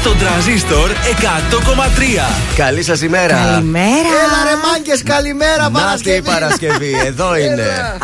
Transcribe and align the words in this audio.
Στον 0.00 0.18
τραζίστορ 0.18 0.90
100,3. 0.90 2.54
Καλή 2.56 2.82
σας 2.82 3.00
ημέρα. 3.02 3.34
Καλημέρα. 3.34 3.88
Έλα 3.88 4.50
ρε 4.50 4.56
μάγκες, 4.72 5.02
καλημέρα 5.02 5.62
Να 5.62 5.70
Παρασκευή. 5.70 6.16
τη 6.20 6.22
Παρασκευή, 6.30 6.94
εδώ 7.06 7.36
είναι. 7.36 7.62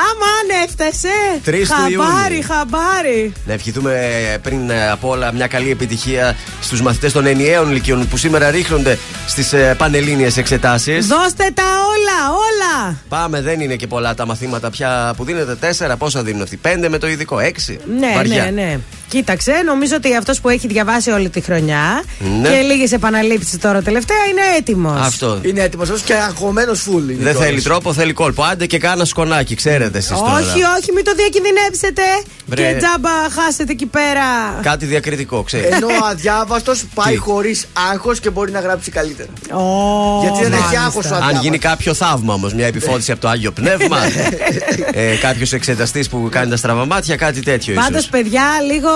Αμάν 0.08 0.64
έφτασε. 0.64 1.08
Τρεις 1.44 1.68
του 1.68 1.74
Χαμπάρι, 1.74 2.34
Ιούνιου. 2.34 2.46
χαμπάρι. 2.48 3.32
Να 3.46 3.52
ευχηθούμε 3.52 3.94
πριν 4.42 4.70
ε, 4.70 4.90
από 4.90 5.08
όλα 5.08 5.32
μια 5.32 5.46
καλή 5.46 5.70
επιτυχία 5.70 6.36
στους 6.60 6.82
μαθητές 6.82 7.12
των 7.12 7.26
ενιαίων 7.26 7.72
λυκειών 7.72 8.08
που 8.08 8.16
σήμερα 8.16 8.50
ρίχνονται 8.50 8.98
στις 9.26 9.54
πανελλήνιες 9.76 10.36
εξετάσεις. 10.36 11.06
Δώστε 11.06 11.50
τα 11.54 11.62
όλα, 11.64 12.36
όλα. 12.36 12.96
Πάμε, 13.08 13.40
δεν 13.40 13.60
είναι 13.60 13.74
και 13.76 13.86
πολλά 13.86 14.14
τα 14.14 14.26
μαθήματα 14.26 14.70
πια 14.70 15.14
που 15.16 15.24
δίνετε. 15.24 15.54
Τέσσερα, 15.54 15.96
πόσα 15.96 16.22
δίνουν 16.22 16.42
αυτοί. 16.42 16.56
Πέντε 16.56 16.88
με 16.88 16.98
το 16.98 17.08
ειδικό, 17.08 17.38
έξι. 17.38 17.78
Ναι, 17.98 18.12
Βαριά. 18.14 18.42
ναι, 18.44 18.50
ναι. 18.50 18.78
Κοίταξε, 19.16 19.52
νομίζω 19.64 19.96
ότι 19.96 20.16
αυτός 20.16 20.40
που 20.40 20.48
έχει 20.48 20.66
διαβάσει 20.66 21.10
όλη 21.10 21.28
τη 21.28 21.40
χρονιά 21.40 22.02
Ναι. 22.40 22.48
και 22.48 22.60
λίγες 22.60 22.92
επαναλήψεις 22.92 23.58
τώρα 23.58 23.82
τελευταία 23.82 24.16
είναι 24.30 24.40
έτοιμος. 24.58 25.00
Αυτό. 25.06 25.38
Είναι 25.42 25.60
έτοιμος 25.62 26.00
και 26.04 26.14
αγχωμένος 26.14 26.80
φουλ. 26.80 27.02
είναι 27.02 27.12
Δεν 27.22 27.32
κιόλας. 27.32 27.44
θέλει 27.48 27.62
τρόπο, 27.62 27.92
θέλει 27.92 28.12
κόλπο. 28.12 28.42
Άντε 28.42 28.66
και 28.66 28.78
κάνα 28.78 29.04
σκονάκι, 29.04 29.54
ξέρετε 29.54 29.98
εσείς 29.98 30.18
τώρα. 30.18 30.32
Όχι, 30.32 30.60
όχι, 30.78 30.92
μην 30.94 31.04
το 31.04 31.12
διακινδυνεύσετε. 31.16 32.02
Βρε. 32.46 32.62
Και 32.72 32.76
τζάμπα 32.78 33.10
χάσετε 33.40 33.72
εκεί 33.72 33.86
πέρα. 33.86 34.24
Κάτι 34.62 34.86
διακριτικό, 34.86 35.42
ξέρεις. 35.42 35.66
Ενώ 35.76 35.86
ο 36.02 36.06
αδιάβαστο 36.10 36.72
πάει 36.94 37.12
Τι; 37.12 37.18
χωρίς 37.18 37.66
άγχος 37.92 38.20
και 38.20 38.30
μπορεί 38.30 38.50
να 38.52 38.60
γράψει 38.60 38.90
καλύτερα. 38.90 39.28
Ω, 39.52 39.62
Γιατί 40.22 40.42
δεν 40.42 40.52
έχει 40.52 40.60
μάλιστα. 40.62 40.84
άγχος 40.84 41.04
ο 41.04 41.08
Αν 41.08 41.14
αδιάβαστος. 41.14 41.42
γίνει 41.42 41.58
κάποιο 41.58 41.94
θαύμα 41.94 42.34
όμως, 42.34 42.54
μια 42.54 42.66
επιφώτιση 42.66 43.12
από 43.12 43.20
το 43.20 43.28
άγιο 43.28 43.50
πνεύμα, 43.52 43.98
ε, 44.92 45.14
κάποιος 45.20 45.52
εξεταστής 45.52 46.08
που 46.08 46.28
κάνει 46.30 46.50
τα 46.50 46.56
στραβά 46.56 46.86
μάτια, 46.86 47.16
κάτι 47.16 47.42
τέτοιο 47.42 47.74
Πάντως, 47.74 47.90
ίσως. 47.98 48.08
παιδιά, 48.10 48.42
λίγο 48.72 48.88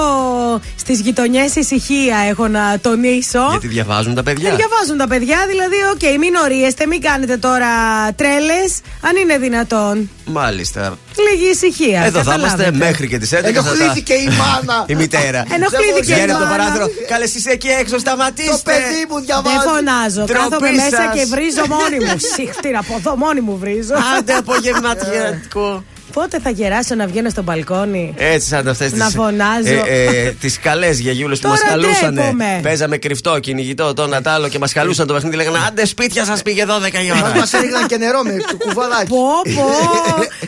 στις 0.77 1.01
γειτονιές 1.01 1.55
ησυχία 1.55 2.17
έχω 2.29 2.49
να 2.49 2.79
τονίσω. 2.83 3.47
Γιατί 3.51 3.67
διαβάζουν 3.67 4.15
τα 4.15 4.23
παιδιά. 4.23 4.49
Δεν 4.49 4.57
διαβάζουν 4.59 4.97
τα 4.99 5.07
παιδιά, 5.09 5.39
δηλαδή, 5.49 5.77
οκ, 5.95 6.19
μην 6.19 6.35
ωρύεστε, 6.45 6.87
μην 6.87 7.01
κάνετε 7.01 7.37
τώρα 7.37 7.69
τρέλες, 8.17 8.81
αν 9.01 9.17
είναι 9.17 9.39
δυνατόν. 9.39 10.11
Μάλιστα. 10.25 10.99
Λίγη 11.31 11.51
ησυχία. 11.51 12.03
Εδώ 12.05 12.23
θα 12.23 12.35
είμαστε 12.35 12.57
καταλάβετε. 12.57 12.85
μέχρι 12.85 13.09
και 13.09 13.19
τις 13.19 13.33
11. 13.33 13.63
θα 13.63 13.63
τα- 13.63 13.69
Ενοχλήθηκε 13.71 14.13
η 14.13 14.27
μάνα. 14.41 14.85
Η 14.93 14.95
μητέρα. 14.95 15.45
Ενοχλήθηκε 15.57 15.99
η 16.13 16.15
Βγαίνει 16.15 16.31
από 16.33 16.41
το 16.41 16.47
μάνα. 16.47 16.57
παράθυρο. 16.57 16.87
Καλέ 17.09 17.35
είσαι 17.35 17.51
εκεί 17.51 17.69
έξω, 17.69 17.99
σταματήστε. 17.99 18.51
Το 18.53 18.61
παιδί 18.65 19.01
μου 19.09 19.15
Δεν 19.15 19.25
διαβάζει. 19.25 19.57
φωνάζω. 19.69 20.23
Ντροπή 20.25 20.41
Κάθομαι 20.51 20.71
μέσα 20.71 20.91
σας. 21.03 21.15
και 21.15 21.25
βρίζω 21.35 21.63
μόνη 21.77 21.97
μου. 22.05 22.15
Σύχτηρα 22.37 22.79
από 22.79 22.95
εδώ 22.99 23.17
μόνη 23.17 23.41
μου 23.41 23.57
βρίζω. 23.63 23.95
Άντε 24.19 24.33
απογευματιατικό. 24.35 25.85
Πότε 26.13 26.39
θα 26.43 26.51
γεράσω 26.51 26.95
να 26.95 27.07
βγαίνω 27.07 27.29
στο 27.29 27.43
μπαλκόνι. 27.43 28.15
Έτσι 28.17 28.49
σαν 28.49 28.69
αυτέ 28.69 28.89
τι. 28.91 28.97
Να 28.97 29.09
φωνάζω; 29.09 29.83
Ε, 29.89 30.31
τις 30.41 30.59
καλές 30.59 30.99
γιαγιούλες 30.99 31.39
που 31.39 31.49
μας 31.49 31.59
Τώρα 31.61 31.71
καλούσαν. 31.71 32.15
ντρέπομαι. 32.15 32.61
Παίζαμε 32.63 32.97
κρυφτό, 32.97 33.39
κυνηγητό, 33.39 33.95
το 33.95 34.03
ένα 34.03 34.23
τ' 34.23 34.29
άλλο 34.29 34.49
και 34.49 34.59
μας 34.59 34.73
καλούσαν 34.73 35.07
το 35.07 35.13
παιχνίδι. 35.15 35.37
Λέγανε 35.37 35.59
Άντε 35.69 35.85
σπίτια 35.85 36.25
σας 36.25 36.43
πήγε 36.43 36.65
12 36.65 36.71
η 37.05 37.11
ώρα. 37.11 37.33
Μα 37.35 37.59
έριχναν 37.59 37.87
και 37.87 37.97
νερό 37.97 38.23
με 38.23 38.37
το 38.51 38.57
κουβαλάκι. 38.57 39.07
Πω, 39.09 39.19
πω. 39.55 39.69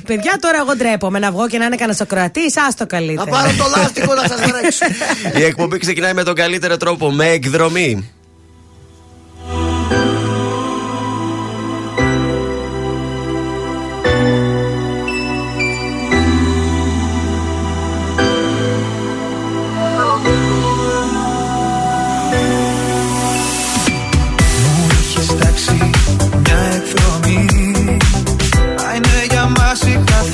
Παιδιά, 0.07 0.37
τώρα 0.41 0.59
εγώ 0.61 0.77
ντρέπομαι 0.77 1.19
να 1.19 1.31
βγω 1.31 1.49
και 1.49 1.59
να 1.59 1.65
είναι 1.65 1.77
κανένας 1.77 1.97
Σοκρατή. 1.97 2.41
Άστο 2.69 2.75
Να 2.79 2.87
καλύτερα. 2.87 3.31
πάρω 3.31 3.51
το 3.59 3.65
λάστιχο 3.77 4.15
να 4.15 4.23
σας 4.29 4.41
βρέξω. 4.41 4.85
Η 5.41 5.45
εκπομπή 5.45 5.79
ξεκινάει 5.79 6.13
με 6.15 6.23
τον 6.23 6.35
καλύτερο 6.35 6.77
τρόπο, 6.77 7.11
με 7.11 7.27
εκδρομή. 7.29 8.11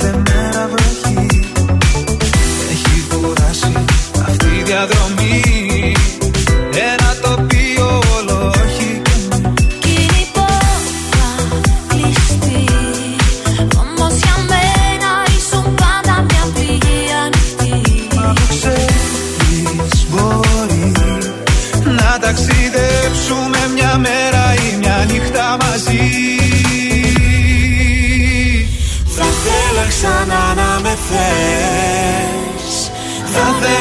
Η 0.05 0.21
κάθε 0.23 0.48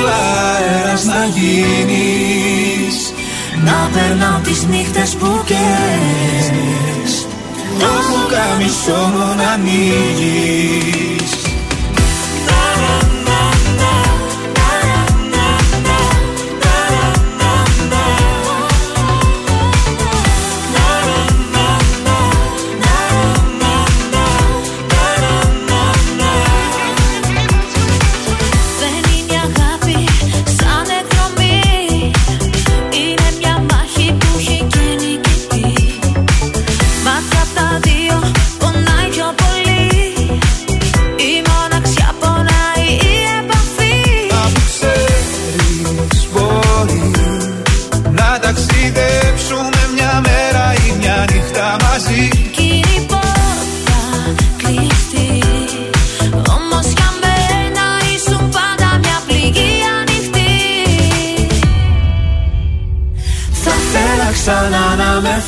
αέρας 0.09 1.05
να 1.05 1.25
γίνεις. 1.25 3.13
Να 3.65 3.91
περνάω 3.93 4.39
τις 4.43 4.67
νύχτες 4.67 5.15
που 5.15 5.43
καίες 5.47 7.27
Το 7.79 7.87
πουκάμισο 8.09 9.11
μου 9.13 9.35
να 9.37 9.51
ανοίγεις 9.51 11.38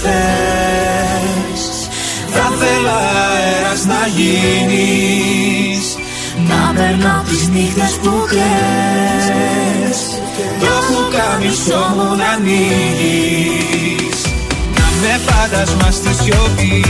θες 0.03 1.63
Θα 2.35 2.53
θέλα 2.59 2.99
αέρας 3.33 3.85
να 3.85 4.07
γίνεις. 4.17 5.97
Να 6.49 6.73
περνάω 6.75 7.23
τις 7.23 7.49
νύχτες 7.49 7.99
που 8.03 8.13
κλαις. 8.29 9.99
Το 10.61 10.73
πουκάμισο 10.87 11.83
μου 11.95 12.17
να 12.17 12.29
ανοίγεις. 12.29 14.21
Να 14.77 14.87
με 15.01 15.21
φάντασμα 15.27 15.91
στη 15.91 16.15
σιωπή 16.15 16.85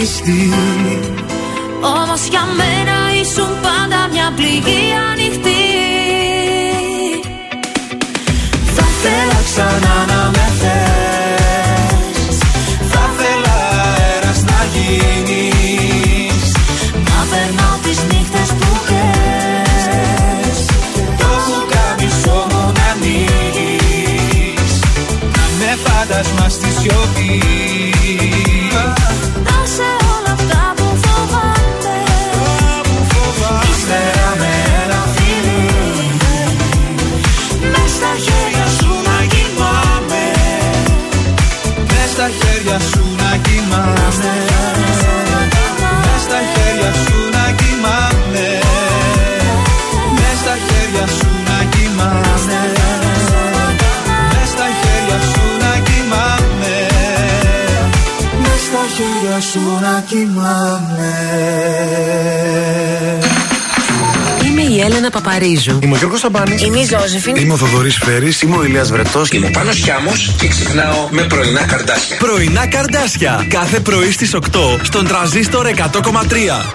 κλειστή 0.00 0.30
Όμως 0.30 0.99
Έλενα 65.40 65.60
Παπαρίζου. 65.60 65.78
Είμαι 65.82 65.94
ο 65.94 65.98
Γιώργος 65.98 66.20
Σαμπάνης. 66.20 66.62
Είμαι 66.62 66.78
η 66.78 66.84
Ζώζεφιν. 66.84 67.36
Είμαι 67.36 67.52
ο 67.52 67.56
Θοδωρής 67.56 67.96
Φέρης. 67.96 68.42
Είμαι 68.42 68.56
ο 68.56 68.64
Ηλίας 68.64 68.90
Βρετός. 68.90 69.30
Είμαι 69.30 69.46
ο 69.46 69.50
Πάνος 69.50 69.76
Χιάμος 69.76 70.34
και 70.38 70.48
ξυπνάω 70.48 71.08
με 71.10 71.22
πρωινά 71.22 71.64
καρδάσια. 71.64 72.16
Πρωινά 72.16 72.66
καρδάσια. 72.66 73.46
Κάθε 73.48 73.80
πρωί 73.80 74.12
στις 74.12 74.34
8 74.34 74.78
στον 74.82 75.06
τραζίστορ 75.06 75.66
100,3. 75.66 76.74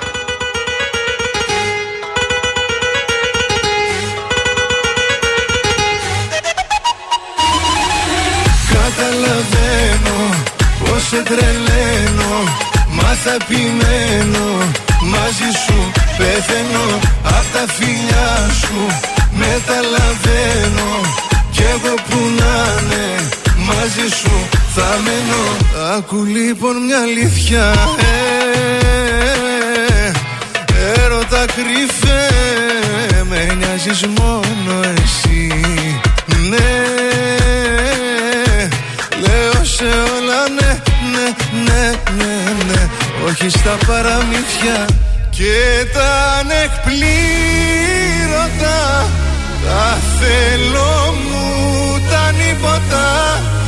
Καταλαβαίνω 8.73 10.17
πως 10.79 11.01
σε 11.07 11.23
τρελαίνω 11.23 12.43
Μα 12.89 13.17
θα 13.23 13.37
επιμένω 13.41 14.45
Μαζί 15.01 15.49
σου 15.65 15.91
πεθαίνω 16.17 16.99
Απ' 17.23 17.23
τα 17.23 17.24
φιλιά 17.67 18.49
σου 18.59 18.81
Μεταλαβαίνω 19.31 20.91
Κι 21.51 21.61
εγώ 21.61 21.93
που 22.09 22.17
να 22.37 22.81
είναι 22.81 23.29
Μαζί 23.57 24.15
σου 24.19 24.47
θα 24.75 24.99
μένω. 25.03 25.43
Άκου 25.97 26.23
λοιπόν 26.23 26.75
μια 26.85 26.99
αλήθεια 27.01 27.73
ε, 29.97 30.11
Έρωτα 31.01 31.45
κρυφέ 31.45 32.27
Με 33.29 33.53
νοιάζεις 33.57 34.05
μόνο 34.05 34.79
εσύ. 35.03 35.53
Ναι 36.49 36.73
Λέω 39.19 39.63
σε 39.63 39.83
όλα 39.83 40.49
ναι, 40.59 40.79
ναι, 41.11 41.27
ναι, 41.65 41.91
ναι, 42.17 42.63
ναι. 42.73 42.89
Όχι 43.27 43.49
στα 43.49 43.77
παραμύθια 43.87 44.85
και 45.37 45.85
τα 45.93 46.11
ανεκπλήρωτα 46.39 47.09
Τα 49.65 49.97
θέλω 50.19 50.95
μου 51.29 51.45
τα 52.09 52.23
νύποτα 52.31 53.05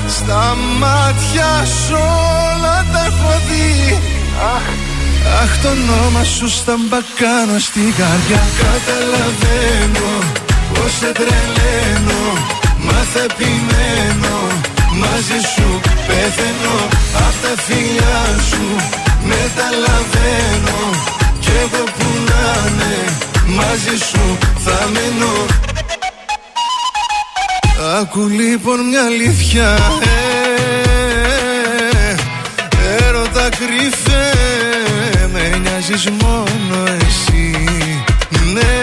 Στα 0.07 0.43
μάτια 0.79 1.65
σου 1.65 1.99
όλα 2.53 2.77
τα 2.91 2.99
έχω 3.09 3.33
δει. 3.47 3.99
Αχ, 4.55 4.67
αχ 5.41 5.51
το 5.61 5.69
όνομα 5.69 6.23
σου 6.23 6.47
στα 6.49 6.75
μπακάνω 6.87 7.59
στην 7.59 7.93
καρδιά. 7.99 8.41
Καταλαβαίνω 8.63 10.11
πως 10.73 10.91
σε 10.99 11.11
τρελαίνω 11.19 12.23
Μα 12.85 12.99
θα 13.13 13.21
επιμένω 13.29 14.37
Μαζί 15.01 15.39
σου 15.53 15.69
πεθαίνω. 16.07 16.77
Απ' 17.25 17.37
τα 17.43 17.53
φιλιά 17.65 18.21
σου 18.49 18.65
Μεταλαβαίνω. 19.29 20.79
Κι 21.16 21.16
εγώ 21.61 21.83
που 21.83 22.07
να 22.27 22.41
είναι 22.67 22.93
Μαζί 23.55 23.95
σου 24.09 24.23
θα 24.57 24.77
μένω 24.93 25.33
Άκου 27.99 28.23
λοιπόν 28.27 28.79
μια 28.89 29.03
αλήθεια 29.03 29.77
ε, 30.01 30.05
Έρωτα 33.05 33.49
κρυφέ 33.49 34.31
Με 35.33 35.57
νοιάζεις 35.57 36.05
μόνο 36.21 36.77
εσύ. 37.07 37.47
Ναι 38.53 38.75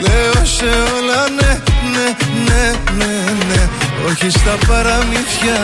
Λέω 0.00 0.44
σε 0.44 0.64
όλα 0.96 1.20
ναι, 1.40 1.52
ναι, 1.92 2.08
ναι, 2.46 2.64
ναι, 2.96 3.14
ναι. 3.48 3.62
Όχι 4.08 4.28
στα 4.30 4.54
παραμύθια 4.66 5.58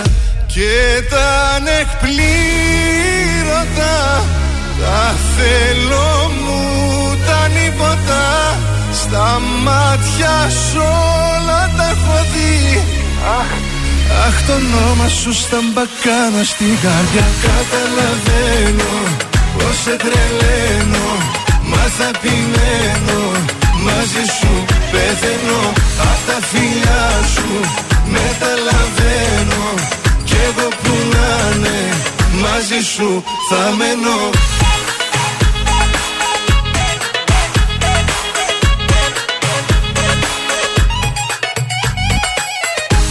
και 0.46 0.70
τα 1.11 1.26
ανεκπλήρωτα 1.56 3.94
Τα 4.81 5.15
θέλω 5.37 6.31
μου 6.43 6.61
τα 7.27 7.49
νύποτα 7.49 8.25
Στα 8.93 9.41
μάτια 9.65 10.37
σου 10.67 10.82
όλα 11.35 11.71
τα 11.77 11.85
έχω 11.94 12.17
δει. 12.32 12.82
Αχ, 13.38 13.50
αχ 14.27 14.37
το 14.47 14.53
όνομα 14.53 15.09
σου 15.09 15.32
στα 15.32 15.59
μπακάνα 15.73 16.43
στην 16.53 16.73
καρδιά 16.85 17.27
Καταλαβαίνω 17.47 18.93
πως 19.55 19.77
σε 19.85 19.94
τρελαίνω 20.05 21.09
Μα 21.71 21.85
θα 21.97 22.11
επιμένω 22.15 23.21
Μαζί 23.87 24.25
σου 24.38 24.53
πεθαίνω. 24.93 25.62
Απ' 26.11 26.23
τα 26.29 26.38
φιλιά 26.50 27.05
σου 27.35 27.50
Μεταλαβαίνω 28.15 29.65
Κι 30.25 30.37
εγώ 30.49 30.69
που 30.83 30.93
να 31.15 31.29
είναι 31.56 31.79
Μαζί 32.43 32.81
σου 32.94 33.25
θα 33.49 33.62
μένω 33.79 34.19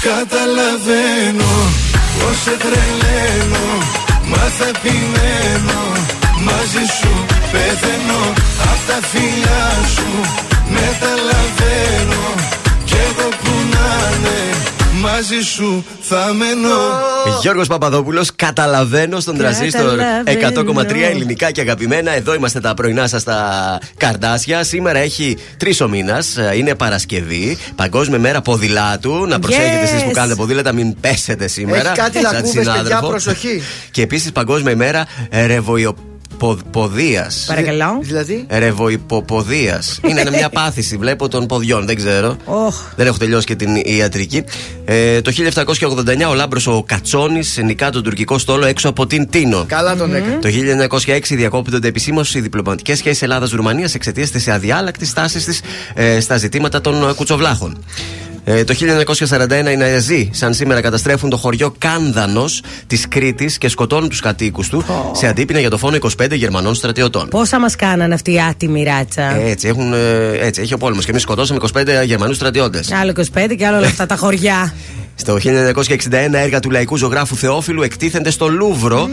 Καταλαβαίνω 0.03 1.53
πως 2.19 2.37
σε 2.43 2.57
τρελαίνω 2.63 3.67
Μα 4.25 4.37
θα 4.57 4.67
επιμένω 4.67 5.81
Μαζί 6.43 6.85
σου 6.99 7.25
πεθαίνω. 7.51 8.21
Απ' 8.71 8.83
τα 8.87 9.07
φιλιά 9.07 9.67
σου 9.95 10.09
Μεταλαβαίνω 10.69 12.38
Μαζί 15.19 15.41
σου 15.41 15.85
θα 16.01 16.33
μένω 16.33 16.67
Γιώργος 17.41 17.67
Παπαδόπουλος, 17.67 18.29
καταλαβαίνω 18.35 19.19
στον 19.19 19.37
τραζίστορ 19.37 19.97
Καταλαβαίνω. 19.97 20.81
100,3 20.81 21.09
ελληνικά 21.09 21.51
και 21.51 21.61
αγαπημένα. 21.61 22.11
Εδώ 22.11 22.33
είμαστε 22.33 22.59
τα 22.59 22.73
πρωινά 22.73 23.07
σας 23.07 23.21
στα 23.21 23.79
καρδάσια. 23.97 24.63
Σήμερα 24.63 24.99
έχει 24.99 25.37
τρεις 25.57 25.81
ο 25.81 25.87
μήνας, 25.87 26.37
είναι 26.55 26.75
Παρασκευή, 26.75 27.57
Παγκόσμια 27.75 28.19
μέρα 28.19 28.41
ποδηλάτου. 28.41 29.25
Να 29.25 29.39
προσέχετε 29.39 29.81
εσείς 29.83 30.03
που 30.03 30.09
Yes. 30.09 30.13
κάνετε 30.13 30.35
ποδήλατα, 30.35 30.73
μην 30.73 30.99
πέσετε 30.99 31.47
σήμερα. 31.47 31.91
Έχει 31.91 31.99
κάτι 31.99 32.13
σαν 32.13 32.21
λακκούβες, 32.23 32.53
παιδιά, 32.53 32.73
συνάδελφο. 32.73 33.07
προσοχή. 33.07 33.61
Και 33.91 34.01
επίσης 34.01 34.31
Παγκόσμια 34.31 34.71
ημέρα 34.71 35.05
ρεβοϊοποδία. 36.39 37.31
Παρακαλώ. 37.47 37.99
Δηλαδή; 38.01 38.45
Ρεβοϊποποδίας. 38.49 39.99
Είναι 40.09 40.23
μια 40.29 40.49
πάθηση, 40.49 40.97
βλέπω 40.97 41.27
των 41.27 41.45
ποδιών, 41.45 41.85
δεν 41.85 41.95
ξέρω. 41.95 42.37
Οχ. 42.45 42.75
Δεν 42.95 43.07
έχω 43.07 43.17
τελειώσει 43.17 43.45
και 43.45 43.55
την 43.55 43.75
ιατρική. 43.75 44.43
Ε, 44.85 45.21
το 45.21 45.31
1789 46.25 46.29
ο 46.29 46.33
Λάμπρος 46.33 46.67
ο 46.67 46.83
Κατσόνης 46.87 47.59
νικά 47.63 47.89
τον 47.89 48.03
τουρκικό 48.03 48.37
στόλο 48.37 48.65
έξω 48.65 48.89
από 48.89 49.07
την 49.07 49.29
Τίνο. 49.29 49.65
Καλά 49.67 49.95
τον 49.95 50.15
έκανε. 50.15 50.39
Το 50.41 50.49
1906 51.05 51.19
διακόπτονται 51.35 51.87
επισήμως 51.87 52.35
οι 52.35 52.39
διπλωματικές 52.39 52.97
σχέσεις 52.97 53.21
Ελλάδα-Ρουμανία 53.21 53.89
εξαιτίας 53.93 54.31
της 54.31 54.47
αδιάλακτης 54.47 55.09
στάσης 55.09 55.45
της 55.45 55.61
ε, 55.93 56.19
στα 56.19 56.37
ζητήματα 56.37 56.81
των 56.81 57.09
ε, 57.09 57.13
κουτσοβλάχων. 57.13 57.83
Ε, 58.51 58.63
το 58.63 58.73
1941 58.73 59.71
οι 59.71 59.75
Ναζί, 59.75 60.29
σαν 60.33 60.53
σήμερα, 60.53 60.81
καταστρέφουν 60.81 61.29
το 61.29 61.37
χωριό 61.37 61.73
Κάνδανος 61.77 62.61
της 62.87 63.07
Κρήτης 63.07 63.57
και 63.57 63.69
σκοτώνουν 63.69 64.09
τους 64.09 64.19
κατοίκους 64.19 64.69
του 64.69 64.85
σε 65.11 65.27
αντίπεινα 65.27 65.59
για 65.59 65.69
το 65.69 65.77
φόνο 65.77 65.97
25 66.19 66.31
Γερμανών 66.31 66.75
στρατιωτών. 66.75 67.27
Πόσα 67.27 67.59
μας 67.59 67.75
κάνανε 67.75 68.13
αυτή 68.13 68.33
η 68.33 68.41
άτιμη 68.41 68.83
ράτσα; 68.83 69.35
Έτσι, 69.35 69.67
έχουν, 69.67 69.93
ε, 69.93 70.31
έτσι, 70.39 70.61
έχει 70.61 70.73
ο 70.73 70.77
πόλεμος. 70.77 71.05
Και 71.05 71.11
εμείς 71.11 71.21
σκοτώσαμε 71.21 71.59
25 71.73 72.03
Γερμανούς 72.05 72.35
στρατιώτες. 72.35 72.91
Άλλο 72.91 73.11
25 73.11 73.55
και 73.57 73.65
άλλο 73.65 73.77
όλα 73.77 73.87
αυτά 73.87 74.05
τα 74.05 74.15
χωριά. 74.15 74.73
Στο 75.19 75.37
1961 75.43 76.33
έργα 76.33 76.59
του 76.59 76.69
λαϊκού 76.69 76.97
ζωγράφου 76.97 77.35
Θεόφιλου 77.35 77.81
εκτίθενται 77.81 78.29
στο 78.29 78.47
Λούβρο. 78.47 79.09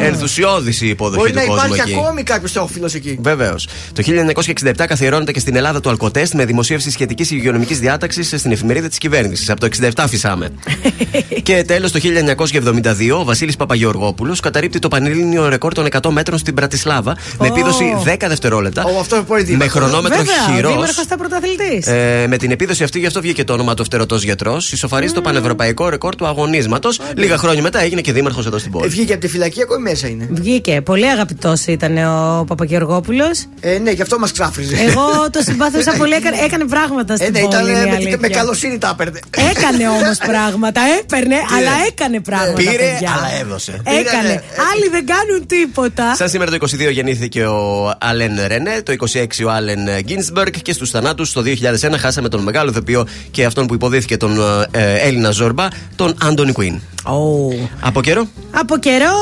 Ενθουσιώδης 0.00 0.80
η 0.80 0.88
υποδοχή 0.88 1.18
Μπορεί 1.18 1.30
του 1.32 1.38
να 1.38 1.44
κόσμου 1.44 1.74
υπάρχει 1.74 1.90
εκεί. 1.90 2.00
ακόμη 2.00 2.22
κάποιος 2.22 2.52
θεόφιλος 2.52 2.94
εκεί. 2.94 3.18
Βεβαίως. 3.22 3.68
Το 3.92 4.02
1967 4.02 4.72
καθιερώνεται 4.86 5.32
και 5.32 5.40
στην 5.40 5.56
Ελλάδα 5.56 5.80
το 5.80 5.90
Αλκοτέστ 5.90 6.34
με 6.34 6.44
δημοσίευση 6.44 6.90
σχετικής 6.90 7.30
υγειονομικής 7.30 7.78
διάταξης 7.78 8.34
στην 8.36 8.52
εφημερίδα 8.52 8.88
της 8.88 8.98
κυβέρνησης. 8.98 9.50
Από 9.50 9.60
το 9.60 9.68
67 9.94 10.04
φυσάμε. 10.08 10.48
και 11.42 11.64
τέλος 11.66 11.92
το 11.92 12.00
1972 12.02 13.18
ο 13.20 13.24
Βασίλης 13.24 13.56
Παπαγεωργόπουλος 13.56 14.40
καταρρύπτει 14.40 14.78
το 14.78 14.88
πανελλήνιο 14.88 15.48
ρεκόρ 15.48 15.72
των 15.74 15.86
100 16.00 16.10
μέτρων 16.10 16.38
στην 16.38 16.54
Πρατισλάβα 16.54 17.16
με 17.38 17.46
Ω. 17.46 17.52
επίδοση 17.52 17.84
10 18.04 18.14
δευτερόλεπτα. 18.28 18.84
Ω, 18.84 18.98
αυτό 19.00 19.16
είναι 19.16 19.24
πολύ 19.24 19.40
με 19.40 19.46
δίμαρχος. 19.46 19.72
χρονόμετρο 19.82 20.18
Βέβαια, 20.18 20.54
χειρός. 20.54 20.72
δήμαρχος 20.72 21.04
στα 21.04 21.16
πρωταθλητής. 21.16 21.86
Ε, 21.86 22.26
με 22.28 22.36
την 22.36 22.50
επίδοση 22.50 22.82
αυτή, 22.82 22.98
γι' 22.98 23.06
αυτό 23.06 23.20
βγήκε 23.20 23.44
το 23.44 23.52
όνομα 23.52 23.74
του 23.74 23.84
Φτερωτός 23.84 24.22
Γιατρός. 24.22 24.72
Ισοφαρίζει 24.72 25.12
το 25.12 25.20
πανευρωπαϊκό 25.56 25.88
ρεκόρ 25.88 26.14
του 26.16 26.26
αγωνίσματος. 26.26 27.00
Λίγα 27.16 27.36
χρόνια 27.36 27.62
μετά 27.62 27.80
έγινε 27.82 28.00
και 28.00 28.12
δήμαρχος 28.12 28.46
εδώ 28.46 28.58
στην 28.58 28.70
Ε, 28.74 28.78
πόλη. 28.78 28.88
Βγήκε 28.90 29.12
από 29.12 29.20
τη 29.20 29.28
φυλακή, 29.28 29.62
ακόμη 29.62 29.82
μέσα 29.82 30.08
είναι. 30.08 30.28
Βγήκε. 30.30 30.80
Πολύ 30.80 31.10
αγαπητός 31.10 31.66
ήταν 31.66 31.96
ο 31.96 32.44
Παπαγεωργόπουλος. 32.44 33.44
Ε, 33.60 33.78
ναι, 33.78 33.90
γι' 33.90 34.02
αυτό 34.02 34.18
μας 34.18 34.32
ξάφριζε. 34.32 34.74
Εγώ 34.88 35.30
το 35.30 35.40
συμπάθησα 35.44 35.92
πολύ. 35.98 36.14
Έκανε, 36.14 36.36
έκανε 36.44 36.64
πράγματα 36.64 37.12
Ε, 37.12 37.16
στην 37.16 37.32
ναι, 37.32 37.40
πόλη. 37.40 37.52
ήταν 37.54 37.66
είναι 37.68 37.78
ε, 37.78 37.82
η 37.82 37.88
με, 37.88 37.94
αλήθεια. 37.96 38.18
με 38.20 38.28
καλοσύνη 38.28 38.78
τα 38.78 38.88
έπαιρνε. 38.98 39.18
Έκανε 39.50 39.88
όμως 39.88 40.16
πράγματα. 40.30 40.80
Έπαιρνε, 41.00 41.34
αλλά 41.56 41.70
έκανε 41.88 42.20
πράγματα. 42.20 42.52
Πήρε, 42.52 42.70
παιδιά. 42.70 43.12
αλλά 43.18 43.28
έδωσε. 43.40 43.72
Έκανε. 43.84 44.22
Πήρε, 44.28 44.32
ε, 44.32 44.42
Άλλοι 44.72 44.88
δεν 44.90 45.06
κάνουν 45.06 45.46
τίποτα. 45.46 46.14
Σαν 46.14 46.28
σήμερα 46.28 46.50
το 46.50 46.66
22 46.88 46.92
γεννήθηκε 46.92 47.44
ο 47.44 47.92
Αλέν 48.00 48.32
Ρενέ, 48.46 48.82
το 48.82 48.92
26 49.12 49.26
ο 49.46 49.50
Άλεν 49.50 49.78
Γκίνσμπεργκ 50.00 50.52
και 50.62 50.72
στους 50.72 50.90
θανάτους 50.90 51.32
το 51.32 51.42
2001 51.46 51.94
χάσαμε 51.98 52.28
τον 52.28 52.42
μεγάλο 52.42 52.70
ηθοποιό 52.70 53.06
και 53.30 53.44
αυτόν 53.44 53.66
που 53.66 53.74
υποδίθηκε 53.74 54.16
τον 54.16 54.40
ε, 54.70 54.94
Έλληνας 54.98 55.37
Ζόρμπα, 55.38 55.66
τον 55.96 56.14
Άντωνι 56.22 56.52
Κουίν. 56.52 56.80
Oh. 57.04 57.68
Από 57.80 58.00
καιρό; 58.00 58.28
Από 58.50 58.76
καιρό 58.78 59.12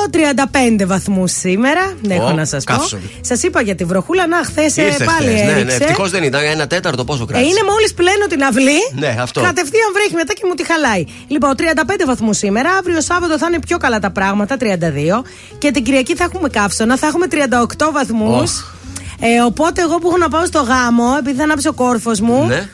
35 0.81 0.87
βαθμούς 0.87 1.33
σήμερα. 1.33 1.95
Δεν 2.03 2.17
έχω 2.17 2.27
Ω, 2.27 2.33
να 2.33 2.45
σας 2.45 2.65
πω. 2.65 2.73
καύσωμη. 2.73 3.11
Σας 3.21 3.43
είπα 3.43 3.61
για 3.63 3.75
τη 3.75 3.85
βροχούλα. 3.85 4.27
Να, 4.27 4.37
χθες 4.45 4.77
Ήρθες 4.77 5.07
πάλι 5.07 5.29
χθες, 5.29 5.41
ναι, 5.41 5.53
ναι, 5.53 5.59
έριξε. 5.61 5.77
ευτυχώς 5.77 6.11
δεν 6.11 6.23
ήταν. 6.23 6.43
Ένα 6.45 6.67
τέταρτο 6.67 7.05
πόσο 7.05 7.23
Ε, 7.23 7.27
κράτησε; 7.27 7.51
είναι 7.51 7.61
μόλις 7.71 7.95
πλένω 7.95 8.27
την 8.29 8.43
αυλή. 8.45 8.81
Ναι, 8.99 9.17
αυτό. 9.21 9.41
Κατευθείαν 9.41 9.91
βρέχει 9.95 10.15
μετά 10.15 10.33
και 10.33 10.43
μου 10.49 10.55
τη 10.55 10.65
χαλάει. 10.67 11.05
Λοιπόν, 11.29 11.55
35 11.57 12.05
βαθμούς 12.07 12.37
σήμερα. 12.37 12.71
Αύριο 12.79 13.01
Σάββατο 13.01 13.39
θα 13.39 13.47
είναι 13.49 13.59
πιο 13.67 13.77
καλά 13.77 13.99
τα 13.99 14.11
πράγματα, 14.11 14.57
32. 14.61 15.25
Και 15.59 15.71
την 15.71 15.85
Κυριακή 15.85 16.15
θα 16.15 16.25
έχουμε 16.25 16.49
καύσωνα, 16.49 16.97
θα 16.97 17.07
έχουμε 17.07 17.27
38 17.31 17.91
βαθμούς. 17.93 18.51
Οχ. 18.51 18.75
Ε, 19.21 19.41
οπότε 19.47 19.83
εγώ 19.83 19.99
που 19.99 20.09
έχω 20.09 20.17
να 20.19 20.29
πάω 20.29 20.45
στο 20.47 20.61
γάμο, 20.61 21.05
επειδή 21.19 21.37
θα 21.37 21.45
ανάψει 21.45 21.69
ο 21.69 21.73
κόρφο 21.73 22.13
μου. 22.23 22.47
Ναι. 22.47 22.69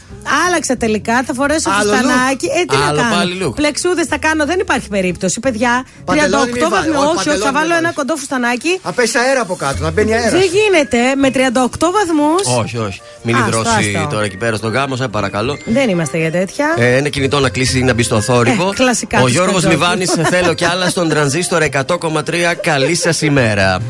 Άλλαξα 0.47 0.77
τελικά, 0.77 1.23
θα 1.27 1.35
φορέσω 1.35 1.71
Άλλο 1.71 1.93
φουστανάκι. 1.93 2.47
Ε, 2.47 2.65
τι 2.65 2.77
Άλλο 2.89 2.97
να 2.97 3.03
κάνω; 3.03 3.15
πάλι 3.17 3.43
look. 3.45 3.55
Πλεξούδες 3.55 4.07
θα 4.07 4.19
κάνω, 4.19 4.45
δεν 4.47 4.59
υπάρχει 4.59 4.89
περίπτωση, 4.89 5.41
παιδιά. 5.41 5.85
38 5.85 6.05
Παντελόνι 6.05 6.53
μη 6.53 6.59
βάλε, 6.61 6.69
βαθμού, 6.77 6.93
όχι, 6.93 7.07
όχι, 7.19 7.29
όχι, 7.29 7.39
θα 7.39 7.53
παντελόνι 7.53 7.53
βάλω 7.53 7.69
μη 7.69 7.73
ένα 7.73 7.81
βάλεις. 7.83 7.97
κοντό 7.97 8.17
φουστανάκι. 8.17 8.81
Να 8.85 8.93
πέσει 8.93 9.19
αέρα 9.19 9.41
από 9.41 9.55
κάτω, 9.55 9.83
να 9.83 9.91
μπαίνει 9.91 10.15
αέρας. 10.15 10.31
Δεν 10.31 10.49
γίνεται 10.57 10.99
με 11.17 11.31
38 11.31 11.91
βαθμούς. 11.99 12.59
Όχι, 12.59 12.77
όχι. 12.79 13.01
Μην 13.23 13.35
Άστο, 13.37 13.49
υδρώσει 13.49 13.95
άστο. 13.97 14.09
τώρα 14.11 14.25
εκεί 14.25 14.37
πέρα 14.37 14.57
στο 14.57 14.69
γάμο, 14.69 14.97
σε 14.97 15.09
παρακαλώ. 15.09 15.59
Δεν 15.65 15.89
είμαστε 15.89 16.19
για 16.19 16.31
τέτοια. 16.31 16.75
Ε, 16.79 16.97
ένα 16.97 17.09
κινητό 17.09 17.41
να 17.41 17.49
κλείσει 17.49 17.79
ή 17.79 17.83
να 17.83 17.93
μπει 17.95 18.03
στο 18.03 18.21
θόρυβο. 18.21 18.69
Ε, 18.69 18.75
κλασικά 18.75 19.21
Ο 19.21 19.25
της 19.25 19.33
Γιώργος 19.35 19.63
Καντζόκη. 19.63 19.75
Λιβάνη, 19.75 20.05
θέλω 20.07 20.55
κι 20.55 20.65
άλλα 20.65 20.89
στον 20.89 21.09
τρανζίστορ 21.09 21.63
100,3. 21.63 22.55
Καλή 22.63 22.95
σας 22.95 23.23
ημέρα. 23.23 23.81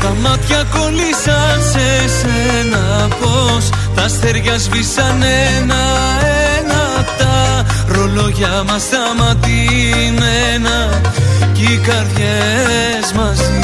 Πώς 0.00 0.06
τα 0.06 0.14
μάτια 0.28 0.64
κολλήσαν 0.70 1.62
σε 1.70 2.08
σένα 2.18 3.08
Πώς 3.20 3.68
τα 3.94 4.02
αστέρια 4.02 4.58
σβήσαν 4.58 5.22
ένα-ένα 5.22 7.04
Τα 7.18 7.64
ρολόγια 7.88 8.62
μας 8.66 8.82
σταματημένα 8.82 9.40
Κι 11.52 11.62
οι 11.62 11.76
καρδιές 11.76 13.12
μαζί. 13.14 13.60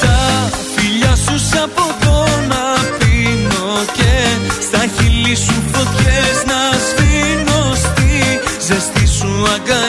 Τα 0.00 0.50
φιλιά 0.76 1.16
σου 1.16 1.38
σαν 1.50 1.70
ποτό 1.74 2.26
να 2.48 2.62
πίνω 2.98 3.68
Και 3.92 4.12
στα 4.62 4.78
χείλη 4.96 5.34
σου 5.36 5.62
φωτιές 5.72 6.38
να 6.50 6.60
σβήνω 6.88 7.74
Στη 7.74 8.40
ζεστή 8.66 9.06
σου 9.06 9.30
αγκαλιά 9.54 9.87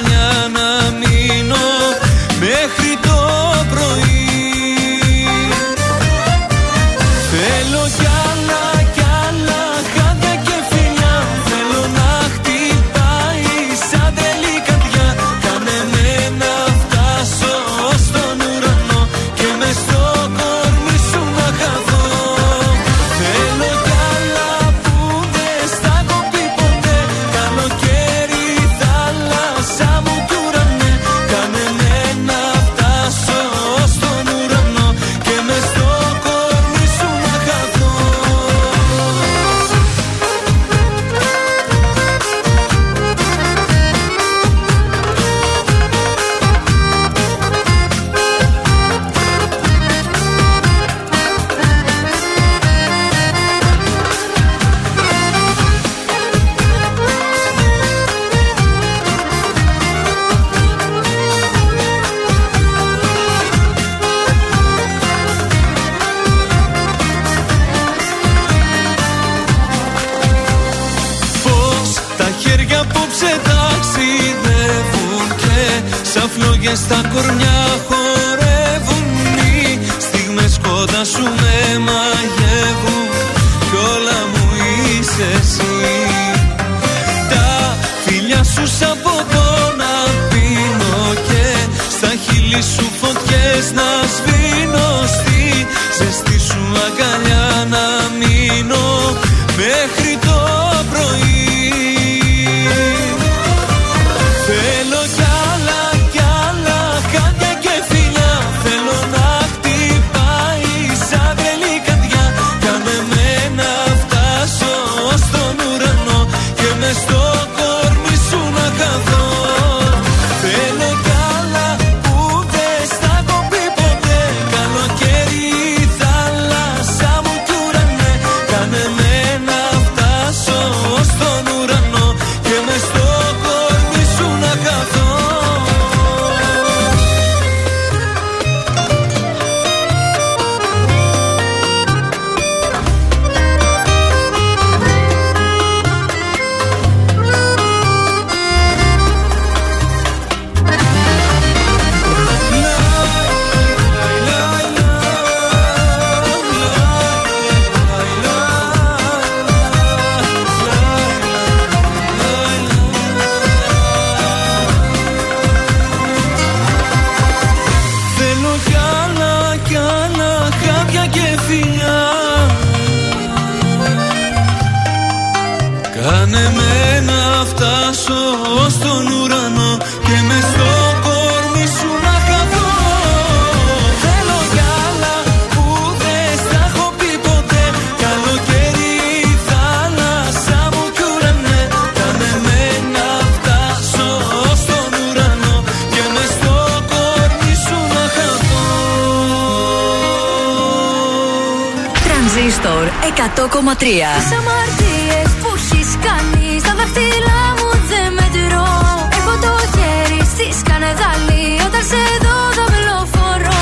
Τις 203.80 204.28
αμαρτίες 204.40 205.32
που 205.42 205.50
έχεις 205.56 205.90
κάνει 206.06 206.50
Τα 206.68 206.74
δάχτυλά 206.80 207.44
μου 207.58 207.70
δεν 207.92 208.10
μετρώ. 208.20 208.72
Έχω 209.18 209.34
το 209.44 209.54
χέρι 209.76 210.22
στη 210.34 210.48
σκανεδάλη 210.60 211.46
όταν 211.68 211.84
σε 211.92 212.02
δω 212.24 212.38
δαυλοφορώ. 212.58 213.62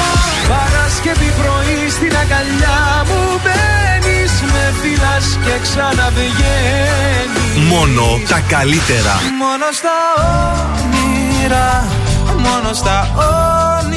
Παρασκευή 0.53 1.29
πρωί 1.39 1.79
στην 1.97 2.13
αγκαλιά 2.21 2.79
μου 3.09 3.21
μπαίνεις 3.43 4.33
με 4.53 4.63
φυλάς 4.79 5.27
και 5.43 5.55
ξαναβγαίνεις. 5.65 7.55
Μόνο 7.71 8.05
τα 8.31 8.39
καλύτερα. 8.53 9.15
Μόνο 9.43 9.67
στα 9.79 9.97
όνειρα, 10.77 11.67
μόνο 12.45 12.69
στα 12.81 12.97
όνειρα. 13.15 13.96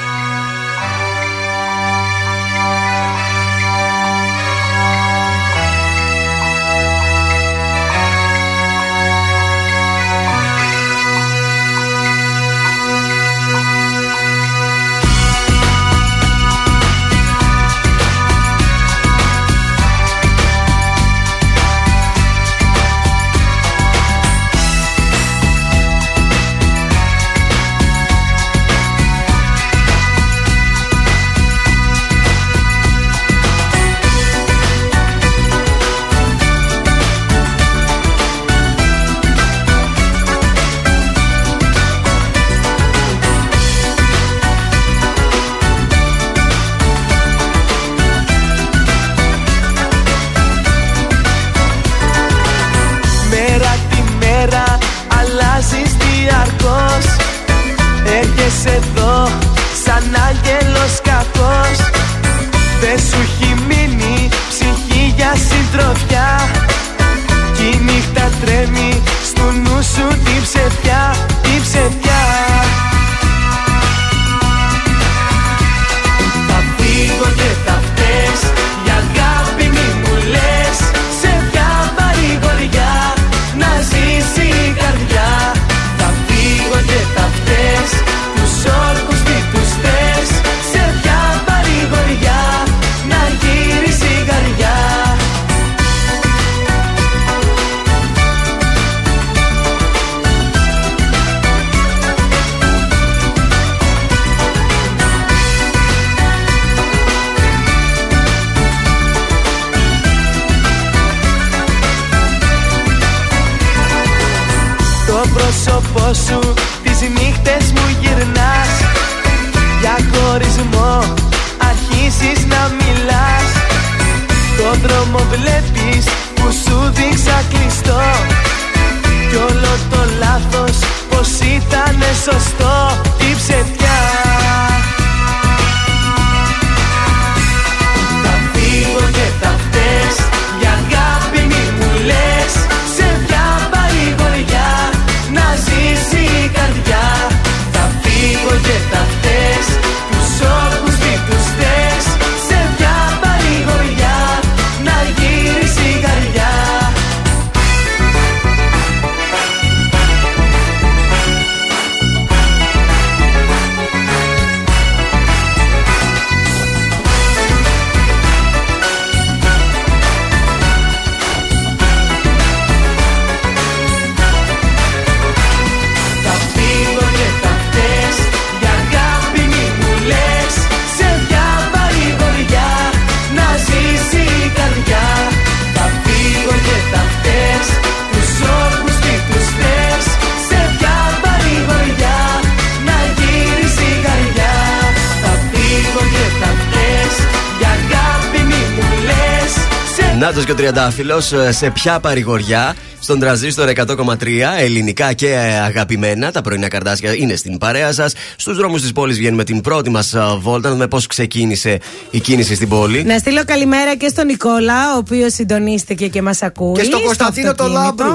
Δημοφιλώ 201.01 201.43
ε, 201.43 201.51
σε 201.51 201.69
ποια 201.69 201.99
παρηγοριά. 201.99 202.75
Στον 202.99 203.19
τραζίστορ 203.19 203.69
100,3 203.75 204.15
ελληνικά 204.59 205.13
και 205.13 205.27
ε, 205.27 205.59
αγαπημένα. 205.59 206.31
Τα 206.31 206.41
πρωινά 206.41 206.67
καρδάσια 206.67 207.15
είναι 207.15 207.35
στην 207.35 207.57
παρέα 207.57 207.93
σας. 207.93 208.13
Στους 208.35 208.57
δρόμους 208.57 208.81
της 208.81 208.91
πόλης 208.91 209.17
βγαίνουμε 209.17 209.43
την 209.43 209.61
πρώτη 209.61 209.89
μας 209.89 210.13
ε, 210.13 210.19
βόλτα. 210.39 210.75
Να 210.75 210.87
πώς 210.87 211.07
ξεκίνησε 211.07 211.79
η 212.09 212.19
κίνηση 212.19 212.55
στην 212.55 212.69
πόλη. 212.69 213.03
Να 213.03 213.17
στείλω 213.17 213.45
καλημέρα 213.45 213.95
και 213.95 214.07
στον 214.07 214.25
Νικόλα, 214.25 214.93
ο 214.93 214.97
οποίος 214.97 215.33
συντονίστηκε 215.33 216.07
και 216.07 216.21
μας 216.21 216.41
ακούει. 216.41 216.73
Και 216.73 216.83
στον 216.83 217.01
Κωνσταντίνο 217.03 217.55
το 217.55 217.67
Λάμπρου. 217.67 218.07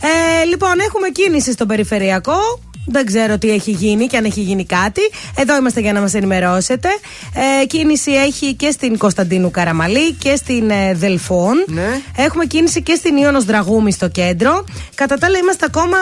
Ε, 0.00 0.44
λοιπόν, 0.48 0.72
έχουμε 0.86 1.08
κίνηση 1.08 1.52
στον 1.52 1.66
περιφερειακό. 1.66 2.60
Δεν 2.86 3.06
ξέρω 3.06 3.38
τι 3.38 3.50
έχει 3.50 3.70
γίνει 3.70 4.06
και 4.06 4.16
αν 4.16 4.24
έχει 4.24 4.40
γίνει 4.40 4.64
κάτι. 4.64 5.00
Εδώ 5.36 5.56
είμαστε 5.56 5.80
για 5.80 5.92
να 5.92 6.00
μας 6.00 6.14
ενημερώσετε. 6.14 6.88
Ε, 7.62 7.66
κίνηση 7.66 8.10
έχει 8.12 8.54
και 8.54 8.70
στην 8.70 8.98
Κωνσταντίνου 8.98 9.50
Καραμαλή 9.50 10.12
και 10.12 10.36
στην 10.36 10.70
ε, 10.70 10.94
Δελφών. 10.94 11.64
Ναι. 11.66 12.00
Έχουμε 12.16 12.44
κίνηση 12.44 12.82
και 12.82 12.94
στην 12.94 13.16
Ιώνος 13.16 13.44
Δραγούμη 13.44 13.92
στο 13.92 14.08
κέντρο. 14.08 14.64
Κατά 14.94 15.16
τα 15.18 15.26
άλλα 15.26 15.38
είμαστε 15.38 15.64
ακόμα. 15.68 15.96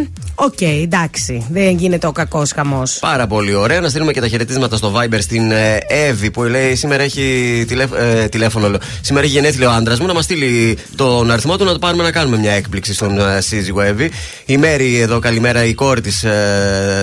μ, 0.00 0.06
Οκ, 0.34 0.60
εντάξει. 0.60 1.46
Δεν 1.50 1.76
γίνεται 1.76 2.06
ο 2.06 2.12
κακός 2.12 2.52
χαμός. 2.52 2.98
Πάρα 3.00 3.26
πολύ 3.26 3.54
ωραία. 3.54 3.80
Να 3.80 3.88
στείλουμε 3.88 4.12
και 4.12 4.20
τα 4.20 4.28
χαιρετίσματα 4.28 4.76
στο 4.76 4.92
Viber 4.96 5.18
στην 5.20 5.50
ε, 5.50 5.78
Εύη 5.88 6.30
που 6.30 6.42
λέει 6.42 6.74
σήμερα 6.74 7.02
έχει 7.02 7.64
τηλέφ- 7.68 7.94
ε, 7.94 8.28
τηλέφωνο. 8.28 8.68
λέω. 8.68 8.78
Σήμερα 9.00 9.24
έχει 9.26 9.34
γενέθλια 9.34 9.68
ο 9.68 9.72
άντρας 9.72 10.00
μου 10.00 10.06
να 10.06 10.14
μας 10.14 10.24
στείλει 10.24 10.78
τον 10.96 11.30
αριθμό 11.30 11.56
του 11.56 11.64
να 11.64 11.72
το 11.72 11.78
πάρουμε 11.78 12.02
να 12.02 12.10
κάνουμε 12.10 12.36
μια 12.38 12.52
έκπληξη 12.52 12.94
στον 12.94 13.18
ε, 13.20 13.40
σύζυγο 13.40 13.80
Εύη. 13.80 14.10
Η 14.46 14.56
Μέρη 14.56 14.98
εδώ, 15.00 15.18
καλημέρα. 15.18 15.64
Η 15.64 15.74
κόρη 15.74 16.00
της 16.00 16.21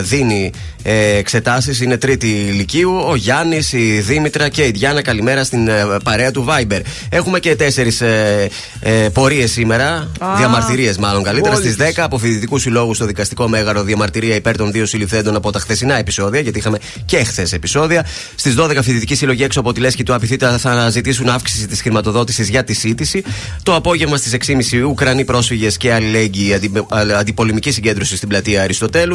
δίνει 0.01 0.51
ε, 0.83 1.17
εξετάσεις. 1.17 1.81
Είναι 1.81 1.97
τρίτη 1.97 2.27
ηλικίου. 2.27 2.91
Ο 3.07 3.15
Γιάννης, 3.15 3.73
η 3.73 3.99
Δήμητρα 3.99 4.49
και 4.49 4.65
η 4.65 4.71
Διάννα, 4.71 5.01
καλημέρα 5.01 5.43
στην 5.43 5.67
ε, 5.67 5.85
παρέα 6.03 6.31
του 6.31 6.45
Viber. 6.49 6.79
Έχουμε 7.09 7.39
και 7.39 7.55
τέσσερις 7.55 8.01
ε, 8.01 8.49
ε, 8.79 8.91
πορείες 8.91 9.51
σήμερα. 9.51 9.87
Α. 10.19 10.35
Διαμαρτυρίες, 10.37 10.97
μάλλον 10.97 11.23
καλύτερα. 11.23 11.55
Μόλις. 11.55 11.73
Στις 11.73 11.87
10 11.95 11.99
από 12.01 12.17
φοιτητικού 12.17 12.59
συλλόγους 12.59 12.95
στο 12.95 13.05
δικαστικό 13.05 13.47
μέγαρο 13.47 13.83
διαμαρτυρία 13.83 14.35
υπέρ 14.35 14.57
των 14.57 14.71
δύο 14.71 14.85
συλληφθέντων 14.85 15.35
από 15.35 15.51
τα 15.51 15.59
χθεσινά 15.59 15.97
επεισόδια, 15.97 16.39
γιατί 16.39 16.59
είχαμε 16.59 16.77
και 17.05 17.23
χθες 17.23 17.53
επεισόδια. 17.53 18.05
Στις 18.35 18.55
12 18.57 18.77
φοιτητικοί 18.81 19.15
σύλλογοι 19.15 19.43
έξω 19.43 19.59
από 19.59 19.73
τη 19.73 19.79
Λέσχη 19.79 20.03
του 20.03 20.13
Απιθύτα 20.13 20.57
θα 20.57 20.89
ζητήσουν 20.89 21.29
αύξηση 21.29 21.67
της 21.67 21.81
χρηματοδότησης 21.81 22.49
για 22.49 22.63
τη 22.63 22.73
σύντηση. 22.73 23.23
Το 23.63 23.75
απόγευμα 23.75 24.17
στις 24.17 24.35
6.30 24.71 24.83
Ουκρανοί 24.87 25.25
πρόσφυγες 25.25 25.77
και 25.77 25.93
αλληλέγγυοι 25.93 26.53
αντι, 26.53 26.71
α, 26.89 27.17
αντιπολεμική 27.19 27.71
συγκέντρωση 27.71 28.15
στην 28.15 28.29
πλατεία 28.29 28.63
Αριστοτέλου. 28.63 29.08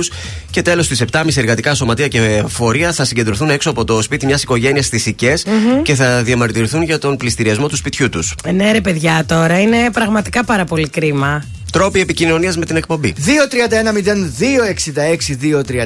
Και 0.50 0.62
τέλος 0.62 0.84
στις 0.84 1.02
7.30 1.12 1.36
εργατικά 1.36 1.74
σωματεία 1.74 2.08
και 2.08 2.44
φορεία 2.48 2.92
θα 2.92 3.04
συγκεντρωθούν 3.04 3.50
έξω 3.50 3.70
από 3.70 3.84
το 3.84 4.02
σπίτι 4.02 4.26
μιας 4.26 4.42
οικογένειας 4.42 4.86
στις 4.86 5.06
οικε 5.06 5.34
και 5.82 5.94
θα 5.94 6.22
διαμαρτυρηθούν 6.22 6.82
για 6.82 6.98
τον 6.98 7.16
πληστηριασμό 7.16 7.68
του 7.68 7.76
σπιτιού 7.76 8.08
τους. 8.08 8.34
Ε, 8.44 8.52
Ναι, 8.52 8.72
ρε 8.72 8.80
παιδιά 8.80 9.24
τώρα. 9.26 9.60
Είναι 9.60 9.90
πραγματικά 9.92 10.44
πάρα 10.44 10.64
πολύ 10.64 10.88
κρίμα. 10.88 11.44
Τρόποι 11.72 12.00
επικοινωνίας 12.00 12.56
με 12.56 12.64
την 12.64 12.76
εκπομπή. 12.76 13.14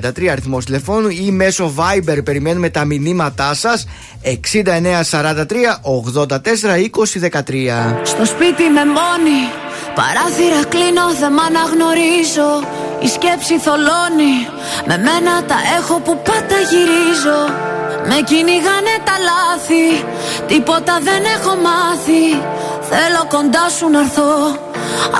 231-0266-233 0.07 0.27
αριθμός 0.31 0.65
τηλεφώνου 0.65 1.09
ή 1.09 1.31
μέσω 1.31 1.75
Viber 1.77 2.25
περιμένουμε 2.25 2.71
τα 2.71 2.85
μηνύματά 2.85 3.55
σας 3.55 3.87
6943 4.23 4.33
84 5.83 6.27
20 6.27 7.21
13. 7.21 7.97
Στο 8.03 8.25
σπίτι 8.25 8.63
με 8.63 8.85
μόνη 8.85 9.41
Παράθυρα 9.99 10.65
κλείνω, 10.69 11.05
δεν 11.21 11.33
μ' 11.33 11.41
αναγνωρίζω 11.49 12.51
Η 13.05 13.09
σκέψη 13.09 13.55
θολώνει. 13.65 14.37
Με 14.89 14.97
μένα 15.07 15.33
τα 15.51 15.59
έχω 15.79 15.95
που 16.05 16.15
πάντα 16.29 16.59
γυρίζω. 16.71 17.41
Με 18.09 18.19
κυνηγάνε 18.29 18.95
τα 19.09 19.17
λάθη. 19.29 19.87
Τίποτα 20.51 20.95
δεν 21.09 21.23
έχω 21.37 21.53
μάθει. 21.67 22.25
Θέλω 22.91 23.23
κοντά 23.35 23.65
σου 23.77 23.87
να 23.95 24.01
έρθω. 24.05 24.33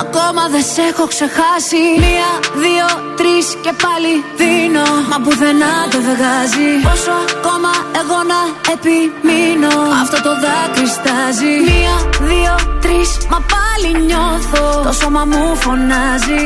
Ακόμα 0.03 0.43
δεν 0.53 0.63
σε 0.73 0.81
έχω 0.91 1.05
ξεχάσει. 1.13 1.83
Μία, 2.03 2.31
δύο, 2.63 2.89
τρεις 3.19 3.47
και 3.63 3.73
πάλι 3.83 4.11
δίνω. 4.39 4.87
Μα 5.09 5.17
πουθενά 5.23 5.73
δεν 5.91 6.01
βγάζει. 6.09 6.69
Πόσο 6.87 7.15
ακόμα 7.35 7.71
εγώ 8.01 8.19
να 8.31 8.39
επιμείνω. 8.73 9.75
Αυτό 10.01 10.17
το 10.27 10.33
δάκρυ 10.43 10.87
στάζει 10.97 11.53
Μία, 11.69 11.95
δύο, 12.29 12.55
τρεις 12.83 13.09
Μα 13.31 13.39
πάλι 13.53 13.89
νιώθω. 14.05 14.63
Το 14.87 14.91
σώμα 14.99 15.23
μου 15.31 15.43
φωνάζει 15.63 16.45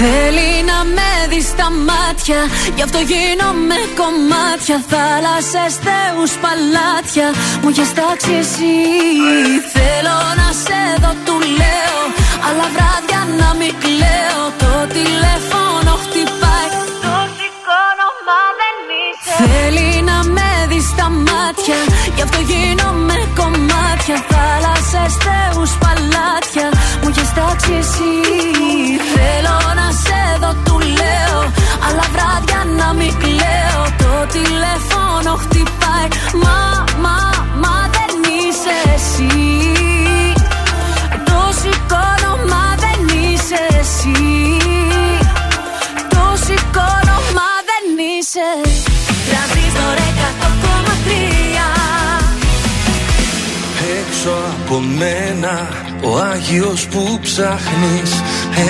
Θέλει 0.00 0.64
να 0.64 0.84
με 0.84 1.26
δεις 1.28 1.44
στα 1.46 1.70
μάτια 1.70 1.97
Γι' 2.76 2.82
αυτό 2.82 2.98
γίνομαι 2.98 3.78
κομμάτια. 4.00 4.78
Θάλασσες, 4.90 5.74
θεούς, 5.84 6.32
παλάτια. 6.42 7.28
Μου 7.60 7.68
έχεις 7.72 7.90
τάξει 7.98 8.32
εσύ. 8.42 8.76
Θέλω 9.74 10.18
να 10.40 10.48
σε 10.64 10.80
δω, 11.02 11.12
του 11.24 11.36
λέω. 11.58 12.00
Αλλά 12.46 12.66
βράδια 12.74 13.20
να 13.40 13.48
μην 13.58 13.72
κλαίω. 13.82 14.42
Το 14.62 14.72
τηλέφωνο 14.96 15.92
χτυπάει. 16.02 16.70
Το 17.04 17.14
σηκώνω, 17.36 18.08
μα 18.26 18.40
δεν 18.60 18.76
είσαι. 19.00 19.34
Θέλει 19.40 19.90
να 20.10 20.18
με 20.36 20.50
δει 20.70 20.80
στα 20.90 21.06
μάτια. 21.26 21.80
Γι' 22.16 22.24
αυτό 22.26 22.40
γίνομαι 22.50 23.18
κομμάτια. 23.40 24.16
Θάλασσες, 24.30 25.12
θεούς, 25.24 25.72
παλάτια. 25.82 26.68
Μου 27.00 27.08
έχεις 27.12 27.30
τάξει 27.38 27.72
εσύ. 27.82 28.12
Θέλω 29.14 29.56
να 29.80 29.88
σε 30.04 30.20
δω, 30.42 30.50
του 30.52 30.62
λέω 30.62 30.67
Αλλά 31.88 32.04
βράδια 32.12 32.60
να 32.78 32.92
μην 32.92 33.12
κλαίω. 33.22 33.82
Το 34.02 34.12
τηλέφωνο 34.36 35.32
χτυπάει. 35.42 36.08
Μα, 36.44 36.84
μα, 37.04 37.18
μα 37.62 37.76
δεν 37.96 38.12
είσαι 38.38 38.76
εσύ. 38.94 39.32
Το 41.28 41.40
σηκώνω, 41.60 42.32
μα 42.52 42.64
δεν 42.84 43.00
είσαι 43.22 43.62
εσύ. 43.80 44.16
Το 46.08 46.24
σηκώνω, 46.44 47.16
μα 47.36 47.50
δεν 47.68 47.84
είσαι. 48.10 48.48
Τρανζίστορ 49.28 49.96
100,3 49.98 51.08
Έξω 53.98 54.30
από 54.30 54.80
μένα 54.80 55.68
ο 56.02 56.18
Άγιος 56.32 56.86
που 56.86 57.18
ψάχνεις 57.22 58.22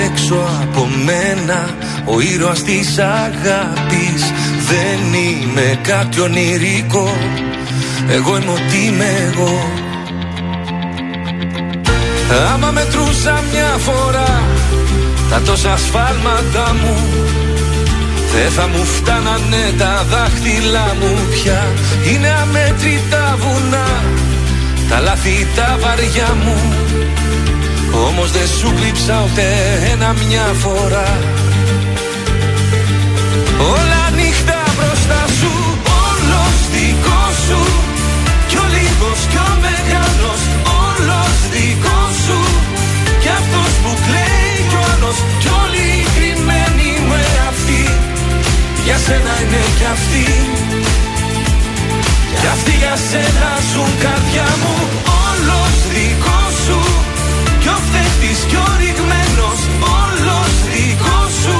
Έξω 0.06 0.34
από 0.62 0.88
μένα 1.04 1.68
ο 2.04 2.20
ήρωας 2.20 2.62
της 2.62 2.98
αγάπης. 2.98 4.22
Δεν 4.68 5.14
είμαι 5.14 5.78
κάτι 5.82 6.20
ονειρικό 6.20 7.16
Εγώ 8.10 8.36
είμαι 8.36 8.50
ό,τι 8.50 8.86
είμαι 8.86 9.32
εγώ. 9.32 9.70
Άμα 12.52 12.70
μετρούσα 12.70 13.42
μια 13.52 13.76
φορά 13.78 14.42
τα 15.30 15.40
τόσα 15.40 15.76
σφάλματα 15.76 16.74
μου 16.82 16.96
Δεν 18.34 18.50
θα 18.50 18.66
μου 18.66 18.84
φτάνανε 18.84 19.72
τα 19.78 20.06
δάχτυλά 20.10 20.94
μου 21.00 21.18
πια. 21.30 21.66
Είναι 22.12 22.28
αμέτρητα 22.42 23.38
βουνά 23.38 24.17
Τα 24.88 25.00
λάθη 25.00 25.46
τα 25.56 25.78
βαριά 25.80 26.36
μου. 26.44 26.56
Όμως 28.06 28.30
δεν 28.30 28.48
σου 28.58 28.74
κρύψα 28.80 29.14
ούτε 29.24 29.44
ένα 29.92 30.12
μια 30.12 30.46
φορά. 30.62 31.08
Όλα 33.74 34.02
νύχτα 34.16 34.60
μπροστά 34.76 35.22
σου 35.38 35.52
Όλος 36.06 36.56
δικός 36.74 37.36
σου. 37.48 37.62
Κι 38.48 38.56
ο 38.56 38.66
λίγος 38.74 39.20
κι 39.32 39.40
ο 39.48 39.50
μεγάλος 39.66 40.40
Όλος 40.86 41.36
δικός 41.54 42.14
σου. 42.26 42.40
Κι 43.22 43.30
αυτός 43.40 43.72
που 43.82 43.90
κλαίει 44.06 44.56
κι 44.70 44.76
ο 44.80 44.82
άλλος 44.92 45.16
Κι 45.42 45.50
όλοι 45.62 45.84
οι 45.98 46.04
κρυμμένοι 46.16 46.90
με 47.10 47.22
αυτοί 47.50 47.82
Για 48.84 48.98
σένα 49.04 49.34
είναι 49.42 49.62
κι 49.78 49.86
αυτοί 49.94 50.26
Κι 52.48 52.54
αυτοί 52.54 52.76
για 52.84 52.96
σένα 53.10 53.50
ζουν 53.72 53.92
καρδιά 54.04 54.48
μου 54.62 54.76
Όλος 55.26 55.76
δικός 55.94 56.54
σου. 56.66 56.80
Κι 57.62 57.68
ο 57.74 57.78
φταίχτης 57.86 58.40
κι 58.50 58.58
ο 58.64 58.68
ρηγμένος 58.80 59.60
Όλος 60.02 60.54
δικός 60.72 61.32
σου. 61.42 61.58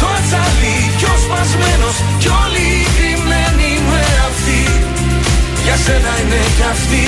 Το 0.00 0.06
ατσαλί 0.16 0.78
κι 0.98 1.06
ο 1.12 1.14
σπασμένος 1.24 1.96
Κι 2.20 2.28
όλοι 2.42 2.64
οι 2.78 2.84
κρυμμένοι 2.96 3.70
με 3.90 4.02
αυτοί 4.28 4.62
Για 5.64 5.76
σένα 5.84 6.12
είναι 6.20 6.42
κι 6.56 6.66
αυτοί 6.74 7.06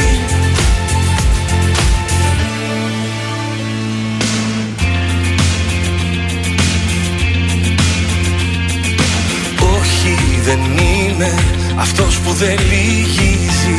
Όχι 9.76 10.14
δεν 10.46 10.60
είμαι 10.78 11.59
αυτός 11.80 12.18
που 12.18 12.32
δεν 12.32 12.58
λυγίζει 12.70 13.78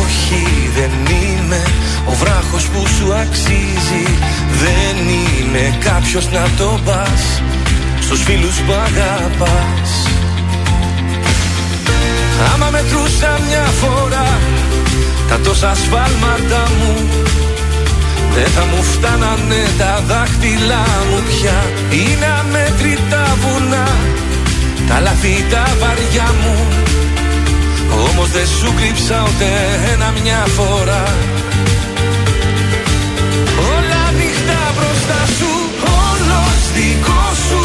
Όχι 0.00 0.44
δεν 0.76 0.90
είμαι. 1.14 1.62
Ο 2.04 2.12
βράχος 2.12 2.64
που 2.64 2.86
σου 2.86 3.14
αξίζει 3.14 4.04
Δεν 4.62 4.96
είμαι. 5.08 5.76
Κάποιος 5.80 6.30
να 6.30 6.44
το 6.56 6.80
πας 6.84 7.42
Στους 8.00 8.22
φίλους 8.22 8.56
που 8.56 8.72
αγαπάς. 8.72 9.90
Άμα 12.54 12.68
μετρούσα 12.70 13.40
μια 13.48 13.66
φορά 13.80 14.38
Τα 15.28 15.38
τόσα 15.38 15.74
σφάλματα 15.74 16.62
μου 16.78 17.08
δεν 18.34 18.46
θα 18.46 18.64
μου 18.64 18.82
φτάνανε 18.82 19.62
τα 19.78 20.02
δάχτυλά 20.06 20.86
μου 21.10 21.22
πια. 21.28 21.58
Είναι 21.90 22.26
αμέτρητα 22.40 23.36
βουνά 23.40 23.88
Τα 24.88 25.00
λάθη 25.00 25.44
τα 25.50 25.64
βαριά 25.80 26.34
μου 26.42 26.87
Όμως 27.92 28.30
δεν 28.30 28.46
σου 28.46 28.74
κρύψα 28.76 29.24
ούτε 29.26 29.46
ένα 29.92 30.12
μια 30.22 30.46
φορά. 30.56 31.02
Όλα 33.74 34.00
ανοιχτά 34.10 34.60
μπροστά 34.74 35.20
σου 35.38 35.50
Όλος 36.08 36.60
δικός 36.76 37.36
σου. 37.48 37.62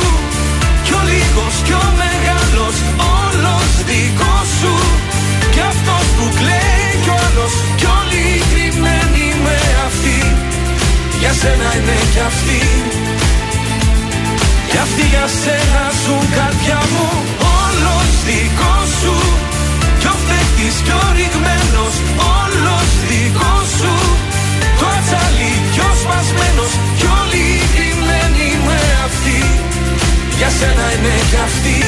Κι 0.86 0.93
ο 0.93 1.01
λίγος 1.09 1.55
κι 1.67 1.73
ο 1.83 1.86
μεγάλος 2.01 2.75
Όλος 3.21 3.71
δικός 3.89 4.47
σου. 4.59 4.73
Κι 5.53 5.59
αυτός 5.71 6.05
που 6.15 6.25
κλαίει 6.39 6.89
κι 7.03 7.09
ο 7.09 7.15
άλλος 7.25 7.53
Κι 7.79 7.88
όλοι 7.99 8.21
οι 8.36 8.41
κρυμμένοι 8.51 9.25
με 9.45 9.57
αυτοί. 9.88 10.19
Για 11.19 11.33
σένα 11.41 11.67
είναι 11.77 11.97
κι 12.13 12.21
αυτοί. 12.29 12.62
Κι 14.73 14.77
αυτοί 14.77 15.05
για 15.13 15.27
σένα 15.43 15.83
ζουν 16.03 16.25
καρδιά 16.38 16.81
μου 16.91 17.07
Όλος 17.62 18.09
δικός 18.25 18.63
σου 18.63 18.81
Κι 18.81 18.83
ο 20.63 20.69
φταίχτης 20.69 20.82
κι 20.86 20.91
ο 20.91 21.06
ρηγμένος 21.17 21.95
Όλος 22.41 22.89
δικός 23.10 23.67
σου. 23.80 23.95
Το 24.80 24.86
ατσαλί 24.97 25.54
κι 25.73 25.80
ο 25.80 25.91
σπασμένος 26.02 26.71
Κι 26.97 27.08
όλοι 27.19 27.41
οι 27.56 27.63
κρυμμένοι 27.73 28.47
με 28.67 28.80
αυτοί. 29.08 29.39
Για 30.38 30.49
σένα 30.58 30.86
είναι 30.93 31.15
κι 31.30 31.39
αυτοί 31.47 31.80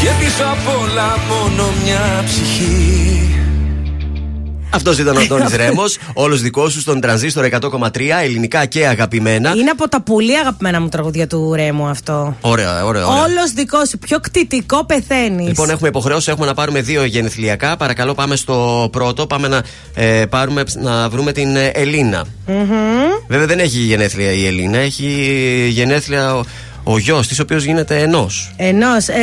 Και 0.00 0.10
πίσω 0.18 0.44
απ' 0.54 0.68
όλα 0.80 1.08
μόνο 1.30 1.64
μια 1.82 2.04
ψυχή 2.28 3.45
Αυτός 4.76 4.98
ήταν 4.98 5.16
ο 5.16 5.20
Αντώνης 5.20 5.56
Ρέμος. 5.62 5.98
Όλος 6.12 6.40
δικός 6.42 6.72
σου 6.72 6.80
στον 6.80 7.00
τρανζίστορ 7.00 7.48
100,3 7.60 7.88
ελληνικά 8.22 8.64
και 8.66 8.86
αγαπημένα. 8.86 9.52
Είναι 9.56 9.70
από 9.70 9.88
τα 9.88 10.00
πολύ 10.00 10.38
αγαπημένα 10.38 10.80
μου 10.80 10.88
τραγουδία 10.88 11.26
του 11.26 11.52
Ρέμου 11.54 11.86
αυτό. 11.86 12.36
Ωραία, 12.40 12.84
ωραία. 12.84 13.06
ωραία. 13.06 13.22
Όλος 13.22 13.52
δικός 13.54 13.88
σου. 13.88 13.98
Πιο 13.98 14.18
κτητικό 14.20 14.84
πεθαίνεις. 14.84 15.46
Λοιπόν, 15.46 15.70
έχουμε 15.70 15.88
υποχρεώσει, 15.88 16.30
έχουμε 16.30 16.46
να 16.46 16.54
πάρουμε 16.54 16.80
δύο 16.80 17.04
γενεθλιακά. 17.04 17.76
Παρακαλώ, 17.76 18.14
πάμε 18.14 18.36
στο 18.36 18.88
πρώτο. 18.92 19.26
Πάμε 19.26 19.48
να, 19.48 19.62
ε, 19.94 20.26
πάρουμε, 20.26 20.62
να 20.82 21.08
βρούμε 21.08 21.32
την 21.32 21.56
ε, 21.56 21.66
Ελίνα. 21.66 22.24
Βέβαια, 23.28 23.46
δεν 23.46 23.58
έχει 23.58 23.78
γενέθλια 23.78 24.32
η 24.32 24.46
Ελίνα. 24.46 24.78
Έχει 24.78 25.06
γενέθλια 25.70 26.34
ο, 26.36 26.42
ο 26.84 26.98
γιος 26.98 27.26
της, 27.28 27.38
ο 27.38 27.42
οποίος 27.42 27.64
γίνεται 27.64 27.98
ενός. 27.98 28.52
Ενός. 28.56 29.08
Ε, 29.08 29.14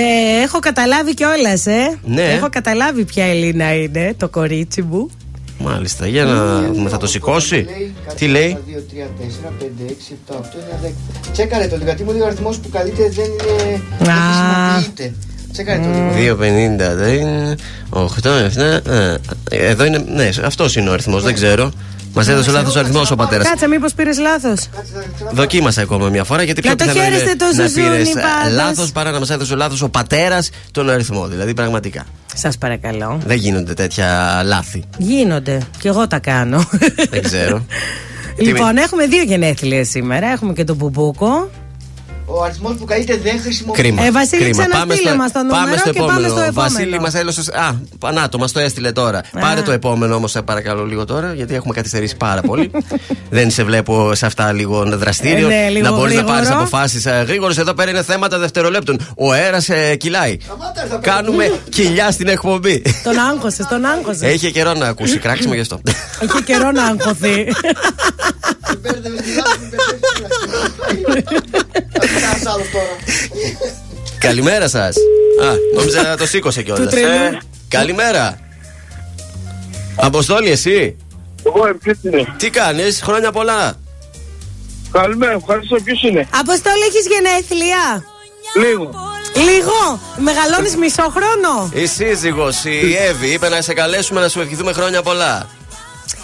έχω 0.44 0.60
καταλάβει 0.60 1.14
κιόλας, 1.14 1.66
ε. 1.66 1.98
Ναι. 2.06 2.24
Έχω 2.24 2.48
καταλάβει 2.52 3.06
ποια 3.06 3.26
Ελίνα 3.26 3.74
είναι, 3.74 4.14
το 4.18 4.30
κορίτσι 4.30 4.82
μου. 4.82 5.10
Μάλιστα, 5.60 6.08
για 6.08 6.24
να 6.24 6.62
δούμε, 6.62 6.90
θα 6.90 6.98
το 6.98 7.08
σηκώσει. 7.08 7.68
Τι 8.16 8.28
λέει, 8.28 8.58
2, 8.68 8.72
3, 8.72 9.10
4, 9.20 9.52
5, 9.60 9.86
6, 9.88 10.34
7, 10.34 10.36
8, 10.36 10.40
9, 10.40 10.88
10. 10.88 10.92
Τσέκαρε 11.32 11.68
το 11.68 11.74
λίγο, 11.74 11.86
γιατί 11.86 12.04
μου 12.04 12.12
λέει 12.12 12.22
ο 12.22 12.26
αριθμός 12.26 12.58
που 12.60 12.70
καλείται 12.70 13.10
δεν 13.10 13.26
είναι. 13.26 13.82
Δεν 14.00 14.10
Α. 14.10 14.84
χρησιμοποιείται. 15.56 15.80
Τσέκαρε 15.80 15.80
το 15.80 15.90
λίγο. 15.90 16.38
2,50, 16.40 17.56
8, 17.90 18.40
7. 18.40 18.82
ε, 19.50 19.70
Εδώ 19.70 19.86
είναι, 19.86 20.06
ναι, 20.14 20.30
αυτός 20.46 20.76
είναι 20.76 20.90
ο 20.90 20.94
αριθμός, 20.94 21.24
δεν 21.24 21.34
ξέρω. 21.34 21.72
Μας 22.16 22.28
έδωσε 22.28 22.52
λάθος 22.52 22.76
αριθμός 22.76 23.12
ο 23.12 23.16
πατέρας. 23.16 23.48
Κάτσε, 23.48 23.68
μήπως 23.68 23.94
πήρες 23.94 24.18
λάθος; 24.20 24.70
Δοκίμασα 25.32 25.82
ακόμα 25.82 26.10
μια 26.10 26.24
φορά 26.24 26.44
γιατί 26.44 26.62
πιο 26.62 26.70
Να 26.70 26.76
το 26.76 26.84
πιθανό 26.84 27.06
είναι 27.06 27.16
χαίρεστε 27.18 27.36
το 27.36 27.46
να 27.46 27.68
Ζουζούνι 27.68 27.90
πήρες, 27.90 28.10
ε, 28.10 28.20
πάντως. 28.20 28.56
λάθος 28.56 28.92
παρά 28.92 29.12
να 29.12 29.20
μας 29.20 29.30
έδωσε 29.30 29.56
λάθος 29.56 29.82
ο 29.82 29.90
πατέρας 29.90 30.50
τον 30.72 30.90
αριθμό. 30.90 31.28
Δηλαδή 31.28 31.54
πραγματικά. 31.54 32.06
Σας 32.36 32.58
παρακαλώ. 32.58 33.20
Δεν 33.26 33.38
γίνονται 33.38 33.74
τέτοια 33.74 34.42
λάθη. 34.46 34.84
Γίνονται. 34.98 35.62
Κι 35.80 35.88
εγώ 35.88 36.08
τα 36.08 36.20
κάνω. 36.20 36.64
Δεν 37.10 37.24
ξέρω. 37.24 37.66
λοιπόν, 38.38 38.78
έχουμε 38.78 39.06
δύο 39.06 39.24
γενέθλια 39.24 39.86
σήμερα. 39.86 40.28
Έχουμε 40.28 40.54
και 40.54 40.64
τον 40.64 40.76
Μπουμπούκο. 40.76 41.50
Ο 42.26 42.44
αριθμός 42.44 42.76
που 42.76 42.86
καλείται 42.86 43.18
δεν 43.18 43.40
χρησιμοποιείται. 43.42 43.88
Κρίμα. 43.88 44.04
Ε, 44.06 44.12
Βασίλη, 44.12 44.44
Κρίμα. 44.44 44.68
ξαναστείλε 44.68 45.16
μας 45.16 45.32
το 45.32 45.40
νούμερο 45.40 45.64
πάμε 45.64 45.78
στο 45.78 45.90
και 45.90 46.00
πάμε 46.00 46.12
επόμενο. 46.12 46.34
στο 46.34 46.42
επόμενο. 46.42 46.70
Βασίλη 46.74 47.00
μας 47.00 47.14
έδωσε. 47.14 47.42
Α, 47.56 47.74
πανάτο, 48.00 48.38
μα 48.38 48.48
το 48.48 48.60
έστειλε 48.60 48.92
τώρα. 48.92 49.22
Πάρε 49.40 49.62
το 49.62 49.72
επόμενο 49.72 50.16
όμως, 50.16 50.36
παρακαλώ 50.46 50.86
λίγο 50.86 51.06
τώρα, 51.06 51.34
γιατί 51.34 51.56
έχουμε 51.56 51.74
καθυστερήσει 51.74 52.16
πάρα 52.18 52.42
πολύ. 52.42 52.72
Δεν 53.30 53.52
σε 53.52 53.64
βλέπω 53.64 54.16
σε 54.16 54.26
αυτά 54.26 54.52
λίγο 54.52 54.84
δραστήριο. 54.98 55.50
Ε, 55.50 55.54
ναι, 55.56 55.70
λίγο 55.70 55.86
να 55.90 55.92
μπορείς 55.92 56.14
να 56.16 56.20
γρήγορο. 56.22 56.34
πάρεις 56.36 56.50
αποφάσεις 56.50 57.06
γρήγορες. 57.28 57.58
Εδώ 57.58 57.74
πέρα 57.74 57.90
είναι 57.90 58.04
θέματα 58.04 58.38
δευτερολέπτων. 58.38 59.00
Ο 59.18 59.32
αέρας 59.32 59.70
ε, 59.70 59.96
κυλάει. 59.96 60.38
Κάνουμε 61.02 61.52
κοιλιά 61.70 62.12
στην 62.12 62.28
εκπομπή. 62.28 62.82
Τον 63.04 63.18
άγχωσες, 63.20 63.66
τον 63.68 63.86
άγχωσες. 63.86 64.22
Έχει 64.22 64.52
καιρό 64.52 64.74
να 64.74 64.88
ακούσει 64.88 65.18
κράξιμο 65.18 65.54
γι' 65.54 65.60
αυτό. 65.62 65.82
Έχει 66.20 66.44
καιρό 66.44 66.72
να 66.72 66.84
αγχωθεί. 66.92 67.46
Ένα 72.18 72.52
άλλο 72.54 72.64
τώρα. 72.72 72.96
Καλημέρα 74.20 74.68
σας. 74.68 74.96
Α, 75.44 75.54
νόμιζα 75.76 76.02
να 76.02 76.18
το 76.18 76.26
σήκωσε 76.26 76.62
κιόλας. 76.62 76.84
Του 76.84 76.90
τρελού. 76.90 77.38
καλημέρα. 77.68 78.40
Αποστόλη, 79.96 80.50
εσύ. 80.50 80.96
Εγώ 81.46 81.78
ποιος 81.84 81.98
είναι; 82.02 82.34
Τι 82.38 82.50
κάνεις, 82.50 83.02
χρόνια 83.02 83.32
πολλά. 83.32 83.74
Καλημέρα, 84.92 85.32
ευχαριστώ. 85.32 85.76
Ποιος 85.84 86.02
είναι; 86.04 86.28
Αποστόλη, 86.40 86.84
έχεις 86.88 87.06
γενέθλια; 87.08 88.04
Λίγο. 88.68 88.90
Λίγο. 89.36 90.00
Μεγαλώνεις 90.18 90.76
μισό 90.76 91.02
χρόνο; 91.10 91.70
Η 91.74 91.86
σύζυγο, 91.86 92.50
η 92.84 92.96
Εύη, 92.96 93.28
είπε 93.28 93.50
να 93.50 93.62
σε 93.62 93.74
καλέσουμε 93.74 94.22
να 94.22 94.28
σου 94.28 94.40
ευχηθούμε 94.42 94.74
χρόνια 94.74 95.02
πολλά. 95.02 95.50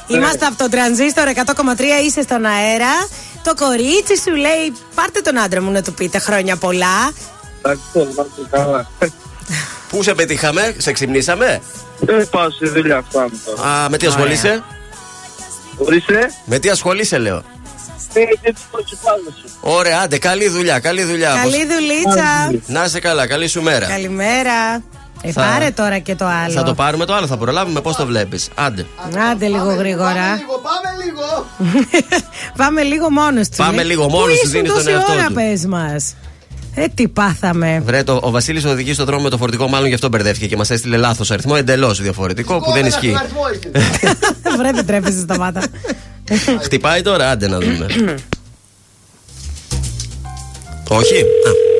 Είμαστε 0.07 0.45
από 0.45 0.57
το 0.57 0.69
τρανζίστορ 0.69 1.27
100,3, 1.27 1.81
είσαι 2.05 2.21
στον 2.21 2.45
αέρα. 2.45 3.07
Το 3.43 3.53
κορίτσι 3.55 4.17
σου 4.17 4.35
λέει: 4.35 4.73
Πάρτε 4.95 5.21
τον 5.21 5.39
άντρα 5.39 5.61
μου 5.61 5.71
να 5.71 5.81
του 5.81 5.93
πείτε 5.93 6.19
χρόνια 6.19 6.55
πολλά. 6.55 7.11
Εντάξει, 7.57 7.81
είμαστε 7.93 8.41
καλά. 8.49 8.89
Πού 9.89 10.03
σε 10.03 10.13
πετύχαμε, 10.13 10.75
σε 10.77 10.91
ξυπνήσαμε; 10.91 11.61
Δεν 11.99 12.29
πάω 12.29 12.49
στη 12.49 12.69
δουλειά 12.69 13.03
φτάνω 13.09 13.29
τώρα. 13.45 13.83
Α, 13.83 13.89
με 13.89 13.97
τι 13.97 14.07
ασχολείσαι; 14.07 14.63
Ορίστε. 15.77 16.31
Με 16.45 16.59
τι 16.59 16.69
ασχολείσαι, 16.69 17.17
λέω; 17.17 17.43
Ε, 18.13 18.23
και 18.23 18.53
τις 18.53 18.63
προσυπάλλες 18.71 19.33
σου. 19.41 19.49
Ωραία, 19.59 19.99
άντε, 19.99 20.17
καλή 20.17 20.49
δουλειά, 20.49 20.79
καλή 20.79 21.03
δουλειά. 21.03 21.33
Καλή 21.35 21.65
δουλίτσα. 21.65 22.51
Να 22.65 22.83
είσαι 22.83 22.99
καλά, 22.99 23.27
καλή 23.27 23.47
σου 23.47 23.61
μέρα. 23.61 23.87
Καλημέρα. 23.87 24.83
Ε, 25.21 25.31
Θα- 25.31 25.41
πάρε 25.41 25.69
τώρα 25.71 25.97
και 25.99 26.15
το 26.15 26.25
άλλο. 26.25 26.53
Θα 26.53 26.63
το 26.63 26.73
πάρουμε 26.73 27.05
το 27.05 27.13
άλλο, 27.13 27.27
θα 27.27 27.37
προλάβουμε 27.37 27.81
πώς 27.81 27.95
το 27.95 28.05
βλέπεις. 28.05 28.49
Άντε. 28.55 28.85
Άντε 29.31 29.47
λίγο 29.47 29.73
γρήγορα. 29.75 30.35
Λίγο, 30.35 30.61
πάμε 30.63 31.03
λίγο. 31.05 31.45
Πάμε 32.57 32.81
λίγο 32.81 33.09
μόνος 33.09 33.49
του. 33.49 33.55
Πάμε 33.57 33.83
λίγο 33.83 34.09
μόνος 34.09 34.39
του, 34.39 34.41
Πού 34.43 34.49
δίνεις 34.49 34.71
ήσουν 34.71 34.83
τον 34.83 34.93
τόση 34.93 34.95
εαυτό 34.95 35.13
ώρα, 35.13 35.25
του. 35.25 35.33
πες 35.33 35.65
μας. 35.65 36.15
Ε, 36.75 36.87
τι 36.93 37.07
πάθαμε. 37.07 37.81
Βρε, 37.85 38.03
το, 38.03 38.19
ο 38.23 38.29
Βασίλης 38.31 38.65
οδηγεί 38.65 38.93
στον 38.93 39.05
δρόμο 39.05 39.23
με 39.23 39.29
το 39.29 39.37
φορτικό, 39.37 39.67
μάλλον 39.67 39.87
γι' 39.87 39.93
αυτό 39.93 40.07
μπερδεύτηκε 40.09 40.47
και 40.47 40.55
μας 40.57 40.69
έστειλε 40.69 40.97
λάθος 40.97 41.31
αριθμό. 41.31 41.53
Εντελώς 41.57 42.01
διαφορετικό 42.01 42.59
που 42.59 42.71
δεν 42.71 42.85
ισχύει. 42.85 43.13
Βρε, 44.57 44.71
δεν 44.71 44.85
τρέπεσαι 44.85 45.19
στα 45.19 45.37
μάτα. 45.37 45.63
Χτυπάει 46.63 47.01
τώρα, 47.01 47.29
άντε 47.29 47.47
να 47.47 47.59
δούμε. 47.59 47.85
Όχι. 50.89 51.15
Α. 51.21 51.78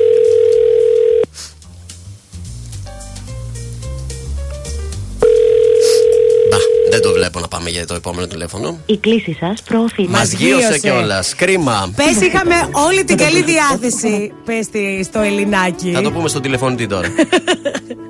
Δεν 6.90 7.02
το 7.02 7.12
βλέπω 7.12 7.40
να 7.40 7.48
πάμε 7.48 7.70
για 7.70 7.86
το 7.86 7.94
επόμενο 7.94 8.26
τηλέφωνο. 8.26 8.78
Η 8.86 8.96
κλήση 8.96 9.36
σας 9.40 9.62
προωθεί. 9.62 10.08
Μας 10.08 10.32
γύρωσε 10.32 10.78
κιόλας. 10.78 11.34
Κρίμα. 11.34 11.92
Πες, 11.96 12.20
είχαμε 12.26 12.54
όλη 12.86 13.04
την 13.04 13.16
καλή 13.24 13.42
διάθεση. 13.42 14.32
Πες 14.44 14.66
στο 15.06 15.20
Ελληνάκι. 15.20 15.92
Θα 15.92 16.02
το 16.02 16.12
πούμε 16.12 16.28
στον 16.28 16.42
τηλεφωνητή 16.42 16.86
τώρα. 16.86 17.08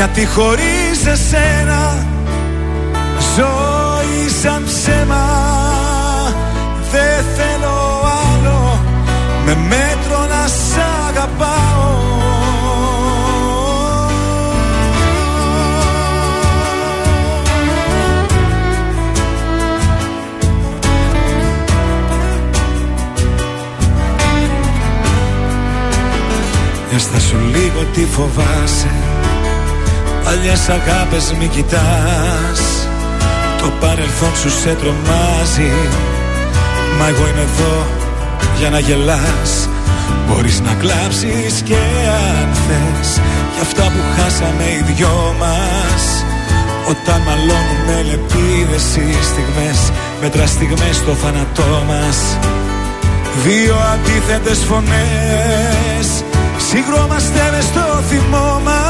γιατί 0.00 0.26
χωρίς 0.26 1.06
εσένα 1.06 2.06
ζωή 3.36 4.28
σαν 4.42 4.64
ψέμα 4.64 5.26
Δεν 6.90 7.24
θέλω 7.36 8.02
άλλο. 8.32 8.80
Με 9.44 9.56
μέτρο 9.68 10.26
να 10.28 10.46
σ' 10.46 10.78
αγαπάω. 11.08 12.08
Έστα 26.94 27.20
σου 27.20 27.36
λίγο 27.52 27.84
τι 27.94 28.04
φοβάσαι 28.04 29.09
Παλιές 30.42 30.68
αγάπες 30.68 31.34
μη 31.38 31.46
κοιτάς. 31.46 32.60
Το 33.60 33.72
παρελθόν 33.80 34.34
σου 34.40 34.50
σε 34.50 34.72
τρομάζει. 34.80 35.72
Μα 36.98 37.06
εγώ 37.08 37.24
είμαι 37.28 37.46
εδώ 37.50 37.86
για 38.58 38.70
να 38.70 38.78
γελάς. 38.78 39.68
Μπορείς 40.26 40.60
να 40.60 40.72
κλάψεις 40.74 41.62
και 41.64 41.80
αν 42.38 42.48
θες. 42.64 43.20
Για 43.52 43.62
αυτά 43.62 43.82
που 43.82 44.00
χάσαμε 44.16 44.64
οι 44.64 44.82
δυο 44.92 45.34
μας. 45.38 46.02
Όταν 46.92 47.20
μαλώνουμε 47.26 47.96
λεπίδες 48.08 48.86
οι 48.96 49.08
στιγμές 49.30 49.78
Μέτρα 50.20 50.46
στιγμές 50.46 50.96
στο 50.96 51.12
θάνατό 51.22 51.84
μας. 51.88 52.18
Δύο 53.44 53.76
αντίθετες 53.92 54.58
φωνές. 54.68 56.06
Συγκρόμαστε 56.68 57.40
μες 57.52 57.64
στο 57.64 57.84
θυμό 58.08 58.60
μας 58.64 58.89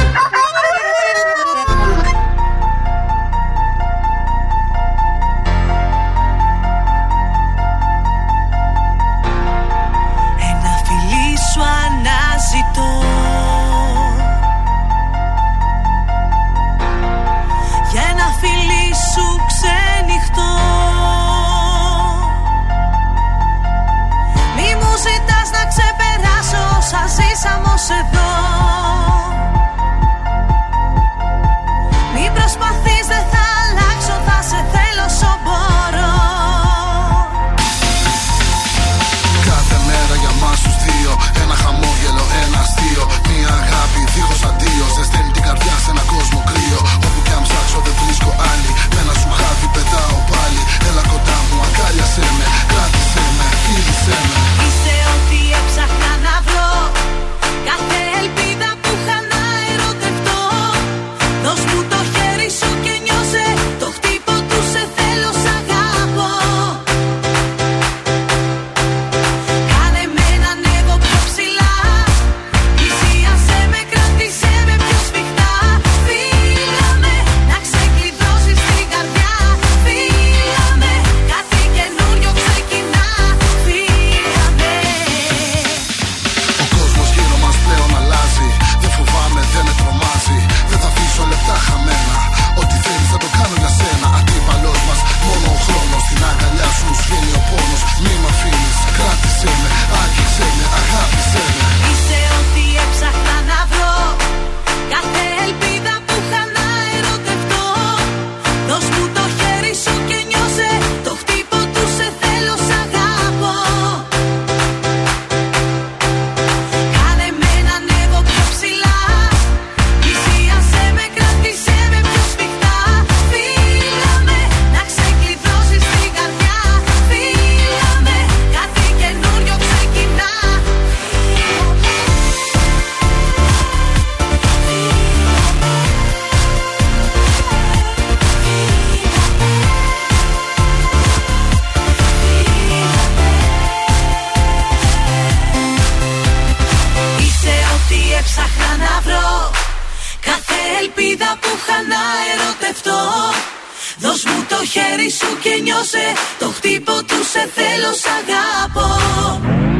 Το 156.61 156.67
χτύπο 156.67 156.91
του 156.91 157.23
σε 157.23 157.49
θέλω 157.53 157.93
σ' 157.93 158.05
αγάπω 158.05 159.70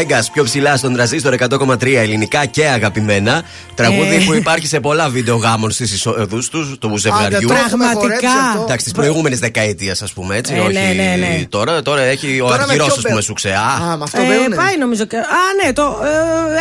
Vegas 0.00 0.24
πιο 0.32 0.44
ψηλά 0.44 0.76
στον 0.76 0.92
τραζίστορ 0.94 1.34
100,3 1.38 1.94
ελληνικά 1.96 2.46
και 2.46 2.66
αγαπημένα. 2.66 3.42
Τραγούδι 3.74 4.14
Ε. 4.14 4.24
που 4.26 4.34
υπάρχει 4.34 4.66
σε 4.66 4.80
πολλά 4.80 5.08
βίντεο 5.08 5.36
γάμων 5.36 5.70
στις 5.70 5.92
εισόδους 5.92 6.48
τους, 6.48 6.78
του 6.78 6.96
ζευγαριού. 6.96 7.48
το 7.48 7.54
έχουμε 7.66 7.84
χορέψει 7.94 8.26
αυτό. 8.50 8.62
Εντάξει, 8.62 8.84
τη 8.86 8.90
προηγούμενη 8.92 9.36
δεκαετία, 9.36 9.96
ας 10.02 10.12
πούμε 10.12 10.36
έτσι. 10.36 10.54
Ε, 10.54 10.60
όχι 10.60 10.72
ναι, 10.72 10.92
ναι, 10.96 11.16
ναι. 11.18 11.44
Τώρα, 11.48 11.82
τώρα 11.82 12.00
έχει 12.02 12.40
ο 12.40 12.44
Τώρα 12.44 12.56
με 12.56 12.62
αργυρός, 12.62 12.86
ποιο 12.86 12.94
ας 12.96 13.02
πούμε, 13.02 13.14
μπε- 13.14 13.22
σου 13.22 13.32
ξεά. 13.32 13.60
Α, 13.60 13.96
με 13.96 14.02
αυτό 14.02 14.20
Ε, 14.20 14.26
μπαίνουνε. 14.26 14.54
πάει 14.56 14.76
νομίζω 14.78 15.04
και. 15.04 15.16
Α, 15.16 15.20
ναι, 15.64 15.72
το, 15.72 15.98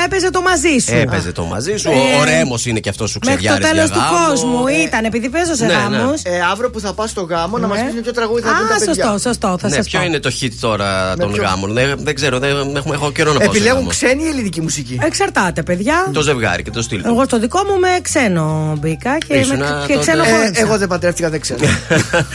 ε, 0.02 0.06
έπαιζε 0.06 0.30
το 0.30 0.42
μαζί 0.42 0.78
σου. 0.86 0.96
Έπαιζε 0.96 1.32
το 1.32 1.44
μαζί 1.44 1.78
σου. 1.78 1.90
Ε, 1.90 1.94
ο 2.22 2.24
Ρέμος 2.24 2.66
είναι 2.66 2.80
και 2.80 2.90
αυτός 2.90 3.10
σου 3.10 3.20
Μέχρι 3.26 3.46
το 3.46 3.54
ξεβιάρει. 3.54 3.76
τέλος 3.76 3.90
του 3.92 4.00
κόσμου 4.28 4.68
ήταν, 4.68 5.06
επειδή 5.06 5.30
παίζω 5.30 5.56
σε 5.56 5.66
Ναι, 5.66 5.74
ναι. 5.74 5.98
γάμους. 5.98 6.22
Ε, 6.24 6.40
αύριο 6.52 6.70
που 6.70 6.80
θα 6.80 6.94
πας 6.94 7.10
στο 7.10 7.22
γάμο 7.22 7.58
να 7.58 7.68
μας 7.68 7.78
Ναι. 7.80 7.86
πεις 7.86 7.94
με 7.96 8.02
ποιο 8.02 8.14
τραγούδι 8.14 8.42
θα 8.42 8.48
πει 8.48 8.54
Α, 8.64 8.68
τα 8.68 8.86
παιδιά. 8.86 8.94
σωστό, 9.04 9.18
σωστό. 9.30 9.58
Θα 9.62 9.70
Ναι, 9.70 9.76
σας 9.76 9.88
ποιο 9.90 10.00
πω. 10.00 10.06
είναι 10.06 10.20
το 10.20 10.32
hit 10.42 10.52
τώρα 10.60 11.16
των 11.18 11.32
ποιο; 11.32 11.44
γάμων. 11.44 11.74
Δεν, 11.74 11.96
δεν 12.04 12.16
ξέρω, 12.16 12.40
δεν 12.40 12.76
έχουμε, 12.76 12.96
έχω 12.96 13.12
καιρό 13.12 13.29
να 13.34 13.40
πάω. 13.40 13.48
σε 13.52 13.56
Επιλέγουν 13.58 13.80
γάμο. 13.80 13.90
ξένη 13.90 14.24
ή 14.24 14.28
ελληνική 14.28 14.62
μουσική; 14.62 15.00
Εξαρτάται, 15.06 15.64
παιδιά. 15.64 16.10
Το 16.14 16.22
ζευγάρι 16.22 16.64
και 16.64 16.72
το 16.72 16.82
στυλ. 16.82 17.02
του. 17.02 17.08
Εγώ 17.08 17.24
στο 17.24 17.40
δικό 17.40 17.60
μου 17.68 17.80
με 17.80 17.88
ξένο 18.02 18.78
μπήκα 18.80 19.18
και, 19.28 19.34
Ήσουνα 19.36 19.58
με, 19.58 19.84
και 19.88 19.94
τότε- 19.94 20.06
ξένο 20.06 20.24
Ε, 20.24 20.28
χώρισα. 20.32 20.52
εγώ 20.62 20.78
δεν 20.78 20.88
παντρεύτηκα, 20.88 21.30
δεν 21.30 21.40
ξέρω. 21.42 21.60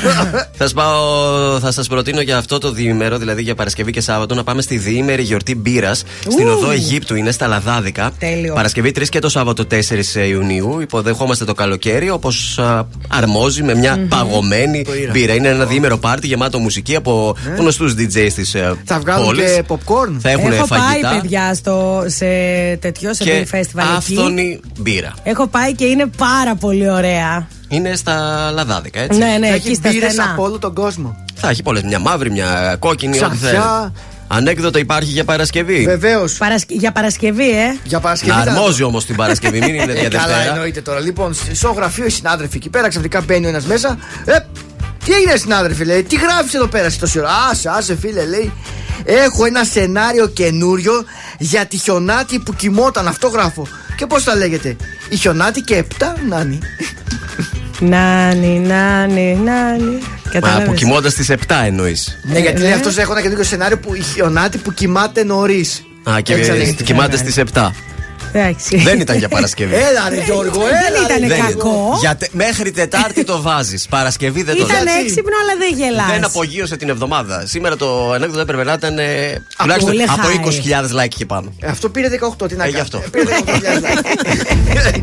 θα, 0.05 0.49
σας 0.59 0.72
πάω, 0.72 1.59
θα 1.61 1.72
σας 1.72 1.86
προτείνω 1.88 2.20
για 2.20 2.36
αυτό 2.36 2.59
το 2.59 2.70
διήμερο, 2.72 3.18
δηλαδή 3.18 3.42
για 3.42 3.55
Παρασκευή 3.55 3.92
και 3.92 4.01
Σάββατο, 4.01 4.34
να 4.34 4.45
πάμε 4.45 4.62
στη 4.62 4.76
διήμερη 4.78 5.22
γιορτή 5.22 5.55
μπύρας 5.55 6.03
στην 6.28 6.49
Ου. 6.49 6.53
οδό 6.57 6.70
Αιγύπτου. 6.70 7.14
Είναι 7.16 7.30
στα 7.32 7.47
Λαδάδικα. 7.47 8.11
Τέλειο. 8.18 8.55
Παρασκευή 8.55 8.92
3 8.99 9.09
και 9.09 9.18
το 9.18 9.28
Σάββατο 9.28 9.64
4 9.70 10.26
Ιουνίου. 10.28 10.80
Υποδεχόμαστε 10.80 11.45
το 11.45 11.55
καλοκαίρι 11.55 12.11
όπως 12.11 12.61
αρμόζει 13.09 13.62
με 13.62 13.74
μια 13.74 14.07
παγωμένη 14.09 14.84
μπύρα. 15.12 15.34
Είναι 15.34 15.49
ένα 15.49 15.64
διήμερο 15.64 15.99
πάρτι 15.99 16.26
γεμάτο 16.26 16.59
μουσική 16.59 16.97
από 16.97 17.36
γνωστούς 17.59 17.95
DJs 17.99 18.30
της 18.34 18.57
Θα 18.84 18.99
βγάλουν 19.01 19.24
πόλης. 19.26 19.53
και 19.53 19.62
popcorn. 19.68 20.16
Θα 20.18 20.30
έχουν 20.30 20.53
Έχω 20.53 20.66
πάει, 20.87 21.01
φαγητά 21.01 21.20
παιδιά, 21.20 21.55
στο, 21.55 22.05
σε 22.07 22.26
τέτοιο, 22.80 23.14
σε 23.14 23.24
και 23.24 23.47
beer 23.51 23.55
festival 23.55 23.61
εκεί. 23.61 23.95
άφθονη 23.97 24.61
μπύρα. 24.78 25.12
Έχω 25.22 25.47
πάει 25.47 25.74
και 25.74 25.85
είναι 25.85 26.07
πάρα 26.16 26.55
πολύ 26.55 26.91
ωραία. 26.91 27.47
Είναι 27.68 27.95
στα 27.97 28.51
Λαδάδικα, 28.55 29.01
έτσι. 29.01 29.18
Ναι, 29.18 29.37
ναι, 29.41 29.49
Θα 29.49 29.55
εκεί 29.55 29.66
έχει 29.66 29.76
στα 29.76 29.89
μπύρες 29.91 30.12
στενά. 30.12 30.30
από 30.32 30.43
όλο 30.43 30.59
τον 30.59 30.74
κόσμο. 30.74 31.16
Θα 31.35 31.49
έχει 31.49 31.62
πολλές. 31.62 31.82
Μια 31.82 31.99
μαύρη, 31.99 32.30
μια 32.30 32.76
κόκκινη, 32.78 33.16
ό,τι 33.24 33.37
Ξαφιά. 33.37 33.49
θέλεις. 33.51 34.03
Ανέκδοτο 34.28 34.78
υπάρχει 34.78 35.11
για 35.11 35.24
Παρασκευή. 35.24 35.85
Βεβαίως. 35.85 36.37
Παρασκε- 36.37 36.78
Για 36.80 36.93
Παρασκευή, 36.93 37.51
ε. 37.51 37.76
Για 37.85 38.01
Παρασκευή. 38.01 38.30
Να 38.37 38.43
θα- 38.45 38.51
αρμόζει 38.51 38.82
όμως 38.82 39.05
την 39.05 39.16
Παρασκευή, 39.16 39.61
μην 39.61 39.74
είναι 39.74 39.93
Ε, 39.93 39.99
για 40.01 40.09
καλά, 40.09 40.26
Δευτέρα. 40.26 40.51
εννοείται 40.53 40.80
τώρα. 40.80 41.01
Λοιπόν, 41.01 41.35
στο 41.53 41.70
γραφείο 41.76 42.07
οι 42.07 42.11
συνάδελφοι 42.11 42.57
εκεί 42.57 42.68
πέρα 42.68 42.89
ξαφνικά 42.89 43.20
μπαίνει 43.20 43.47
ο 43.47 43.49
ένας 43.49 43.64
μέσα. 43.64 43.99
Ε, 44.24 44.37
τι 45.05 45.12
έγινε, 45.12 45.36
συνάδελφοι, 45.36 45.84
λέει, 45.84 46.02
τι 46.02 46.16
γράφεις 46.16 46.55
εδώ 46.55 46.66
πέρα 46.66 46.90
τόση 47.00 47.18
ώρα; 47.18 47.28
Άσε, 47.50 47.68
άσε, 47.76 47.96
φίλε, 47.96 48.24
λέει. 48.26 48.52
Έχω 49.05 49.44
ένα 49.44 49.64
σενάριο 49.64 50.26
καινούριο 50.26 51.05
για 51.38 51.66
τη 51.66 51.76
χιονάτη 51.76 52.38
που 52.38 52.55
κοιμόταν. 52.55 53.09
Αυτό 53.09 53.28
γράφω. 53.28 53.66
Και 53.96 54.07
πώς 54.07 54.22
θα 54.22 54.36
λέγεται, 54.36 54.76
Η 55.09 55.16
χιονάτη 55.16 55.61
και 55.61 55.76
επτά 55.76 56.14
νάνι. 56.28 56.59
Νάνι, 57.80 58.59
νάνι, 58.59 59.38
νάνι. 59.44 59.98
Μα 60.24 60.30
Κατάλαβες. 60.30 60.66
που 60.68 60.74
κοιμώντας 60.74 61.14
τις 61.14 61.30
7 61.30 61.36
εννοείς. 61.64 62.18
ναι, 62.22 62.38
γιατί 62.38 62.61
λέει 62.61 62.70
ε. 62.70 62.74
αυτός 62.74 62.96
έχω 62.98 63.12
ένα 63.12 63.20
καινούριο 63.22 63.44
σενάριο 63.44 63.78
που 63.78 63.94
η 63.94 64.00
χιονάτη 64.00 64.59
που 64.59 64.72
κοιμάται 64.74 65.24
νωρίς. 65.24 65.82
Α, 66.11 66.20
και 66.20 66.32
Έτσι 66.32 66.50
θα 66.50 66.57
λέγεται. 66.57 66.82
κοιμάται 66.82 67.16
στις 67.16 67.36
7. 67.55 67.70
Εντάξει. 68.37 68.76
Δεν 68.76 69.01
ήταν 69.01 69.16
για 69.18 69.28
Παρασκευή. 69.28 69.74
Έλα, 69.74 70.09
ρε 70.09 70.22
Γιώργο, 70.24 70.61
έλα. 70.61 71.07
Δεν 71.09 71.18
ρε, 71.18 71.26
ήταν 71.26 71.28
Δεν 71.28 71.41
κακό. 71.57 71.97
Για 72.01 72.16
τε- 72.16 72.32
μέχρι 72.32 72.70
Τετάρτη 72.70 73.24
το 73.24 73.43
βάζεις. 73.43 73.87
Παρασκευή 73.87 74.43
δεν 74.43 74.57
το 74.57 74.64
Ήταν 74.70 74.76
βάζεις. 74.85 75.01
έξυπνο, 75.03 75.32
αλλά 75.43 75.55
δεν 75.59 75.78
γελάς. 75.78 76.07
Δεν 76.11 76.24
απογείωσε 76.24 76.76
την 76.76 76.89
εβδομάδα. 76.89 77.43
Σήμερα 77.47 77.76
το 77.76 78.12
ανέκδοτο 78.12 78.41
έπρεπε 78.41 78.64
να 78.64 78.72
ήταν 78.72 78.99
ε, 78.99 79.05
τουλάχιστον 79.59 79.91
πολύ 79.93 80.03
από 80.03 80.22
high. 80.22 81.01
20.000 81.01 81.05
like 81.05 81.09
και 81.09 81.26
πάνω. 81.26 81.53
Ε, 81.61 81.66
Αυτό 81.68 81.89
πήρε 81.89 82.09
18, 82.41 82.49
τι 82.49 82.55
να 82.57 82.64
Ε, 82.64 82.66
κάνει. 82.66 82.70
γι' 82.70 82.80
αυτό. 82.80 83.03
Πήρε 83.11 83.24
18.000. 83.47 85.01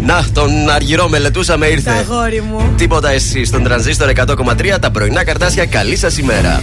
Να, 0.06 0.26
τον 0.32 0.70
Αργυρό 0.70 1.08
μελετούσαμε, 1.08 1.66
Τα 1.66 1.72
ήρθε. 1.72 1.90
αγόρι 1.90 2.40
μου. 2.42 2.74
Τίποτα 2.76 3.10
εσύ 3.10 3.44
στον 3.44 3.62
τρανζίστορ 3.62 4.10
100,3 4.14 4.76
τα 4.80 4.90
πρωινά 4.90 5.24
καρτάσια. 5.24 5.66
Καλή 5.66 5.96
σας 5.96 6.18
ημέρα. 6.18 6.62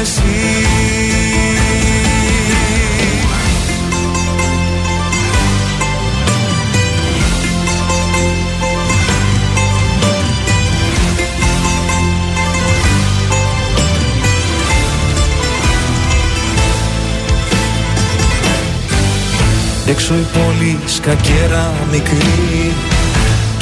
εσύ. 0.00 0.22
Έξω 19.86 20.14
η 20.14 20.26
πόλη 20.32 20.78
σκακέρα 20.86 21.72
μικρή 21.90 22.93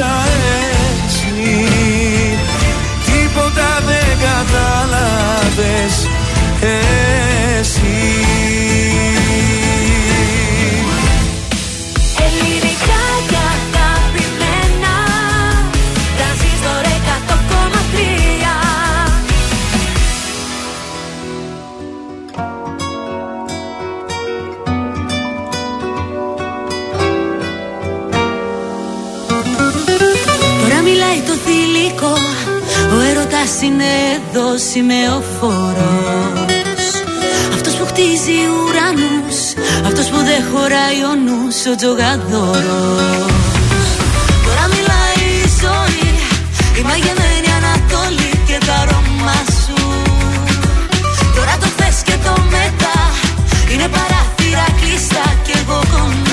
Τίποτα 0.00 0.24
εσύ 1.06 1.68
Τίποτα 3.04 3.82
δεν 3.86 4.18
κατάλαβες 4.18 6.08
Εσύ 7.60 8.29
είναι 33.62 33.84
εδώ 34.16 34.48
σημεοφόρος 34.70 35.80
Αυτός 37.54 37.74
που 37.74 37.84
χτίζει 37.90 38.38
ουρανούς 38.56 39.38
Αυτός 39.86 40.06
που 40.10 40.16
δεν 40.28 40.42
χωράει 40.50 41.00
ο 41.10 41.12
νους 41.24 41.58
Ο 41.72 41.74
τζογαδόρος. 41.80 43.34
Τώρα 44.46 44.64
μιλάει 44.74 45.22
η 45.44 45.48
ζωή 45.62 46.10
Η 46.78 46.82
μαγεμένη 46.88 47.48
Ανατολή 47.60 48.32
και 48.48 48.58
τα 48.66 48.74
αρώμα 48.82 49.38
σου. 49.60 49.80
Τώρα 51.36 51.54
το 51.60 51.68
θες 51.76 51.98
και 52.08 52.16
το 52.24 52.34
μετά 52.54 52.98
Είναι 53.72 53.88
παράθυρα 53.96 54.66
κλειστά 54.80 55.26
και 55.46 55.54
εγώ 55.60 55.80
κοντά 55.92 56.29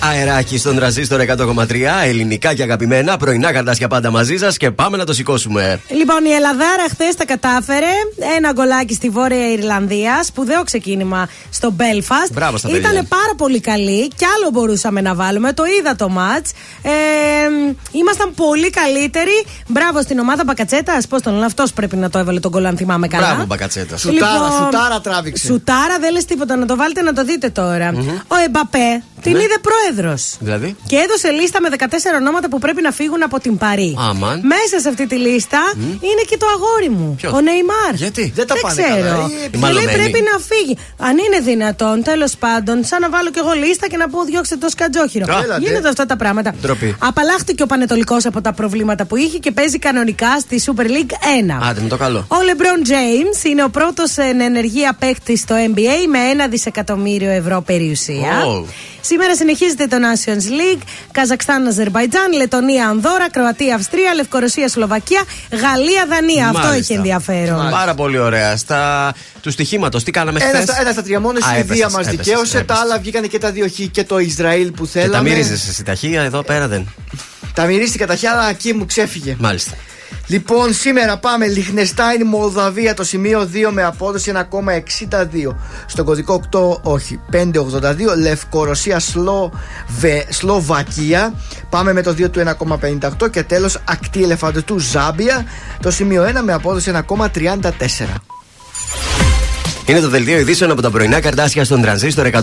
αεράκι 0.00 0.58
στον 0.58 0.76
τραζίστορ 0.76 1.20
100,3. 1.20 1.64
Ελληνικά 2.04 2.54
και 2.54 2.62
αγαπημένα. 2.62 3.16
Πρωινά 3.16 3.52
καρτάσια 3.52 3.88
πάντα 3.88 4.10
μαζί 4.10 4.36
σας 4.36 4.56
και 4.56 4.70
πάμε 4.70 4.96
να 4.96 5.04
το 5.04 5.12
σηκώσουμε. 5.12 5.80
Λοιπόν, 5.90 6.24
η 6.24 6.30
Ελλαδάρα 6.30 6.84
χθες 6.90 7.14
τα 7.14 7.24
κατάφερε. 7.24 7.86
Ένα 8.36 8.52
γκολάκι 8.52 8.94
στη 8.94 9.08
Βόρεια 9.08 9.52
Ιρλανδία. 9.52 10.22
Σπουδαίο 10.22 10.62
ξεκίνημα 10.62 11.28
στο 11.50 11.74
Belfast. 11.78 12.32
Μπράβο 12.32 12.56
στα 12.56 12.68
παιδιά. 12.68 12.90
Ήταν 12.90 13.06
πάρα 13.08 13.34
πολύ 13.36 13.60
καλή. 13.60 14.08
Κι 14.08 14.24
άλλο 14.36 14.50
μπορούσαμε 14.52 15.00
να 15.00 15.14
βάλουμε. 15.14 15.52
Το 15.52 15.62
είδα 15.78 15.96
το 15.96 16.08
ματ. 16.08 16.46
Ε, 16.82 16.90
ήμασταν 17.92 18.34
πολύ 18.34 18.70
καλύτεροι. 18.70 19.44
Μπράβο 19.66 20.02
στην 20.02 20.18
ομάδα 20.18 20.42
Μπακατσέτας. 20.44 21.06
Πώς 21.06 21.22
τον 21.22 21.32
λένε, 21.32 21.44
αυτός 21.44 21.72
πρέπει 21.72 21.96
να 21.96 22.10
το 22.10 22.18
έβαλε 22.18 22.40
τον 22.40 22.50
γκολ, 22.50 22.66
αν 22.66 22.76
θυμάμαι 22.76 23.08
καλά. 23.08 23.26
Μπράβο, 23.26 23.44
μπακατσέτας. 23.44 24.00
Σουτάρα, 24.00 24.50
σουτάρα 24.64 25.00
τράβηξε. 25.00 25.46
Σουτάρα 25.46 25.98
δεν 26.00 26.12
λες 26.12 26.24
τίποτα. 26.24 26.56
Να 26.56 26.66
το 26.66 26.76
βάλετε 26.76 27.02
να 27.02 27.12
το 27.12 27.24
δείτε 27.24 27.48
τώρα. 27.50 27.92
Ο 28.28 28.36
Εμπαπέ 28.46 29.02
Την 29.22 29.32
Ναι. 29.32 29.42
είδε 29.42 29.58
πρόεδρος. 29.68 30.36
Δηλαδή; 30.40 30.76
Και 30.86 30.96
έδωσε 30.96 31.28
λίστα 31.30 31.60
με 31.60 31.68
14 31.68 32.14
ονόματα 32.20 32.48
που 32.48 32.58
πρέπει 32.58 32.82
να 32.82 32.90
φύγουν 32.90 33.22
από 33.22 33.40
την 33.40 33.56
Παρή. 33.58 33.96
Αμάν. 34.10 34.40
Μέσα 34.54 34.80
σε 34.82 34.88
αυτή 34.88 35.06
τη 35.06 35.16
λίστα 35.16 35.58
είναι 36.10 36.22
και 36.28 36.36
το 36.36 36.46
αγόρι 36.54 36.90
μου. 36.90 37.14
Ποιος; 37.16 37.32
Ο 37.32 37.40
Νεϊμάρ. 37.40 37.94
Γιατί; 37.94 38.32
Δεν 38.34 38.46
τα 38.46 38.54
πάνε 38.62 38.82
ξέρω. 38.82 39.00
καλά. 39.00 39.14
Ε, 39.14 39.48
Του 39.52 39.58
λέει 39.58 39.60
μαλωμένοι. 39.60 39.92
πρέπει 39.98 40.20
να 40.32 40.38
φύγει. 40.50 40.76
Αν 40.96 41.14
είναι 41.24 41.38
δυνατόν, 41.50 42.02
τέλος 42.02 42.32
πάντων, 42.38 42.84
σαν 42.84 43.00
να 43.00 43.08
βάλω 43.10 43.30
κι 43.30 43.38
εγώ 43.38 43.52
λίστα 43.52 43.86
και 43.88 43.96
να 43.96 44.08
πω 44.08 44.24
διώξτε 44.24 44.56
το 44.56 44.68
σκατζόχυρο. 44.68 45.34
Α. 45.34 45.42
Έλατε. 45.42 45.60
Γίνονται 45.66 45.88
αυτά 45.88 46.06
τα 46.06 46.16
πράγματα. 46.16 46.54
Ντροπή. 46.60 46.96
Απαλλάχτηκε 46.98 47.62
ο 47.62 47.66
Πανετολικός 47.66 48.26
από 48.26 48.40
τα 48.40 48.52
προβλήματα 48.52 49.04
που 49.04 49.16
είχε 49.16 49.38
και 49.38 49.50
παίζει 49.50 49.78
κανονικά 49.78 50.38
στη 50.40 50.62
Super 50.66 50.86
League 50.96 51.12
1. 51.62 51.68
Άντε 51.70 51.80
με 51.80 51.88
το 51.88 51.96
καλό. 51.96 52.18
Ο 52.18 52.36
LeBron 52.48 52.88
James 52.90 53.44
είναι 53.44 53.64
ο 53.64 53.68
πρώτος 53.70 54.16
εν 54.16 54.40
ενεργεία 54.40 54.96
παίκτης 54.98 55.40
στο 55.40 55.54
NBA 55.54 56.06
με 56.08 56.18
ένα 56.32 56.48
δισεκατομμύριο 56.48 57.30
ευρώ 57.30 57.60
περιουσία. 57.66 58.44
Wow. 58.44 58.64
Σήμερα 59.10 59.36
συνεχίζεται 59.36 59.86
το 59.86 59.96
Nations 59.96 60.50
League. 60.60 60.82
Καζακστάν, 61.12 61.66
Αζερβαϊτζάν, 61.66 62.32
Λετωνία, 62.32 62.88
Ανδόρα, 62.88 63.30
Κροατία, 63.30 63.74
Αυστρία, 63.74 64.14
Λευκορωσία, 64.14 64.68
Σλοβακία, 64.68 65.22
Γαλλία, 65.50 66.06
Δανία. 66.08 66.46
Αυτό 66.48 66.58
Μάλιστα. 66.58 66.76
έχει 66.76 66.92
ενδιαφέρον. 66.92 67.70
Πάρα 67.70 67.94
πολύ 67.94 68.18
ωραία. 68.18 68.56
Στα 68.56 69.12
του 69.40 69.50
στοιχήματος, 69.50 70.02
τι 70.04 70.10
κάναμε 70.10 70.38
Ένα 70.40 70.48
χθες; 70.48 70.62
στα, 70.62 70.80
ένα 70.80 70.92
στα 70.92 71.02
τρία 71.02 71.20
μόνος 71.20 71.40
η 71.40 71.44
Α, 71.44 71.48
Σουηδία 71.48 71.64
έπεσες, 71.64 71.92
μας 71.92 72.06
έπεσες, 72.06 72.24
δικαίωσε. 72.26 72.52
Τα 72.52 72.58
έπεσες. 72.58 72.82
άλλα 72.82 72.98
βγήκαν 72.98 73.28
και 73.28 73.38
τα 73.38 73.50
δύο 73.50 73.66
χ 73.68 73.90
και 73.90 74.04
το 74.04 74.18
Ισραήλ 74.18 74.70
που 74.70 74.86
Και 74.86 74.92
τα 74.98 75.00
θέλαμε. 75.00 75.28
μύριζες 75.28 75.68
εσύ 75.68 75.82
τα 75.84 75.94
χεία, 75.94 76.22
εδώ 76.22 76.42
πέρα 76.42 76.68
δεν. 76.68 76.94
Τα 77.54 77.64
μυρίστηκα 77.64 78.06
τα 78.06 78.16
χ, 78.16 78.24
αλλά 78.24 78.48
εκεί 78.48 78.74
μου 78.74 78.86
ξέφυγε. 78.86 79.36
Μάλιστα. 79.38 79.72
Λοιπόν, 80.26 80.72
σήμερα 80.72 81.18
πάμε 81.18 81.46
Λιχνεστάιν, 81.46 82.26
Μολδαβία, 82.26 82.94
το 82.94 83.04
σημείο 83.04 83.48
2 83.52 83.70
με 83.72 83.84
απόδοση 83.84 84.32
1,62. 84.34 85.56
Στον 85.86 86.04
κωδικό 86.04 86.42
8, 86.52 86.58
όχι, 86.82 87.20
5,82. 87.32 88.16
Λευκορωσία, 88.16 88.98
Σλοβε, 88.98 90.26
Σλοβακία. 90.28 91.34
Πάμε 91.70 91.92
με 91.92 92.02
το 92.02 92.10
2 92.10 92.30
του 92.30 92.40
1,58. 92.40 93.30
Και 93.30 93.42
τέλος, 93.42 93.78
ακτή 93.84 94.22
ελεφαντετού 94.22 94.78
Ζάμπια, 94.78 95.44
το 95.80 95.90
σημείο 95.90 96.24
1 96.24 96.42
με 96.42 96.52
απόδοση 96.52 96.92
1,34. 97.08 98.22
Είναι 99.88 100.00
το 100.00 100.08
δελτίο 100.08 100.38
ειδήσεων 100.38 100.70
από 100.70 100.82
τα 100.82 100.90
πρωινά 100.90 101.20
καρτάσια 101.20 101.64
στον 101.64 101.82
τρανζίστορ 101.82 102.26
100,3. 102.32 102.40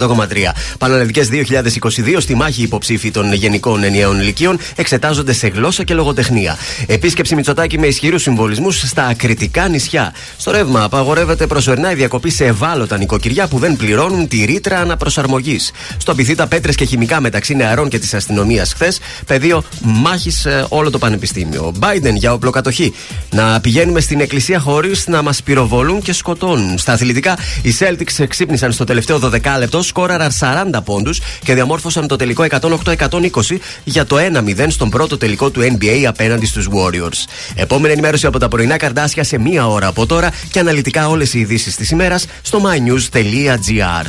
Πανελλαδικές 0.78 1.30
2022 1.32 2.18
στη 2.18 2.36
μάχη 2.36 2.62
υποψήφοι 2.62 3.12
των 3.12 3.34
γενικών 3.34 3.84
ενιαίων 3.84 4.20
ηλικίων 4.20 4.58
εξετάζονται 4.76 5.34
σε 5.34 5.48
γλώσσα 5.48 5.84
και 5.84 5.94
λογοτεχνία. 5.94 6.58
Επίσκεψη 6.88 7.36
Μητσοτάκη 7.36 7.80
με 7.80 7.88
ισχυρούς 7.88 8.22
συμβολισμούς 8.22 8.80
στα 8.80 9.06
ακριτικά 9.06 9.68
νησιά. 9.68 10.14
Στο 10.38 10.52
ρεύμα 10.52 10.84
απαγορεύεται 10.84 11.48
προσωρινά 11.48 11.92
η 11.92 11.96
διακοπή 11.96 12.30
σε 12.30 12.46
ευάλωτα 12.46 12.98
νοικοκυριά 12.98 13.48
που 13.48 13.58
δεν 13.58 13.76
πληρώνουν 13.76 14.28
τη 14.28 14.46
ρήτρα 14.46 14.80
αναπροσαρμογής. 14.80 15.72
Στο 15.98 16.16
πυθίτα 16.16 16.48
πέτρες 16.48 16.76
και 16.76 16.86
χημικά 16.86 17.22
μεταξύ 17.22 17.56
νεαρών 17.56 17.90
και 17.90 18.00
της 18.00 18.14
αστυνομίας 18.14 18.74
χθες, 18.74 19.00
πεδίο 19.26 19.64
μάχης 19.82 20.48
όλο 20.70 20.90
το 20.90 20.98
πανεπιστήμιο. 20.98 21.74
Biden 21.80 22.14
για 22.14 22.34
οπλοκατοχή. 22.34 22.94
Να 23.32 23.60
πηγαίνουμε 23.60 24.00
στην 24.00 24.20
εκκλησία 24.20 24.60
χωρίς 24.60 25.08
να 25.08 25.22
μας 25.22 25.44
πυροβολούν 25.44 26.02
και 26.02 26.14
σκοτώνουν. 26.14 26.78
Στα 26.78 26.94
αθλητικά, 26.94 27.35
οι 27.62 27.76
Celtics 27.80 28.26
ξύπνησαν 28.28 28.72
στο 28.72 28.84
τελευταίο 28.84 29.20
12 29.24 29.40
λεπτό, 29.60 29.82
σκόραραν 29.82 30.32
40 30.40 30.84
πόντους 30.84 31.22
και 31.44 31.54
διαμόρφωσαν 31.54 32.08
το 32.08 32.16
τελικό 32.16 32.46
108-120 32.50 33.58
για 33.84 34.06
το 34.06 34.16
1-0 34.18 34.66
στον 34.68 34.90
πρώτο 34.90 35.18
τελικό 35.18 35.50
του 35.50 35.62
NBA 35.62 36.04
απέναντι 36.08 36.46
στους 36.46 36.68
Warriors. 36.72 37.24
Επόμενη 37.56 37.94
ενημέρωση 37.94 38.26
από 38.26 38.40
τα 38.40 38.48
πρωινά 38.48 38.78
καρδάσια 38.78 39.24
σε 39.24 39.38
μία 39.40 39.68
ώρα 39.68 39.88
από 39.88 40.06
τώρα 40.06 40.32
και 40.52 40.60
αναλυτικά 40.60 41.08
όλες 41.08 41.34
οι 41.34 41.40
ειδήσεις 41.40 41.76
της 41.76 41.90
ημέρας 41.90 42.26
στο 42.42 42.62
mynews.gr. 42.64 44.06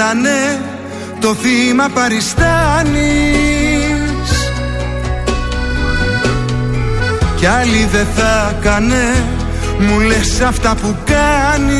μένα 0.00 0.14
ναι 0.14 0.58
το 1.20 1.34
θύμα 1.34 1.88
παριστάνεις 1.94 3.00
Κι 7.36 7.46
άλλη 7.46 7.88
δεν 7.92 8.06
θα 8.16 8.54
κάνε 8.60 9.24
μου 9.78 10.00
λες 10.00 10.40
αυτά 10.40 10.74
που 10.82 10.96
κάνεις. 11.04 11.78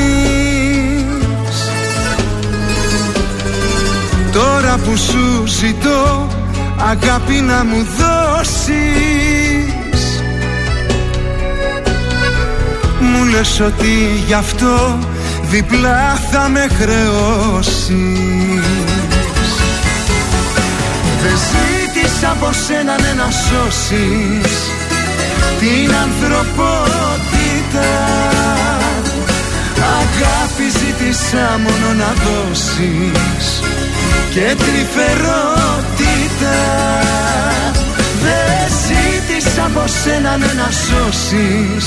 Τώρα 4.33 4.79
που 4.85 4.97
σου 4.97 5.47
ζητώ 5.47 6.29
αγάπη 6.79 7.35
να 7.35 7.65
μου 7.65 7.87
δώσεις. 7.99 8.55
Μου 13.01 13.25
λες 13.25 13.61
ότι 13.61 14.23
γι' 14.27 14.35
αυτό 14.35 14.99
διπλά 15.51 16.19
θα 16.31 16.49
με 16.49 16.67
χρεώσεις. 16.79 17.89
Δεν 21.23 21.37
ζήτησα 21.51 22.31
από 22.31 22.51
σένα 22.67 22.95
ναι, 23.01 23.13
να 23.23 23.31
σώσεις 23.31 24.53
την 25.59 25.91
ανθρωπότητα. 26.05 27.89
Αγάπη 30.01 30.67
ζήτησα 30.79 31.45
μόνο 31.59 31.89
να 31.99 32.11
δώσεις 32.25 33.47
και 34.31 34.57
τρυφερότητα. 34.57 36.59
Δεν 38.23 38.63
ζήτησα 38.87 39.65
από 39.65 39.85
σένα 39.87 40.37
ναι, 40.37 40.53
να 40.57 40.69
σώσεις 40.71 41.87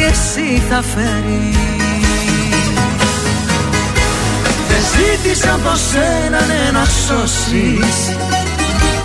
πάλι 0.00 0.12
εσύ 0.12 0.62
θα 0.70 0.82
φέρεις. 0.82 1.56
Δεν 4.68 4.82
ζήτησα 4.92 5.54
από 5.54 5.72
σένα 5.76 6.40
ναι, 6.46 6.70
να 6.72 6.84
σώσεις 6.84 7.98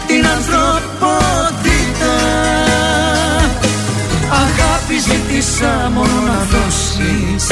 την 0.07 0.25
ανθρωπότητα. 0.35 2.15
Αγάπη 4.29 4.97
ζήτησα 5.07 5.91
μόνο 5.93 6.19
να 6.27 6.39
δώσεις 6.51 7.45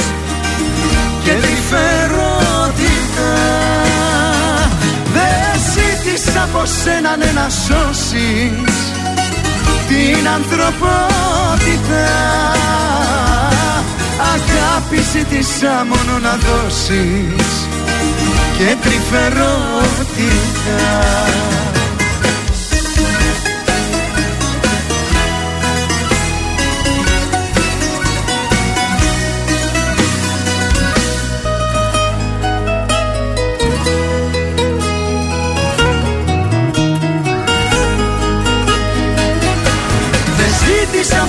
και 1.23 1.31
τρυφερότητα 1.31 3.31
Δεν 5.13 5.61
ζήτησα 5.73 6.43
από 6.43 6.61
σένα 6.83 7.17
ναι, 7.17 7.31
να 7.35 7.47
σώσεις 7.49 8.72
την 9.93 10.27
ανθρωπότητα. 10.27 12.05
Αγάπη 14.33 14.99
ζήτησα 15.11 15.85
μόνο 15.89 16.19
να 16.19 16.33
δώσεις 16.35 17.67
και 18.57 18.75
τρυφερότητα 18.81 19.53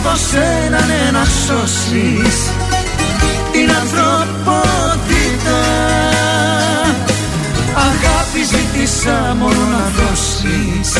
ζήτησα 0.05 0.11
από 0.11 0.17
σένα 0.17 0.81
ναι, 0.87 1.11
να 1.13 1.25
σώσεις 1.25 2.51
την 3.53 3.71
ανθρωπότητα. 3.71 5.61
Αγάπη 7.75 8.43
ζήτησα 8.51 9.37
μόνο 9.39 9.65
να 9.73 9.91
δώσεις 9.97 10.93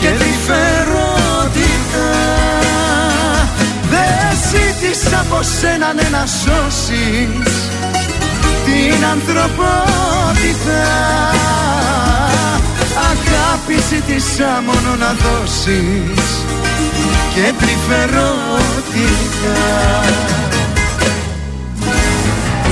και 0.00 0.08
τρυφερότητα 0.08 2.08
Δεν 3.90 4.36
ζήτησα 4.50 5.20
από 5.20 5.42
σένα 5.60 5.92
ναι, 5.92 6.08
να 6.10 6.24
σώσεις 6.26 7.54
την 8.64 9.04
ανθρωπότητα. 9.12 10.82
Αγάπη 13.10 13.76
ζήτησα 13.88 14.62
μόνο 14.66 14.90
να 14.98 15.10
δώσεις 15.22 16.44
και 17.34 17.52
τρυφερότητα 17.58 18.24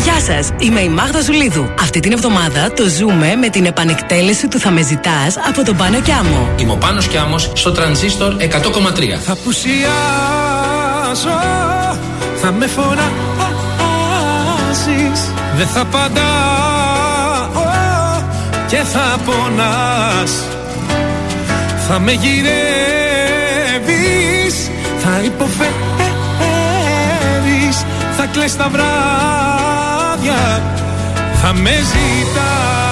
Γεια 0.03 0.21
σας, 0.21 0.49
είμαι 0.59 0.81
η 0.81 0.89
Μάγδα 0.89 1.21
Ζουλίδου. 1.21 1.75
Αυτή 1.81 2.01
την 2.01 2.13
εβδομάδα 2.13 2.73
το 2.73 2.89
ζούμε 2.89 3.37
με 3.37 3.49
την 3.49 3.65
επανεκτέλεση 3.65 4.49
του 4.49 4.59
Θα 4.59 4.71
με 4.71 4.83
ζητάς 4.83 5.37
από 5.49 5.65
τον 5.65 5.77
Πάνο 5.77 6.01
Κιάμο. 6.01 6.49
Είμαι 6.57 6.73
ο 6.73 6.77
Πάνος 6.77 7.09
Κιάμος 7.09 7.51
στο 7.55 7.73
τρανζίστορ 7.73 8.35
100,3. 8.39 8.45
Θα 9.25 9.37
πουσιάζω, 9.45 9.91
θα 12.41 12.53
με 12.53 12.67
φωνάζεις 12.67 13.11
Δεν 15.57 15.67
θα 15.67 15.81
απαντάω 15.81 16.23
και 18.67 18.77
θα 18.77 19.19
πονάς 19.25 20.33
Θα 21.89 21.99
με 21.99 22.13
γυρεύεις, 22.13 23.02
θα 25.05 25.21
υποφέρεις 25.25 25.73
Θα 28.17 28.27
κλαις 28.27 28.57
τα 28.57 28.69
βράδια, 28.69 30.63
θα 31.43 31.53
με 31.53 31.71
ζητάς 31.71 32.92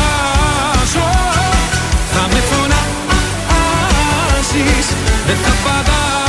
Δεν 5.31 5.39
θα 5.39 5.51
απαντάω 5.51 6.20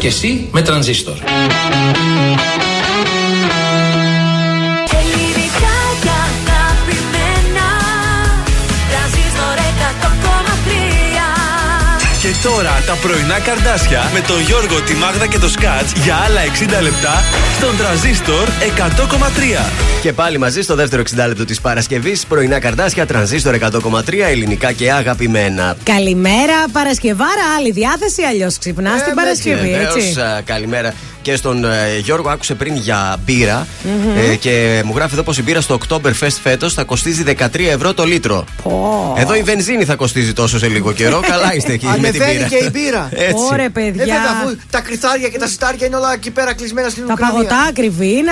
Ζήστο 0.00 0.10
κι 0.10 0.26
εσύ 0.26 0.48
με 0.52 0.62
τρανζίστορ. 0.62 1.16
Τώρα 12.42 12.82
τα 12.86 12.94
πρωινά 13.02 13.38
καρδάσια 13.38 14.10
με 14.14 14.20
τον 14.20 14.40
Γιώργο, 14.40 14.80
τη 14.80 14.94
Μάγδα 14.94 15.26
και 15.26 15.38
το 15.38 15.48
Σκάτς 15.48 15.92
για 16.04 16.14
άλλα 16.16 16.40
60 16.78 16.82
λεπτά 16.82 17.22
στον 17.56 17.76
τραζίστορ 17.76 18.48
100,3. 18.48 19.70
Και 20.02 20.12
πάλι 20.12 20.38
μαζί 20.38 20.62
στο 20.62 20.74
δεύτερο 20.74 21.02
60 21.02 21.26
λεπτό 21.26 21.44
της 21.44 21.60
Παρασκευής, 21.60 22.26
πρωινά 22.26 22.58
καρδάσια, 22.58 23.06
τρανζίστορ 23.06 23.54
100,3, 23.54 24.28
ελληνικά 24.28 24.72
και 24.72 24.92
αγαπημένα. 24.92 25.76
Καλημέρα, 25.82 26.54
Παρασκευάρα, 26.72 27.44
άλλη 27.58 27.70
διάθεση, 27.70 28.22
αλλιώς 28.22 28.58
ξυπνάς 28.58 29.02
την 29.04 29.14
Παρασκευή, 29.14 29.70
Βεβαίως, 29.70 29.94
έτσι. 29.94 30.20
α, 30.20 30.42
καλημέρα 30.44 30.94
και 31.28 31.36
στον 31.36 31.64
ε, 31.64 31.98
Γιώργο. 32.02 32.28
Άκουσε 32.30 32.54
πριν 32.54 32.76
για 32.76 33.16
μπύρα 33.24 33.66
Μμμ. 33.84 34.16
ε, 34.30 34.34
και 34.34 34.82
μου 34.84 34.92
γράφει 34.96 35.14
εδώ 35.14 35.22
πως 35.22 35.38
η 35.38 35.42
μπύρα 35.42 35.60
στο 35.60 35.78
Oktoberfest 35.88 36.36
φέτος 36.42 36.74
θα 36.74 36.84
κοστίζει 36.84 37.22
13 37.26 37.34
ευρώ 37.60 37.94
το 37.94 38.04
λίτρο. 38.04 38.44
Εδώ 39.16 39.34
η 39.34 39.42
βενζίνη 39.42 39.84
θα 39.84 39.94
κοστίζει 39.94 40.32
τόσο 40.32 40.58
σε 40.58 40.68
λίγο 40.68 40.92
καιρό. 40.92 41.20
Καλά 41.20 41.54
είστε 41.54 41.72
εκεί 41.72 41.86
με 41.86 41.92
την 41.92 42.22
Ανεβαίνει 42.22 42.32
μπύρα. 42.34 42.48
και 42.48 42.56
η 42.56 42.68
μπύρα. 42.72 43.08
Έτσι. 43.28 43.44
Ωραία, 43.52 43.70
παιδιά. 43.70 44.02
Ε, 44.02 44.06
βέβαια, 44.06 44.20
αφού 44.42 44.56
τα 44.70 44.80
κρυθάρια 44.80 45.28
και 45.28 45.38
τα 45.38 45.46
σιτάρια 45.46 45.86
είναι 45.86 45.96
όλα 45.96 46.12
εκεί 46.12 46.30
πέρα 46.30 46.54
κλεισμένα 46.54 46.88
στην 46.88 47.06
Τα 47.06 47.12
Ουκρανία. 47.12 47.34
παγωτά 47.34 47.60
ακριβή 47.68 48.06
είναι. 48.10 48.30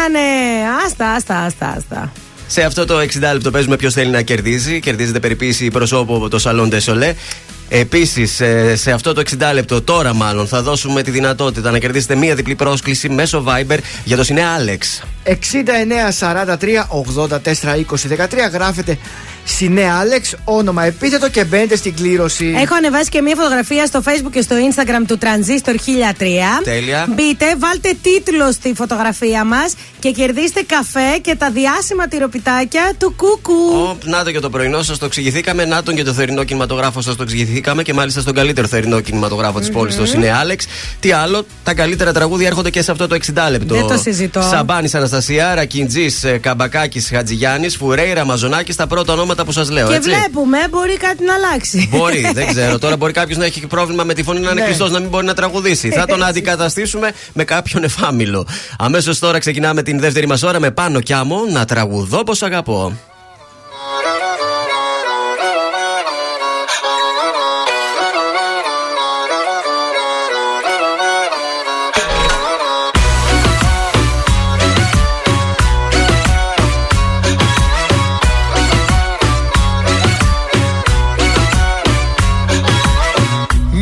Άστα, 0.87 1.11
άστα, 1.11 1.39
άστα, 1.39 1.75
άστα. 1.77 2.13
Σε 2.49 2.63
αυτό 2.63 2.85
το 2.85 2.99
60 3.01 3.05
λεπτό 3.33 3.51
παίζουμε 3.51 3.77
ποιος 3.77 3.93
θέλει 3.95 4.11
να 4.11 4.23
κερδίζει. 4.23 4.81
Κερδίζετε 4.81 5.21
περιποίηση 5.21 5.69
προσώπου 5.71 6.15
από 6.17 6.29
το 6.29 6.41
Salon 6.45 6.73
de 6.73 6.79
Soleil. 6.85 7.13
Επίσης, 7.69 8.43
σε 8.75 8.93
αυτό 8.93 9.13
το 9.13 9.23
60 9.31 9.51
λεπτό, 9.55 9.83
τώρα 9.83 10.15
μάλλον, 10.15 10.47
θα 10.47 10.63
δώσουμε 10.63 11.03
τη 11.03 11.11
δυνατότητα 11.11 11.71
να 11.71 11.79
κερδίσετε 11.79 12.15
μία 12.15 12.35
διπλή 12.35 12.55
πρόσκληση 12.55 13.09
μέσω 13.09 13.45
Viber 13.47 13.79
για 14.05 14.17
το 14.17 14.25
Σινέ 14.25 14.43
Alex. 15.27 15.53
Γράφετε 18.53 18.99
Συνέ 19.49 19.91
Άλεξ, 20.01 20.35
όνομα 20.45 20.85
επίθετο 20.85 21.29
και 21.29 21.45
μπαίνετε 21.45 21.77
στην 21.77 21.95
κλήρωση. 21.95 22.55
Έχω 22.63 22.75
ανεβάσει 22.75 23.09
και 23.09 23.23
μια 23.23 23.37
φωτογραφία 23.37 23.87
στο 23.87 24.03
facebook 24.07 24.31
και 24.33 24.41
στο 24.41 24.57
instagram 24.57 25.05
του 25.07 25.19
Transistor 25.23 25.71
1003. 25.71 25.75
Τέλεια. 26.65 27.07
Μπείτε, 27.15 27.57
βάλτε 27.59 27.91
τίτλο 28.03 28.53
στη 28.53 28.73
φωτογραφία 28.77 29.45
μας 29.45 29.75
και 29.99 30.11
κερδίστε 30.11 30.63
καφέ 30.67 31.19
και 31.21 31.35
τα 31.35 31.51
διάσημα 31.51 32.09
τυροπιτάκια 32.09 32.93
του 32.99 33.15
Κούκου. 33.17 33.55
Οπ, 33.91 34.05
να 34.05 34.25
το 34.25 34.31
και 34.31 34.41
το 34.41 34.51
πρωινό 34.51 34.83
σας 34.83 34.99
τον 34.99 35.05
εξηγηθήκαμε. 35.05 35.65
Να 35.65 35.83
τον 35.83 35.95
και 35.95 36.03
το 36.03 36.13
θερινό 36.13 36.45
κινηματογράφο 36.45 37.01
σας 37.01 37.17
το 37.17 37.23
εξηγηθήκαμε. 37.23 37.83
Και 37.83 37.93
μάλιστα 37.93 38.21
στον 38.21 38.35
καλύτερο 38.35 38.67
θερινό 38.67 39.01
κινηματογράφο 39.01 39.59
της 39.59 39.71
πόλης, 39.71 39.97
το 39.97 40.07
Σινέ 40.07 40.33
Άλεξ. 40.33 40.67
Τι 41.01 41.13
άλλο, 41.13 41.47
τα 41.63 41.75
καλύτερα 41.75 42.13
τραγούδια 42.13 42.47
έρχονται 42.47 42.71
και 42.71 42.83
σε 42.83 42.91
αυτό 42.91 43.07
το 43.07 43.15
60 43.15 43.51
λεπτό. 43.51 43.75
Δεν 43.75 43.87
το 43.87 43.97
συζητώ. 43.97 44.43
Γιαμπάνη 44.43 44.89
Αναστασία, 44.93 45.16
Ρακιντζής 45.55 46.25
Καμπακάκης 46.41 47.09
Χατζηγιάννης, 47.15 47.77
Φουρέιρα 47.77 48.25
Μαζονάκης, 48.25 48.77
τα 48.77 48.87
πρώτα 48.87 49.13
ονόματα 49.13 49.45
που 49.45 49.53
σας 49.53 49.71
λέω. 49.71 49.89
και 49.89 49.95
έτσι. 49.95 50.11
βλέπουμε, 50.11 50.59
μπορεί 50.71 50.97
κάτι 50.97 51.25
να 51.25 51.35
αλλάξει. 51.35 51.89
Μπορεί, 51.91 52.31
δεν 52.35 52.47
ξέρω. 52.47 52.79
Τώρα 52.79 52.97
μπορεί 52.97 53.13
κάποιος 53.13 53.39
να 53.39 53.45
έχει 53.45 53.67
πρόβλημα 53.67 54.05
με 54.05 54.15
τη 54.15 54.23
φωνή 54.23 54.41
να 54.41 54.51
είναι 54.51 54.61
Ναι. 54.61 54.67
κλειστός, 54.67 54.91
να 54.91 54.99
μην 55.01 55.09
μπορεί 55.09 55.27
να 55.27 55.35
τραγουδήσει. 55.35 55.91
Θα 55.91 56.07
τον 56.07 56.17
Έτσι. 56.19 56.29
αντικαταστήσουμε 56.31 57.11
με 57.33 57.45
κάποιον 57.45 57.85
εφάμιλλο. 57.85 58.47
Αμέσως 58.79 59.19
τώρα 59.19 59.39
ξεκινάμε 59.39 59.83
την 59.83 60.01
δεύτερη 60.01 60.27
μας 60.27 60.43
ώρα 60.43 60.61
με 60.61 60.71
πάνω 60.71 61.01
κι 61.01 61.13
άμμο 61.13 61.41
να 61.53 61.65
τραγουδώ 61.65 62.23
πω 62.25 62.33
αγαπώ. 62.41 62.93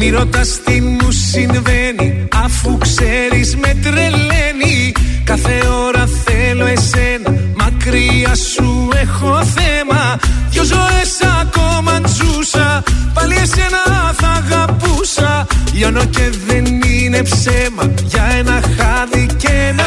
Μη 0.05 0.11
ρωτάς 0.11 0.61
τι 0.65 0.81
μου 0.81 1.11
συμβαίνει 1.11 2.29
Αφού 2.45 2.79
ξέρεις 2.79 3.57
με 3.57 3.77
τρελαίνει. 3.83 4.93
Κάθε 5.25 5.61
ώρα 5.87 6.09
θέλω 6.25 6.67
εσένα 6.67 7.41
Μακριά 7.57 8.35
σου 8.35 8.89
έχω 9.03 9.45
θέμα. 9.45 10.17
Δυο 10.51 10.63
ζωές 10.63 11.19
ακόμα 11.41 12.01
τζούσα 12.01 12.83
Πάλι 13.15 13.35
εσένα 13.35 14.15
θα 14.17 14.29
αγαπούσα. 14.29 15.47
Λιώνω 15.73 16.05
και 16.05 16.31
δεν 16.47 16.65
είναι 16.65 17.23
ψέμα 17.23 17.95
Για 18.05 18.25
ένα 18.39 18.61
χάδι 18.77 19.27
και 19.37 19.49
ένα 19.69 19.87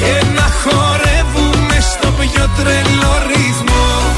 και 0.00 0.26
να 0.36 0.46
χορεύουμε 0.60 1.78
στο 1.92 2.08
πιο 2.18 2.44
τρελό 2.56 3.14
ρυθμό 3.30 4.09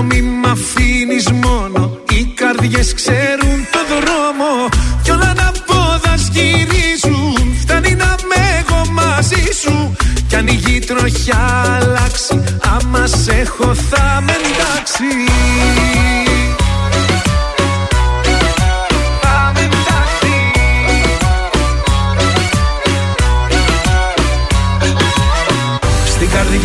Άλλο 0.00 0.08
μη 0.08 0.22
μ' 0.22 0.46
αφήνεις 0.46 1.30
μόνο. 1.30 1.98
Οι 2.10 2.32
καρδιές 2.34 2.94
ξέρουν 2.94 3.66
το 3.72 3.78
δρόμο 3.88 4.68
Κι 5.02 5.10
όλα 5.10 5.32
να 5.36 5.52
πόδας 5.66 6.28
γυρίζουν. 6.32 7.54
Φτάνει 7.60 7.94
να 7.94 8.14
με 8.28 8.42
εγώ 8.60 8.90
μαζί 8.90 9.44
σου 9.62 9.96
Κι 10.28 10.36
αν 10.36 10.46
η 10.46 10.52
γη 10.52 10.78
τροχιά 10.78 11.78
αλλάξει. 11.80 12.42
Άμα 12.76 13.06
σε 13.06 13.32
έχω 13.32 13.74
θα 13.74 14.22
με 14.26 14.32
εντάξει 14.32 15.04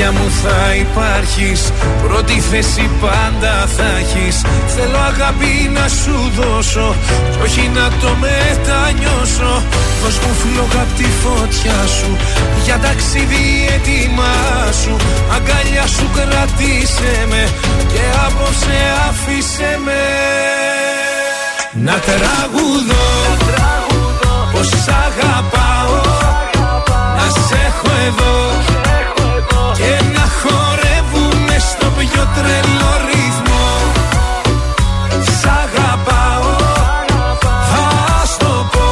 Στην 0.05 0.13
καρδιά 0.13 0.25
μου 0.25 0.31
θα 0.43 0.75
υπάρχεις. 0.75 1.61
Πρώτη 2.03 2.39
θέση 2.49 2.89
πάντα 3.01 3.53
θα 3.75 3.87
έχεις. 3.99 4.41
Θέλω 4.75 4.97
αγάπη 4.97 5.53
να 5.77 5.87
σου 5.87 6.17
δώσω 6.37 6.95
Κι 7.31 7.39
όχι 7.45 7.71
να 7.77 7.85
το 8.01 8.09
μετανιώσω. 8.23 9.53
Δώσ' 10.01 10.19
μου 10.23 10.33
φλόγα 10.41 10.81
απ' 10.85 10.95
τη 10.97 11.07
φωτιά 11.23 11.79
σου. 11.97 12.17
Για 12.65 12.77
ταξίδι 12.85 13.45
έτοιμά 13.75 14.35
σου. 14.81 14.95
Αγκαλιά 15.35 15.85
σου 15.95 16.07
κράτησε 16.15 17.11
με 17.29 17.43
Και 17.91 18.03
απόψε 18.25 18.77
άφησε 19.07 19.71
με. 19.85 20.03
Να 21.85 21.95
τραγουδώ. 22.07 23.07
Πως 24.51 24.67
σ' 24.67 24.91
αγαπάω. 25.05 25.95
Να 27.17 27.25
σε 27.47 27.55
έχω 27.67 27.89
εδώ 28.07 28.44
τρελό 32.35 32.93
ρυθμό 33.09 33.67
Σ' 35.39 35.45
αγαπάω, 35.45 36.57
θα 37.71 38.25
στο 38.25 38.69
πω 38.71 38.89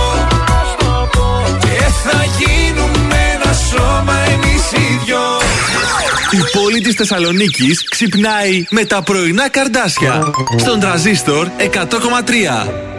Και 1.60 1.84
θα 2.04 2.26
γίνουμε 2.38 3.16
ένα 3.34 3.54
σώμα 3.54 4.14
εμείς 4.34 4.72
οι 4.72 5.00
δυο 5.06 5.20
Η 6.32 6.58
πόλη 6.58 6.82
της 6.82 6.96
Θεσσαλονίκης 6.96 7.84
ξυπνάει 7.90 8.66
με 8.70 8.86
τα 8.86 9.02
πρωινά 9.02 9.50
καρδάσια. 9.50 10.34
Στον 10.58 10.80
τραζίστορ 10.80 11.48
100,3. 11.58 12.93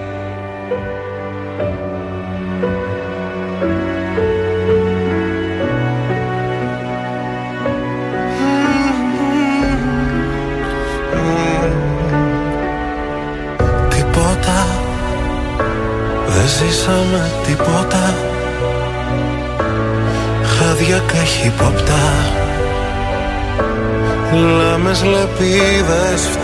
Λάμες 25.39 25.47
λεπίδες 25.47 26.37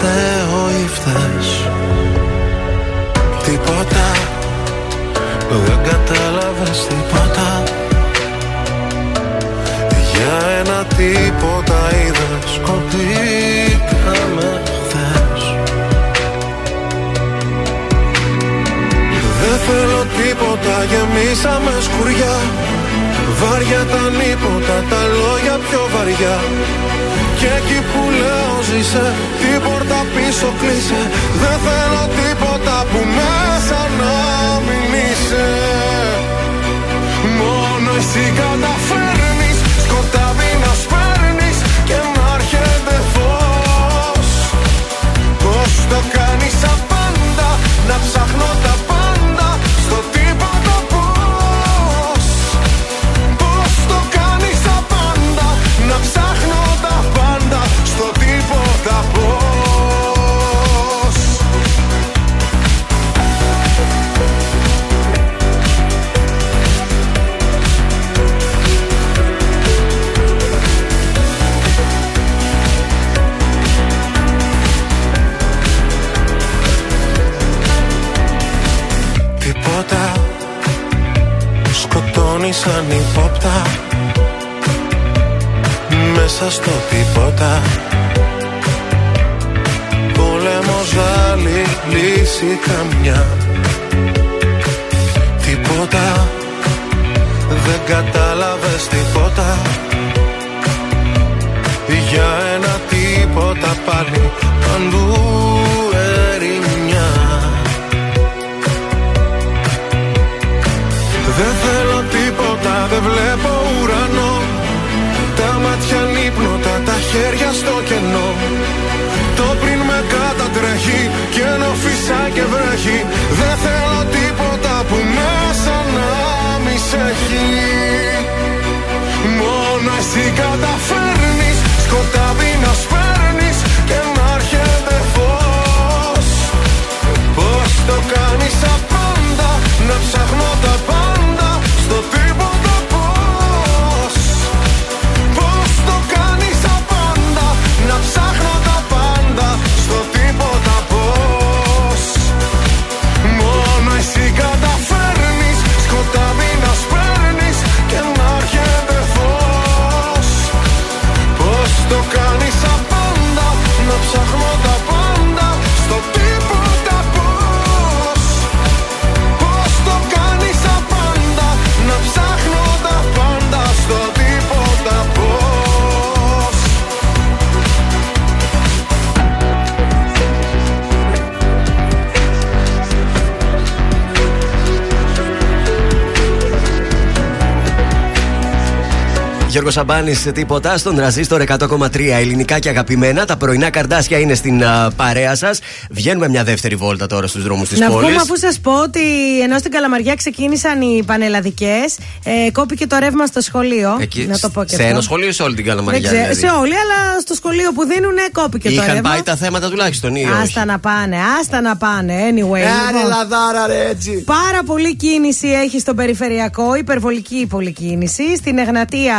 Γιώργος 189.62 189.78
Σαμπάνης, 189.80 190.22
τίποτα 190.34 190.78
στον 190.78 190.96
τραζίστορ 190.96 191.42
100,3 191.46 192.12
ελληνικά 192.12 192.58
και 192.58 192.68
αγαπημένα. 192.68 193.24
Τα 193.24 193.36
πρωινά 193.36 193.70
καρδάσια 193.70 194.18
είναι 194.18 194.34
στην 194.34 194.64
α, 194.64 194.90
παρέα 194.96 195.34
σας. 195.34 195.58
Βγαίνουμε 195.90 196.28
μια 196.28 196.44
δεύτερη 196.44 196.74
βόλτα 196.74 197.06
τώρα 197.06 197.26
στους 197.26 197.42
δρόμους 197.42 197.68
της 197.68 197.78
Να 197.78 197.86
πόλης. 197.86 198.00
βγούμε 198.06 198.20
αφού 198.22 198.36
σας 198.38 198.58
πω 198.60 198.72
ότι 198.82 199.00
ενώ 199.42 199.58
στην 199.58 199.70
Καλαμαριά 199.70 200.14
ξεκίνησαν 200.14 200.80
οι 200.80 201.02
πανελλαδικές, 201.06 201.96
ε, 202.24 202.50
κόπηκε 202.52 202.86
το 202.86 202.96
ρεύμα 202.98 203.26
στο 203.26 203.40
σχολείο. 203.40 203.88
να 204.28 204.38
το 204.38 204.48
πω 204.48 204.64
και 204.64 204.74
σε 204.74 204.82
αυτό. 204.82 204.86
ένα 204.94 205.00
σχολείο 205.00 205.28
ή 205.28 205.32
σε 205.32 205.42
όλη 205.42 205.54
την 205.54 205.64
Δεν 205.64 205.72
Καλαμαριά. 205.74 206.00
ξέρω, 206.08 206.16
δηλαδή. 206.22 206.40
σε 206.40 206.46
όλοι, 206.60 206.72
αλλά 206.74 207.20
στο 207.20 207.34
σχολείο 207.34 207.72
που 207.72 207.84
δίνουν 207.84 208.14
κόπηκε 208.32 208.68
το 208.68 208.74
Είχαν 208.74 208.94
ρεύμα. 208.94 209.10
πάει 209.10 209.22
τα 209.22 209.36
θέματα 209.36 209.70
τουλάχιστον 209.70 210.14
ή 210.14 210.24
όχι; 210.24 210.42
Άστα 210.42 210.64
να 210.64 210.78
πάνε, 210.78 211.16
άστα 211.40 211.60
να 211.60 211.76
πάνε. 211.76 212.14
Anyway. 212.14 212.64
Άρε 212.88 212.96
λοιπόν. 212.96 213.08
λαδάρα 213.08 213.66
ρε 213.66 213.88
έτσι 213.90 214.10
Πάρα 214.26 214.62
πολύ 214.66 214.96
κίνηση 214.96 215.48
έχει 215.48 215.78
στο 215.80 215.94
περιφερειακό, 215.94 216.74
υπερβολική 216.74 217.46
πολυκίνηση. 217.48 218.36
Στην 218.36 218.58
Εγνατία 218.58 219.16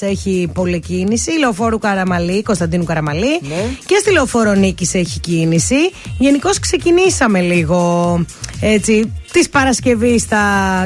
έχει 0.00 0.50
πολυκίνηση, 0.54 1.30
λεωφόρου 1.38 1.78
Καραμαλή, 1.78 2.42
Κωνσταντίνου 2.42 2.84
Καραμαλή. 2.84 3.40
Ναι. 3.42 3.68
Και 3.86 3.96
στη 4.00 4.12
λεωφόρο 4.12 4.52
Νίκης 4.54 4.94
έχει 4.94 5.20
κίνηση. 5.20 5.90
Γενικώς 6.18 6.58
ξεκινήσαμε 6.58 7.40
λίγο 7.40 8.24
έτσι 8.60 9.12
της 9.32 9.48
Παρασκευής 9.48 10.22
στα 10.22 10.40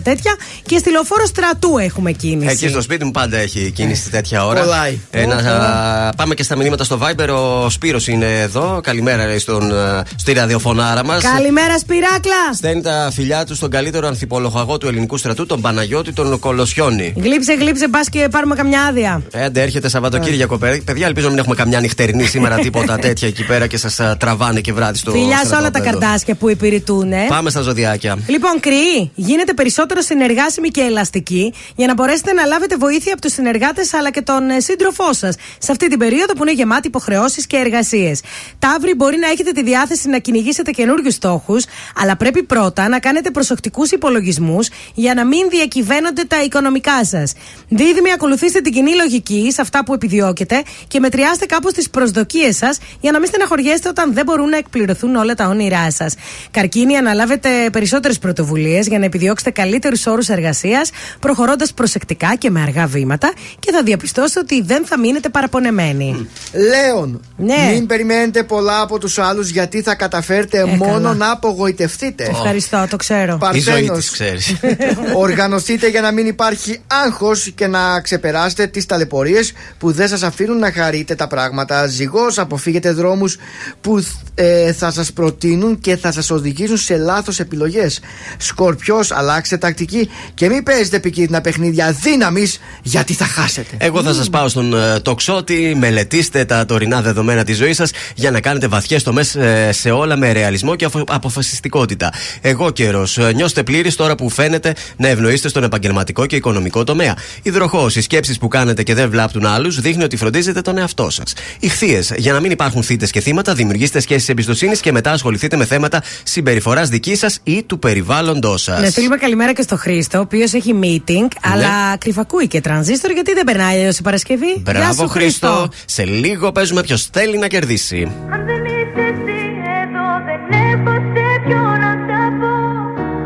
τέτοια. 0.05 0.35
Και 0.67 0.79
στη 0.79 0.91
λεωφόρο 0.91 1.27
Στρατού 1.27 1.79
έχουμε 1.79 2.13
κίνηση. 2.13 2.51
Εκεί 2.51 2.69
στο 2.69 2.81
σπίτι 2.83 3.05
μου 3.05 3.11
πάντα 3.11 3.37
έχει 3.37 3.71
κίνηση 3.71 4.11
τέτοια 4.11 4.47
ώρα. 4.47 4.61
Κολλάει. 4.61 4.99
Ε, 5.11 5.27
να, 5.27 5.35
Οχ, 5.37 5.47
α, 5.47 6.11
πάμε 6.17 6.35
και 6.35 6.43
στα 6.43 6.57
μηνύματα 6.57 6.85
στο 6.85 6.99
Viber. 7.03 7.29
Ο 7.65 7.71
Σπύρος 7.71 8.09
είναι 8.09 8.41
εδώ. 8.41 8.81
Καλημέρα 8.83 9.27
λέει, 9.27 9.39
στον, 9.39 9.79
α, 9.79 10.05
στη 10.17 10.33
ραδιοφωνάρα 10.33 11.05
μας. 11.05 11.23
Καλημέρα, 11.23 11.79
Σπυράκλα! 11.79 12.53
Στέλνει 12.55 12.83
τα 12.83 13.11
φιλιά 13.13 13.45
του 13.45 13.55
στον 13.55 13.71
καλύτερο 13.71 14.07
ανθιπολογαγό 14.07 14.79
του 14.79 14.89
ελληνικού 14.89 15.17
στρατού, 15.17 15.47
τον 15.47 15.61
Παναγιώτη 15.61 16.13
τον 16.13 16.39
Κολοσιόνη. 16.39 17.13
Γλύψε, 17.17 17.53
γλύψε, 17.55 17.89
πας 17.89 18.09
και 18.09 18.29
πάρουμε 18.31 18.55
καμιά 18.55 18.83
άδεια. 18.83 19.23
Έντε 19.33 19.63
έρχεται 19.63 19.89
Σαββατοκύριακο. 19.89 20.55
Ε. 20.55 20.59
παι- 20.59 20.83
Παιδιά, 20.83 21.07
ελπίζω 21.07 21.25
να 21.27 21.31
μην 21.33 21.41
έχουμε 21.41 21.55
καμιά 21.55 21.81
νυχτερινή 21.81 22.25
σήμερα 22.25 22.59
τίποτα 22.59 22.97
τέτοια 22.99 23.29
εκεί 23.29 23.45
πέρα 23.47 23.67
και 23.67 23.77
σας 23.77 24.01
τραβάνε 24.19 24.61
και 24.61 24.73
βράδυ 24.73 24.99
στο. 24.99 25.11
Φιλιά 25.11 25.27
σε 25.27 25.47
όλα 25.47 25.47
τα 25.47 25.79
στρατόπεδο. 25.79 25.99
καρτάσια 25.99 26.35
που 26.35 26.51
υπηρετούν. 26.51 27.13
ε. 27.13 27.27
Πάμε 27.29 27.51
στα 27.51 27.61
ζωδιάκια. 27.61 28.19
Λοιπόν, 28.35 28.61
κρυοί, 28.61 29.11
γίνετε 29.14 29.55
περισσότερο 29.55 30.01
συνεργάσιμοι 30.01 30.68
και 30.68 30.80
ελαστικοί 30.80 31.55
για 31.76 31.87
να 31.87 31.95
μπορέσετε 31.95 32.32
να 32.32 32.45
λάβετε 32.45 32.76
βοήθεια 32.76 33.12
από 33.12 33.22
τους 33.22 33.32
συνεργάτες 33.32 33.95
αλλά 33.95 34.11
και 34.11 34.22
τον 34.22 34.51
ε, 34.51 34.61
σύντροφό 34.61 35.12
σας 35.12 35.37
σε 35.59 35.72
αυτή 35.72 35.89
την 35.89 35.99
περίοδο 35.99 36.32
που 36.32 36.43
είναι 36.43 36.53
γεμάτη 36.53 36.87
υποχρεώσεις 36.87 37.47
και 37.47 37.57
εργασίες. 37.57 38.20
Ταύροι, 38.59 38.95
μπορεί 38.95 39.16
να 39.16 39.28
έχετε 39.28 39.53
τη 39.53 39.62
διάθεση 39.62 40.09
να 40.09 40.18
κυνηγήσετε 40.18 40.70
καινούριους 40.70 41.14
στόχους, 41.14 41.64
αλλά 42.01 42.16
πρέπει 42.16 42.43
πρώτα 42.43 42.89
να 42.89 42.99
κάνετε 42.99 43.30
προσεκτικούς 43.30 43.91
υπολογισμούς 43.91 44.68
για 44.95 45.14
να 45.14 45.24
μην 45.24 45.49
διακυβαίνονται 45.51 46.24
τα 46.24 46.43
οικονομικά 46.43 47.05
σας. 47.05 47.32
Δίδυμοι, 47.68 48.12
ακολουθήστε 48.12 48.61
την 48.61 48.72
κοινή 48.72 48.95
λογική 48.95 49.51
σε 49.53 49.61
αυτά 49.61 49.85
που 49.85 49.95
επιδιώκετε 49.95 50.62
και 50.89 51.01
μετριάστε 51.01 51.47
κάπως 51.47 51.72
τις 51.72 51.91
προσδοκίες 51.91 52.57
σας 52.57 52.78
για 53.01 53.12
να 53.12 53.18
μην 53.18 53.28
στεναχωριέστε 53.28 53.89
όταν 53.89 54.14
δεν 54.14 54.24
μπορούν 54.24 54.49
να 54.49 54.57
εκπληρωθούν 54.57 55.16
όλα 55.16 55.35
τα 55.35 55.47
όνειρά 55.49 55.91
σας. 55.91 56.14
Καρκίνοι, 56.51 56.97
αναλάβετε 56.97 57.49
περισσότερες 57.72 58.18
πρωτοβουλίες 58.29 58.87
για 58.87 58.99
να 58.99 59.05
επιδιώξετε 59.05 59.51
καλύτερους 59.51 60.07
όρους 60.07 60.29
εργασίας, 60.29 60.91
προχωρώντας 61.20 61.72
προσεκτικά 61.72 62.35
και 62.39 62.51
με 62.51 62.61
αργά 62.62 62.87
βήματα 62.87 63.33
και 63.59 63.72
θα 63.72 63.83
διαπιστώσετε 63.83 64.41
ότι 64.41 64.62
δεν 64.62 64.87
θα 64.87 64.99
μείνετε 64.99 65.29
παραπονεμένοι. 65.29 66.29
Λέων, 66.53 67.20
Ναι. 67.37 67.70
μην 67.72 67.87
περιμένετε 67.87 68.43
πολλά 68.43 68.81
από 68.81 68.99
τους 68.99 69.18
άλλους 69.18 69.51
γιατί 69.51 69.83
θα 69.83 69.95
καταφέρετε 69.95 70.59
Ε, 70.59 70.64
μόνο 70.64 70.93
καλά. 70.93 71.14
να 71.14 71.31
απογοητευτείτε. 71.31 72.25
Ευχαριστώ, 72.31 72.87
το 72.91 72.97
ξέρω. 72.97 73.39
Η 73.53 73.59
ζωή 73.59 73.72
Παρθένος. 73.75 73.99
της 73.99 74.11
ξέρεις. 74.11 74.57
Οργανωθείτε 75.25 75.89
για 75.89 76.01
να 76.01 76.12
μην 76.12 76.27
υπάρχει 76.27 76.79
άγχος 76.87 77.53
και 77.55 77.66
να 77.66 78.01
ξεπεράσετε 78.01 78.66
τις 78.66 78.87
ταλαιπωρίες 78.87 79.53
που 79.79 79.93
δεν 79.93 80.09
σας 80.09 80.22
αφήνουν 80.22 80.59
να 80.59 80.72
χαρείτε 80.72 81.14
τα 81.14 81.27
πράγματα. 81.27 81.87
Ζυγός, 81.87 82.39
αποφύγετε 82.39 82.91
δρόμους 82.93 83.37
που 83.81 84.05
ε, 84.35 84.72
θα 84.72 84.91
σας 84.91 85.12
προτείνουν 85.12 85.79
και 85.81 85.97
θα 85.97 86.12
σας 86.12 86.31
οδηγήσουν 86.31 86.77
σε 86.77 86.97
λάθος 86.97 87.41
επιλογές. 87.41 88.01
Σκορπιός, 88.37 89.11
αλλάξτε 89.11 89.57
τακτική 89.57 90.09
και 90.35 90.49
μην 90.49 90.62
παίζετε 90.62 90.97
επικίνδυνα 90.97 91.41
παιχνίδια 91.41 91.93
δύναμης 92.03 92.61
γιατί 92.83 93.12
θα 93.15 93.25
χάσετε. 93.25 93.75
Εγώ 93.79 94.03
θα 94.03 94.12
σας 94.12 94.31
πάω 94.31 94.49
στον 94.49 94.75
ε, 94.75 95.01
τοξότη. 95.01 95.75
Μελετήστε 95.79 96.45
τα 96.45 96.65
τωρινά 96.67 97.03
δεδομένα 97.03 97.45
της 97.45 97.57
ζωής 97.57 97.77
σας 97.77 97.91
για 98.15 98.31
να 98.31 98.41
κάνετε 98.41 98.67
βαθιές 98.69 99.03
τομές 99.03 99.35
ε, 99.35 99.73
σε 99.73 99.91
όλα 99.91 100.17
με 100.17 100.33
ρεαλισμό 100.33 100.75
και 100.77 100.85
αφο- 100.85 101.05
αποφασιστικότητα. 101.09 102.12
Εγώ 102.41 102.71
καιρός. 102.71 103.19
Νιώστε 103.35 103.62
πλήρης 103.62 103.95
τώρα 103.97 104.15
που 104.15 104.31
φαίνεται 104.31 104.75
να 104.97 105.09
ευνοείστε 105.09 105.49
στον 105.49 105.62
επαγγελματικό 105.65 106.27
και 106.27 106.37
οικονομικό 106.37 106.85
τομέα. 106.85 107.17
Υδροχό, 107.43 107.87
οι 107.95 108.01
σκέψεις 108.01 108.39
που 108.39 108.49
κάνετε 108.49 108.83
και 108.83 108.95
δεν 108.95 109.11
βλάπτουν 109.11 109.47
άλλους 109.47 109.81
δείχνει 109.81 110.05
ότι 110.05 110.17
φροντίζετε 110.17 110.61
τον 110.61 110.79
εαυτό 110.79 111.11
σας. 111.11 111.33
Ηχθείε, 111.59 112.01
για 112.17 112.33
να 112.33 112.41
μην 112.41 112.51
υπάρχουν 112.51 112.83
θύτες 112.83 113.11
και 113.11 113.21
θύματα, 113.21 113.55
δημιουργήστε 113.55 114.01
σχέσεις 114.01 114.29
εμπιστοσύνης 114.29 114.81
και 114.81 114.93
μετά 114.93 115.11
ασχοληθείτε 115.12 115.57
με 115.57 115.65
θέματα 115.65 116.03
συμπεριφοράς 116.23 116.89
δικής 116.89 117.19
σας 117.19 117.39
ή 117.45 117.62
του 117.62 117.79
περιβάλλοντός 118.05 118.63
σας. 118.63 118.81
Να 118.81 118.91
στείλουμε 118.91 119.17
καλημέρα 119.17 119.53
και 119.53 119.63
στο 119.63 119.77
Χρήστο, 119.77 120.19
ο 120.19 120.21
οποίος 120.21 120.53
έχει 120.53 120.79
meeting, 120.83 121.29
αλλά 121.53 121.97
κρυφακούει 121.99 122.47
και 122.49 122.61
τρανζίστορ 122.61 123.11
γιατί 123.11 123.33
δεν 123.33 123.45
περνάει 123.45 123.77
αλλιώ 123.77 123.91
η 123.99 124.03
Παρασκευή. 124.03 124.53
Γεια 124.53 124.73
Μπράβο, 124.73 125.03
σου, 125.03 125.09
Χρήστο. 125.09 125.69
Σε 125.85 126.05
λίγο 126.05 126.53
παίζουμε 126.53 126.83
ποιος 126.83 127.07
θέλει 127.13 127.39
να 127.39 127.47
κερδίσει. 127.47 128.13
Αν 128.31 128.45
δεν 128.47 128.65
είσαι 128.65 129.05
εσύ 129.11 129.41
εδώ 129.83 130.07
δεν 130.27 130.43
έχω 130.73 130.93
σε 131.13 131.27
ποιο 131.47 131.63
να 131.85 131.93
τα 132.09 132.23
πω 132.41 132.55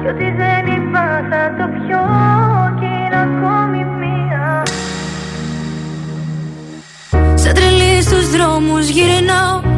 Κι 0.01 0.09
ότι 0.13 0.35
δεν 0.41 0.75
είπα 0.75 1.05
θα 1.31 1.43
το 1.59 1.65
πιω 1.75 2.03
κι 2.79 2.87
είναι 2.87 3.21
ακόμη 3.27 3.85
μία 4.01 4.63
Σαν 7.35 7.55
τρελή 7.55 8.03
στους 8.03 8.31
δρόμους 8.31 8.89
γυρνάω 8.89 9.78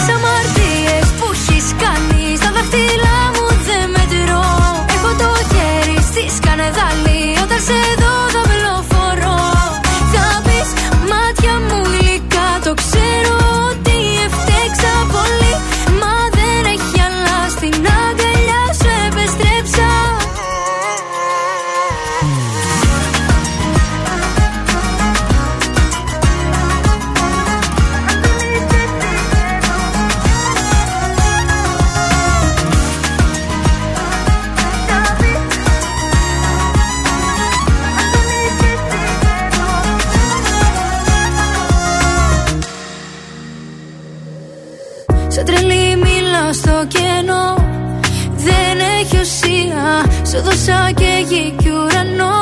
ουσία 49.81 50.25
Σου 50.29 50.43
δώσα 50.43 50.91
και 50.95 51.25
γη 51.27 51.55
κι 51.57 51.69
ουρανό. 51.69 52.35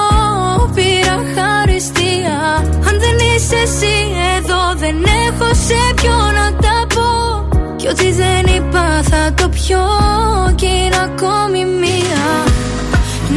Πήρα 0.76 1.18
χαριστία. 1.36 2.38
Αν 2.88 2.96
δεν 3.04 3.18
είσαι 3.36 3.56
εσύ 3.56 3.96
εδώ 4.38 4.62
Δεν 4.76 4.96
έχω 5.28 5.54
σε 5.54 5.82
ποιο 5.96 6.18
να 6.38 6.54
τα 6.64 6.88
πω. 6.96 7.10
Κι 7.76 7.88
ό,τι 7.88 8.12
δεν 8.12 8.56
είπα 8.56 9.02
θα 9.10 9.34
το 9.34 9.50
πιω. 9.50 9.86
Κι 10.56 10.66
είναι 10.66 11.00
ακόμη 11.10 11.66
μία. 11.66 12.26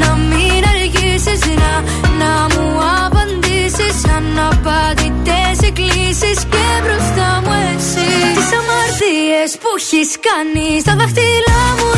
Να 0.00 0.10
μην 0.14 0.62
αργήσεις 0.72 1.40
να, 1.60 1.72
να 2.20 2.32
μου 2.52 2.66
απαντήσεις. 3.04 3.96
Αναπαντητές 4.16 5.68
εκκλήσεις 5.68 6.38
Και 6.52 6.66
μπροστά 6.82 7.28
μου 7.44 7.52
εσύ. 7.74 8.10
Τις 8.36 8.50
αμαρτίες 8.58 9.50
που 9.60 9.70
έχεις 9.78 10.10
κάνει 10.26 10.80
Στα 10.80 10.94
δάχτυλά 10.98 11.62
μου 11.78 11.91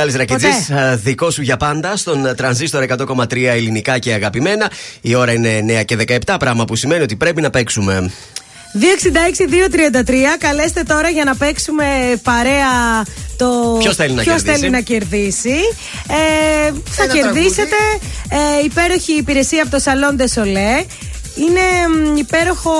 Ήταν 0.00 0.12
ο 0.12 0.16
Μιχάλης 0.16 0.16
Ρακιτζής, 0.16 0.70
ε, 0.70 1.00
δικός 1.02 1.34
σου 1.34 1.42
για 1.42 1.56
πάντα, 1.56 1.96
στον 1.96 2.26
ε, 2.26 2.34
τρανζίστορ 2.34 2.82
100,3 2.82 3.46
ελληνικά 3.46 3.98
και 3.98 4.12
αγαπημένα. 4.12 4.70
Η 5.00 5.14
ώρα 5.14 5.32
είναι 5.32 5.80
9 5.80 5.84
και 5.84 5.96
17, 6.26 6.36
πράγμα 6.38 6.64
που 6.64 6.76
σημαίνει 6.76 7.02
ότι 7.02 7.16
πρέπει 7.16 7.40
να 7.40 7.50
παίξουμε. 7.50 8.10
266-233. 8.74 10.12
Καλέστε 10.38 10.82
τώρα 10.82 11.08
για 11.08 11.24
να 11.24 11.36
παίξουμε 11.36 11.84
παρέα 12.22 13.04
το. 13.36 13.76
Ποιος 13.78 13.96
θέλει 13.96 14.14
να 14.14 14.22
ποιος 14.22 14.42
κερδίσει; 14.42 14.58
θέλει 14.58 14.70
να 14.70 14.80
κερδίσει. 14.80 15.56
Ε, 16.08 16.72
θα 16.90 17.02
Ένα 17.02 17.12
κερδίσετε 17.12 17.76
ε, 18.28 18.64
υπέροχη 18.64 19.12
υπηρεσία 19.12 19.62
από 19.62 19.70
το 19.70 19.82
Salon 19.84 20.20
de 20.20 20.42
Solé. 20.42 20.84
Είναι 21.36 21.60
μ, 22.12 22.16
υπέροχο, 22.16 22.72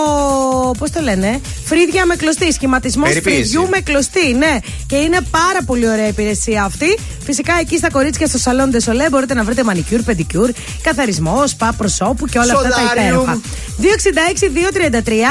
πώς 0.79 0.91
το 0.91 1.01
λένε, 1.01 1.41
φρύδια 1.65 2.07
με 2.07 2.17
κλωστή. 2.17 2.53
Σχηματισμός 2.53 3.09
Περιποίηση. 3.09 3.39
φρυδιού 3.39 3.69
με 3.69 3.81
κλωστή, 3.81 4.33
ναι. 4.33 4.59
Και 4.87 4.97
είναι 4.97 5.19
πάρα 5.31 5.63
πολύ 5.67 5.89
ωραία 5.89 6.07
υπηρεσία 6.07 6.65
αυτή. 6.65 6.99
Φυσικά 7.31 7.53
εκεί 7.61 7.77
στα 7.77 7.91
κορίτσια 7.91 8.27
στο 8.27 8.39
Salon 8.45 8.75
de 8.75 8.91
Solé 8.91 9.07
μπορείτε 9.11 9.35
να 9.35 9.45
βρείτε 9.45 9.65
μανικιούρ, 9.65 10.03
πεντικιούρ, 10.03 10.51
καθαρισμό, 10.83 11.47
σπα 11.47 11.73
προσώπου 11.77 12.27
και 12.27 12.39
όλα 12.39 12.53
αυτά 12.53 12.69
τα 12.69 12.75
Σολάριουμ. 12.77 13.23
υπέροχα. 13.23 13.41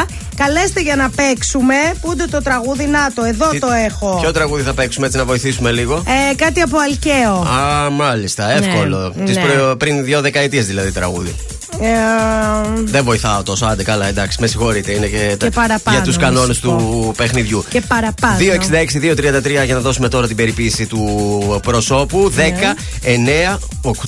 266-233. 0.03 0.05
Καλέστε 0.35 0.81
για 0.81 0.95
να 0.95 1.09
παίξουμε. 1.09 1.73
Πού 2.01 2.11
είναι 2.11 2.25
το 2.25 2.41
τραγούδι, 2.41 2.85
να 2.85 3.11
το, 3.15 3.23
εδώ 3.23 3.49
Τι- 3.49 3.59
το 3.59 3.67
έχω. 3.85 4.17
Ποιο 4.21 4.31
τραγούδι 4.31 4.63
θα 4.63 4.73
παίξουμε 4.73 5.05
έτσι 5.05 5.17
να 5.17 5.25
βοηθήσουμε 5.25 5.71
λίγο; 5.71 6.03
Ε, 6.31 6.35
κάτι 6.35 6.61
από 6.61 6.77
Αλκαίο. 6.77 7.33
Α, 7.33 7.89
μάλιστα, 7.89 8.51
εύκολο. 8.51 9.13
Ναι, 9.15 9.25
Της 9.25 9.35
ναι. 9.35 9.41
προ- 9.43 9.75
πριν 9.77 10.03
δύο 10.03 10.21
δεκαετίες 10.21 10.65
δηλαδή 10.67 10.91
τραγούδι. 10.91 11.35
Ε, 11.81 12.83
Δεν 12.83 13.03
βοηθάω 13.03 13.43
τόσο, 13.43 13.65
άντε 13.65 13.83
καλά, 13.83 14.05
εντάξει, 14.07 14.37
με 14.41 14.47
συγχωρείτε. 14.47 14.91
Είναι 14.91 15.07
και, 15.07 15.35
τα- 15.39 15.49
παραπάνω, 15.49 15.97
για 15.97 16.05
τους 16.05 16.15
να 16.17 16.21
κανόνες 16.21 16.55
σου 16.55 16.61
του 16.61 17.13
παιχνιδιού. 17.17 17.63
και 17.69 17.81
παραπάνω. 17.81 18.37
266-233 18.37 19.63
για 19.65 19.73
να 19.73 19.79
δώσουμε 19.79 20.09
τώρα 20.09 20.27
την 20.27 20.35
περιποίηση 20.35 20.85
του 20.85 21.59
προσώπου. 21.63 22.31
Ναι. 22.35 22.43
10, 22.43 22.75
9, 23.01 23.59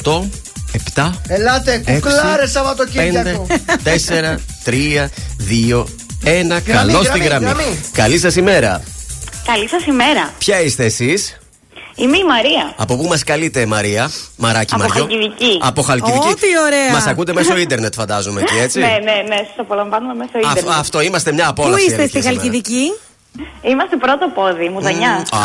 8, 0.04 0.30
7, 0.96 1.10
Ελάτε, 1.28 1.74
Έξι, 1.86 1.94
κουκλάρε 2.02 2.48
Σαββατοκύριακο. 2.48 3.48
4, 3.84 4.40
3, 4.64 5.10
2, 5.38 5.86
1. 6.24 6.62
Γραμμή, 6.66 6.92
Καλώς 6.92 7.06
στη 7.06 7.20
γραμμή, 7.20 7.46
γραμμή. 7.46 7.62
γραμμή. 7.64 7.80
Καλή 7.94 8.20
σας 8.20 8.36
ημέρα. 8.36 8.82
Καλή 9.46 9.68
σας 9.70 9.86
ημέρα. 9.86 10.34
Ποια 10.38 10.62
είστε 10.62 10.86
εσείς, 10.86 11.38
Είμαι 12.02 12.18
η 12.18 12.24
Μαρία. 12.24 12.74
από 12.78 12.96
πού 12.98 13.04
μας 13.08 13.24
καλείτε, 13.24 13.66
Μαρία, 13.66 14.12
Μαράκι 14.38 14.74
Από 14.74 14.84
Μαριό. 14.84 15.04
Χαλκιδική. 15.06 15.60
Από 15.62 15.82
Χαλκιδική. 15.82 16.28
Ω, 16.28 16.34
τι 16.34 16.48
ωραία. 16.66 16.92
Μας 16.92 17.06
ακούτε 17.08 17.34
μέσω 17.34 17.58
ίντερνετ, 17.58 17.94
φαντάζομαι 17.94 18.42
εκεί, 18.42 18.58
έτσι; 18.58 18.80
Ναι, 18.80 18.86
ναι, 19.04 19.16
ναι, 19.28 19.36
σας 19.36 19.56
απολαμβάνουμε 19.58 20.14
μέσω 20.14 20.48
Α, 20.48 20.52
ίντερνετ. 20.52 20.74
αυτό 20.78 21.02
είμαστε 21.02 21.32
μια 21.32 21.54
Πού 21.54 21.62
απόλαυση. 21.62 21.86
είστε 21.86 21.94
στη 21.94 22.02
αλήθεια 22.02 22.22
σήμερα. 22.22 22.42
Χαλκιδική; 22.42 22.94
Είμαστε 23.62 23.96
πρώτο 23.98 24.32
πόδι, 24.36 24.70
μουδανιά. 24.70 25.10
Α, 25.12 25.40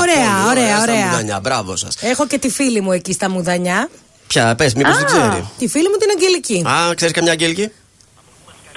ωραία, 0.00 0.30
πολύ 0.44 0.48
ωραία, 0.50 0.76
στα 0.76 0.82
ωραία. 0.92 1.06
μουδανιά. 1.06 1.40
Μπράβο 1.42 1.76
σας. 1.76 1.96
Έχω 2.00 2.26
και 2.26 2.38
τη 2.38 2.50
φίλη 2.50 2.80
μου 2.80 2.92
εκεί 2.92 3.12
στα 3.12 3.30
Μουδανιά. 3.30 3.88
Ποια, 4.26 4.54
πες, 4.54 4.74
μήπως 4.74 4.96
δεν 4.96 5.06
ξέρει. 5.06 5.48
Τη 5.58 5.68
φίλη 5.68 5.88
μου 5.88 5.96
την 5.96 6.08
Αγγελική. 6.10 6.64
Α, 6.68 6.94
ξέρεις 6.94 7.14
καμιά 7.14 7.32
Αγγέλικη. 7.32 7.70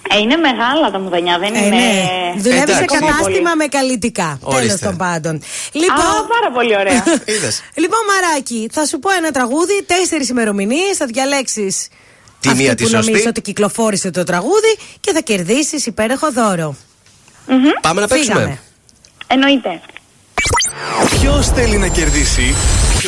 Ε, 0.10 0.18
είναι 0.18 0.36
μεγάλα 0.36 0.92
τα 0.92 1.00
μουδανιά, 1.00 1.38
δεν 1.40 1.54
Ε, 1.56 1.58
είναι. 1.66 1.76
ναι. 1.76 2.34
Δουλεύει 2.42 2.58
σε 2.72 2.78
εντάξει. 2.84 2.86
κατάστημα 3.00 3.56
με 3.56 3.66
καλλιτικά. 3.66 4.40
Τέλος 4.46 4.56
Ορίστε. 4.56 4.86
των 4.86 4.98
πάντων. 4.98 5.36
Α, 5.36 5.40
Λοιπόν, 5.72 5.98
πάρα 6.36 6.50
πολύ 6.54 6.76
ωραία. 6.78 7.04
Είδες. 7.36 7.62
λοιπόν, 7.76 8.00
Μαράκι, 8.12 8.70
θα 8.72 8.86
σου 8.86 9.00
πω 9.00 9.10
ένα 9.12 9.32
τραγούδι, 9.32 9.84
τέσσερις 9.86 10.30
ημερομηνίες, 10.30 10.98
θα 10.98 11.06
διαλέξεις. 11.06 11.88
Τη 12.40 12.50
αυτή 12.50 12.62
μία 12.62 12.76
τη 12.76 12.84
που 12.84 12.90
σωστή. 12.90 13.12
νομίζω 13.12 13.30
ότι 13.30 13.42
κυκλοφόρησε 13.42 14.12
το 14.12 14.24
τραγούδι 14.24 14.78
και 15.00 15.12
θα 15.14 15.20
κερδίσεις 15.22 15.86
υπέροχο 15.86 16.32
δώρο. 16.32 16.76
Πάμε 17.82 18.02
να 18.02 18.08
Φύγαμε. 18.08 18.40
παίξουμε. 18.40 18.60
Εννοείται. 19.28 19.82
Ποιος 21.20 21.48
θέλει 21.50 21.78
να 21.78 21.88
κερδίσει. 21.88 22.56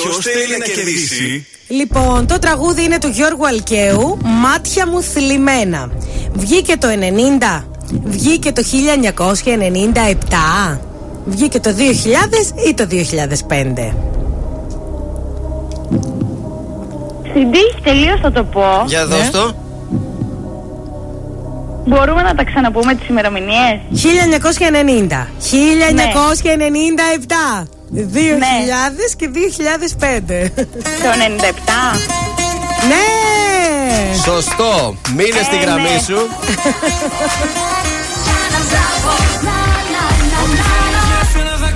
Ποιος 0.02 0.18
θέλει 0.18 0.58
να 0.60 0.66
κερδίσει; 0.66 1.48
Λοιπόν, 1.68 2.28
το 2.28 2.40
τραγούδι 2.40 2.84
είναι 2.84 3.00
του 3.00 3.08
Γιώργου 3.08 3.48
Αλκαίου, 3.48 4.18
Μάτια 4.24 4.88
μου 4.88 5.02
θλιμμένα. 5.02 5.92
Βγήκε 6.34 6.78
το 6.78 6.88
90, 6.88 7.64
βγήκε 8.04 8.52
το 8.52 8.62
1997, 10.76 10.78
βγήκε 11.26 11.60
το 11.60 11.70
2000 11.70 11.74
ή 12.68 12.74
το 12.74 12.88
2005. 12.90 12.94
Στην 17.30 17.52
τύχη 17.52 17.82
τελείως 17.84 18.20
θα 18.22 18.32
το 18.32 18.44
πω. 18.44 18.84
Για 18.86 19.06
δώσ' 19.06 19.32
το. 19.32 19.56
Μπορούμε 21.88 22.22
να 22.22 22.36
τα 22.36 22.44
ξαναπούμε 22.44 22.96
τις 22.96 23.08
ημερομηνίες; 23.08 23.80
1990, 23.92 25.28
1997, 25.40 27.68
2000 27.96 29.16
και 29.18 29.30
2005. 29.30 30.52
Το 31.04 31.10
97. 31.18 32.00
ναι! 32.88 34.16
Σωστό. 34.24 34.96
Μείνε 35.16 35.42
στη 35.44 35.56
Ε, 35.56 35.60
γραμμή 35.60 35.82
ναι. 35.82 36.00
σου. 36.06 36.18
Σένα 41.34 41.58
θα 41.60 41.76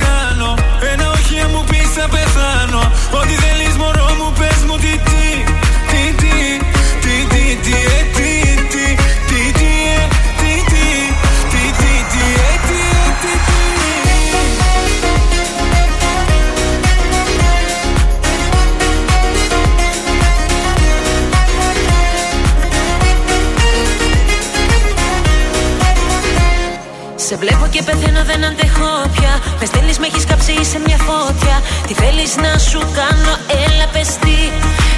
Σε 27.29 27.35
βλέπω 27.35 27.67
και 27.69 27.81
πεθαίνω, 27.83 28.23
δεν 28.23 28.45
αντέχω 28.45 28.91
πια. 29.15 29.33
Με 29.59 29.65
στέλνει, 29.65 29.93
με 29.99 30.07
έχει 30.07 30.25
κάψει 30.25 30.65
σε 30.71 30.79
μια 30.85 30.97
φώτια. 31.07 31.55
Τι 31.87 31.93
θέλει 31.93 32.25
να 32.43 32.57
σου 32.57 32.79
κάνω, 32.79 33.33
έλα 33.65 33.87
πε 33.93 34.01
τι. 34.23 34.37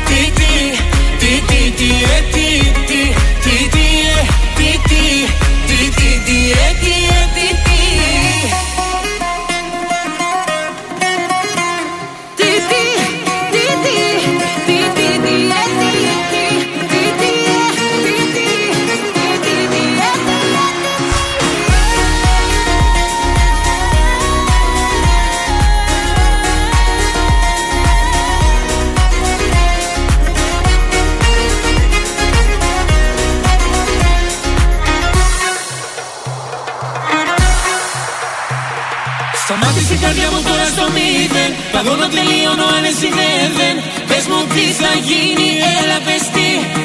Τι, 0.08 0.22
τι, 0.38 0.54
τι, 1.20 1.32
τι 1.48 1.62
τι 1.62 1.62
τι 1.80 1.90
ε 2.16 2.20
τι 2.34 2.48
τι 2.88 3.02
τι 3.44 3.56
τι 3.74 3.86
ε 4.10 4.22
τι 4.58 4.70
τι 4.90 5.04
τι 5.68 5.80
τι 5.98 6.10
τι 6.26 6.38
ε 6.52 6.70
τι 6.82 6.94
ε 7.20 7.24
τι 7.36 7.46
τι 7.46 7.62
Τι, 7.66 7.71
δεν 43.00 43.52
δεν 43.58 43.76
Πες 44.08 44.28
μου 44.28 44.46
τι 44.54 44.66
θα 44.82 44.94
γίνει 45.08 45.50
έλα 45.80 46.00
πες 46.06 46.24
τι 46.34 46.48
Τι 46.48 46.76
τι 46.76 46.81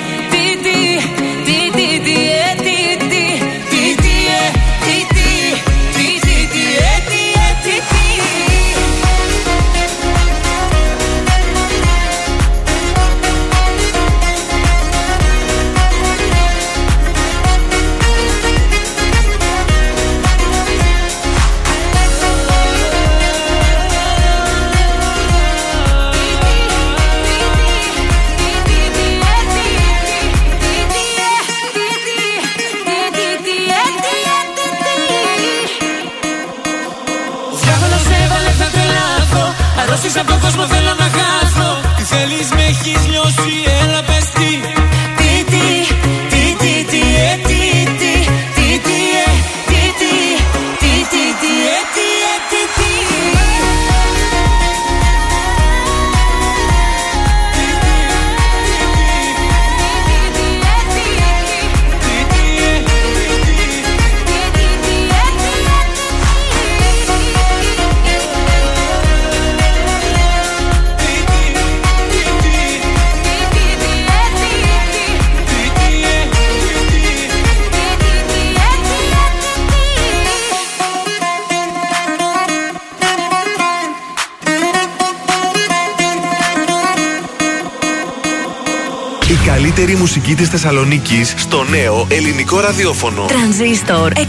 καλύτερη 89.46 89.96
μουσική 89.96 90.34
της 90.34 90.48
Θεσσαλονίκης 90.48 91.34
στο 91.36 91.64
νέο 91.64 92.06
ελληνικό 92.08 92.60
ραδιόφωνο. 92.60 93.24
Τρανζίστορ 93.24 94.12
100,3 94.14 94.20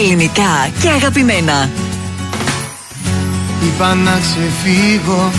ελληνικά 0.00 0.70
και 0.80 0.88
αγαπημένα. 0.88 1.70
Είπα 3.66 3.94
να 3.94 4.20
ξεφύγω 4.20 5.30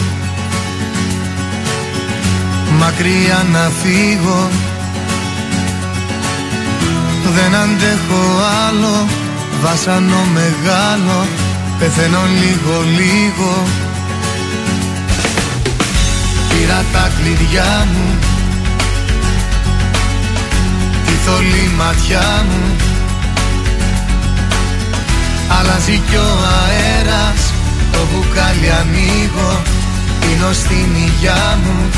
Μακριά 2.79 3.45
να 3.51 3.71
φύγω 3.81 4.49
Δεν 7.23 7.55
αντέχω 7.55 8.23
άλλο 8.67 9.07
Βάσανο 9.61 10.23
μεγάλο 10.33 11.27
Πεθαίνω 11.79 12.21
λίγο 12.41 12.81
λίγο 12.97 13.63
Πήρα 16.49 16.85
τα 16.93 17.11
κλειδιά 17.17 17.87
μου 17.93 18.28
θολή 21.29 21.71
ματιά 21.77 22.45
μου. 22.49 22.75
Αλλάζει 25.59 26.01
κι 26.09 26.15
ο 26.15 26.29
αέρας 26.57 27.41
Το 27.91 27.99
μπουκάλι 28.09 28.69
ανοίγω 28.79 29.61
Πίνω 30.19 30.51
στην 30.53 30.89
υγειά 31.05 31.57
μου. 31.63 31.89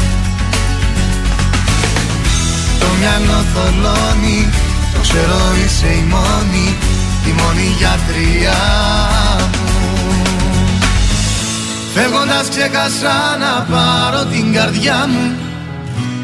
Το 2.80 2.88
μυαλό 3.00 3.40
θολώνει 3.54 4.50
Το 4.94 5.00
ξέρω 5.02 5.40
είσαι 5.66 5.88
η 5.88 6.06
μόνη 6.10 6.76
Η 7.26 7.32
μόνη 7.40 7.76
γιατριά 7.78 8.64
μου. 9.52 9.70
Φεύγοντας 11.94 12.50
ξέχασα 12.50 13.18
να 13.40 13.76
πάρω 13.76 14.26
την 14.26 14.54
καρδιά 14.54 15.08
μου 15.08 15.36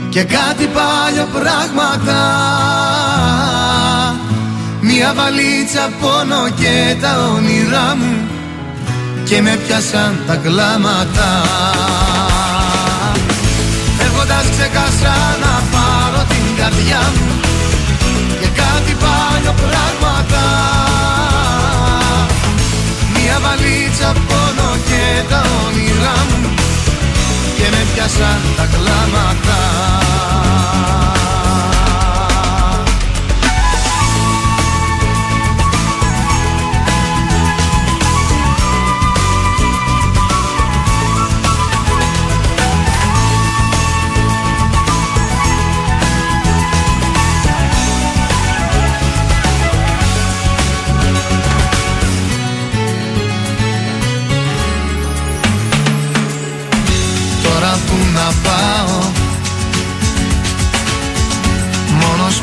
Και 0.10 0.24
κάτι 0.24 0.66
παλιό 0.66 1.28
πράγματα 1.34 2.18
Μια 5.10 5.24
βαλίτσα 5.24 5.90
πόνο 6.02 6.50
και 6.62 6.96
τα 7.02 7.32
όνειρά 7.36 7.96
μου 7.96 8.28
Και 9.24 9.42
με 9.42 9.60
πιάσαν 9.66 10.24
τα 10.28 10.36
κλάματα. 10.36 11.30
Φεύγοντας 13.98 14.46
ξέχασα 14.54 15.16
να 15.44 15.54
πάρω 15.74 16.22
την 16.30 16.46
καρδιά 16.58 17.02
μου 17.16 17.32
Και 18.42 18.48
κάτι 18.62 18.94
παλιό 19.04 19.54
πράγματα. 19.64 20.44
Μια 23.14 23.38
βαλίτσα 23.44 24.12
πόνο 24.28 24.70
και 24.88 25.04
τα 25.30 25.42
όνειρά 25.66 26.18
μου 26.30 26.50
Και 27.58 27.68
με 27.72 27.86
πιάσαν 27.94 28.40
τα 28.58 28.66
κλάματα 28.74 29.60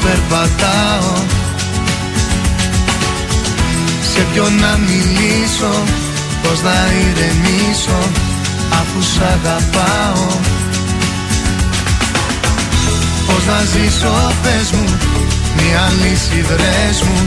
περπατάω. 0.05 1.13
Σε 4.15 4.27
ποιον 4.33 4.53
να 4.65 4.79
μιλήσω 4.87 5.73
Πώς 6.43 6.63
να 6.63 6.77
ηρεμήσω 7.03 8.01
Αφού 8.81 9.03
σ' 9.03 9.21
αγαπάω. 9.35 10.27
Πώς 13.27 13.45
να 13.51 13.59
ζήσω 13.73 14.33
πες 14.43 14.71
μου 14.71 14.85
Μια 15.57 15.93
λύση 16.01 16.45
βρες 16.49 17.03
μου 17.03 17.27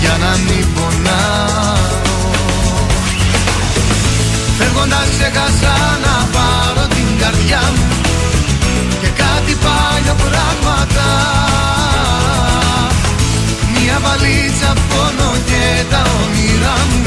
Για 0.00 0.16
να 0.24 0.32
μην 0.46 0.66
πονάω. 0.74 2.30
Φεύγοντας 4.58 5.08
ξέχασα 5.18 5.74
να 6.04 6.28
πάρω 6.34 6.86
την 6.88 7.18
καρδιά 7.18 7.62
μου 7.76 7.86
Και 9.00 9.08
κάτι 9.22 9.56
παλιά 9.64 10.14
πράγματα 10.14 11.71
μια 13.92 14.00
βαλίτσα 14.00 14.72
πόνο 14.88 15.30
και 15.44 15.84
τα 15.90 16.02
όνειρά 16.22 16.76
μου 16.90 17.02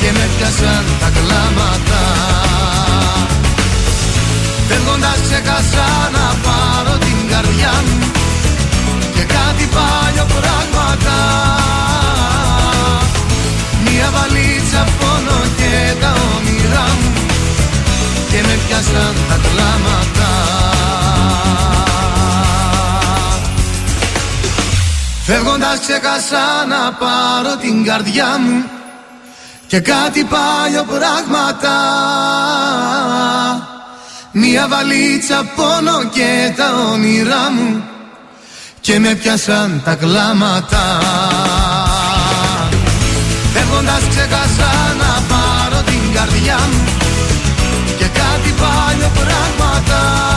Και 0.00 0.10
με 0.16 0.28
πιάσαν 0.36 0.84
τα 1.00 1.08
κλάματα. 1.16 2.02
Φεύγοντας 4.68 5.18
ξέχασα 5.24 5.88
να 6.16 6.26
πάρω 6.44 6.98
την 6.98 7.18
καρδιά 7.30 7.74
μου 7.86 7.98
Και 9.14 9.24
κάτι 9.36 9.64
παλιό 9.76 10.26
πράγματα. 10.36 11.16
Μια 13.84 14.08
βαλίτσα 14.14 14.82
πόνο 14.98 15.38
και 15.58 15.72
τα 16.00 16.12
όνειρά 16.34 16.86
μου 17.00 17.12
Και 18.30 18.40
με 18.46 18.54
πιάσαν 18.66 19.14
τα 19.28 19.36
κλάματα. 19.44 20.83
Φεύγοντας 25.26 25.80
ξέχασα 25.80 26.66
να 26.68 26.92
πάρω 26.92 27.56
την 27.60 27.84
καρδιά 27.84 28.38
μου 28.38 28.64
Και 29.66 29.80
κάτι 29.80 30.24
παλιό 30.24 30.84
πράγματα. 30.84 31.74
Μια 34.32 34.68
βαλίτσα 34.68 35.44
πόνο 35.56 36.04
και 36.12 36.52
τα 36.56 36.64
όνειρά 36.92 37.50
μου 37.50 37.84
Και 38.80 38.98
με 38.98 39.14
πιάσαν 39.14 39.82
τα 39.84 39.94
κλάματα. 39.94 41.00
Φεύγοντας 43.52 44.02
ξέχασα 44.10 44.72
να 44.98 45.22
πάρω 45.28 45.82
την 45.82 46.12
καρδιά 46.14 46.58
μου 46.72 46.84
Και 47.98 48.04
κάτι 48.04 48.54
παλιό 48.60 49.10
πράγματα 49.14 50.33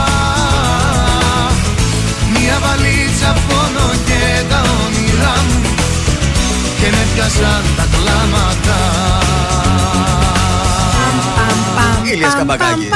Και 6.87 6.93
με 6.93 7.07
πιάσαν 7.13 7.63
τα 7.75 7.85
κλάματα 7.91 8.77
Ήλιας 12.13 12.33
Καμπακάκης. 12.35 12.89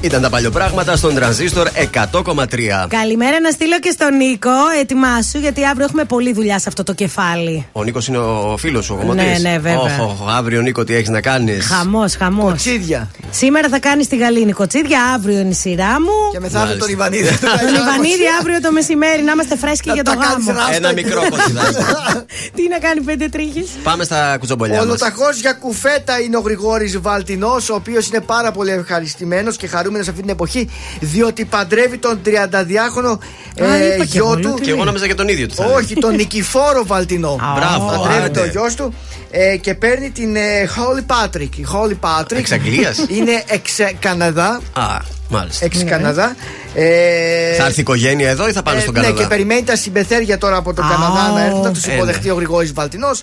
Ήταν 0.00 0.22
τα 0.22 0.30
παλιοπράγματα 0.30 0.96
στον 0.96 1.14
τρανζίστορ 1.14 1.68
100,3. 2.12 2.86
Καλημέρα 2.88 3.40
να 3.40 3.50
στείλω 3.50 3.78
και 3.80 3.90
στον 3.90 4.16
Νίκο. 4.16 4.50
Ετοιμάσου, 4.80 5.38
γιατί 5.38 5.64
αύριο 5.66 5.84
έχουμε 5.84 6.04
πολλή 6.04 6.32
δουλειά 6.32 6.58
σε 6.58 6.64
αυτό 6.68 6.82
το 6.82 6.94
κεφάλι. 6.94 7.66
Ο 7.72 7.84
Νίκος 7.84 8.08
είναι 8.08 8.18
ο 8.18 8.56
φίλος 8.58 8.84
σου, 8.84 8.98
ο 9.00 9.04
γονατή. 9.06 9.28
Ναι, 9.28 9.50
ναι, 9.50 9.58
βέβαια. 9.58 9.98
αύριο, 10.28 10.60
Νίκο, 10.60 10.84
τι 10.84 10.94
έχεις 10.94 11.08
να 11.08 11.20
κάνεις; 11.20 11.66
Χαμός, 11.66 12.16
χαμός. 12.16 12.50
Κοτσίδια. 12.50 13.10
Σήμερα 13.30 13.68
θα 13.68 13.78
κάνεις 13.78 14.08
τη 14.08 14.16
Γαλήνη 14.16 14.52
κοτσίδια, 14.52 15.00
αύριο 15.14 15.38
είναι 15.38 15.48
η 15.48 15.52
σειρά 15.52 16.00
μου. 16.00 16.32
Και 16.32 16.40
μεθαύριο 16.40 16.78
τον 16.78 16.88
Ιβανίδη. 16.88 17.28
Τον 17.64 17.74
Ιβανίδη 17.74 18.24
αύριο 18.40 18.60
το 18.60 18.72
μεσημέρι 18.72 19.22
να 19.22 19.32
είμαστε 19.32 19.56
φρέσκοι 19.56 19.90
για 19.92 20.02
το 20.02 20.10
τα 20.10 20.16
κάνεις 20.16 20.46
γάμο. 20.46 20.58
ράστα. 20.58 20.74
Ένα 20.76 20.92
μικρό 20.92 21.20
κοτσιδάκι. 21.30 21.76
Τι 22.56 22.68
να 22.68 22.78
κάνει 22.78 23.00
πέντε 23.00 23.28
τρίχες; 23.28 23.68
Πάμε 23.82 24.04
στα 24.04 24.36
κουτσομπολιά 24.38 24.74
μας. 24.76 24.84
Ολοταχώ 24.84 25.30
για 25.40 25.52
κουφέτα 25.52 26.20
είναι 26.20 26.36
ο 26.36 26.40
Γρηγόρης 26.40 27.00
Βαλτινός, 27.00 27.70
ο 27.70 27.74
οποίος 27.74 28.06
είναι 28.08 28.20
πάρα 28.20 28.52
πολύ 28.52 28.70
ευχαριστημένος 28.70 29.56
και 29.56 29.66
χαρούμενος 29.66 29.86
αυτή 29.96 30.12
την 30.20 30.28
εποχή, 30.30 30.68
διότι 31.00 31.44
παντρεύει 31.44 31.98
τον 31.98 32.20
32χρονο 32.24 33.18
Α, 33.62 33.74
ε, 33.74 33.94
είπα 33.94 34.04
και 34.04 34.10
γιο 34.10 34.24
εγώ, 34.24 34.34
του. 34.34 34.40
λέω, 34.40 34.58
Και 34.58 34.70
εγώ 34.70 34.84
νόμιζα 34.84 35.06
για 35.06 35.14
τον 35.14 35.28
ίδιο 35.28 35.46
του. 35.46 35.54
θα 35.54 35.64
Όχι, 35.64 35.94
τον 35.94 36.14
Νικηφόρο 36.14 36.82
Βαλτινό. 36.86 37.38
Μπράβο, 37.56 37.86
Παντρεύει 38.02 38.24
άντε. 38.24 38.40
το 38.40 38.46
γιο 38.46 38.66
του 38.76 38.94
ε, 39.30 39.56
και 39.56 39.74
παίρνει 39.74 40.10
την 40.10 40.36
ε, 40.36 40.40
Holly 40.76 41.12
Patrick. 41.14 41.48
Η 41.56 41.66
Holly 41.72 41.96
Patrick 42.08 42.36
Εξ 42.36 42.52
Αγγλίας; 42.52 43.04
είναι 43.08 43.42
εξ 43.46 43.78
ε, 43.78 43.92
Καναδά. 44.00 44.60
Α, 44.72 44.82
μάλιστα. 45.28 45.64
Εξ 45.64 45.84
Καναδά. 45.84 46.36
Ε, 46.74 47.54
Θα 47.54 47.64
έρθει 47.64 47.78
η 47.78 47.80
οικογένεια 47.80 48.28
εδώ 48.30 48.48
ή 48.48 48.52
θα 48.52 48.62
πάνε 48.62 48.78
ε, 48.78 48.80
στον 48.80 48.94
ναι, 48.94 49.00
Καναδά; 49.00 49.22
και 49.22 49.28
περιμένει 49.28 49.62
τα 49.62 49.76
συμπεθέρια 49.76 50.38
τώρα 50.38 50.56
από 50.56 50.74
τον 50.74 50.84
Α, 50.84 50.88
Καναδά 50.88 51.32
να 51.34 51.44
έρθουν 51.44 51.60
να 51.60 51.72
τους 51.72 51.84
ε, 51.86 51.94
υποδεχτεί 51.94 52.26
ναι. 52.26 52.32
ο 52.32 52.36
Γρηγόρης 52.36 52.72
Βαλτινός. 52.72 53.22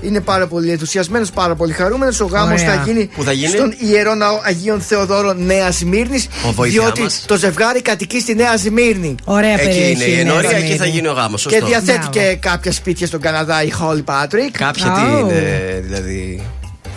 Είναι 0.00 0.20
πάρα 0.20 0.46
πολύ 0.46 0.70
ενθουσιασμένος, 0.70 1.30
πάρα 1.30 1.54
πολύ 1.54 1.72
χαρούμενος. 1.72 2.20
Ο 2.20 2.24
γάμος 2.26 2.62
Ωραία. 2.62 2.74
θα 2.74 2.82
γίνει, 2.86 3.10
Πού 3.16 3.22
θα 3.22 3.32
γίνει; 3.32 3.48
στον 3.50 3.74
ιερό 3.78 4.14
ναό 4.14 4.40
Αγίων 4.44 4.80
Θεοδόρων 4.80 5.44
Νέα 5.44 5.72
Σμύρνης. 5.72 6.26
Ο 6.46 6.52
βοήθειά 6.52 6.80
Διότι 6.82 7.00
μας. 7.02 7.24
το 7.26 7.36
ζευγάρι 7.36 7.82
κατοικεί 7.82 8.20
στη 8.20 8.34
Νέα 8.34 8.56
Σμύρνη. 8.56 9.14
Ωραία 9.24 9.52
Εκεί 9.52 9.62
περιοχή. 9.64 9.90
είναι 9.90 10.04
η 10.04 10.14
ναι, 10.14 10.20
ενορία, 10.20 10.50
ναι, 10.50 10.56
εκεί 10.56 10.70
ναι. 10.70 10.76
θα 10.76 10.86
γίνει 10.86 11.08
ο 11.08 11.12
γάμος. 11.12 11.46
Και 11.46 11.60
διαθέτει 11.64 11.98
Μπράβο. 11.98 12.10
και 12.10 12.36
κάποια 12.40 12.72
σπίτια 12.72 13.06
στον 13.06 13.20
Καναδά 13.20 13.62
η 13.62 13.68
Holly 13.80 14.04
Patrick. 14.04 14.50
Κάποια 14.52 14.84
τι 14.92 15.00
Ω. 15.14 15.18
είναι, 15.18 15.80
δηλαδή. 15.84 16.42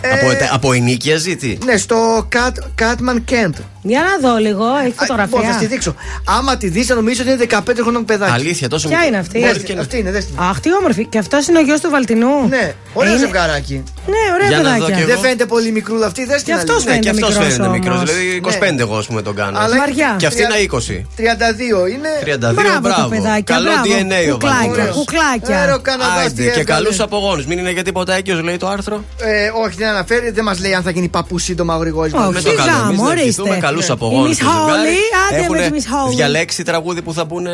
Ε, 0.00 0.08
Από, 0.10 0.26
από 0.54 0.72
ενοίκιαζη, 0.72 1.36
τι. 1.36 1.58
Ναι, 1.64 1.76
στο 1.76 2.28
Cat, 2.32 2.82
Catman 2.82 3.16
Kent. 3.30 3.54
Για 3.82 4.00
να 4.00 4.28
δω 4.28 4.36
λίγο, 4.38 4.64
έχει 4.64 4.78
Α, 4.78 4.84
Λοιπόν, 4.86 5.16
θα 5.16 5.22
στη 5.26 5.30
φωτογραφία. 5.30 5.68
δείξω. 5.68 5.94
Άμα 6.24 6.56
τη 6.56 6.68
δεις, 6.68 6.86
θα 6.86 6.94
νομίζω 6.94 7.22
ότι 7.22 7.30
είναι 7.30 7.46
15 7.50 7.82
χρονών 7.82 8.04
παιδάκι. 8.04 8.32
Αλήθεια, 8.32 8.68
τόσο 8.68 8.88
Ποια 8.88 8.96
μικρό. 8.96 9.08
είναι 9.12 9.18
αυτή; 9.24 9.38
Μπορεί 9.38 9.52
Δες 9.52 9.62
και 9.62 9.66
τη, 9.66 9.74
να- 9.74 9.80
Αυτή 9.80 9.98
είναι, 9.98 10.10
δες 10.10 10.24
τη. 10.26 10.32
Αχ, 10.36 10.60
τι 10.60 10.68
όμορφη. 10.74 11.06
Και 11.06 11.18
αυτός 11.18 11.46
είναι 11.46 11.58
ο 11.58 11.60
γιος 11.62 11.80
του 11.80 11.90
Βαλτινού. 11.90 12.48
Ναι, 12.48 12.74
ωραίο 12.92 13.10
Είναι- 13.12 13.20
ζευγαράκι. 13.20 13.82
Ναι, 14.06 14.22
ωραία 14.34 14.48
Για 14.48 14.56
να 14.56 14.62
δω 14.62 14.70
παιδάκια. 14.70 14.94
κι 14.96 15.00
εγώ. 15.02 15.10
Δεν 15.10 15.18
φαίνεται 15.18 15.46
πολύ 15.46 15.70
μικρούλα 15.72 16.06
αυτή, 16.06 16.24
δες 16.24 16.36
την 16.42 16.44
Και 16.54 16.60
αυτός 16.60 16.76
άλλη. 16.76 16.84
Ναι, 16.84 16.98
και 16.98 17.08
φαίνεται 17.08 17.26
αυτός 17.26 17.28
μικρός 17.38 17.52
φαίνεται 17.54 17.72
μικρός. 17.78 17.96
όμως. 17.96 18.10
Δηλαδή 18.10 18.36
25 18.36 18.80
εγώ, 18.86 18.96
ας 18.96 19.06
πούμε, 19.06 19.22
τον 19.22 19.34
κάνω. 19.34 19.58
Αλλά- 19.58 19.76
Βαριά. 19.76 20.14
Και 20.18 20.26
αυτή 20.26 20.42
είναι 20.42 20.56
20. 20.58 21.06
32 21.16 21.86
είναι. 21.94 22.08
32, 22.20 22.62
Μπράβο, 22.62 22.78
μπράβο. 22.80 23.02
τα 23.02 23.08
παιδάκια. 23.08 23.54
Καλό 23.54 23.70
μπράβο. 23.70 23.84
DNA 23.84 24.20
ο 24.28 24.32
Κουκλάκια, 24.32 24.66
Βαλτινός. 24.68 24.96
κουκλάκια. 24.96 25.62
Άρα 25.62 25.74
ο 25.74 25.78
Καναδάς 25.88 26.14
τι 26.16 26.20
Άιντε, 26.20 26.42
και 26.42 26.48
έβγαλε. 26.48 26.64
καλούς 26.64 27.00
απογόνους. 27.00 27.44
Μην 27.46 27.58
είναι 27.58 27.70
για 27.70 27.82
τίποτα 27.84 28.14
έγκυος, 28.14 28.42
λέει 28.42 28.56
το 28.56 28.68
άρθρο. 28.68 29.04
Ε, 29.18 29.50
όχι, 29.64 29.74
δεν 29.76 29.88
αναφέρει, 29.88 30.30
δεν 30.30 30.44
μας 30.44 30.60
λέει 30.60 30.74
αν 30.74 30.82
θα 30.82 30.90
γίνει 30.90 31.08
παππούς 31.08 31.42
σύντομα 31.42 31.74
ο 31.76 31.78
Γρηγόρης. 31.78 32.12
Όχι. 32.12 32.32
Με 32.32 32.40
το 32.40 32.50
Σιγά, 32.50 32.64
καλό. 32.64 33.69
Εμείς 33.70 33.88
να 33.88 33.94
ορίστε. 33.94 34.24
ευχηθούμε 34.24 34.30
καλούς 34.30 34.38
Ναι. 34.38 34.38
απογόνους. 34.38 34.38
Η 34.38 34.42
Miss 34.42 34.46
Holly, 34.46 34.96
άντε 35.30 35.48
με 35.48 35.78
τη 35.78 35.84
Miss 35.86 36.08
Holly. 36.08 36.14
διαλέξει 36.14 36.62
τραγούδι 36.62 37.02
που 37.02 37.12
θα 37.14 37.26
πούνε. 37.26 37.50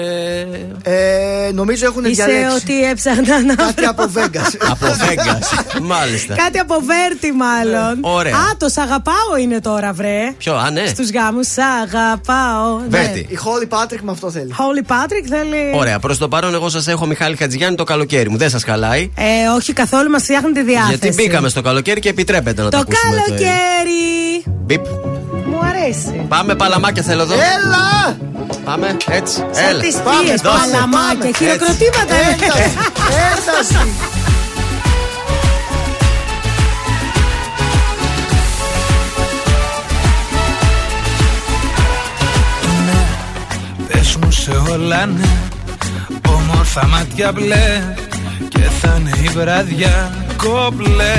Ε, 0.82 1.50
νομίζω 1.52 1.86
έχουν 1.86 2.04
Είσαι 2.04 2.24
διαλέξει. 2.24 2.56
ότι 2.56 2.84
έψαχνα 2.84 3.42
να 3.42 3.54
Κάτι 3.54 3.72
βρω. 3.80 3.90
από 3.90 4.10
Vegas. 4.14 4.54
από 4.72 4.86
Vegas. 4.86 5.80
Μάλιστα. 5.82 6.34
Κάτι 6.34 6.58
από 6.58 6.74
Βέρτι, 6.86 7.32
μάλλον. 7.32 7.98
Ωραία. 8.00 8.34
Α, 8.36 8.56
το 8.58 8.68
σ' 8.68 8.78
αγαπάω 8.78 9.36
είναι 9.40 9.60
τώρα, 9.60 9.92
βρε. 9.92 10.32
Ποιο, 10.38 10.54
α, 10.54 10.70
ναι. 10.70 10.86
Στους 10.86 11.10
γάμους, 11.10 11.46
σ' 11.46 11.58
αγαπάω. 11.84 12.80
Βέρτι. 12.88 13.18
Η 13.18 13.38
Holly 13.44 13.78
Patrick 13.78 13.98
με 14.02 14.10
αυτό 14.10 14.30
θέλει. 14.30 14.54
Holy 14.58 14.90
Patrick 14.92 15.26
θέλει. 15.28 15.72
Ωραία, 15.74 15.98
προς 15.98 16.18
το 16.18 16.28
παρόν, 16.28 16.54
εγώ 16.54 16.68
σας 16.68 16.86
έχω 16.88 17.06
Μιχάλη 17.06 17.36
Χατζηγιάννη 17.36 17.76
το 17.76 17.84
καλοκαίρι 17.84 18.30
μου. 18.30 18.36
Δεν 18.36 18.50
σας 18.50 18.64
χαλάει. 18.64 19.10
Ε, 19.16 19.48
όχι 19.56 19.72
καθόλου, 19.72 20.10
μας 20.10 20.22
φτιάχνουν 20.22 20.52
τη 20.52 20.62
διάθεση. 20.62 20.88
Γιατί 20.98 21.12
μπήκαμε 21.22 21.48
στο 21.48 21.60
καλοκαίρι 21.62 22.00
και 22.00 22.08
επιτρέπεται 22.08 22.62
να 22.62 22.68
το, 22.70 22.76
Το 22.76 22.82
ακούσουμε. 22.88 23.22
καλοκαίρι. 23.26 24.44
Μπιπ. 24.64 24.84
Μου 25.56 25.62
αρέσει. 25.68 26.24
Πάμε 26.28 26.54
παλαμάκια 26.54 27.02
θέλω 27.02 27.22
εδώ. 27.22 27.34
Έλα! 27.34 28.16
Πάμε 28.64 28.96
έτσι. 29.10 29.34
Σαν 29.34 29.68
Έλα. 29.68 29.80
τις 29.80 29.94
Πάμε, 29.96 30.18
θείες, 30.26 30.40
πάμε, 30.40 30.58
παλαμάκια, 30.58 31.18
πάμε. 31.18 31.32
χειροκροτήματα. 31.36 32.14
Ένταση! 32.14 32.72
Ένταση! 33.32 33.90
Πες 43.88 44.16
μου 44.16 44.30
σε 44.30 44.50
όλα 44.70 45.06
ναι 45.06 45.26
Όμορφα 46.28 46.86
μάτια 46.86 47.32
μπλε 47.32 47.82
Και 48.48 48.58
θα 48.80 48.96
είναι 49.00 49.10
η 49.24 49.28
βραδιά 49.28 50.12
κομπλέ 50.36 51.14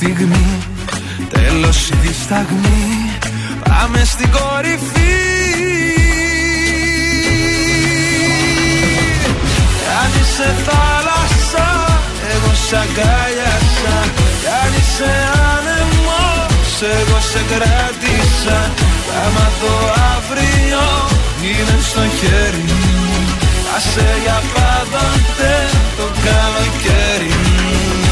στιγμή. 0.00 0.58
Τέλος 1.32 1.88
η 1.88 1.94
δισταγμή 2.02 3.10
Πάμε 3.68 4.04
στην 4.04 4.30
κορυφή. 4.30 5.16
Αν 10.00 10.10
είσαι 10.20 10.48
θάλασσα 10.66 11.68
Εγώ 12.34 12.52
σ' 12.66 12.72
αγκάλιασα 12.82 13.96
Κι 14.40 14.50
αν 14.62 14.72
είσαι 14.80 15.12
άνεμος 15.52 16.72
Εγώ 17.00 17.18
σε 17.30 17.40
κράτησα 17.50 18.58
Άμα 19.24 19.46
το 19.60 19.72
αύριο 20.16 20.84
είναι 21.48 21.76
στο 21.88 22.02
χέρι 22.18 22.64
μου 22.68 23.20
Άσε 23.76 24.08
για 24.24 24.42
πάντοτε 24.54 25.52
το 25.96 26.06
καλοκαίρι 26.24 27.34
μου 27.44 28.07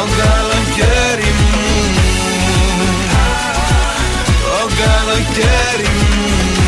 Το 0.00 0.06
καλοκαίρι 0.06 1.30
μου. 1.38 1.60
Το 4.42 4.68
καλοκαίρι 4.80 5.88
μου 5.98 6.59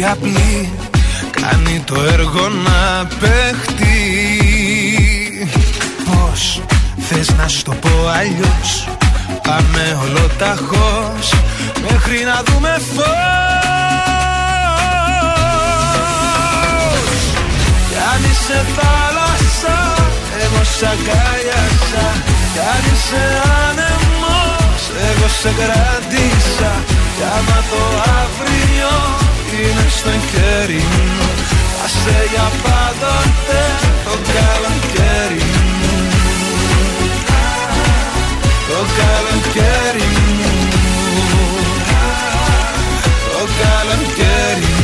κίνηση 0.00 0.04
απλή. 0.04 0.72
Κάνει 1.30 1.82
το 1.86 1.94
έργο 2.12 2.48
να 2.48 3.06
παίχτει 3.20 3.98
Πώς 6.04 6.62
θες 6.98 7.34
να 7.38 7.48
σου 7.48 7.62
το 7.62 7.72
πω 7.72 7.90
αλλιώς; 8.18 8.88
Πάμε 9.42 9.98
ολοταχώς 10.02 11.32
Μέχρι 11.90 12.24
να 12.24 12.42
δούμε 12.46 12.76
φως. 12.94 13.04
Κι 17.88 17.96
αν 18.12 18.22
είσαι 18.30 18.64
θάλασσα 18.76 19.94
Εγώ 20.44 20.64
σ' 20.64 20.82
αγκάλιασα 20.82 22.06
Κι 22.52 22.60
αν 22.72 22.82
είσαι 22.92 23.24
άνεμος 23.68 24.82
Εγώ 25.10 25.28
σε 25.40 25.50
κράτησα 25.58 26.72
Κι 27.16 27.22
άμα 27.36 27.58
το 27.70 27.82
αύριο 28.20 29.28
είναι 29.52 29.86
στον 29.88 30.20
χέρι 30.30 30.82
μου. 30.90 31.04
Άσε 31.84 32.26
για 32.32 32.50
πάντοτε 32.62 33.62
το 34.04 34.14
καλοκαίρι 34.34 35.42
μου. 35.52 36.08
Το 38.68 38.80
καλοκαίρι 39.00 40.08
μου. 40.36 40.50
Το 43.32 43.42
καλοκαίρι 43.62 44.66
μου. 44.74 44.79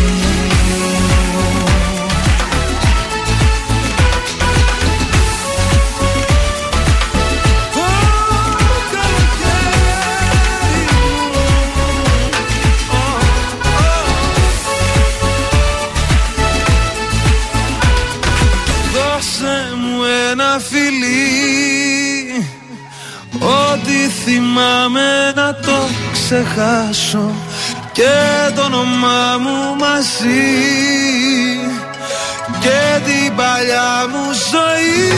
Θυμάμαι 24.57 25.33
να 25.35 25.55
το 25.55 25.89
ξεχάσω 26.13 27.31
και 27.93 28.15
το 28.55 28.63
όνομά 28.63 29.39
μου 29.41 29.77
μαζί 29.79 30.55
και 32.61 33.01
την 33.05 33.37
παλιά 33.37 34.07
μου 34.11 34.25
ζωή. 34.51 35.09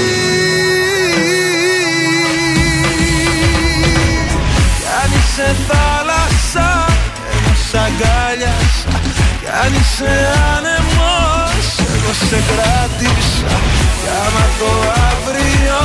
Κι 4.78 4.86
αν 5.02 5.10
είσαι 5.18 5.56
θάλασσα 5.68 6.86
εγώ 7.32 7.54
σ' 7.68 7.74
αγκάλιασα. 7.74 9.00
Κι 9.40 9.50
αν 9.62 9.72
είσαι 9.80 10.12
άνεμος 10.56 11.66
εγώ 11.94 12.12
σε 12.28 12.42
κράτησα. 12.50 13.54
Κι 14.00 14.10
άμα 14.24 14.44
το 14.58 14.70
αύριο 15.10 15.80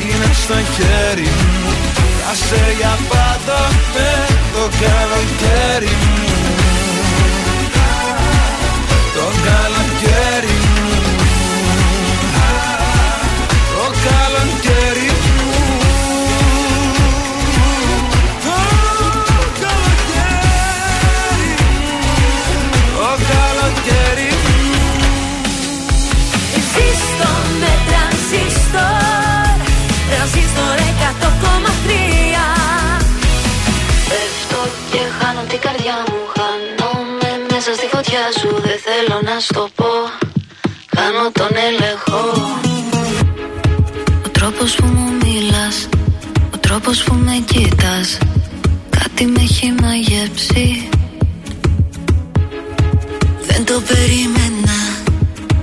είναι 0.00 0.30
στο 0.42 0.54
χέρι 0.54 1.28
μου 1.62 1.94
Άσε 2.30 2.74
για 2.78 2.98
πάντοτε 3.08 4.08
το 4.52 4.68
καλοκαίρι 4.80 5.96
μου. 6.02 6.24
Το 9.14 9.26
καλοκαίρι 9.44 9.93
την 35.54 35.62
καρδιά 35.68 35.98
μου 36.08 36.20
Χάνομαι 36.36 37.30
μέσα 37.50 37.70
στη 37.78 37.86
φωτιά 37.94 38.24
σου. 38.38 38.48
Δεν 38.66 38.78
θέλω 38.86 39.16
να 39.28 39.40
στο 39.40 39.68
πω. 39.74 39.92
Χάνω 40.94 41.24
τον 41.32 41.52
έλεγχο. 41.68 42.22
Ο 44.26 44.28
τρόπος 44.28 44.74
που 44.74 44.86
μου 44.86 45.08
μιλάς 45.22 45.88
Ο 46.54 46.58
τρόπος 46.58 47.02
που 47.04 47.14
με 47.14 47.36
κοίτας 47.44 48.18
Κάτι 48.90 49.24
με 49.26 49.40
έχει 49.40 49.74
μαγεύσει 49.82 50.88
Δεν 53.46 53.64
το 53.64 53.82
περίμενα 53.88 54.78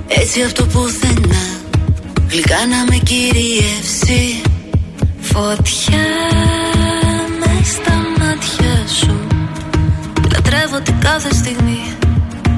έτσι 0.08 0.42
αυτό 0.42 0.64
πουθενά. 0.64 1.44
Γλυκά 2.30 2.66
να 2.66 2.84
με 2.88 2.96
κυριεύσει. 3.04 4.42
Φωτιά 5.20 6.11
κάθε 11.22 11.34
στιγμή. 11.34 11.82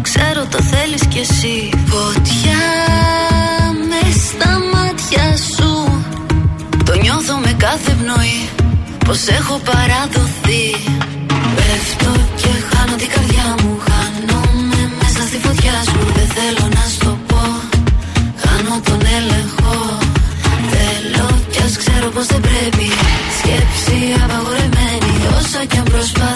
Ξέρω 0.03 0.47
το 0.51 0.61
θέλεις 0.63 1.07
κι 1.07 1.19
εσύ. 1.19 1.71
Φωτιά 1.93 2.65
με 3.91 4.03
στα 4.27 4.51
μάτια 4.73 5.27
σου. 5.55 5.73
Το 6.85 6.95
νιώθω 7.03 7.35
με 7.45 7.53
κάθε 7.59 7.93
πνοή. 8.01 8.41
Πως 9.05 9.21
έχω 9.39 9.55
παραδοθεί. 9.71 10.65
Πέφτω 11.57 12.13
και 12.41 12.53
χάνω 12.71 12.97
την 13.03 13.09
καρδιά 13.15 13.49
μου. 13.61 13.73
Χάνομαι 13.89 14.81
μέσα 15.01 15.23
στη 15.29 15.39
φωτιά 15.45 15.77
σου. 15.91 16.01
Δεν 16.17 16.29
θέλω 16.37 16.65
να 16.77 16.85
στο 16.97 17.19
πω. 17.29 17.43
Χάνω 18.43 18.75
τον 18.89 19.01
έλεγχο. 19.19 19.77
Θέλω 20.73 21.29
κι 21.53 21.61
ας 21.67 21.77
ξέρω 21.83 22.09
πως 22.15 22.27
δεν 22.27 22.41
πρέπει. 22.41 22.87
Σκέψη 23.39 23.99
απαγορεμένη 24.25 25.13
Όσο 25.39 25.61
κι 25.71 25.77
αν 25.77 25.85
προσπαθώ 25.85 26.25
Χάνω 26.25 26.34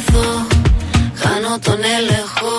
τον 1.63 1.79
έλεγχο 1.85 2.53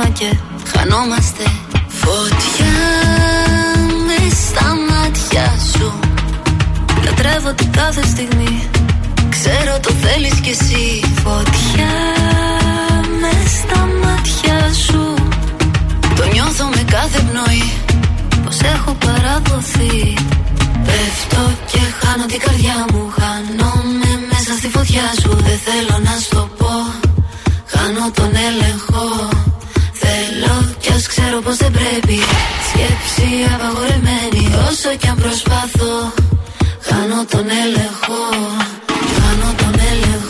κύμα 0.00 0.08
και 0.18 0.36
χανόμαστε 0.72 1.42
Φωτιά. 1.88 2.78
Με 4.06 4.34
στα 4.44 4.68
μάτια 4.88 5.54
σου 5.72 5.92
Λατρεύω 7.04 7.52
την 7.54 7.70
κάθε 7.72 8.02
στιγμή. 8.06 8.68
Ξέρω 9.30 9.80
το 9.80 9.90
θέλεις 9.90 10.34
κι 10.40 10.50
εσύ 10.50 11.00
Φωτιά. 11.24 11.94
Με 13.20 13.32
στα 13.56 13.88
μάτια 14.02 14.72
σου 14.86 15.14
Το 16.16 16.24
νιώθω 16.32 16.64
με 16.64 16.84
κάθε 16.90 17.20
πνοή. 17.20 17.72
Πως 18.44 18.60
έχω 18.60 18.96
παραδοθεί. 19.04 20.14
Πέφτω 20.84 21.42
και 21.72 21.80
χάνω 22.00 22.26
την 22.26 22.40
καρδιά 22.40 22.84
μου. 22.92 23.12
Χάνομαι 23.18 24.10
μέσα 24.30 24.52
στη 24.58 24.68
φωτιά 24.68 25.06
σου. 25.20 25.30
Δεν 25.46 25.58
θέλω 25.66 25.98
να 26.04 26.18
στο 26.20 26.48
πω. 26.58 26.74
Χάνω 27.66 28.10
τον 28.14 28.30
έλεγχο. 28.48 28.68
Θέλω 28.72 29.08
κι 29.20 29.36
ας 29.36 29.39
ξέρω 31.06 31.40
πως 31.40 31.56
δεν 31.56 31.70
πρέπει. 31.70 32.18
Σκέψη 32.68 33.28
απαγορεμένη 33.54 34.44
Όσο 34.68 34.96
κι 35.00 35.08
αν 35.08 35.16
προσπαθώ 35.16 36.12
Χάνω 36.80 37.24
τον 37.30 37.46
έλεγχο 37.62 38.20
Χάνω 39.16 39.54
τον 39.56 39.74
έλεγχο 39.90 40.29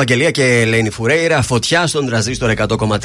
Ευαγγελία 0.00 0.30
και 0.30 0.60
Ελένη 0.60 0.90
Φουρέιρα, 0.90 1.42
φωτιά 1.42 1.86
στον 1.86 2.06
τραζίστορ 2.06 2.52
100,3. 2.56 2.98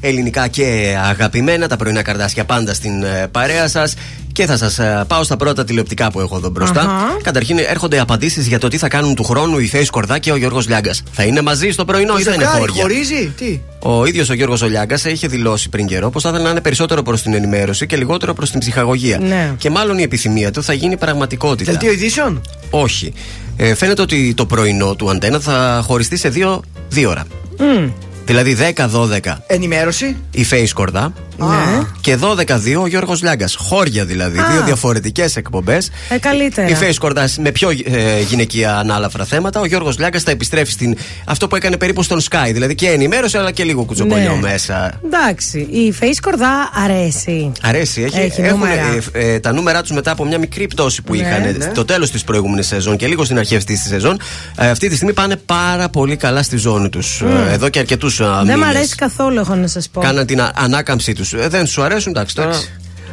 Ελληνικά 0.00 0.48
και 0.48 0.96
αγαπημένα, 1.04 1.68
τα 1.68 1.76
πρωινά 1.76 2.02
καρδάσια 2.02 2.44
πάντα 2.44 2.74
στην 2.74 3.02
ε, 3.02 3.28
παρέα 3.30 3.68
σας. 3.68 3.94
Και 4.32 4.46
θα 4.46 4.56
σας 4.56 4.80
πάω 5.06 5.22
στα 5.22 5.36
πρώτα 5.36 5.64
τηλεοπτικά 5.64 6.10
που 6.10 6.20
έχω 6.20 6.36
εδώ 6.36 6.48
μπροστά. 6.48 6.80
Αχα. 6.80 7.16
Καταρχήν 7.22 7.58
έρχονται 7.58 8.00
απαντήσεις 8.00 8.46
για 8.46 8.58
το 8.58 8.68
τι 8.68 8.78
θα 8.78 8.88
κάνουν 8.88 9.14
του 9.14 9.24
χρόνου 9.24 9.58
η 9.58 9.66
Φέη 9.68 9.86
Κορδά 9.86 10.18
και 10.18 10.32
ο 10.32 10.36
Γιώργος 10.36 10.68
Λιάγκας. 10.68 11.02
Θα 11.12 11.22
είναι 11.22 11.42
μαζί 11.42 11.70
στο 11.70 11.84
πρωινό 11.84 12.18
ή 12.18 12.22
θα 12.22 12.32
είναι 12.32 12.44
Ζευγάρι, 12.44 12.58
χώρια; 12.58 12.82
χωρίζει, 12.82 13.32
τι; 13.36 13.60
Ο 13.78 14.06
ίδιος 14.06 14.28
ο 14.28 14.34
Γιώργος 14.34 14.62
Ολιάγκα 14.62 14.98
είχε 15.04 15.26
δηλώσει 15.26 15.68
πριν 15.68 15.86
καιρό 15.86 16.10
πως 16.10 16.22
θα 16.22 16.28
ήθελε 16.28 16.44
να 16.44 16.50
είναι 16.50 16.60
περισσότερο 16.60 17.02
προς 17.02 17.22
την 17.22 17.34
ενημέρωση 17.34 17.86
και 17.86 17.96
λιγότερο 17.96 18.34
προς 18.34 18.50
την 18.50 18.60
ψυχαγωγία. 18.60 19.18
Ναι. 19.18 19.54
Και 19.58 19.70
μάλλον 19.70 19.98
η 19.98 20.02
επιθυμία 20.02 20.50
του 20.50 20.62
θα 20.62 20.72
γίνει 20.72 20.96
πραγματικότητα. 20.96 21.70
Δελτίο 21.70 21.92
ειδήσεων; 21.92 22.40
Όχι. 22.70 23.12
Ε, 23.60 23.74
φαίνεται 23.74 24.02
ότι 24.02 24.34
το 24.34 24.46
πρωινό 24.46 24.94
του 24.94 25.10
αντένα 25.10 25.40
θα 25.40 25.82
χωριστεί 25.86 26.16
σε 26.16 26.28
δύο, 26.28 26.62
δύο 26.88 27.10
ώρα. 27.10 27.24
Μμ. 27.58 27.88
Δηλαδή 28.24 28.56
10-12 28.74 29.18
Ενημέρωση. 29.46 30.16
η 30.30 30.46
Face 30.50 30.68
Κορδά 30.74 31.12
Ναι. 31.38 31.80
και 32.00 32.16
12-2 32.16 32.80
ο 32.82 32.86
Γιώργος 32.86 33.22
Λιάγκας. 33.22 33.54
Χώρια 33.54 34.04
δηλαδή. 34.04 34.38
Α. 34.38 34.46
Δύο 34.52 34.62
διαφορετικές 34.64 35.36
εκπομπές. 35.36 35.90
Ε, 36.08 36.18
καλύτερα. 36.18 36.68
Η 36.68 36.76
Face 36.80 36.94
Κορδάς 36.98 37.38
με 37.38 37.50
πιο 37.50 37.70
ε, 37.70 38.20
γυναικεία 38.28 38.76
ανάλαφρα 38.76 39.24
θέματα. 39.24 39.60
Ο 39.60 39.64
Γιώργος 39.66 39.98
Λιάγκας 39.98 40.22
θα 40.22 40.30
επιστρέφει 40.30 40.70
στην. 40.70 40.96
αυτό 41.26 41.48
που 41.48 41.56
έκανε 41.56 41.76
περίπου 41.76 42.02
στον 42.02 42.20
Sky. 42.30 42.50
Δηλαδή 42.52 42.74
και 42.74 42.88
ενημέρωση 42.88 43.36
αλλά 43.38 43.50
και 43.50 43.64
λίγο 43.64 43.84
κουτσομπολιό 43.84 44.32
Ναι. 44.34 44.40
μέσα. 44.50 45.00
Εντάξει, 45.04 45.58
η 45.58 45.94
Face 46.00 46.16
Κορδά 46.22 46.70
αρέσει. 46.84 47.52
Αρέσει, 47.62 48.02
έχει, 48.02 48.18
Έχει 48.18 48.40
έχουν 48.40 48.58
νούμερα. 48.58 48.82
ε, 49.12 49.32
ε, 49.32 49.40
τα 49.40 49.52
νούμερά 49.52 49.80
τους 49.82 49.90
μετά 49.90 50.10
από 50.10 50.24
μια 50.24 50.38
μικρή 50.38 50.66
πτώση 50.66 51.02
που 51.02 51.14
Ναι, 51.14 51.20
είχαν 51.20 51.42
ναι. 51.42 51.66
το 51.66 51.84
τέλος 51.84 52.10
της 52.10 52.24
προηγούμενης 52.24 52.66
σεζόν 52.66 52.96
και 52.96 53.06
λίγο 53.06 53.24
στην 53.24 53.38
αρχή 53.38 53.56
αυτής 53.56 53.80
της 53.80 53.88
σεζόν. 53.90 54.20
Ε, 54.56 54.68
αυτή 54.70 54.88
τη 54.88 54.94
στιγμή 54.94 55.12
πάνε 55.14 55.36
πάρα 55.36 55.88
πολύ 55.88 56.16
καλά 56.16 56.42
στη 56.42 56.56
ζώνη 56.56 56.88
τους. 56.88 57.20
Μμ. 57.22 57.48
εδώ 57.52 57.68
και 57.68 57.78
αρκετούς 57.78 58.20
Δεν 58.44 58.58
μ' 58.58 58.62
αρέσει 58.64 58.94
καθόλου, 58.94 59.38
έχω 59.38 59.54
να 59.54 59.66
σας 59.66 59.88
πω. 59.88 60.00
Κάναν 60.00 60.26
την 60.26 60.40
α- 60.40 60.52
ανάκαμψή 60.54 61.12
τους 61.12 61.27
Ε, 61.32 61.48
δεν 61.48 61.66
σου 61.66 61.82
αρέσουν, 61.82 62.12
εντάξει 62.16 62.34
τώρα. 62.34 62.62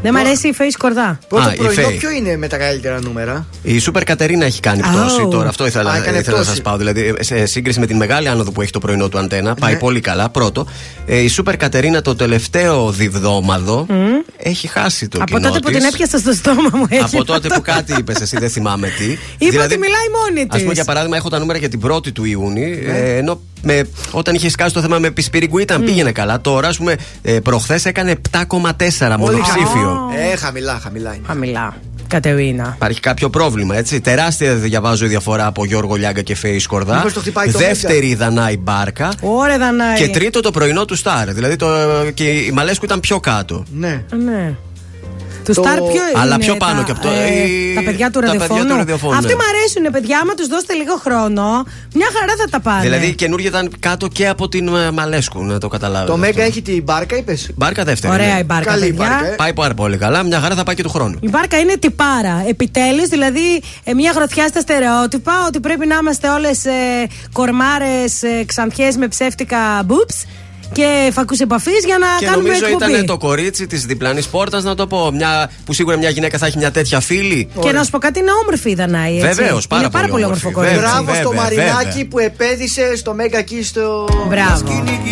Δεν 0.01 0.13
μ' 0.13 0.17
αρέσει 0.17 0.47
η 0.47 0.53
Φέη 0.53 0.69
Σκορδά. 0.69 1.19
Πρώτο 1.27 1.47
Α, 1.47 1.53
η 1.53 1.55
πρωινό, 1.55 1.73
Φέη. 1.81 1.97
ποιο 1.97 2.09
είναι 2.09 2.37
με 2.37 2.47
τα 2.47 2.57
καλύτερα 2.57 3.01
νούμερα; 3.01 3.45
Η 3.61 3.79
Σούπερ 3.79 4.03
Κατερίνα 4.03 4.45
έχει 4.45 4.59
κάνει 4.59 4.81
πτώση 4.81 5.21
Oh. 5.27 5.29
τώρα. 5.31 5.49
Αυτό 5.49 5.65
ήθελα, 5.65 5.91
Α, 5.91 5.95
έκανε 5.97 6.17
ήθελα 6.17 6.37
να 6.37 6.41
πτώση. 6.43 6.49
σας 6.55 6.61
πάω. 6.65 6.77
Δηλαδή, 6.77 7.13
σε 7.19 7.45
σύγκριση 7.45 7.79
με 7.79 7.85
την 7.85 7.95
μεγάλη 7.97 8.27
άνοδο 8.27 8.51
που 8.51 8.61
έχει 8.61 8.71
το 8.71 8.79
πρωινό 8.79 9.09
του 9.09 9.17
αντένα, 9.17 9.53
πάει 9.55 9.73
Ναι. 9.73 9.79
πολύ 9.79 9.99
καλά. 9.99 10.29
Πρώτο. 10.29 10.67
Ε, 11.05 11.17
η 11.19 11.27
Σούπερ 11.27 11.57
Κατερίνα 11.57 12.01
το 12.01 12.15
τελευταίο 12.15 12.91
διβδόμαδο 12.91 13.85
έχει 14.37 14.67
χάσει 14.67 15.07
το 15.07 15.17
Από 15.21 15.35
κοινό 15.37 15.47
τότε 15.47 15.59
που 15.59 15.67
της. 15.69 15.77
την 15.77 15.85
έπιασα 15.93 16.17
στο 16.17 16.33
στόμα 16.33 16.69
μου 16.73 16.85
έχει. 16.89 17.03
Από 17.03 17.23
τότε 17.25 17.47
που 17.47 17.61
κάτι 17.61 17.93
είπες, 17.99 18.21
εσύ 18.21 18.37
δεν 18.39 18.49
θυμάμαι 18.49 18.87
τι. 18.97 19.17
Είπε 19.45 19.59
ότι 19.61 19.77
μιλάει 19.77 20.07
μόνη 20.23 20.41
Α 20.41 20.45
πούμε, 20.47 20.63
της. 20.63 20.73
για 20.73 20.83
παράδειγμα, 20.83 21.17
έχω 21.17 21.29
τα 21.29 21.39
νούμερα 21.39 21.59
για 21.59 21.69
την 21.69 21.79
1η 21.79 22.11
του 22.11 22.25
Ιούνιου. 22.25 22.77
Ε, 22.85 23.17
ενώ 23.17 23.41
με, 23.65 23.87
όταν 24.11 24.35
είχε 24.35 24.49
σκάσει 24.49 24.73
το 24.73 24.81
θέμα 24.81 24.99
με 24.99 25.11
πισπυρίγκου 25.11 25.57
ήταν 25.57 25.83
πήγαινε 25.83 26.11
καλά. 26.11 26.41
Τώρα, 26.41 26.67
ας 26.67 26.77
πούμε, 26.77 26.95
ε, 27.21 27.39
προχθές 27.39 27.85
έκανε 27.85 28.15
7,4 28.31 29.17
μονοψήφιο. 29.17 30.11
Ε, 30.31 30.35
χαμηλά, 30.35 30.79
χαμηλά 30.83 31.13
είναι. 31.13 31.23
Χαμηλά. 31.27 31.75
Κατερίνα. 32.07 32.71
Υπάρχει 32.75 32.99
κάποιο 32.99 33.29
πρόβλημα, 33.29 33.75
έτσι. 33.75 34.01
Τεράστια 34.01 34.55
διαβάζω 34.55 35.05
η 35.05 35.07
διαφορά 35.07 35.45
από 35.45 35.65
Γιώργο 35.65 35.95
Λιάγκα 35.95 36.21
και 36.21 36.35
Φέη 36.35 36.59
Σκορδά. 36.59 36.95
Μήπως 36.95 37.13
το 37.13 37.19
χτυπάει 37.19 37.51
το 37.51 37.57
Δεύτερη 37.57 38.07
η 38.07 38.15
Δανάη 38.15 38.57
Μπάρκα. 38.57 39.13
Ωραία, 39.21 39.57
Δανάη. 39.57 39.97
Και 39.97 40.07
τρίτο 40.07 40.39
το 40.39 40.51
πρωινό 40.51 40.85
του 40.85 40.95
Σταρ. 40.95 41.33
Δηλαδή 41.33 41.55
το, 41.55 41.67
και 42.13 42.23
η 42.23 42.51
Μαλέσκου 42.51 42.85
ήταν 42.85 42.99
πιο 42.99 43.19
κάτω. 43.19 43.65
Ναι. 43.71 44.03
Ναι. 44.25 44.53
Του 45.45 45.53
Το- 45.53 45.61
Σταρ 45.63 45.77
ποιο 45.77 46.01
Αλλά 46.21 46.35
είναι 46.35 46.43
πιο 46.45 46.55
πάνω 46.55 46.79
τα, 46.79 46.83
και 46.85 46.91
από 46.91 47.01
το- 47.01 47.09
ε, 47.09 47.47
η- 47.49 47.73
τα 47.73 47.81
παιδιά 47.83 48.09
του 48.11 48.19
τα 48.19 48.25
παιδιά 48.25 48.39
ραδιοφώνου. 48.39 48.69
του 48.69 48.75
ραδιοφώνου, 48.75 49.13
Αυτοί 49.13 49.27
ναι. 49.27 49.33
μου 49.33 49.45
αρέσουν, 49.51 49.83
παιδιά. 49.91 50.19
Άμα 50.21 50.33
τους 50.33 50.47
δώσετε 50.47 50.73
λίγο 50.73 50.95
χρόνο, 51.05 51.43
μια 51.93 52.07
χαρά 52.19 52.33
θα 52.41 52.47
τα 52.49 52.59
πάνε. 52.59 52.81
Δηλαδή 52.81 53.05
η 53.07 53.15
καινούργια 53.15 53.49
ήταν 53.49 53.71
κάτω 53.79 54.07
και 54.07 54.27
από 54.27 54.47
την 54.49 54.67
ε, 54.67 54.91
Μαλέσκου, 54.91 55.43
να 55.45 55.57
το 55.57 55.67
καταλάβετε. 55.67 56.11
Το 56.11 56.17
Μέγκα 56.17 56.29
αυτό. 56.31 56.41
έχει 56.41 56.61
την 56.61 56.83
μπάρκα, 56.83 57.15
είπες; 57.17 57.49
Μπάρκα 57.55 57.83
δεύτερη. 57.83 58.13
Ωραία 58.13 58.33
ναι. 58.33 58.39
η 58.39 58.43
μπάρκα, 58.45 58.69
Καλή 58.71 58.85
η 58.85 58.93
παιδιά. 58.93 59.07
μπάρκα, 59.09 59.27
ε. 59.31 59.35
Πάει 59.35 59.53
πάρα 59.53 59.73
πολύ 59.73 59.97
καλά. 59.97 60.23
Μια 60.23 60.39
χαρά 60.39 60.55
θα 60.55 60.63
πάει 60.63 60.75
και 60.75 60.83
του 60.83 60.89
χρόνου. 60.89 61.17
Η 61.21 61.29
μπάρκα 61.29 61.57
είναι 61.59 61.77
τυπάρα. 61.77 62.43
Επιτέλους, 62.47 63.07
δηλαδή 63.07 63.61
ε, 63.83 63.93
μια 63.93 64.11
γροθιά 64.11 64.47
στα 64.47 64.59
στερεότυπα 64.59 65.33
ότι 65.47 65.59
πρέπει 65.59 65.87
να 65.87 65.95
είμαστε 66.01 66.29
όλες 66.29 66.65
ε, 66.65 66.71
κορμάρες, 67.33 68.23
ε, 68.23 68.43
ξανθιές 68.45 68.95
με 68.95 69.07
ψεύτικα 69.07 69.57
boobs 69.87 70.27
και 70.71 71.11
φακούς 71.13 71.39
επαφής 71.39 71.85
για 71.85 71.97
να 71.97 72.07
Και 72.19 72.25
κάνουμε 72.25 72.47
νομίζω 72.47 72.65
εκπομπή. 72.65 72.91
ήταν 72.91 73.05
το 73.05 73.17
κορίτσι 73.17 73.67
της 73.67 73.85
διπλανής 73.85 74.27
πόρτας, 74.27 74.63
να 74.63 74.75
το 74.75 74.87
πω. 74.87 75.11
Μια, 75.11 75.51
που 75.65 75.73
σίγουρα 75.73 75.97
μια 75.97 76.09
γυναίκα 76.09 76.37
θα 76.37 76.45
έχει 76.45 76.57
μια 76.57 76.71
τέτοια 76.71 76.99
φίλη. 76.99 77.49
Και 77.59 77.71
να 77.71 77.83
σου 77.83 77.89
πω 77.91 77.97
κάτι, 77.97 78.19
είναι 78.19 78.31
όμορφη 78.41 78.69
η 78.69 78.75
Δανάη. 78.75 79.15
έτσι. 79.19 79.27
Βεβαίως, 79.27 79.67
πάρα 79.67 79.81
είναι 79.81 79.91
πάρα 79.91 80.07
πολύ 80.07 80.11
πολύ 80.11 80.23
όμορφη. 80.23 80.45
όμορφο 80.45 80.59
κορίτσι. 80.61 80.79
Βέβαια. 80.79 81.01
Μπράβο 81.01 81.19
στο 81.19 81.29
βέβαια, 81.29 81.43
Μαρινάκι 81.43 81.85
βέβαια. 81.87 82.07
που 82.09 82.19
επέδεισε 82.19 82.95
στο 82.95 83.13
Μέγκα 83.13 83.37
εκεί 83.37 83.63
στο. 83.63 84.07
Μπράβο. 84.29 84.55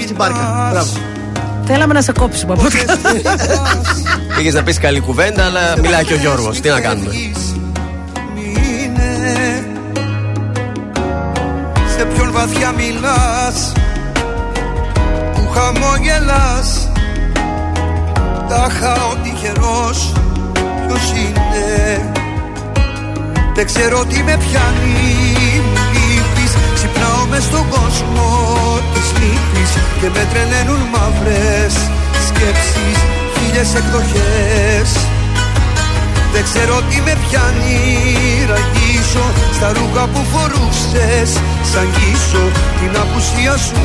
Στην 0.03 0.15
μπάρκα. 0.15 0.69
Μπράβο. 0.71 0.91
Θέλαμε 1.65 1.93
να 1.93 2.01
σε 2.01 2.11
κόψουμε 2.11 2.53
από 2.53 2.61
αυτό. 2.65 2.93
Πήγες 4.37 4.53
να 4.53 4.63
πεις 4.63 4.77
καλή 4.77 4.99
κουβέντα, 4.99 5.45
αλλά 5.45 5.79
μιλάει 5.81 6.03
και 6.03 6.13
ο 6.13 6.17
Γιώργος. 6.17 6.59
Τι 6.59 6.69
να 6.69 6.79
κάνουμε; 6.79 7.13
είναι 8.83 9.65
Σε 11.97 12.05
ποιον 12.05 12.31
βαθιά 12.31 12.71
μιλάς 12.71 13.71
Που 13.75 13.82
χαμόγελας. 15.53 16.87
Τάχα 18.49 18.93
ο 19.11 19.15
τυχερός 19.23 20.11
Ποιος 20.85 21.05
είναι. 21.21 22.11
Δεν 23.55 23.65
ξέρω 23.65 24.05
τι 24.05 24.23
με 24.23 24.37
πιάνει 24.37 25.01
Μου 25.65 25.81
λείπεις. 25.93 26.51
Ξυπνάω 26.73 27.25
μες 27.29 27.43
στον 27.43 27.69
κόσμο 27.69 28.27
της 28.93 29.07
λύπης 29.19 29.71
Και 29.99 30.09
με 30.15 30.27
τρελαίνουν 30.31 30.81
μαύρες 30.93 31.73
σκέψεις 32.27 32.97
Χίλιες 33.35 33.75
εκδοχές. 33.75 34.89
Δεν 36.33 36.43
ξέρω 36.43 36.75
τι 36.89 37.01
με 37.01 37.17
πιάνει 37.23 37.79
Ραγίσω 38.49 39.25
στα 39.53 39.67
ρούχα 39.75 40.07
που 40.07 40.21
φορούσες. 40.31 41.29
Σαν 41.71 41.87
γίσω 41.97 42.43
την 42.79 43.01
απουσία 43.01 43.57
σου 43.57 43.81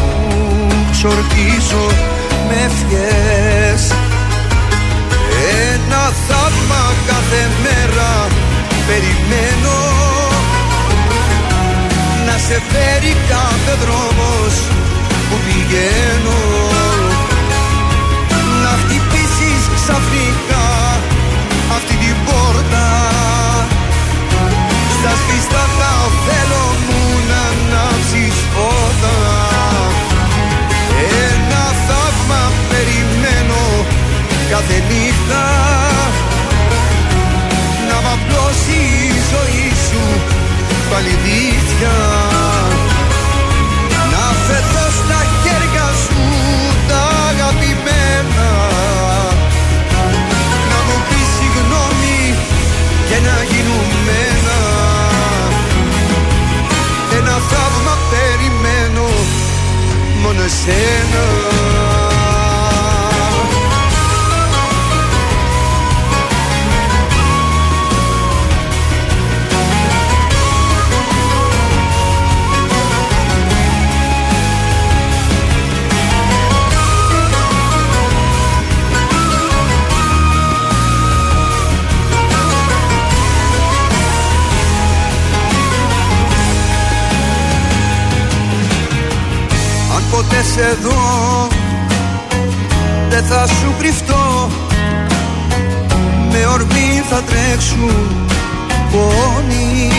Ξορκίζω 1.01 1.87
με 2.49 2.55
ευχές. 2.69 3.83
Ένα 5.73 6.03
θαύμα 6.27 6.83
κάθε 7.07 7.51
μέρα 7.63 8.27
Περιμένω. 8.87 9.79
Να 12.27 12.39
σε 12.47 12.63
φέρει 12.71 13.17
κάθε 13.29 13.75
δρόμος 13.83 14.55
Που 15.29 15.37
πηγαίνω. 15.47 16.41
Να 18.63 18.73
χτυπήσεις 18.81 19.63
ξαφνικά 19.75 20.67
αυτή 21.77 21.95
την 21.95 22.17
πόρτα 22.27 22.78
κάθε 34.59 34.83
νύχτα. 34.89 35.45
Να 37.89 37.97
μ' 38.05 38.11
απλώσει 38.17 38.79
η 39.09 39.13
ζωή 39.31 39.69
σου 39.87 40.03
πάλι 40.91 41.15
δίχτυα. 41.25 41.99
Να 44.13 44.25
φεθώ 44.47 44.87
στα 45.01 45.21
χέρια 45.43 45.89
σου 46.03 46.25
τα 46.89 47.03
αγαπημένα. 47.29 48.51
Να 50.71 50.79
μου 50.87 50.97
πεις 51.09 51.29
συγγνώμη 51.37 52.21
και 53.09 53.19
να 53.27 53.37
γίνουμε 53.51 54.17
ένα 54.33 54.61
Ένα 57.19 57.37
θαύμα 57.51 57.95
περιμένω 58.11 59.09
μόνο 60.23 60.43
εσένα 60.43 61.58
ποτέ 90.59 90.71
σε 90.71 90.79
δω 90.83 91.49
Δεν 93.09 93.25
θα 93.25 93.47
σου 93.47 93.75
κρυφτώ. 93.79 94.49
Με 96.31 96.47
ορμή 96.47 97.03
θα 97.11 97.23
τρέξουν 97.23 97.91
πόνοι 98.91 99.93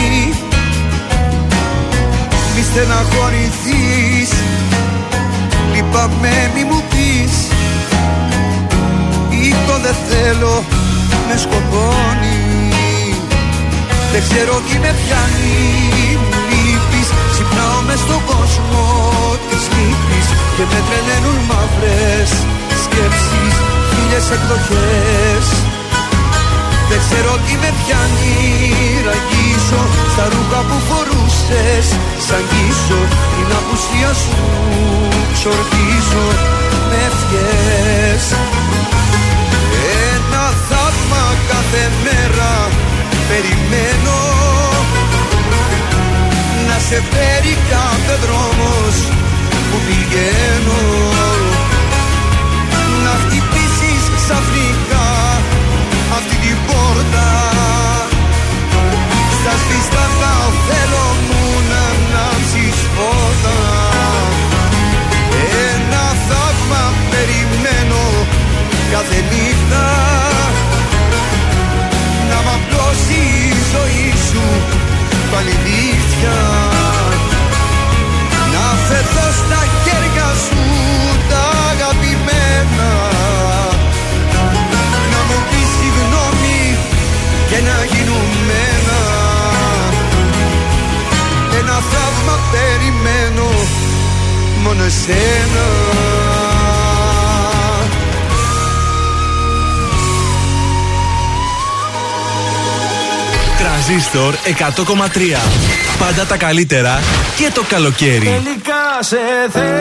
Μη 2.56 2.64
στεναχωρηθείς. 2.72 4.31
Λυπάμαι 5.73 6.52
μη 6.56 6.64
μου 6.64 6.84
πεις. 6.90 7.48
Ή 9.30 9.53
το 9.68 9.73
δεν 9.84 9.95
θέλω 10.10 10.64
με 11.27 11.38
σκοτώνει. 11.38 12.73
Δεν 14.11 14.22
ξέρω 14.30 14.61
τι 14.68 14.80
με 14.80 14.95
πιάνει, 15.02 16.18
μου 16.18 16.38
λείπεις 16.49 17.10
Ξυπνάω 17.31 17.81
μες 17.86 17.99
στον 17.99 18.22
κόσμο. 18.26 18.99
της 18.99 18.99
λύπης 19.80 20.28
Και 20.56 20.66
με 20.72 20.80
τρελαίνουν 20.88 21.40
μαύρες 21.50 22.32
σκέψεις 22.84 23.54
Χίλιες 23.90 24.28
εκδοχές. 24.36 25.46
Δεν 26.90 27.00
ξέρω 27.06 27.32
τι 27.46 27.54
με 27.62 27.72
πιάνει, 27.80 28.36
ραγίζω 29.08 29.84
Στα 30.14 30.26
ρούχα 30.32 30.62
που 30.68 30.78
φορούσες. 30.88 31.86
Σαν 32.28 32.44
γίσω 32.52 33.00
την 33.34 33.50
απουσία 33.60 34.12
σου 34.22 34.38
Ξορκίζω 35.36 36.28
με 36.90 37.00
ευχές. 37.10 38.24
Ένα 40.14 40.46
θαύμα 40.70 41.26
κάθε 41.50 41.84
μέρα 42.04 42.54
περιμένω. 43.30 44.20
Να 46.68 46.78
σε 46.88 47.04
φέρει 47.12 47.58
κάθε 47.70 48.16
δρόμος 48.24 48.96
που 49.72 49.78
πηγαίνω. 49.88 50.82
Να 53.04 53.14
χτυπήσεις 53.22 54.04
ξαφνικά 54.18 55.08
αυτή 56.18 56.36
την 56.44 56.58
πόρτα. 56.68 57.30
Στα 59.38 59.54
σβηστά 59.62 60.06
θέλω 60.68 61.08
μου 61.28 61.44
να 61.70 61.82
ανάψεις 61.91 62.78
φώτα 62.96 63.60
Ένα 65.74 66.06
θαύμα 66.28 66.84
περιμένω 67.10 68.04
κάθε 68.91 69.24
νύχτα. 69.32 69.86
Να 72.30 72.36
μ' 72.36 72.54
απλώσει 72.58 73.20
η 73.50 73.54
ζωή 73.72 74.14
σου 74.32 74.44
πάλι 75.32 75.56
νύχτια. 75.64 76.69
να 87.70 87.78
γίνουμε 87.91 88.58
ένα. 88.78 89.02
Ένα 91.60 91.78
θαύμα 91.91 92.36
περιμένω 92.52 93.50
μόνο 94.64 94.84
εσένα. 94.84 95.68
Τραζίστορ 103.60 104.34
100,3 104.34 104.38
Πάντα 106.00 106.26
τα 106.26 106.38
καλύτερα 106.38 107.00
και 107.36 107.52
το 107.54 107.64
καλοκαίρι. 107.68 108.26
Τελικά 108.26 108.98
σε 109.00 109.18
θέλω 109.52 109.72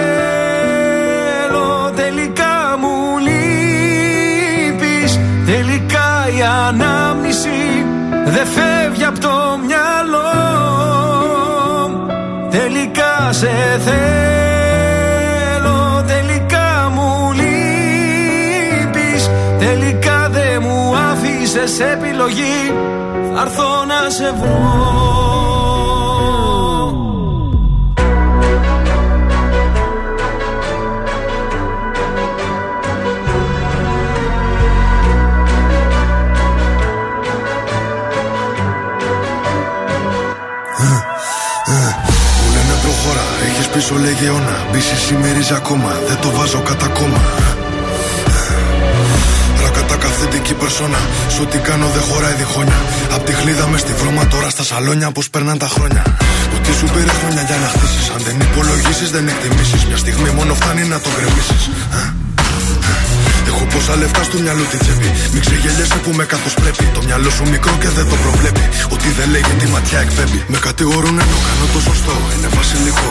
Τελικά 1.96 2.76
μου 2.80 3.18
λείπεις. 3.18 5.18
Τελικά 5.46 6.28
η 6.38 6.42
ανάμνηση 6.68 7.67
δεν 8.30 8.46
φεύγει 8.46 9.04
από 9.04 9.18
το 9.20 9.58
μυαλό 9.66 10.58
Τελικά 12.50 13.32
σε 13.32 13.50
θέλω, 13.84 14.84
τελικά 16.06 16.90
μου 16.94 17.32
λείπεις. 17.32 19.30
Τελικά 19.58 20.28
δεν 20.30 20.62
μου 20.62 20.96
άφησες 21.10 21.80
επιλογή. 21.80 22.74
Θα 23.34 23.40
έρθω 23.40 23.84
να 23.86 24.10
σε 24.10 24.32
βρω 24.40 25.67
έχεις 43.88 44.00
πίσω 44.00 44.04
λεγεώνα 44.04 44.56
Μπίση 44.72 44.96
σημερίζει 45.06 45.54
ακόμα, 45.54 45.90
δεν 46.08 46.18
το 46.20 46.30
βάζω 46.30 46.60
κατά 46.60 46.86
κόμμα 46.86 47.22
Ρακατάκα 49.62 50.06
αυθεντική 50.06 50.54
περσόνα 50.54 51.00
Σ' 51.34 51.40
ό,τι 51.40 51.58
κάνω 51.58 51.86
δεν 51.94 52.02
χωράει 52.08 52.34
διχόνια 52.42 52.80
Απ' 53.14 53.24
τη 53.26 53.32
χλίδα 53.32 53.66
μες 53.66 53.80
στη 53.80 53.92
βρώμα 53.92 54.26
τώρα 54.26 54.48
στα 54.50 54.64
σαλόνια 54.64 55.10
Πως 55.10 55.30
περνάν 55.30 55.58
τα 55.58 55.68
χρόνια 55.74 56.02
Ότι 56.56 56.70
σου 56.78 56.86
πήρες 56.94 57.16
χρόνια 57.20 57.42
για 57.48 57.56
να 57.62 57.68
χτίσεις 57.74 58.06
Αν 58.14 58.20
δεν 58.26 58.36
υπολογίσεις 58.46 59.10
δεν 59.10 59.28
εκτιμήσεις 59.28 59.82
Μια 59.88 59.96
στιγμή 59.96 60.30
μόνο 60.38 60.54
φτάνει 60.54 60.84
να 60.92 60.98
το 61.04 61.08
γκρεμίσεις 61.14 61.62
Έχω 63.50 63.64
πόσα 63.72 63.96
λεφτά 63.96 64.22
στο 64.28 64.38
μυαλό 64.44 64.64
τη 64.70 64.76
τσέπη. 64.82 65.08
Μην 65.32 65.40
ξεγελιέσαι 65.44 65.98
που 66.04 66.10
με 66.18 66.24
καθώ 66.32 66.50
πρέπει. 66.62 66.84
Το 66.96 67.00
μυαλό 67.06 67.30
σου 67.36 67.44
μικρό 67.54 67.74
και 67.82 67.88
δεν 67.88 68.06
το 68.10 68.16
προβλέπει. 68.24 68.64
Ότι 68.94 69.08
δεν 69.18 69.30
λέει 69.30 69.44
τη 69.60 69.66
ματιά 69.74 69.98
εκπέμπει. 70.06 70.40
Με 70.52 70.58
κατηγορούν 70.66 71.16
ενώ 71.24 71.38
κάνω 71.46 71.66
το 71.74 71.80
σωστό. 71.88 72.14
Είναι 72.34 72.48
βασιλικό. 72.58 73.10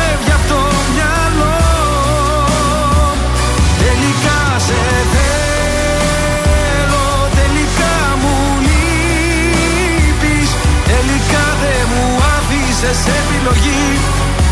άφησες 12.81 13.13
επιλογή 13.21 13.83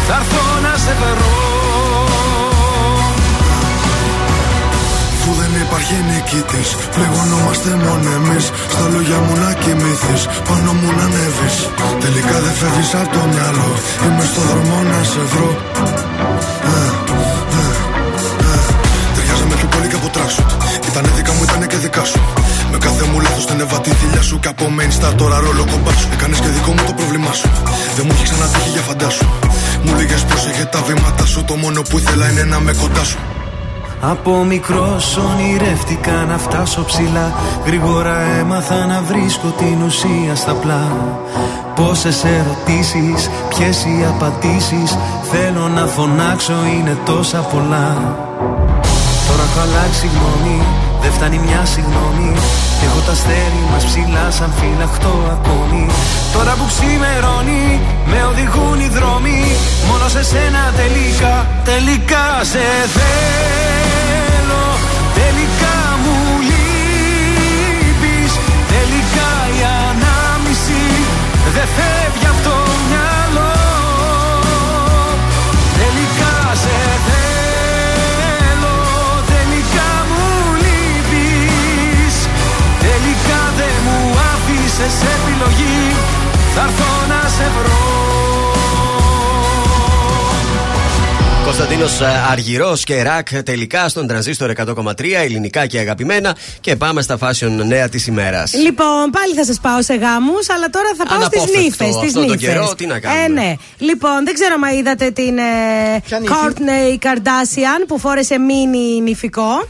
Θα 0.07 0.15
έρθω 0.21 0.43
να 0.65 0.77
σε 0.83 0.93
βρω 0.99 1.37
Αφού 5.13 5.31
δεν 5.41 5.51
υπάρχει 5.65 5.95
νικητής, 6.09 6.69
πληγωνόμαστε 6.95 7.69
μόνο 7.85 8.09
εμείς. 8.19 8.45
Στα 8.73 8.85
λόγια 8.93 9.19
μου 9.25 9.35
να 9.43 9.51
κοιμηθείς, 9.61 10.23
πάνω 10.47 10.71
μου 10.79 10.89
να 10.97 11.03
ανέβεις. 11.09 11.55
Τελικά 12.03 12.37
δεν 12.45 12.53
φεύγεις 12.59 12.93
από 13.01 13.11
το 13.15 13.21
μυαλό. 13.33 13.69
Είμαι 14.05 14.25
στο 14.31 14.41
δρόμο 14.49 14.75
να 14.91 14.99
σε 15.11 15.21
βρω. 15.31 15.49
Ε, 16.71 16.87
ε, 17.57 17.67
ε. 18.49 18.59
Ταιριάζαμε 19.13 19.55
πιο 19.59 19.67
πολύ 19.73 19.87
και 19.91 19.97
από 20.01 20.09
τράσου. 20.15 20.43
Ήτανε 20.89 21.09
δικά 21.17 21.31
μου, 21.35 21.43
ήτανε 21.47 21.65
και 21.71 21.77
δικά 21.85 22.03
σου. 22.11 22.19
Με 22.71 22.77
κάθε 22.77 23.03
μου 23.11 23.19
λάθος 23.19 23.45
την 23.45 23.59
έβα 23.59 23.79
τη 23.81 23.89
θηλιά 23.89 24.21
σου. 24.21 24.39
Και 24.39 24.47
από 24.47 24.65
main 24.77 24.91
star 24.97 25.13
τώρα 25.17 25.37
ρόλο 25.39 25.65
κομπά 25.71 25.91
σου. 25.91 26.07
Έκανες 26.13 26.39
και 26.39 26.47
δικό 26.47 26.71
μου 26.71 26.83
το 26.85 26.93
πρόβλημά 26.93 27.33
σου. 27.39 27.49
Δεν 27.95 28.03
μου 28.05 28.11
έχει 28.15 28.23
ξανατύχει 28.23 28.69
για 28.69 28.81
φαντάσου. 28.81 29.25
Μου 29.83 29.91
λίγε 29.97 30.17
πρόσεχε 30.29 30.65
τα 30.65 30.81
βήματα 30.87 31.25
σου. 31.25 31.43
Το 31.43 31.55
μόνο 31.55 31.81
που 31.81 31.97
ήθελα 31.97 32.29
είναι 32.29 32.43
να 32.43 32.59
με 32.59 32.73
κοντά 32.73 33.03
σου. 33.03 33.19
Από 34.01 34.43
μικρός 34.43 35.17
ονειρεύτηκα 35.17 36.11
να 36.11 36.37
φτάσω 36.37 36.83
ψηλά 36.83 37.33
Γρήγορα 37.65 38.19
έμαθα 38.19 38.85
να 38.85 39.01
βρίσκω 39.01 39.47
την 39.47 39.81
ουσία 39.85 40.35
στα 40.35 40.53
πλά 40.53 40.91
Πόσες 41.75 42.23
ερωτήσεις, 42.23 43.29
ποιες 43.49 43.83
οι 43.85 44.05
απαντήσεις 44.09 44.97
Θέλω 45.31 45.67
να 45.67 45.85
φωνάξω 45.85 46.53
είναι 46.73 46.97
τόσα 47.05 47.37
πολλά 47.37 48.17
Τώρα 49.27 49.43
έχω 49.43 49.59
αλλάξει 49.59 50.07
γνώμη, 50.07 50.63
δεν 51.01 51.11
φτάνει 51.11 51.37
μια 51.45 51.65
συγγνώμη. 51.65 52.31
Έχω 52.85 52.99
τα 53.05 53.11
αστέρι 53.11 53.63
μας 53.71 53.83
ψηλά 53.85 54.25
σαν 54.37 54.51
φυλαχτό 54.59 55.15
ακόμη. 55.35 55.85
Τώρα 56.33 56.53
που 56.57 56.65
ξημερώνει, 56.71 57.79
με 58.05 58.19
οδηγούν 58.31 58.79
οι 58.79 58.89
δρόμοι. 58.97 59.39
Μόνο 59.89 60.07
σε 60.07 60.23
σένα 60.23 60.63
τελικά, 60.81 61.35
τελικά 61.69 62.25
σε 62.51 62.65
θέλω. 62.95 64.63
Τελικά 65.19 65.78
επιλογή. 85.15 85.95
Θα 86.55 86.61
έρθω 86.61 86.91
να 87.07 87.29
σε 87.29 87.51
βρω 87.55 87.98
Κωνσταντίνος 91.49 92.01
Αργυρός 92.31 92.83
και 92.83 93.01
Ρακ 93.01 93.43
τελικά 93.43 93.89
στον 93.89 94.07
τρανζίστορ 94.07 94.51
100,3 94.55 94.93
ελληνικά 95.23 95.65
και 95.65 95.79
αγαπημένα. 95.79 96.35
Και 96.61 96.75
πάμε 96.75 97.01
στα 97.01 97.17
fashion 97.21 97.49
νέα 97.65 97.89
της 97.89 98.07
ημέρας. 98.07 98.53
Λοιπόν, 98.53 99.09
πάλι 99.11 99.33
θα 99.33 99.45
σας 99.45 99.59
πάω 99.59 99.81
σε 99.81 99.93
γάμους, 99.93 100.49
αλλά 100.49 100.69
τώρα 100.69 100.89
θα 100.97 101.05
πάω 101.05 101.21
στις 101.21 101.41
Αναπόφευκτο 101.41 101.85
νύφες. 101.85 101.95
Στις 101.95 102.07
αυτό 102.07 102.19
τον 102.19 102.29
νύφες. 102.29 102.47
καιρό, 102.47 102.73
τι 102.77 102.85
να 102.85 102.99
κάνουμε. 102.99 103.23
Ε, 103.23 103.27
ναι. 103.27 103.53
Λοιπόν, 103.77 104.25
δεν 104.25 104.33
ξέρω 104.33 104.55
αν 104.63 104.77
είδατε 104.77 105.11
την 105.11 105.37
ε, 105.37 105.43
νύφη; 106.19 106.33
Courtney 106.33 107.05
Kardashian 107.07 107.83
που 107.87 107.99
φόρεσε 107.99 108.37
μίνι 108.37 109.01
νηφικό. 109.01 109.67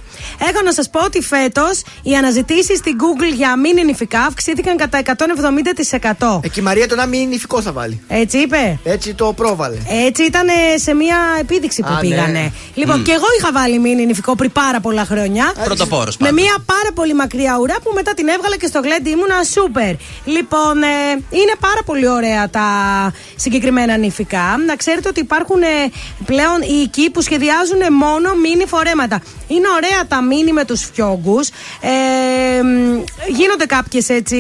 Έχω 0.50 0.62
να 0.64 0.74
σας 0.74 0.90
πω 0.90 1.00
ότι 1.04 1.22
φέτος 1.22 1.82
οι 2.02 2.16
αναζητήσεις 2.16 2.78
στην 2.78 2.96
Google 3.00 3.36
για 3.36 3.58
μίνι 3.58 3.84
νηφικά 3.84 4.22
αυξήθηκαν 4.22 4.78
κατά 4.78 5.02
170%. 5.06 6.40
Εκεί 6.42 6.60
η 6.60 6.64
Μαρία 6.64 6.88
το 6.88 6.96
να 6.96 7.06
μην 7.06 7.28
νηφικό 7.28 7.62
θα 7.62 7.72
βάλει. 7.72 8.02
Έτσι 8.08 8.38
είπε; 8.38 8.80
Έτσι 8.84 9.14
το 9.14 9.34
πρόβαλε. 9.34 9.78
Έτσι 10.06 10.24
ήταν 10.24 10.48
σε 10.76 10.94
μια 10.94 11.18
επίδειξη 11.40 11.69
κατάληξη 11.70 11.82
που 11.82 11.88
Α, 11.88 11.94
ναι. 11.94 12.00
πήγανε. 12.02 12.54
Λοιπόν, 12.74 13.00
Μμ. 13.00 13.04
και 13.04 13.12
εγώ 13.12 13.26
είχα 13.40 13.52
βάλει 13.52 13.80
μήνυ 13.80 14.06
νηφικό 14.06 14.36
πριν 14.36 14.52
πάρα 14.52 14.80
πολλά 14.80 15.06
χρόνια. 15.06 15.54
Πρωτοπόρος 15.64 16.18
Με 16.18 16.30
πάντα. 16.30 16.42
μια 16.42 16.56
πάρα 16.66 16.92
πολύ 16.94 17.14
μακριά 17.14 17.58
ουρά 17.62 17.76
που 17.84 17.92
μετά 17.96 18.14
την 18.14 18.28
έβγαλα 18.28 18.58
και 18.58 18.68
στο 18.68 18.80
γλέντι 18.80 19.10
ήμουνα 19.10 19.44
σούπερ. 19.44 19.94
Λοιπόν, 20.26 20.84
ε, 20.84 21.12
είναι 21.30 21.54
πάρα 21.60 21.82
πολύ 21.86 22.08
ωραία 22.08 22.50
τα 22.50 22.68
συγκεκριμένα 23.36 23.98
νηφικά. 23.98 24.56
Να 24.68 24.76
ξέρετε 24.76 25.08
ότι 25.10 25.20
υπάρχουν 25.20 25.62
ε, 25.62 25.66
πλέον 26.26 26.62
οι 26.62 26.82
οικοί 26.82 27.10
που 27.10 27.22
σχεδιάζουν 27.22 27.82
μόνο 27.94 28.34
μίνι 28.44 28.66
φορέματα. 28.68 29.22
Είναι 29.48 29.68
ωραία 29.76 30.02
τα 30.08 30.22
μίνι 30.22 30.52
με 30.52 30.66
τους 30.66 30.90
φιόγκους. 30.94 31.48
Ε, 31.82 32.62
μ, 32.64 33.02
γίνονται 33.38 33.66
κάποιες 33.66 34.10
έτσι 34.10 34.38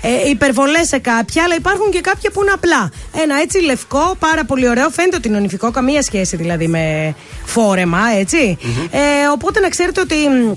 ε, 0.00 0.28
υπερβολές 0.28 0.86
σε 0.88 0.98
κάποια, 0.98 1.42
αλλά 1.44 1.54
υπάρχουν 1.54 1.90
και 1.90 2.00
κάποια 2.00 2.30
που 2.30 2.42
είναι 2.42 2.50
απλά. 2.54 2.90
Ένα 3.22 3.40
έτσι 3.40 3.58
λευκό, 3.60 4.16
πάρα 4.18 4.44
πολύ 4.44 4.68
ωραίο. 4.68 4.90
Φαίνεται 4.90 5.16
ότι 5.16 5.28
είναι 5.28 5.36
ονειφικό, 5.36 5.70
καμία 5.70 6.02
σχέση 6.02 6.36
δηλαδή 6.36 6.44
με 6.66 7.14
φόρεμα, 7.44 8.00
έτσι. 8.18 8.58
Ε, 8.90 8.98
οπότε 9.32 9.60
να 9.60 9.68
ξέρετε 9.68 10.00
ότι 10.00 10.14
μ, 10.14 10.52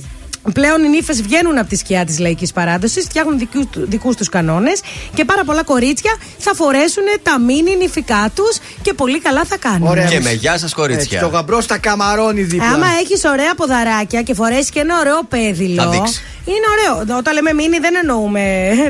Πλέον 0.53 0.83
οι 0.83 0.89
νύφες 0.89 1.21
βγαίνουν 1.21 1.57
από 1.57 1.69
τη 1.69 1.75
σκιά 1.75 2.05
της 2.05 2.19
λαϊκής 2.19 2.51
παράδοσης, 2.53 3.03
φτιάχνουν 3.03 3.49
δικούς 3.73 4.15
τους 4.15 4.29
κανόνες 4.29 4.81
και 5.13 5.25
πάρα 5.25 5.43
πολλά 5.43 5.63
κορίτσια 5.63 6.17
θα 6.37 6.53
φορέσουν 6.55 7.03
τα 7.23 7.39
μίνι 7.39 7.75
νηφικά 7.75 8.31
τους 8.35 8.57
και 8.81 8.93
πολύ 8.93 9.19
καλά 9.19 9.43
θα 9.45 9.57
κάνουν. 9.57 10.07
Και 10.09 10.19
με 10.19 10.31
γεια 10.31 10.51
σας, 10.51 10.61
Έτσι, 10.61 10.75
κορίτσια. 10.75 11.19
το 11.19 11.27
γαμπρό 11.27 11.61
στα 11.61 11.77
καμαρώνει 11.77 12.41
δίπλα. 12.41 12.67
Άμα 12.67 12.87
έχεις 13.01 13.23
ωραία 13.23 13.55
ποδαράκια 13.55 14.21
και 14.21 14.33
φορέσεις 14.33 14.69
και 14.69 14.79
ένα 14.79 14.99
ωραίο 14.99 15.23
πέδιλο. 15.29 15.83
Θα 15.83 15.89
δείξεις. 15.89 16.21
Είναι 16.45 16.65
ωραίο. 16.97 17.17
Όταν 17.17 17.33
λέμε 17.33 17.53
μίνι 17.53 17.79
δεν 17.79 17.95
εννοούμε 17.95 18.41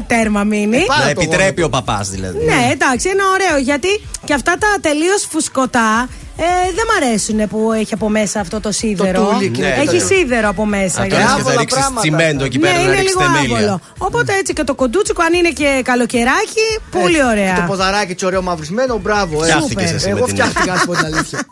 τέρμα 0.08 0.44
μίνι. 0.44 0.86
Να 1.04 1.10
επιτρέπει 1.10 1.62
ο 1.62 1.70
παπάς 1.70 2.10
δηλαδή. 2.10 2.46
Ναι, 2.46 2.70
εντάξει, 2.72 3.10
είναι 3.10 3.24
ωραίο 3.34 3.58
γιατί 3.58 3.88
και 4.26 4.34
αυτά 4.34 4.58
τα 4.58 4.68
τελείως 4.82 5.28
φουσκωτά 5.30 6.10
ε, 6.42 6.72
δεν 6.76 6.86
μ' 6.90 7.04
αρέσουν 7.04 7.48
που 7.48 7.72
έχει 7.72 7.94
από 7.94 8.10
μέσα 8.10 8.40
αυτό 8.40 8.60
το 8.60 8.72
σίδερο. 8.72 9.22
τούλι 9.32 9.50
και 9.50 9.66
έχει 9.66 9.86
τα 9.86 9.92
τέτοια. 9.92 10.06
σίδερο 10.06 10.50
από 10.50 10.66
μέσα. 10.66 11.02
Αυτό 11.02 11.16
λες 11.20 11.34
και 11.34 11.50
θα 11.54 11.60
ρίξεις 11.60 11.86
τσιμέντο 12.00 12.44
εκεί 12.46 12.60
πέρα 12.60 12.74
ναι, 12.74 12.78
να 12.80 12.84
είναι 12.84 12.96
ρίξεις 12.96 13.16
λίγο 13.18 13.32
θεμέλια. 13.32 13.56
άβολο. 13.58 13.80
Οπότε 13.98 14.34
έτσι 14.34 14.54
και 14.54 14.64
το 14.64 14.76
κοντούτσικο, 14.76 15.22
αν 15.24 15.34
είναι 15.34 15.50
και 15.50 15.82
καλοκαιράκι, 15.84 16.68
πολύ 16.92 17.16
Έτσι, 17.16 17.26
ωραία. 17.28 17.54
Και 17.54 17.60
το 17.62 17.66
ποδαράκι 17.68 18.16
τσι 18.16 18.26
ωραίο 18.26 18.42
μαυρισμένο, 18.42 18.98
μπράβο. 18.98 19.44
ε. 19.44 19.48
Φτιάχτηκες 19.48 19.68
Σούπερ. 19.90 19.96
εσύ 19.96 20.08
με 20.12 20.16
Εγώ 20.18 20.26
την- 20.26 20.36
φτιάχτηκα, 20.36 20.74
να 20.74 20.80
σου 20.80 20.86
πω 20.86 20.94
την 20.94 21.06
αλήθεια. 21.06 21.40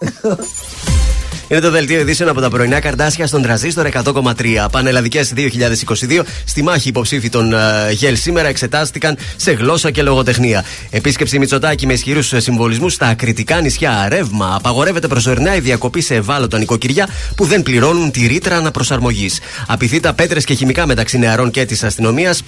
Είναι 1.50 1.60
το 1.60 1.72
δελτίο 1.72 2.00
ειδήσεων 2.00 2.30
από 2.30 2.42
τα 2.42 2.50
πρωινά 2.50 2.80
καρτάσια 2.80 3.28
στον 3.28 3.42
τραζίστορ 3.42 3.88
100,3. 3.94 4.68
Πανελλαδικές 4.72 5.34
2022. 5.36 6.22
Στη 6.46 6.64
μάχη 6.64 6.90
υποψήφοι 6.90 7.30
των 7.30 7.54
ε, 7.54 7.58
ΓΕΛ 7.92 8.18
σήμερα 8.18 8.48
εξετάστηκαν 8.48 9.18
σε 9.36 9.52
γλώσσα 9.52 9.92
και 9.92 10.02
λογοτεχνία. 10.02 10.66
Επίσκεψη 10.90 11.40
Μητσοτάκη 11.40 11.86
με 11.86 11.94
ισχυρούς 11.94 12.34
συμβολισμούς 12.38 12.94
στα 12.94 13.08
ακριτικά 13.08 13.62
νησιά. 13.62 14.08
Ρεύμα. 14.10 14.56
Απαγορεύεται 14.56 15.08
προσωρινά 15.08 15.56
η 15.56 15.60
διακοπή 15.60 16.02
σε 16.02 16.16
ευάλωτα 16.16 16.58
νοικοκυριά 16.58 17.08
που 17.36 17.46
δεν 17.46 17.62
πληρώνουν 17.62 18.12
τη 18.12 18.28
ρήτρα 18.28 18.56
αναπροσαρμογής. 18.58 19.40
Απειθήτα 19.68 20.14
πέτρες 20.14 20.44
και 20.44 20.54
χημικά 20.54 20.86
μεταξύ 20.86 21.18
νεαρών 21.18 21.52
και 21.52 21.66
της 21.66 21.84
αστυνομίας. 21.84 22.44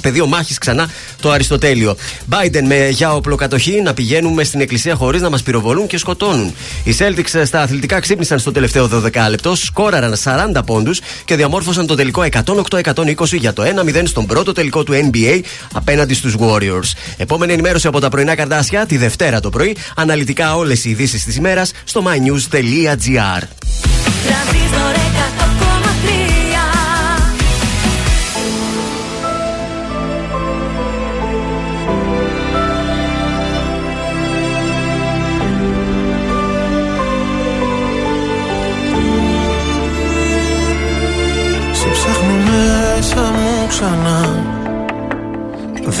Πεδίο 0.00 0.26
μάχης 0.26 0.58
ξανά 0.58 0.88
το 1.20 1.30
Αριστοτέλειο. 1.30 1.96
Biden 2.30 2.62
με 2.66 2.88
για 2.88 3.14
οπλοκατοχή 3.14 3.82
να 3.82 3.94
πηγαίνουμε 3.94 4.44
στην 4.44 4.60
εκκλησία 4.60 4.94
χωρίς 4.94 5.20
να 5.20 5.30
μας 5.30 5.42
πυροβολούν 5.42 5.86
και 5.86 5.98
σκοτώνουν. 5.98 6.54
Οι 6.84 6.94
Celtics 6.98 7.42
στα 7.44 7.60
αθλητικά 7.60 8.00
ξύπνησαν 8.00 8.38
στο 8.40 8.52
τελευταίο 8.52 8.88
12 8.92 9.10
λεπτό, 9.30 9.54
σκόραραν 9.54 10.16
40 10.54 10.60
πόντους 10.66 11.00
και 11.24 11.36
διαμόρφωσαν 11.36 11.86
το 11.86 11.94
τελικό 11.94 12.24
108-120 12.70 13.38
για 13.38 13.52
το 13.52 13.62
1-0 13.62 14.02
στον 14.04 14.26
πρώτο 14.26 14.52
τελικό 14.52 14.82
του 14.82 14.92
NBA 14.92 15.40
απέναντι 15.72 16.14
στους 16.14 16.34
Warriors. 16.38 16.92
Επόμενη 17.16 17.52
ενημέρωση 17.52 17.86
από 17.86 18.00
τα 18.00 18.08
πρωινά 18.08 18.34
καρτάσια 18.34 18.86
τη 18.86 18.96
Δευτέρα 18.96 19.40
το 19.40 19.50
πρωί. 19.50 19.76
Αναλυτικά 19.96 20.56
όλες 20.56 20.84
οι 20.84 20.90
ειδήσεις 20.90 21.24
της 21.24 21.36
ημέρας 21.36 21.72
στο 21.84 22.02
mynews.gr. 22.06 23.42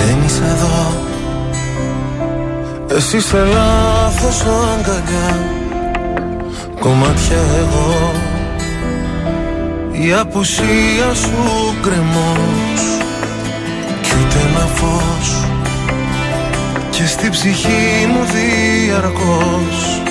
Δεν 0.06 0.22
είσαι 0.26 0.44
εδώ. 0.44 1.08
Εσύ 2.96 3.16
είσαι 3.16 3.38
λάθος 3.38 4.40
αγκαλιά 4.40 5.48
Κομμάτια 6.80 7.36
εγώ. 7.58 8.12
Η 9.92 10.12
απουσία 10.12 11.14
σου 11.14 11.74
γκρεμός. 11.80 12.82
Κι 14.02 14.10
ούτε 14.20 14.38
ένα 14.48 14.66
φως. 14.74 15.44
Και 16.90 17.06
στη 17.06 17.30
ψυχή 17.30 18.06
μου 18.12 18.24
διαρκώς. 18.24 20.02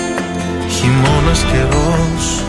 Χειμώνας 0.69 1.43
καιρός 1.51 2.48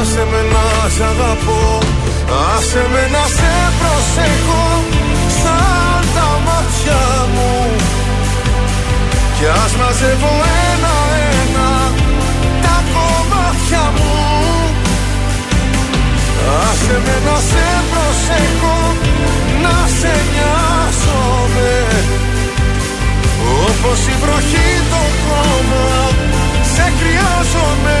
Άσε 0.00 0.26
με 0.30 0.42
να 0.52 0.88
σ' 0.96 1.00
αγαπώ 1.10 1.78
Άσε 2.54 2.86
με 2.92 3.02
να 3.14 3.24
σε 3.36 3.52
προσέχω 3.78 4.64
Σαν 5.42 6.02
τα 6.14 6.28
μάτια 6.46 7.02
μου. 7.34 7.52
Κι 9.36 9.46
ας 9.64 9.72
μαζεύω 9.80 10.32
ένα-ένα 10.70 11.70
Τα 12.64 12.76
κομμάτια 12.94 13.84
μου. 13.96 14.14
Άσε 16.62 16.96
με 17.04 17.16
να 17.26 17.36
σε 17.50 17.66
προσέχω 17.90 18.78
Να 19.62 19.76
σε 19.98 20.14
νοιάζομαι. 20.32 21.72
Όπως 23.66 24.00
η 24.12 24.14
βροχή 24.22 24.70
το 24.90 25.02
χώμα 25.22 25.86
Σε 26.74 26.92
χρειάζομαι 26.98 28.00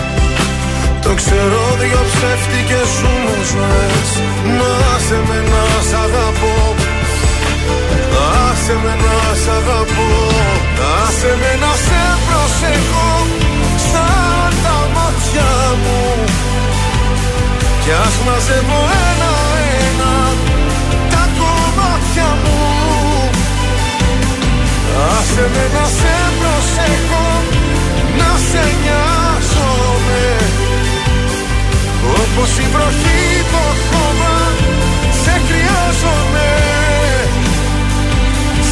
το 1.11 1.17
ξέρω 1.17 1.63
δυο 1.79 2.01
ψεύτικες 2.11 2.89
σου 2.97 3.11
μου 3.23 3.35
ζωές 3.51 4.09
Μα 4.57 4.71
άσε 4.95 5.19
με 5.27 5.39
να 5.51 5.63
σ' 5.89 5.95
αγαπώ. 6.05 6.55
Άσε 8.47 8.75
με 8.83 8.93
να 9.03 9.17
σ' 9.41 9.49
αγαπώ. 9.59 10.09
Άσε 11.01 11.31
με 11.41 11.51
να 11.63 11.71
σε 11.85 12.01
προσεχώ 12.27 13.11
Σαν 13.89 14.51
τα 14.63 14.77
μάτια 14.95 15.51
μου. 15.81 16.01
Κι 17.83 17.93
ας 18.05 18.15
μαζεύω 18.25 18.81
ένα-ένα 19.09 20.13
τα 21.11 21.23
κομμάτια 21.39 22.29
μου. 22.41 22.59
Άσε 25.15 25.45
με 25.53 25.65
να 25.75 25.85
σε 25.99 26.15
προσέχω, 26.39 27.25
να 28.19 28.29
σε 28.49 28.63
νοιάζομαι 28.81 30.60
Όπως 32.09 32.57
η 32.57 32.67
βροχή 32.73 33.21
το 33.51 33.63
χώμα, 33.89 34.35
σε 35.23 35.41
χρειάζομαι. 35.47 36.49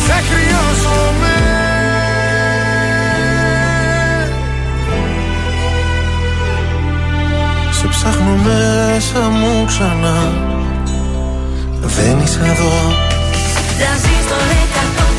Σε 0.06 0.24
χρειάζομαι. 0.30 1.36
Σε 7.72 7.88
ψάχνω 7.88 8.36
μέσα 8.36 9.20
μου 9.30 9.66
ξανά. 9.68 10.18
Δεν 11.82 12.20
είσαι 12.24 12.40
εδώ. 12.44 12.74
Τρανζίστορ 13.80 14.42
100,3 15.18 15.19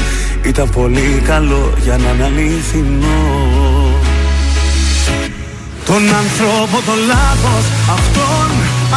Ήταν 0.43 0.69
πολύ 0.69 1.21
καλό 1.25 1.73
για 1.83 1.97
να 1.97 2.09
είναι 2.09 2.23
αληθινό. 2.23 3.21
Τον 5.85 6.03
άνθρωπο 6.21 6.77
τον 6.89 6.99
λάθος 7.11 7.63
Αυτόν 7.97 8.49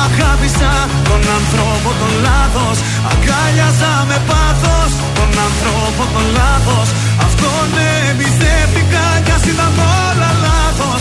αγάπησα. 0.05 0.73
Τον 1.09 1.23
άνθρωπο 1.39 1.89
τον 2.01 2.13
λάθος 2.27 2.77
Αγκάλιαζα 3.13 3.93
με 4.09 4.19
πάθος. 4.29 4.91
Τον 5.19 5.31
άνθρωπο 5.47 6.03
τον 6.15 6.27
λάθος 6.39 6.89
Αυτόν 7.27 7.69
εμπιστεύτηκα 8.09 9.07
Κι 9.25 9.33
ας 9.37 9.45
ήταν 9.53 9.73
όλα 10.07 10.31
λάθος 10.47 11.01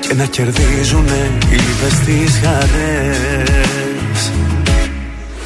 Και 0.00 0.14
να 0.14 0.24
κερδίζουνε 0.24 1.30
οι 1.50 1.56
λύπες 1.64 1.94
τις 2.04 2.32
χαρές. 2.42 4.20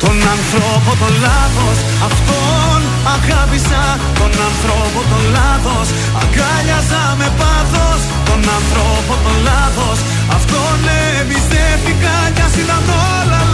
Τον 0.01 0.16
άνθρωπο 0.35 0.90
τον 1.02 1.14
λάθος 1.26 1.78
Αυτόν 2.09 2.81
αγάπησα. 3.14 3.82
Τον 4.20 4.32
άνθρωπο 4.48 5.01
τον 5.10 5.24
λάθος 5.36 5.89
Αγκάλιαζα 6.22 7.05
με 7.20 7.28
πάθος. 7.40 8.01
Τον 8.28 8.40
άνθρωπο 8.59 9.12
τον 9.24 9.36
λάθος 9.48 9.98
Αυτόν 10.36 10.78
εμπιστεύτηκα 11.20 12.16
Κι 12.35 12.43
ας 12.47 12.55
ήταν 12.62 12.85
όλα 13.16 13.40
λάθος 13.40 13.53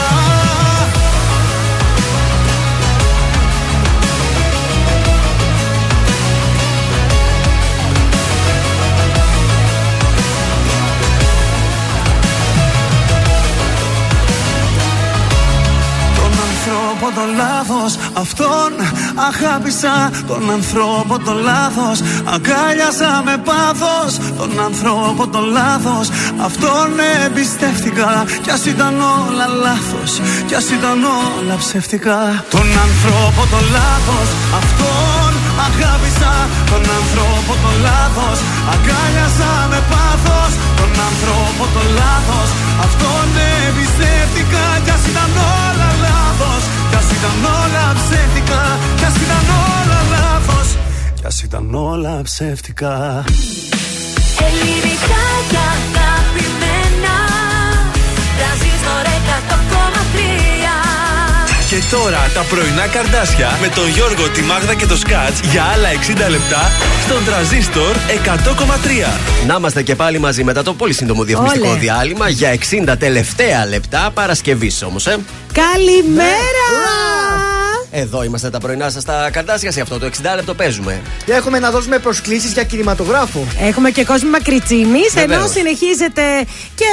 άνθρωπο 16.71 17.07
τον 17.19 17.29
λάθος. 17.41 17.91
Αυτόν 18.23 18.71
αγάπησα 19.29 19.95
Τον 20.27 20.43
ανθρώπο 20.57 21.13
τον 21.25 21.37
λάθος. 21.49 21.97
Αγκάλιασα 22.33 23.11
με 23.27 23.35
πάθος 23.49 24.11
Τον 24.39 24.51
ανθρώπο 24.67 25.23
τον 25.33 25.45
λάθος. 25.57 26.05
Αυτόν 26.47 26.87
εμπιστεύτηκα 27.25 28.11
Κι 28.43 28.51
ας 28.55 28.63
ήταν 28.73 28.93
όλα 29.15 29.47
λάθος. 29.65 30.11
Κι 30.47 30.55
ας 30.59 30.67
ήταν 30.77 30.97
όλα 31.19 31.55
ψεύτικα. 31.63 32.19
Τον 32.55 32.67
ανθρώπο 32.85 33.41
τον 33.53 33.65
λάθος. 33.77 34.27
Αυτόν 34.59 35.31
αγάπησα 35.67 36.33
Τον 36.71 36.83
ανθρώπο 36.99 37.51
τον 37.63 37.75
λάθος. 37.87 38.37
Αγκάλιασα 38.73 39.51
με 39.71 39.79
πάθος 39.91 40.51
Τον 40.79 40.91
ανθρώπο 41.09 41.63
τον 41.75 41.87
λάθος. 41.99 42.49
Αυτόν 42.85 43.27
εμπιστεύτηκα 43.65 44.65
Κι 44.85 44.91
ας 44.97 45.03
ήταν 45.11 45.31
όλα 45.67 45.90
λάθος. 46.41 46.63
Κι 46.89 46.95
ας 46.95 47.11
ήταν 47.17 47.37
όλα 47.61 47.85
ψεύτικα 47.99 48.61
Κι 48.97 49.05
ας 49.05 49.15
ήταν 49.15 49.45
όλα 49.77 49.99
λάθος. 50.13 50.67
Κι 51.15 51.25
ας 51.25 51.43
ήταν 51.43 51.73
όλα 51.73 52.21
ψεύτικα. 52.23 53.23
Ελληνικά 54.47 55.23
και 55.49 55.57
αγαπημένα 55.73 56.60
τώρα 61.91 62.31
τα 62.33 62.41
πρωινά 62.41 62.87
καρδάσια 62.87 63.57
με 63.61 63.67
τον 63.67 63.87
Γιώργο, 63.89 64.29
τη 64.29 64.41
Μάγδα 64.41 64.73
και 64.73 64.85
το 64.85 64.97
Σκάτς 64.97 65.39
για 65.39 65.63
άλλα 65.63 65.89
60 66.27 66.29
λεπτά 66.29 66.71
στον 67.05 67.25
τραζίστορ 67.25 67.95
100,3. 68.25 69.47
Να 69.47 69.55
είμαστε 69.57 69.81
και 69.81 69.95
πάλι 69.95 70.19
μαζί 70.19 70.43
μετά 70.43 70.63
το 70.63 70.73
πολύ 70.73 70.93
σύντομο 70.93 71.23
διαφημιστικό 71.23 71.69
Όλε. 71.69 71.79
διάλειμμα 71.79 72.29
για 72.29 72.57
60 72.91 72.95
τελευταία 72.99 73.65
λεπτά 73.65 74.11
Παρασκευής 74.13 74.83
όμως, 74.83 75.07
ε. 75.07 75.17
Καλημέρα! 75.53 77.10
Εδώ 77.91 78.23
είμαστε 78.23 78.49
τα 78.49 78.59
πρωινά 78.59 78.89
σας 78.89 79.01
στα 79.01 79.29
καρτάσια 79.31 79.71
σε 79.71 79.81
αυτό 79.81 79.99
το 79.99 80.05
60 80.05 80.09
λεπτό 80.35 80.53
παίζουμε. 80.53 81.01
Και 81.25 81.31
έχουμε 81.33 81.59
να 81.59 81.71
δώσουμε 81.71 81.99
προσκλήσεις 81.99 82.51
για 82.53 82.63
κινηματογράφο. 82.63 83.47
Έχουμε 83.59 83.89
και 83.91 84.03
κόσμο 84.05 84.29
μακριτσίμη, 84.29 84.99
ενώ 85.15 85.27
Βεβαίως. 85.27 85.51
συνεχίζετε 85.51 86.21
και 86.75 86.85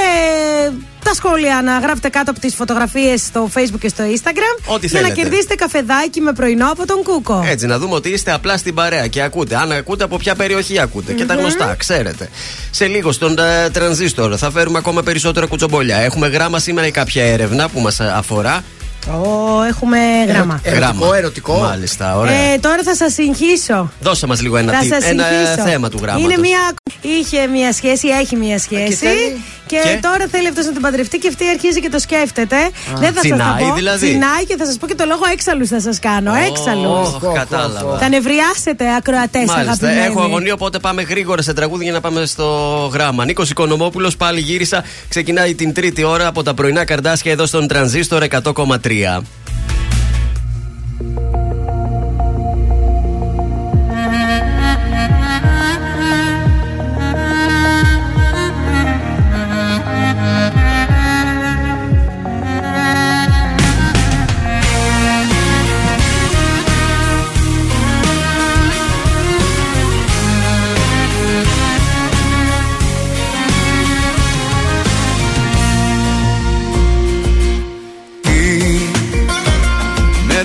τα 1.04 1.14
σχόλια 1.14 1.62
να 1.64 1.78
γράφετε 1.78 2.08
κάτω 2.08 2.30
από 2.30 2.40
τις 2.40 2.54
φωτογραφίες 2.54 3.20
στο 3.20 3.48
Facebook 3.54 3.78
και 3.80 3.88
στο 3.88 4.04
Instagram. 4.04 4.72
Ό,τι 4.74 4.86
για 4.86 5.00
να 5.00 5.06
θέλετε. 5.06 5.20
κερδίσετε 5.22 5.54
καφεδάκι 5.54 6.20
με 6.20 6.32
πρωινό 6.32 6.70
από 6.70 6.86
τον 6.86 7.02
Κούκο. 7.02 7.44
Έτσι, 7.48 7.66
να 7.66 7.78
δούμε 7.78 7.94
ότι 7.94 8.08
είστε 8.08 8.32
απλά 8.32 8.56
στην 8.56 8.74
παρέα 8.74 9.06
και 9.06 9.22
ακούτε. 9.22 9.56
Αν 9.56 9.72
ακούτε, 9.72 10.04
από 10.04 10.16
ποια 10.16 10.34
περιοχή 10.34 10.78
ακούτε. 10.80 11.12
Και 11.12 11.24
τα 11.24 11.34
Μμμ. 11.34 11.40
γνωστά, 11.40 11.74
ξέρετε. 11.78 12.28
Σε 12.70 12.86
λίγο 12.86 13.12
στον 13.12 13.38
ε, 13.38 13.70
τρανζίστορ 13.70 14.34
θα 14.38 14.50
φέρουμε 14.50 14.78
ακόμα 14.78 15.02
περισσότερα 15.02 15.46
κουτσομπολιά. 15.46 15.96
Έχουμε 15.96 16.28
γράμμα 16.28 16.58
σήμερα 16.58 16.86
ή 16.86 16.90
κάποια 16.90 17.24
έρευνα 17.24 17.68
που 17.68 17.80
μας 17.80 18.00
αφορά. 18.00 18.64
Ω, 19.06 19.62
έχουμε 19.62 19.98
γράμμα. 20.28 20.60
Γράμμα. 20.64 21.16
ερωτικό. 21.16 21.58
Μάλιστα, 21.58 22.16
ωραία. 22.16 22.32
Ε, 22.52 22.58
τώρα 22.58 22.82
θα 22.82 22.94
σας 22.96 23.12
συγχύσω. 23.12 23.90
Δώσε 24.00 24.26
μας 24.26 24.40
λίγο 24.42 24.56
ένα, 24.56 24.72
θα 24.72 24.78
τι- 24.78 24.86
σας 24.86 25.04
ένα 25.04 25.24
συγχύσω. 25.28 25.68
θέμα 25.68 25.88
του 25.88 25.98
γράμματος. 26.02 26.32
Είναι 26.32 26.40
μια. 26.40 26.58
Είχε 27.18 27.46
μια 27.46 27.72
σχέση, 27.72 28.08
έχει 28.08 28.36
μια 28.36 28.58
σχέση. 28.58 29.06
Θέλει; 29.68 29.82
Και, 29.82 29.94
Και; 29.94 29.98
τώρα 30.02 30.24
θέλει 30.30 30.48
αυτός 30.48 30.64
να 30.64 30.72
την 30.72 30.80
παντρευτεί 30.80 31.18
και 31.18 31.28
αυτή 31.28 31.48
αρχίζει 31.48 31.80
και 31.80 31.88
το 31.88 31.98
σκέφτεται. 31.98 32.56
Δεν 32.94 33.12
θα 33.12 33.12
σας 33.12 33.20
Τσινάει 33.20 33.62
το 33.62 33.68
πω. 33.68 33.74
δηλαδή; 33.74 34.06
Τσινάει 34.06 34.44
και 34.48 34.56
θα 34.56 34.66
σας 34.66 34.76
πω 34.76 34.86
και 34.86 34.94
το 34.94 35.04
λόγο 35.04 35.22
έξαλλους 35.32 35.68
θα 35.68 35.80
σας 35.80 35.98
κάνω. 35.98 36.34
Έξαλλους. 36.34 37.08
Ωχ, 37.14 37.32
κατάλαβα. 37.34 37.98
Θα 37.98 38.08
νευριάσετε 38.08 38.84
ακροατές, 38.96 39.44
Μάλιστα, 39.46 39.60
αγαπημένοι. 39.86 40.06
έχω 40.06 40.20
αγωνία, 40.22 40.52
οπότε 40.52 40.78
πάμε 40.78 41.02
γρήγορα 41.02 41.42
σε 41.42 41.52
τραγούδι 41.52 41.84
για 41.84 41.92
να 41.92 42.00
πάμε 42.00 42.26
στο 42.26 42.46
γράμμα. 42.92 43.24
Νίκος 43.24 43.50
Οικονομόπουλος, 43.50 44.16
πάλι 44.16 44.40
γύρισα. 44.40 44.84
Ξεκινάει 45.08 45.54
την 45.54 45.72
τρίτη 45.74 46.04
ώρα 46.04 46.26
από 46.26 46.42
τα 46.42 46.54
πρωινά 46.54 46.84
καρδάσια 46.84 47.32
εδώ 47.32 47.46
στον 47.46 47.66
τρανζίστορ 47.68 48.22
100,3. 48.22 49.22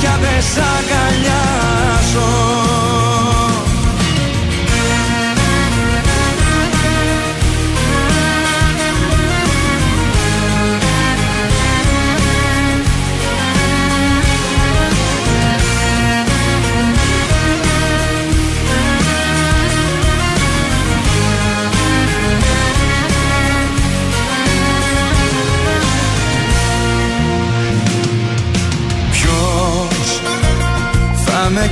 πια 0.00 0.18
δεν 0.20 0.42
σ' 0.42 0.58
αγκαλιάζω 0.76 2.69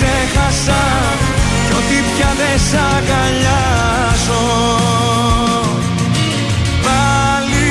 ξέχασα 0.00 0.82
κι 1.66 1.72
ότι 1.80 1.98
πια 2.10 2.30
δεν 2.40 2.58
σ' 2.68 2.76
αγκαλιάζω 2.94 4.44
Πάλι 6.86 7.70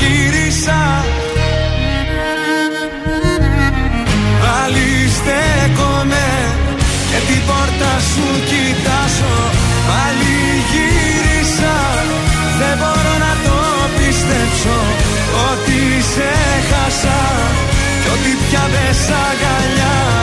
γύρισα. 0.00 0.80
Πάλι 4.42 4.88
στέκομαι 5.16 6.28
και 7.10 7.18
την 7.28 7.40
πόρτα 7.48 7.92
σου 8.10 8.26
κοιτάζω. 8.50 9.36
Πάλι 9.88 10.36
γύρισα. 10.70 11.76
Δεν 12.60 12.74
μπορώ 12.80 13.14
να 13.26 13.32
το 13.44 13.58
πιστέψω 13.96 14.78
ότι 15.50 15.80
σε 16.12 16.32
χάσα 16.70 17.20
κι 18.02 18.08
ότι 18.14 18.30
πια 18.44 18.64
δεν 18.74 18.94
σ' 19.02 19.12
αγκαλιάζω 19.28 20.19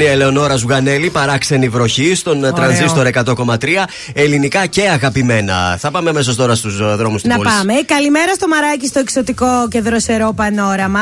η 0.00 0.06
Ελεονόρα 0.06 0.56
Ζουγανέλη, 0.56 1.10
παράξενη 1.10 1.68
βροχή 1.68 2.14
στον 2.14 2.38
Ωραίο. 2.38 2.52
τρανζίστορ 2.52 3.06
100,3. 3.06 3.56
Ελληνικά 4.12 4.66
και 4.66 4.88
αγαπημένα. 4.88 5.76
Θα 5.78 5.90
πάμε 5.90 6.10
αμέσως 6.10 6.36
τώρα 6.36 6.54
στους 6.54 6.96
δρόμους 6.96 7.22
τη 7.22 7.28
Να 7.28 7.36
πόλη. 7.36 7.48
πάμε. 7.48 7.72
Καλημέρα 7.86 8.34
στο 8.34 8.48
μαράκι 8.48 8.86
στο 8.86 8.98
εξωτικό 8.98 9.68
και 9.70 9.80
δροσερό 9.80 10.32
πανόραμα. 10.36 11.00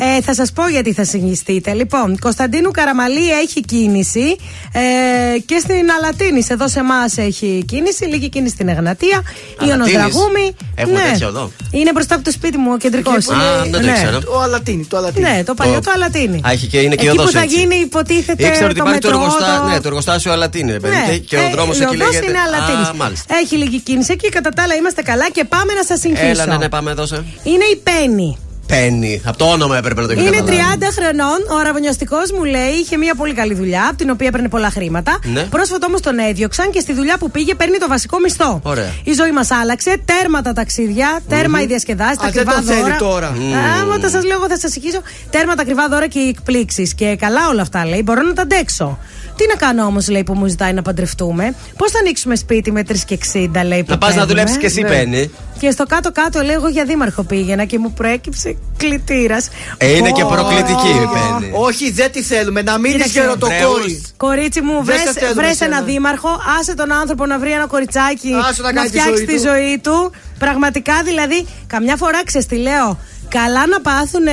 Ε, 0.00 0.20
θα 0.22 0.34
σας 0.34 0.52
πω 0.52 0.68
γιατί 0.68 0.92
θα 0.92 1.04
συγχυστείτε. 1.04 1.72
Λοιπόν, 1.72 2.18
Κωνσταντίνου 2.18 2.70
Καραμαλή 2.70 3.30
έχει 3.42 3.60
κίνηση 3.60 4.36
ε, 4.72 5.38
και 5.46 5.58
στην 5.58 5.90
Αλατίνης. 5.98 6.48
Εδώ 6.50 6.68
σε 6.68 6.78
εμάς 6.78 7.16
έχει 7.16 7.64
κίνηση. 7.66 8.04
Λίγη 8.04 8.28
κίνηση 8.28 8.54
στην 8.54 8.68
Εγνατία. 8.68 9.22
Ιωνος 9.60 9.72
Αλατίνης. 9.72 9.94
Δραγούμη. 9.94 10.54
Έχουμε 10.74 11.00
τέτοια 11.00 11.26
εδώ. 11.26 11.50
Είναι 11.70 11.92
μπροστά 11.92 12.14
από 12.14 12.24
το 12.24 12.30
σπίτι 12.30 12.58
μου 12.58 12.70
ο 12.74 12.76
κεντρικός. 12.76 13.14
Εκεί 13.16 13.26
που 13.26 13.32
είναι- 13.32 13.42
Α, 13.42 13.62
δεν 13.62 13.70
το 13.82 13.88
ήξερα. 13.90 14.18
Το 14.20 14.40
Αλατίνι, 14.40 14.84
το 14.84 14.96
Αλατίνι. 14.96 15.28
Ναι, 15.30 15.42
το 15.44 15.54
παλιό 15.54 15.74
Το- 15.74 15.80
το 15.80 15.90
Αλατίνη. 15.94 16.40
Α, 16.46 16.50
έχει 16.50 16.66
και- 16.66 16.78
είναι 16.80 16.94
και 16.94 17.06
Εκεί 17.06 17.16
οδός 17.18 17.26
που 17.26 17.32
θα 17.32 17.40
έτσι. 17.42 17.56
γίνει, 17.58 17.74
υποτίθεται. 17.76 18.46
Ήξερα 18.46 18.66
ότι 18.66 18.74
το 18.74 18.82
υπάρχει 18.84 19.00
το, 19.00 19.08
μετρό, 19.08 19.20
εργοστά... 19.20 19.60
το- 19.62 19.68
ναι, 19.68 19.80
το 19.80 19.88
εργοστάσιο 19.88 20.32
Αλατίνη, 20.32 20.72
ρε 20.72 20.80
παιδί. 20.80 20.94
Ναι. 20.94 21.12
Και, 21.12 21.18
και 21.18 21.36
ο 21.36 21.40
Ε, 21.40 21.50
δρόμος 21.50 21.78
η 21.78 21.82
εκεί 21.82 21.94
οδός 21.94 22.06
λέγεται. 22.12 22.26
είναι 22.30 22.38
Αλατίνης. 22.46 22.88
Α, 22.88 22.94
μάλιστα. 22.96 23.34
Έχει 23.42 23.56
λίγη 23.56 23.80
κίνηση 23.80 24.12
εκεί. 24.12 24.28
Κατά 24.28 24.50
τα 24.50 24.62
άλλα 24.62 24.74
είμαστε 24.74 25.02
καλά 25.02 25.30
και 25.30 25.44
πάμε 25.44 25.72
να 25.72 25.84
σας 25.84 25.98
συγχύσω. 26.00 26.26
Έλα, 26.26 26.46
ναι, 26.46 26.56
ναι, 26.56 26.68
πάμε 26.68 26.90
εδώ 26.90 27.06
σε. 27.06 27.16
Είναι 27.42 27.64
η 27.64 27.76
Πέννη. 27.76 28.38
Πέννη. 28.68 29.22
Από 29.24 29.38
το 29.38 29.44
όνομα 29.44 29.76
έπρεπε 29.76 30.00
να 30.00 30.06
το 30.06 30.12
Είναι 30.12 30.30
καταλάβει. 30.30 30.58
30 30.80 30.84
χρονών. 30.98 31.38
Ο 31.52 31.56
αραβωνιαστικός 31.60 32.32
μου 32.32 32.44
λέει 32.44 32.70
είχε 32.82 32.96
μια 32.96 33.14
πολύ 33.14 33.34
καλή 33.34 33.54
δουλειά, 33.54 33.84
από 33.88 33.96
την 33.96 34.10
οποία 34.10 34.26
έπαιρνε 34.26 34.48
πολλά 34.48 34.70
χρήματα. 34.70 35.18
Ναι. 35.24 35.42
Πρόσφατα 35.42 35.86
όμως 35.86 36.00
τον 36.00 36.18
έδιωξαν 36.18 36.70
και 36.70 36.80
στη 36.80 36.92
δουλειά 36.92 37.18
που 37.18 37.30
πήγε 37.30 37.54
παίρνει 37.54 37.78
το 37.78 37.88
βασικό 37.88 38.18
μισθό. 38.18 38.60
Ωραία. 38.62 38.92
Η 39.04 39.12
ζωή 39.12 39.32
μας 39.32 39.50
άλλαξε. 39.50 39.96
Τέρμα 40.04 40.42
τα 40.42 40.52
ταξίδια, 40.52 41.20
τέρμα 41.28 41.62
οι 41.62 41.66
διασκεδάσει, 41.66 42.16
τα 42.18 42.26
Α, 42.26 42.30
δεν 42.30 42.48
ακριβά 42.48 42.60
το 42.60 42.72
θέλει 42.72 42.80
δώρα. 42.82 42.96
τώρα. 42.96 43.34
Άμα 43.82 43.98
τα 43.98 44.08
σας 44.08 44.24
λέω, 44.24 44.36
εγώ 44.36 44.48
θα 44.48 44.58
σας 44.58 44.76
ηχήσω. 44.76 45.00
Τέρμα 45.30 45.54
τα 45.54 45.62
ακριβά 45.62 45.88
δώρα 45.88 46.06
και 46.06 46.18
οι 46.18 46.28
εκπλήξεις. 46.28 46.94
Και 46.94 47.16
καλά 47.16 47.48
όλα 47.48 47.62
αυτά 47.62 47.86
λέει. 47.86 48.02
Μπορώ 48.04 48.22
να 48.22 48.32
τα 48.32 48.42
αντέξω. 48.42 48.98
Τι 49.38 49.46
να 49.48 49.54
κάνω 49.54 49.84
όμως, 49.84 50.08
λέει, 50.08 50.24
που 50.24 50.34
μου 50.34 50.46
ζητάει 50.46 50.72
να 50.72 50.82
παντρευτούμε; 50.82 51.54
Πώς 51.76 51.90
θα 51.90 51.98
ανοίξουμε 51.98 52.36
σπίτι 52.36 52.72
με 52.72 52.82
3 52.88 52.92
και 53.06 53.18
60, 53.32 53.64
λέει. 53.66 53.84
που 53.84 53.90
Να 53.90 53.98
πας 53.98 54.08
να 54.08 54.14
παίρνουμε; 54.14 54.24
δουλέψεις 54.26 54.56
και 54.56 54.66
εσύ, 54.66 54.82
Ναι. 54.82 54.88
Πέννη. 54.88 55.30
Και 55.58 55.70
στο 55.70 55.84
κάτω-κάτω 55.84 56.40
λέω 56.42 56.54
εγώ 56.54 56.68
για 56.68 56.84
δήμαρχο 56.84 57.22
πήγαινα 57.22 57.64
και 57.64 57.78
μου 57.78 57.92
προέκυψε 57.92 58.56
κλητήρας. 58.76 59.48
Ε, 59.76 59.96
είναι 59.96 60.10
και 60.10 60.24
προκλητική 60.24 60.88
η 60.88 61.08
Πέννη. 61.14 61.50
Όχι, 61.54 61.90
δεν 61.90 62.12
τη 62.12 62.22
θέλουμε. 62.22 62.62
Να 62.62 62.78
μείνει 62.78 62.94
Κοίταξε. 62.94 63.20
γεροτοκόρη. 63.20 64.04
Κορίτσι 64.16 64.60
μου, 64.60 64.72
Δεν 64.74 64.84
βρες, 64.84 65.00
σε 65.00 65.12
θέλουμε 65.12 65.42
βρες 65.42 65.50
εσένα. 65.50 65.76
ένα 65.76 65.84
δήμαρχο, 65.86 66.28
άσε 66.60 66.74
τον 66.74 66.92
άνθρωπο 66.92 67.26
να 67.26 67.38
βρει 67.38 67.50
ένα 67.52 67.66
κοριτσάκι 67.66 68.32
Άσε 68.48 68.62
να 68.62 68.72
κάνει 68.72 68.88
τη 68.90 68.98
φτιάξει 68.98 69.16
ζωή 69.16 69.26
τη 69.26 69.34
του. 69.34 69.40
ζωή 69.40 69.78
του. 69.82 70.12
Πραγματικά 70.38 71.02
δηλαδή, 71.04 71.46
καμιά 71.66 71.96
φορά 71.96 72.24
ξέρεις 72.24 72.46
τι 72.46 72.56
λέω. 72.56 72.98
Καλά 73.28 73.66
να 73.66 73.80
πάθουν 73.80 74.26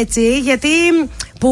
έτσι, 0.00 0.38
γιατί 0.38 0.68
που 1.40 1.50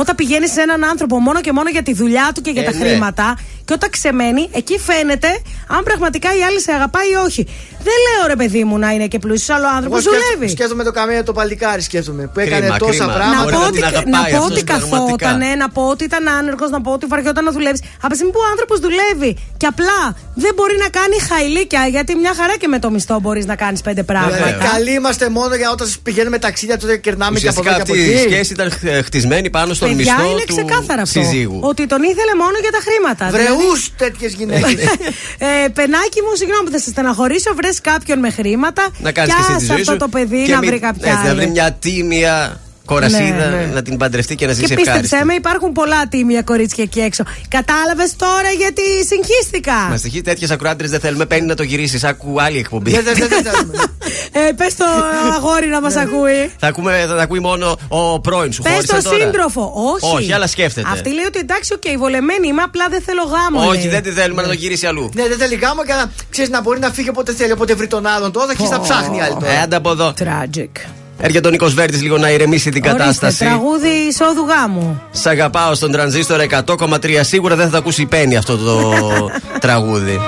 όταν 0.00 0.14
πηγαίνει 0.14 0.48
σε 0.48 0.60
έναν 0.60 0.84
άνθρωπο 0.84 1.18
μόνο 1.20 1.40
και 1.40 1.52
μόνο 1.52 1.68
για 1.70 1.82
τη 1.82 1.92
δουλειά 1.94 2.30
του 2.34 2.40
και 2.40 2.50
για 2.50 2.62
Ε, 2.62 2.64
τα 2.64 2.72
ναι. 2.72 2.78
χρήματα, 2.84 3.38
και 3.64 3.72
όταν 3.72 3.90
ξεμένει, 3.90 4.48
εκεί 4.52 4.78
φαίνεται 4.78 5.28
αν 5.68 5.82
πραγματικά 5.84 6.28
η 6.38 6.42
άλλη 6.48 6.60
σε 6.60 6.72
αγαπάει 6.72 7.08
ή 7.10 7.14
όχι. 7.26 7.42
Δεν 7.88 7.94
λέω 8.06 8.26
ρε 8.32 8.36
παιδί 8.36 8.64
μου 8.64 8.78
να 8.78 8.90
είναι 8.90 9.06
και 9.06 9.18
πλούσιος, 9.18 9.50
αλλά 9.56 9.66
ο 9.72 9.74
άνθρωπος 9.76 9.98
Εγώ 10.00 10.08
σκέφτομαι, 10.10 10.34
δουλεύει. 10.34 10.52
σκέφτομαι 10.56 10.84
το 10.84 10.92
καμία 10.98 11.22
το 11.24 11.32
παλικάρι, 11.32 11.82
σκέφτομαι. 11.82 12.22
Που 12.34 12.40
έκανε 12.40 12.60
Κρίμα, 12.60 12.76
τόσα 12.78 12.92
κρίμα. 13.04 13.12
πράγματα. 13.12 13.36
Να 13.36 13.42
Μπορεί 13.42 13.54
πω, 13.54 13.60
να 13.60 13.66
ότι, 13.66 13.76
την 13.76 13.84
αγαπάει 13.84 14.12
να 14.12 14.18
πω 14.18 14.36
αυτός 14.36 14.50
ότι 14.50 14.64
πραγματικά. 14.64 15.26
καθόταν, 15.26 15.58
να 15.62 15.68
πω 15.76 15.82
ότι 15.94 16.04
ήταν 16.04 16.28
άνεργος, 16.38 16.70
να 16.70 16.80
πω 16.80 16.90
ότι 16.92 17.06
βαριόταν 17.06 17.44
να 17.44 17.52
δουλεύει. 17.56 17.78
Από 18.04 18.08
τη 18.12 18.14
στιγμή 18.18 18.32
που 18.34 18.40
ο 18.46 18.48
άνθρωπος 18.52 18.78
δουλεύει 18.86 19.30
και 19.60 19.66
απλά 19.72 20.00
δεν 20.44 20.52
μπορεί 20.56 20.76
να 20.84 20.88
κάνει 20.98 21.16
χαϊλίκια, 21.28 21.82
γιατί 21.94 22.12
μια 22.22 22.32
χαρά 22.38 22.54
και 22.62 22.68
με 22.74 22.78
το 22.84 22.90
μισθό 22.90 23.16
μπορείς 23.22 23.46
να 23.52 23.56
κάνεις 23.62 23.80
πέντε 23.80 24.02
πράγματα. 24.02 24.46
Ε, 24.48 24.58
Καλοί 24.72 24.92
είμαστε 25.00 25.28
μόνο 25.28 25.54
για 25.54 25.70
όταν 25.70 25.86
πηγαίνουμε 26.02 26.38
ταξίδια, 26.38 26.76
τότε 26.78 26.96
κερνάμε 26.96 27.38
και 27.38 27.48
από 27.48 27.60
εδώ 27.60 27.70
Ουσιαστικά 27.70 27.94
και 27.94 28.00
από 28.00 28.00
αυτή 28.00 28.18
η 28.18 28.20
εκεί. 28.24 28.32
σχέση 28.34 28.52
ήταν 28.52 28.68
χ- 28.70 28.99
χτισμένη 29.02 29.50
πάνω 29.50 29.74
στον 29.74 29.88
Παιδιά 29.96 30.14
μισθό 30.16 30.30
είναι 30.30 30.44
του 30.46 30.54
ξεκάθαρα 30.54 31.02
αυτό. 31.02 31.20
συζύγου. 31.22 31.58
Ότι 31.62 31.86
τον 31.86 32.02
ήθελε 32.02 32.34
μόνο 32.42 32.56
για 32.60 32.70
τα 32.70 32.78
χρήματα. 32.86 33.24
Βρεούς 33.30 33.90
τέτοιες 33.96 34.32
γυναίκες. 34.32 34.84
ε, 35.38 35.68
πενάκι 35.68 36.20
μου, 36.20 36.34
συγγνώμη 36.36 36.64
που 36.64 36.70
θα 36.70 36.78
σε 36.78 36.90
στεναχωρήσω, 36.90 37.54
βρες 37.54 37.80
κάποιον 37.80 38.18
με 38.18 38.30
χρήματα. 38.30 38.88
Να 38.98 39.12
κάνεις 39.12 39.34
και 39.34 39.40
εσύ 39.40 39.48
τη 39.50 39.56
άσε 39.56 39.66
ζωή 39.66 39.80
αυτό 39.80 39.92
σου. 39.92 39.98
το 39.98 40.08
παιδί 40.08 40.42
και 40.44 40.52
να 40.52 40.58
μην- 40.58 40.68
βρει 40.70 40.78
κάποια 40.78 41.10
έτσι, 41.12 41.26
Να 41.26 41.34
βρει 41.34 41.42
άλλη. 41.42 41.50
μια 41.50 41.72
τίμια 41.72 42.60
κορασίδα 42.94 43.46
Ναι, 43.48 43.56
ναι. 43.56 43.70
να 43.74 43.82
την 43.82 43.96
παντρευτεί 43.96 44.34
και 44.34 44.46
να 44.46 44.52
ζήσει 44.52 44.66
Και 44.66 44.74
πίστεψέ 44.74 45.00
ευχάριστη. 45.00 45.24
με, 45.26 45.34
υπάρχουν 45.34 45.72
πολλά 45.72 46.08
τίμια 46.08 46.42
κορίτσια 46.42 46.84
εκεί 46.84 47.00
έξω. 47.00 47.22
Κατάλαβες 47.48 48.16
τώρα 48.16 48.50
γιατί 48.58 48.82
συγχύστηκα. 49.10 49.72
Μα 49.90 49.96
τυχεί 49.98 50.20
τέτοιες 50.22 50.50
ακροάτριες 50.50 50.86
δεν 50.86 51.00
θέλουμε. 51.00 51.26
Παίρνει 51.26 51.46
να 51.46 51.54
το 51.54 51.62
γυρίσεις. 51.62 52.04
Άκου 52.04 52.42
άλλη 52.42 52.58
εκπομπή. 52.58 52.90
Δεν 52.90 53.04
δεν- 53.04 53.28
δεν 53.28 53.42
θέλουμε. 53.44 53.74
Ε, 54.32 54.52
Πες 54.52 54.74
το 54.76 54.84
αγόρι 55.36 55.66
να 55.66 55.80
μας 55.80 55.96
ακούει. 55.96 56.52
Θα, 56.58 56.66
ακούμε, 56.66 57.04
θα 57.08 57.14
τα 57.16 57.22
ακούει 57.22 57.38
μόνο 57.40 57.76
ο 57.88 58.20
πρώην 58.20 58.52
σου. 58.52 58.62
Πες 58.62 58.72
χώρισε 58.72 58.94
το 58.96 59.02
τώρα. 59.02 59.16
σύντροφο. 59.24 59.72
Όχι. 60.02 60.16
Όχι, 60.16 60.32
αλλά 60.32 60.46
σκέφτεται. 60.46 60.88
Αυτή 60.92 61.08
λέει 61.14 61.24
ότι 61.24 61.38
εντάξει, 61.38 61.72
οκ, 61.74 61.98
βολεμένη 61.98 62.46
είμαι, 62.48 62.62
απλά 62.62 62.86
δεν 62.90 63.02
θέλω 63.02 63.22
γάμο. 63.22 63.68
Όχι, 63.68 63.78
λέει. 63.80 63.88
δεν 63.88 64.02
τη 64.02 64.10
θέλουμε 64.10 64.42
να 64.42 64.48
το 64.48 64.54
γυρίσει 64.54 64.86
αλλού. 64.86 65.10
Ναι, 65.14 65.28
δεν 65.28 65.38
θέλει 65.38 65.54
γάμο 65.54 65.84
και 65.84 65.92
να 65.92 66.10
ξέρεις 66.30 66.50
να 66.50 66.60
μπορεί 66.60 66.78
να 66.78 66.90
φύγει 66.90 67.08
όποτε 67.08 67.32
θέλει. 67.34 67.52
Όποτε 67.52 67.74
βρει 67.74 67.86
τον 67.86 68.06
άλλον 68.06 68.32
τώρα, 68.32 68.46
θα 68.46 68.52
αρχίσει 68.52 68.70
να 68.70 68.80
ψάχνει 68.80 69.16
η 69.16 69.20
άλλη 69.20 69.34
τώρα. 69.40 69.52
Ε, 69.52 69.60
άντε 69.60 69.76
από 69.76 69.90
εδώ. 69.90 70.14
Tragic. 70.18 70.68
Έρχεται 71.22 71.48
ο 71.48 71.50
Νίκος 71.50 71.74
Βέρτης 71.74 72.02
λίγο 72.02 72.18
να 72.18 72.30
ηρεμήσει 72.30 72.70
την 72.70 72.82
Ορίστε, 72.82 72.98
κατάσταση. 72.98 73.38
τραγούδι 73.44 73.88
εισόδου 73.88 74.46
γάμου. 74.48 75.02
Σ' 75.10 75.26
αγαπάω 75.26 75.74
στον 75.74 75.90
τρανζίστορ 75.92 76.40
100,3. 76.40 77.20
Σίγουρα 77.20 77.56
δεν 77.56 77.64
θα 77.64 77.70
το 77.70 77.76
ακούσει 77.76 78.02
η 78.02 78.06
Πέννη 78.06 78.36
αυτό 78.36 78.56
το 78.56 78.94
τραγούδι. 79.60 80.20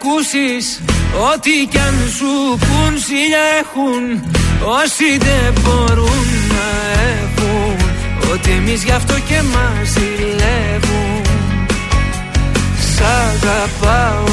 Ακούσεις 0.00 0.80
ό,τι 1.32 1.50
κι 1.70 1.78
αν 1.78 1.94
σου 2.16 2.58
πουν 2.58 2.92
Σιλιά 3.06 3.44
έχουν 3.60 4.02
όσοι 4.78 5.08
δεν 5.26 5.62
μπορούν 5.62 6.26
να 6.54 6.66
έχουν 7.14 7.76
Ότι 8.32 8.50
εμείς 8.50 8.82
γι' 8.84 8.96
αυτό 9.00 9.14
και 9.28 9.38
μας 9.52 9.88
ζηλεύουν. 9.94 11.22
Σ' 12.92 13.02
αγαπάω 13.26 14.24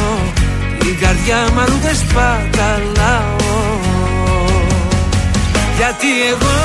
η 0.90 0.92
καρδιά 1.02 1.40
μου 1.54 1.60
αλλού 1.60 1.80
δεν 1.82 1.96
σπαταλάω. 1.96 3.36
Γιατί 5.78 6.10
εγώ 6.32 6.58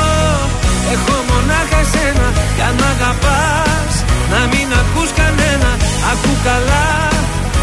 έχω 0.95 1.15
μονάχα 1.31 1.81
σένα 1.93 2.29
Κι 2.57 2.63
αν 2.69 2.75
μ' 2.81 2.89
αγαπάς 2.95 3.95
να 4.33 4.41
μην 4.51 4.69
ακούς 4.81 5.11
κανένα 5.21 5.71
Ακού 6.13 6.33
καλά 6.45 7.13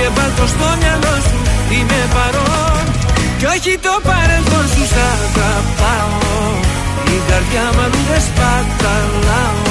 και 0.00 0.08
βάλ' 0.16 0.34
το 0.38 0.46
στο 0.54 0.68
μυαλό 0.80 1.14
σου. 1.28 1.38
Είμαι 1.74 2.00
παρόν. 2.14 2.84
Κι 3.38 3.46
όχι 3.54 3.72
το 3.86 3.94
παρελθόν 4.08 4.66
σου 4.72 4.84
Σ' 4.92 5.00
αγαπάω. 5.12 6.38
Η 7.14 7.16
καρδιά 7.28 7.64
μου 7.74 7.80
αλλού 7.84 8.02
δεν 8.10 8.22
σπαταλάω 8.28 9.70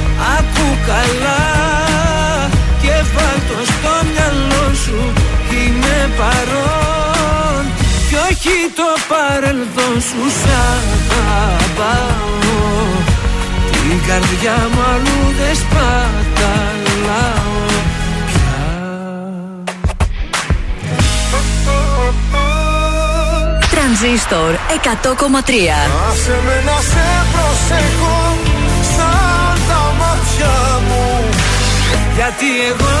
Ακού 0.41 0.67
καλά 0.89 1.41
Και 2.81 2.95
βάλ' 3.13 3.41
το 3.49 3.57
στο 3.71 3.93
μυαλό 4.09 4.65
σου 4.83 4.99
Είμαι 5.57 5.97
παρόν. 6.17 7.63
Κι 8.07 8.15
όχι 8.29 8.55
το 8.79 8.89
παρελθόν 9.11 9.95
σου 10.07 10.21
Σ' 10.39 10.51
αγαπάω. 11.15 12.29
Την 13.71 13.97
καρδιά 14.07 14.57
μου 14.73 14.81
αλλού 14.93 15.19
δεν 15.39 15.55
σπαταλάω 15.55 17.59
Τρανζίστορ 23.71 24.53
100,3. 24.53 24.57
Άσε 26.09 26.39
με 26.45 26.61
να 26.65 26.77
σε 26.91 27.05
προσέχω 27.31 28.30
Γιατί 32.17 32.49
εγώ 32.71 32.95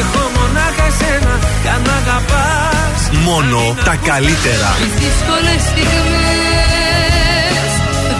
έχω 0.00 0.22
μονάχα 0.36 0.88
σένα 0.98 1.34
Κι 1.62 1.68
αν 1.74 1.80
μ' 1.86 1.92
αγαπάς 2.00 2.98
Μόνο 3.28 3.60
τα 3.84 3.94
καλύτερα. 4.10 4.68
Τις 4.80 4.94
δύσκολες 5.02 5.60
στιγμές 5.70 7.68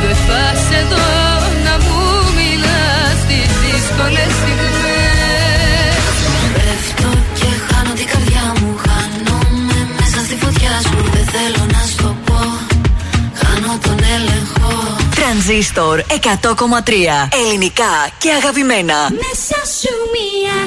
Δεν 0.03 0.17
φας 0.27 0.63
εδώ 0.81 1.07
να 1.67 1.75
μου 1.85 2.01
μιλάς. 2.39 3.17
Τις 3.29 3.51
δύσκολες 3.65 4.31
στιγμές. 4.41 6.05
Πέφτω 6.55 7.11
και 7.39 7.51
χάνω 7.67 7.93
την 8.01 8.09
καρδιά 8.13 8.47
μου. 8.59 8.71
Χάνομαι 8.85 9.79
μέσα 9.99 10.19
στη 10.27 10.35
φωτιά 10.43 10.75
σου. 10.87 10.97
Δεν 11.15 11.27
θέλω 11.35 11.63
να 11.75 11.81
σου 11.89 11.97
το 12.03 12.11
πω. 12.27 12.41
Χάνω 13.41 13.73
τον 13.85 13.99
έλεγχο 14.17 14.54
Τρανζίστορ 15.35 16.01
100,3. 16.01 16.05
Ελληνικά 17.45 18.09
και 18.19 18.31
αγαπημένα. 18.31 18.95
Μέσα 19.11 19.59
σου 19.79 19.93
μια 20.15 20.64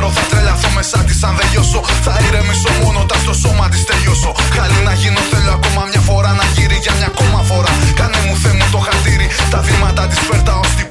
Ξέρω 0.00 0.14
θα 0.14 0.26
τρελαθώ 0.30 0.68
μέσα 0.78 0.98
της 1.06 1.22
αν 1.28 1.34
δεν 1.38 1.46
λιώσω. 1.52 1.80
Θα 2.06 2.14
ηρεμήσω 2.26 2.70
μόνο 2.82 2.98
όταν 3.04 3.18
στο 3.24 3.34
σώμα 3.42 3.68
της 3.72 3.84
τελειώσω. 3.84 4.30
Χαλή 4.54 4.80
να 4.88 4.94
γίνω, 5.00 5.20
θέλω 5.30 5.52
ακόμα 5.58 5.82
μια 5.90 6.02
φορά 6.08 6.32
να 6.40 6.44
γύρει 6.54 6.78
για 6.84 6.94
μια 6.98 7.08
ακόμα 7.12 7.40
φορά. 7.48 7.72
Κάνε 7.98 8.18
μου 8.26 8.34
θε 8.42 8.50
μου 8.58 8.66
το 8.74 8.78
χατήρι, 8.86 9.26
τα 9.52 9.60
βήματα 9.66 10.02
της 10.10 10.18
φέρταω 10.28 10.62
στην 10.72 10.80
πόρτα 10.84 10.89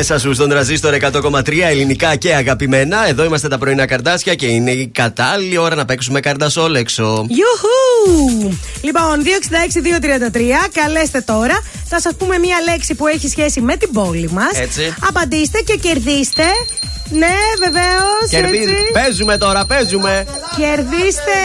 μέσα 0.00 0.18
σου 0.18 0.34
στον 0.34 0.48
τραζίστορ 0.48 0.94
100,3 1.00 1.58
ελληνικά 1.58 2.16
και 2.16 2.34
αγαπημένα. 2.34 3.08
Εδώ 3.08 3.24
είμαστε 3.24 3.48
τα 3.48 3.58
πρωινά 3.58 3.86
καρδάσια 3.86 4.34
και 4.34 4.46
είναι 4.46 4.70
η 4.70 4.86
κατάλληλη 4.86 5.56
ώρα 5.56 5.74
να 5.74 5.84
παίξουμε 5.84 6.20
καρδασόλεξο. 6.20 7.26
Ιουχού! 7.28 8.56
Λοιπόν, 8.80 9.22
266-233, 10.32 10.38
καλέστε 10.72 11.20
τώρα. 11.20 11.62
Θα 11.84 12.00
σας 12.00 12.12
πούμε 12.18 12.38
μία 12.38 12.56
λέξη 12.70 12.94
που 12.94 13.06
έχει 13.06 13.28
σχέση 13.28 13.60
με 13.60 13.76
την 13.76 13.92
πόλη 13.92 14.28
μας. 14.32 14.52
Έτσι. 14.54 14.94
Απαντήστε 15.08 15.60
και 15.60 15.76
κερδίστε. 15.76 16.44
Ναι, 17.10 17.36
βεβαίως. 17.64 18.30
Κερδίζει. 18.30 18.74
Παίζουμε 18.92 19.36
τώρα, 19.36 19.66
παίζουμε. 19.66 20.26
Κερδίστε 20.56 21.40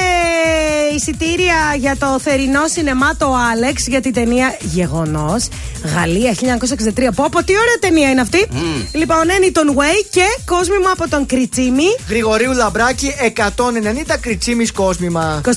εισιτήρια 0.95 1.55
για 1.77 1.95
το 1.99 2.19
θερινό 2.19 2.67
σινεμά 2.67 3.15
το 3.17 3.33
Άλεξ 3.51 3.87
για 3.87 4.01
την 4.01 4.13
ταινία 4.13 4.57
Γεγονός. 4.59 5.47
Γαλλία 5.85 6.33
1963. 6.33 6.37
Πω, 7.15 7.27
πω, 7.31 7.43
τι 7.43 7.53
ωραία 7.53 7.77
ταινία 7.79 8.09
είναι 8.09 8.21
αυτή. 8.21 8.47
Λοιπόν, 8.93 9.17
Anyton 9.17 9.69
Way 9.79 10.05
και 10.11 10.23
κόσμημα 10.45 10.91
από 10.91 11.09
τον 11.09 11.25
Κριτσίμη. 11.25 11.83
Γρηγορίου 12.09 12.51
Λαμπράκη 12.51 13.13
190 13.35 13.41
κριτσίμι 14.21 14.67
κόσμημα. 14.67 15.41
2310-266-233 15.45 15.51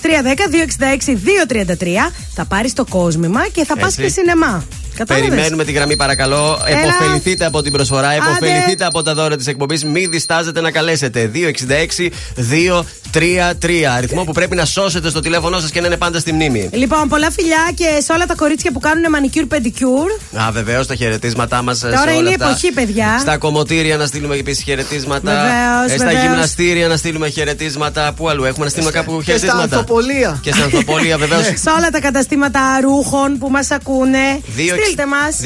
θα 2.34 2.44
πάρεις 2.44 2.72
το 2.72 2.84
κόσμημα 2.84 3.48
και 3.48 3.64
θα 3.64 3.76
πας 3.76 3.98
Έτσι. 3.98 4.02
και 4.02 4.08
σινεμά. 4.08 4.64
Κατάλαβες; 4.98 5.28
Περιμένουμε 5.28 5.64
τη 5.64 5.72
γραμμή, 5.72 5.96
παρακαλώ. 5.96 6.58
Έλα. 6.66 6.78
Εποφεληθείτε 6.78 7.44
από 7.46 7.62
την 7.62 7.72
προσφορά, 7.72 8.12
εποφεληθείτε 8.12 8.84
από 8.84 9.02
τα 9.02 9.14
δώρα 9.14 9.36
της 9.36 9.46
εκπομπής. 9.46 9.84
Μην 9.84 10.10
διστάζετε 10.10 10.60
να 10.60 10.70
καλέσετε. 10.70 11.30
266-233. 11.34 13.84
Αριθμό 13.96 14.24
που 14.24 14.32
πρέπει 14.32 14.56
να 14.56 14.64
σώσετε 14.64 15.08
στο 15.10 15.20
τηλέφωνό 15.20 15.60
σας 15.60 15.70
και 15.70 15.80
να 15.80 15.86
είναι 15.86 15.96
πάντα 15.96 16.18
στη 16.18 16.32
μνήμη. 16.32 16.68
Λοιπόν, 16.72 17.08
πολλά 17.08 17.30
φιλιά 17.30 17.70
και 17.74 17.84
σε 18.02 18.12
όλα 18.12 18.26
τα 18.26 18.34
κορίτσια 18.34 18.72
που 18.72 18.80
κάνουν 18.80 19.10
μανικιούρ 19.10 19.46
πεντικιούρ. 19.46 20.10
Α, 20.40 20.50
βεβαίως 20.52 20.86
τα 20.86 20.94
χαιρετίσματά 20.94 21.62
μας. 21.62 21.78
Τώρα 21.78 22.12
είναι 22.18 22.30
η 22.30 22.32
εποχή, 22.32 22.72
παιδιά. 22.72 23.16
Στα 23.20 23.36
κομμωτήρια 23.38 23.96
να 23.96 24.06
στείλουμε 24.06 24.34
επίσης 24.36 24.64
χαιρετίσματα. 24.64 25.30
Βεβαίως, 25.32 25.92
Ε, 25.92 25.96
στα 25.96 26.06
βεβαίως. 26.06 26.22
γυμναστήρια 26.22 26.88
να 26.88 26.96
στείλουμε 26.96 27.28
χαιρετίσματα. 27.28 28.12
Πού 28.16 28.28
αλλού 28.28 28.44
έχουμε 28.44 28.64
να 28.64 28.70
στείλουμε 28.70 28.90
κάπου 28.92 29.12
Και 29.16 29.22
στα 29.22 29.32
χαιρετίσματα; 29.32 29.62
ανθοπολία. 29.76 30.38
Και 30.42 30.52
στα 30.52 30.64
ανθοπολία, 30.64 31.18
βεβαίως. 31.18 31.44
σε 31.64 31.70
όλα 31.78 31.88
τα 31.90 32.00
καταστήματα 32.00 32.60
ρούχων 32.82 33.38
που 33.38 33.48
μας 33.50 33.70
ακούνε. 33.70 34.40
Στείλτε 34.88 35.06
μας 35.06 35.40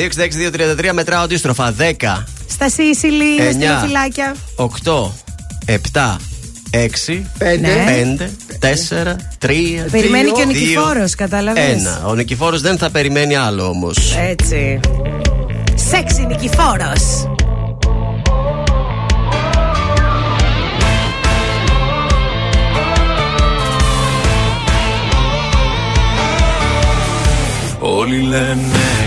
266-233 0.89 0.93
μετράω 0.93 1.23
αντίστροφα. 1.23 1.75
10, 1.79 2.25
στα 2.49 2.69
Σίσιλι, 2.69 3.37
να 3.39 3.45
Εννιά. 3.45 3.79
στείλω 3.79 3.79
φιλάκια. 3.87 4.35
8, 4.57 5.13
7, 5.67 6.17
6, 6.71 7.23
Πέντε. 7.39 7.69
5, 8.19 8.31
4, 8.59 9.17
3, 9.39 9.87
Περιμένει 9.91 10.31
και 10.31 10.41
ο 10.43 10.45
Νικηφόρος, 10.45 11.15
κατάλαβες; 11.15 11.81
Ένα. 11.81 12.03
Ο 12.07 12.15
Νικηφόρος 12.15 12.61
δεν 12.61 12.79
θα 12.79 12.91
περιμένει 12.91 13.37
άλλο 13.37 13.69
όμως. 13.69 14.17
Έτσι. 14.31 14.81
Σεξι 15.91 16.27
Νικηφόρος. 16.27 17.27
Όλοι 27.85 28.21
λένε 28.21 28.92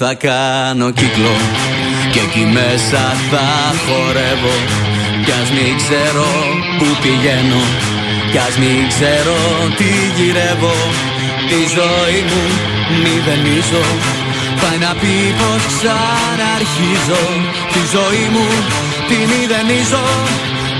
θα 0.00 0.14
κάνω 0.14 0.90
κύκλο 0.90 1.36
Και 2.12 2.20
εκεί 2.26 2.44
μέσα 2.58 3.02
θα 3.30 3.46
χορεύω. 3.84 4.56
Κι 5.24 5.32
ας 5.40 5.48
μην 5.56 5.72
ξέρω 5.82 6.28
που 6.78 6.88
πηγαίνω 7.02 7.62
Κι 8.32 8.40
ας 8.46 8.54
μην 8.62 8.80
ξέρω 8.92 9.36
τι 9.78 9.90
γυρεύω. 10.16 10.76
Τη 11.50 11.60
ζωή 11.76 12.20
μου 12.30 12.42
μηδενίζω 13.02 13.84
Πάει 14.60 14.78
να 14.86 14.92
πει 15.00 15.14
πως 15.38 15.62
ξαναρχίζω. 15.74 17.24
Τη 17.72 17.82
ζωή 17.94 18.26
μου 18.34 18.46
τη 19.08 19.18
μηδενίζω 19.30 20.06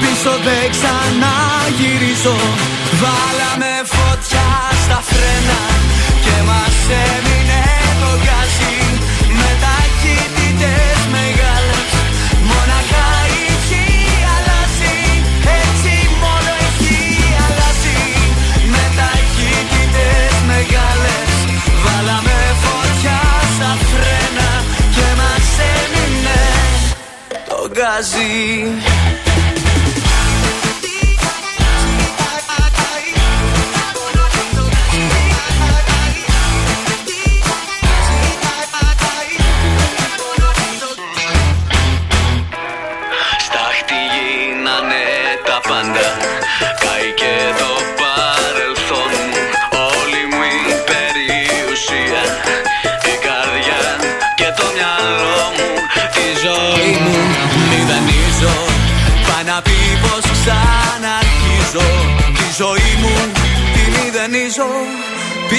Πίσω 0.01 0.33
δεν 0.47 0.65
ξαναγυρίζω. 0.75 2.37
Βάλαμε 3.03 3.73
φωτιά 3.95 4.49
στα 4.85 4.99
φρένα 5.09 5.61
Και 6.25 6.37
μας 6.49 6.77
έμεινε 7.05 7.28
το 27.99 29.08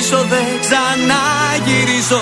Πίσω 0.09 0.23
δεν 0.23 0.59
ξαναγυρίζω 0.59 2.21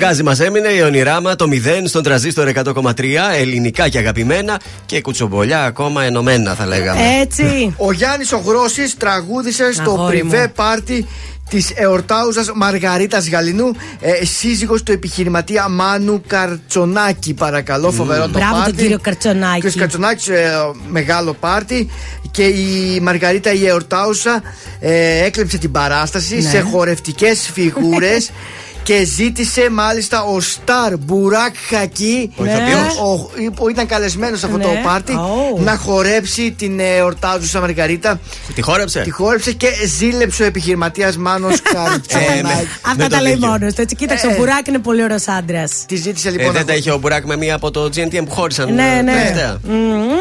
γκάζι 0.00 0.22
μας 0.22 0.40
έμεινε, 0.40 0.68
η 0.68 0.80
ονειράμα, 0.82 1.36
το 1.36 1.46
0 1.50 1.82
στον 1.84 2.02
τραζίστορ 2.02 2.48
100,3, 2.54 2.92
ελληνικά 3.38 3.88
και 3.88 3.98
αγαπημένα 3.98 4.60
και 4.86 5.00
κουτσομπολιά 5.00 5.64
ακόμα 5.64 6.02
ενωμένα 6.04 6.54
θα 6.54 6.66
λέγαμε. 6.66 7.00
Έτσι. 7.20 7.74
Ο 7.76 7.92
Γιάννης 7.92 8.32
ο 8.32 8.42
Γρόση 8.46 8.96
τραγούδισε 8.98 9.72
στο 9.72 9.90
Αγόρι 9.90 10.22
μου. 10.22 10.30
πριβέ 10.30 10.48
πάρτι 10.54 11.06
της 11.50 11.70
εορτάουζα 11.74 12.44
Μαργαρίτας 12.54 13.28
Γαλινού, 13.28 13.70
ε, 14.00 14.24
σύζυγος 14.24 14.82
του 14.82 14.92
επιχειρηματία 14.92 15.68
Μάνου 15.68 16.22
Καρτσονάκη. 16.26 17.34
Παρακαλώ, 17.34 17.90
φοβερό 17.90 18.22
το 18.22 18.28
Μπράβο 18.30 18.52
πάρτι. 18.54 18.70
τον 18.70 18.80
κύριο 18.80 18.98
Καρτσονάκη. 19.02 19.54
Κύριος 19.54 19.74
Καρτσονάκης, 19.74 20.28
ε, 20.28 20.50
μεγάλο 20.88 21.34
πάρτι 21.40 21.88
και 22.30 22.42
η 22.42 23.00
Μαργαρίτα 23.02 23.52
η 23.52 23.66
εορτάουσα 23.66 24.42
ε, 24.80 25.24
έκλεψε 25.24 25.58
την 25.58 25.70
παράσταση 25.70 26.34
Ναι. 26.34 26.40
σε 26.48 26.60
χορευτικές 26.60 27.50
φιγούρες 27.52 28.30
και 28.82 29.04
ζήτησε 29.04 29.70
μάλιστα 29.70 30.22
ο 30.22 30.40
Σταρ 30.40 30.96
Μπουράκ 30.98 31.54
Χακί 31.68 32.32
Ο 32.36 32.44
ηθοποιός. 32.44 32.96
ο- 32.98 33.50
που 33.54 33.68
ήταν 33.70 33.86
καλεσμένος 33.86 34.38
σε 34.38 34.46
αυτό 34.46 34.58
Ναι. 34.58 34.64
το 34.64 34.70
πάρτι 34.84 35.12
Ω. 35.12 35.58
να 35.60 35.76
χορέψει 35.76 36.50
την 36.58 36.80
εορτάζουσα 36.80 37.60
Μαργαρίτα 37.60 38.20
Τη 38.54 38.62
χόρεψε; 38.62 39.00
Τη 39.00 39.10
χόρεψε 39.10 39.52
και 39.52 39.68
ζήλεψε 39.98 40.42
ο 40.42 40.46
επιχειρηματίας 40.46 41.16
Μάνος 41.16 41.58
Ε, 41.58 41.62
Καρτσονάκη 41.74 42.42
με- 42.42 42.50
Αυτά 42.82 42.94
δεν 42.96 43.08
τα 43.08 43.16
το 43.16 43.22
λέει 43.22 43.32
δίκιο. 43.32 43.48
μόνος 43.48 43.74
του. 43.74 43.80
Έτσι, 43.80 43.94
κοίταξε, 43.96 44.26
Ε. 44.26 44.32
ο 44.32 44.36
Μπουράκ 44.36 44.66
είναι 44.66 44.78
πολύ 44.78 45.02
ωραίος 45.02 45.28
άντρας. 45.28 45.72
Τη 45.86 45.96
ζήτησε 45.96 46.28
Ε, 46.28 46.30
λοιπόν 46.30 46.52
δεν 46.52 46.60
να 46.60 46.66
τα 46.66 46.74
είχε 46.74 46.90
ο 46.90 46.98
Μπουράκ 46.98 47.24
με 47.24 47.36
μία 47.36 47.54
από 47.54 47.70
το 47.70 47.84
GNTM 47.94 48.22
που 48.24 48.30
χώρισαν 48.30 48.74
Ναι, 48.74 48.96
ε, 48.98 49.02
ναι. 49.02 49.12
τελευταία. 49.12 49.58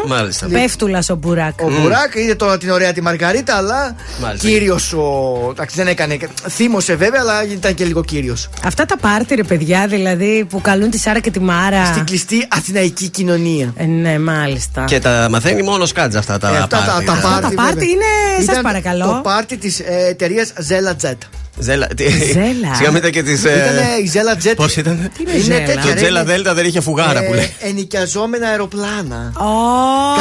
Μάλιστα. 0.07 0.47
Πέφτουλας 0.47 1.09
ο 1.09 1.15
Μπουράκ. 1.15 1.61
Ο 1.61 1.69
Μπουράκ 1.71 2.15
είδε 2.15 2.35
τώρα 2.35 2.57
την 2.57 2.69
ωραία 2.69 2.93
τη 2.93 3.01
Μαργαρίτα, 3.01 3.55
αλλά 3.55 3.95
Μάλιστα. 4.21 4.47
κύριος 4.47 4.93
ο. 4.93 5.47
Εντάξει, 5.51 5.75
δεν 5.75 5.87
έκανε. 5.87 6.17
Θύμωσε 6.49 6.95
βέβαια, 6.95 7.21
αλλά 7.21 7.43
ήταν 7.43 7.73
και 7.73 7.85
λίγο 7.85 8.03
κύριος. 8.03 8.48
Αυτά 8.63 8.85
τα 8.85 8.97
πάρτι, 8.97 9.35
ρε 9.35 9.43
παιδιά, 9.43 9.87
δηλαδή 9.87 10.45
που 10.49 10.61
καλούν 10.61 10.89
τη 10.89 10.97
Σάρα 10.99 11.19
και 11.19 11.31
τη 11.31 11.39
Μάρα. 11.39 11.85
Στην 11.85 12.05
κλειστή 12.05 12.47
αθηναϊκή 12.49 13.07
κοινωνία. 13.09 13.73
Ε, 13.75 13.85
ναι, 13.85 14.19
μάλιστα. 14.19 14.83
Και 14.83 14.99
τα 14.99 15.27
μαθαίνει 15.29 15.61
μόνος 15.61 15.89
σκάτζ 15.89 16.15
αυτά 16.15 16.37
τα 16.37 16.49
Ε, 16.55 16.57
αυτά 16.57 16.67
τα- 16.77 16.85
πάρτι. 16.85 17.05
τα 17.05 17.15
ναι. 17.15 17.21
πάρτι, 17.21 17.41
τα 17.41 17.61
πάρτι 17.61 17.73
βέβαια. 17.73 17.87
είναι, 17.89 18.03
σας 18.35 18.43
Ήταν 18.43 18.61
παρακαλώ. 18.63 19.05
Το 19.05 19.19
πάρτι 19.23 19.57
της 19.57 19.79
εταιρείας 19.79 20.53
Zella 20.69 21.05
Jet. 21.07 21.13
Ζέλα. 21.61 21.87
τι- 21.95 22.09
Ζέλα. 22.09 22.75
Σιγά 22.75 22.87
μην 22.89 22.95
ήταν 22.95 23.11
και 23.11 23.23
τη. 23.23 23.31
Ήτανε 23.31 23.87
η 24.03 24.11
Zella 24.13 24.47
Jet. 24.47 24.53
Πώς 24.55 24.75
ήταν. 24.75 25.11
Τι 25.17 25.23
είναι 25.23 25.37
Ζέλα; 25.41 25.81
Το 25.81 25.87
ρε, 25.87 25.93
Τζέλα 25.93 26.19
είναι, 26.21 26.31
Δέλτα 26.31 26.53
δεν 26.53 26.65
είχε 26.65 26.81
φουγάρα 26.81 27.23
που 27.25 27.33
ε, 27.33 27.35
λέει. 27.35 27.53
Ενοικιαζόμενα 27.59 28.47
αεροπλάνα. 28.47 29.31
Ω, 29.35 29.49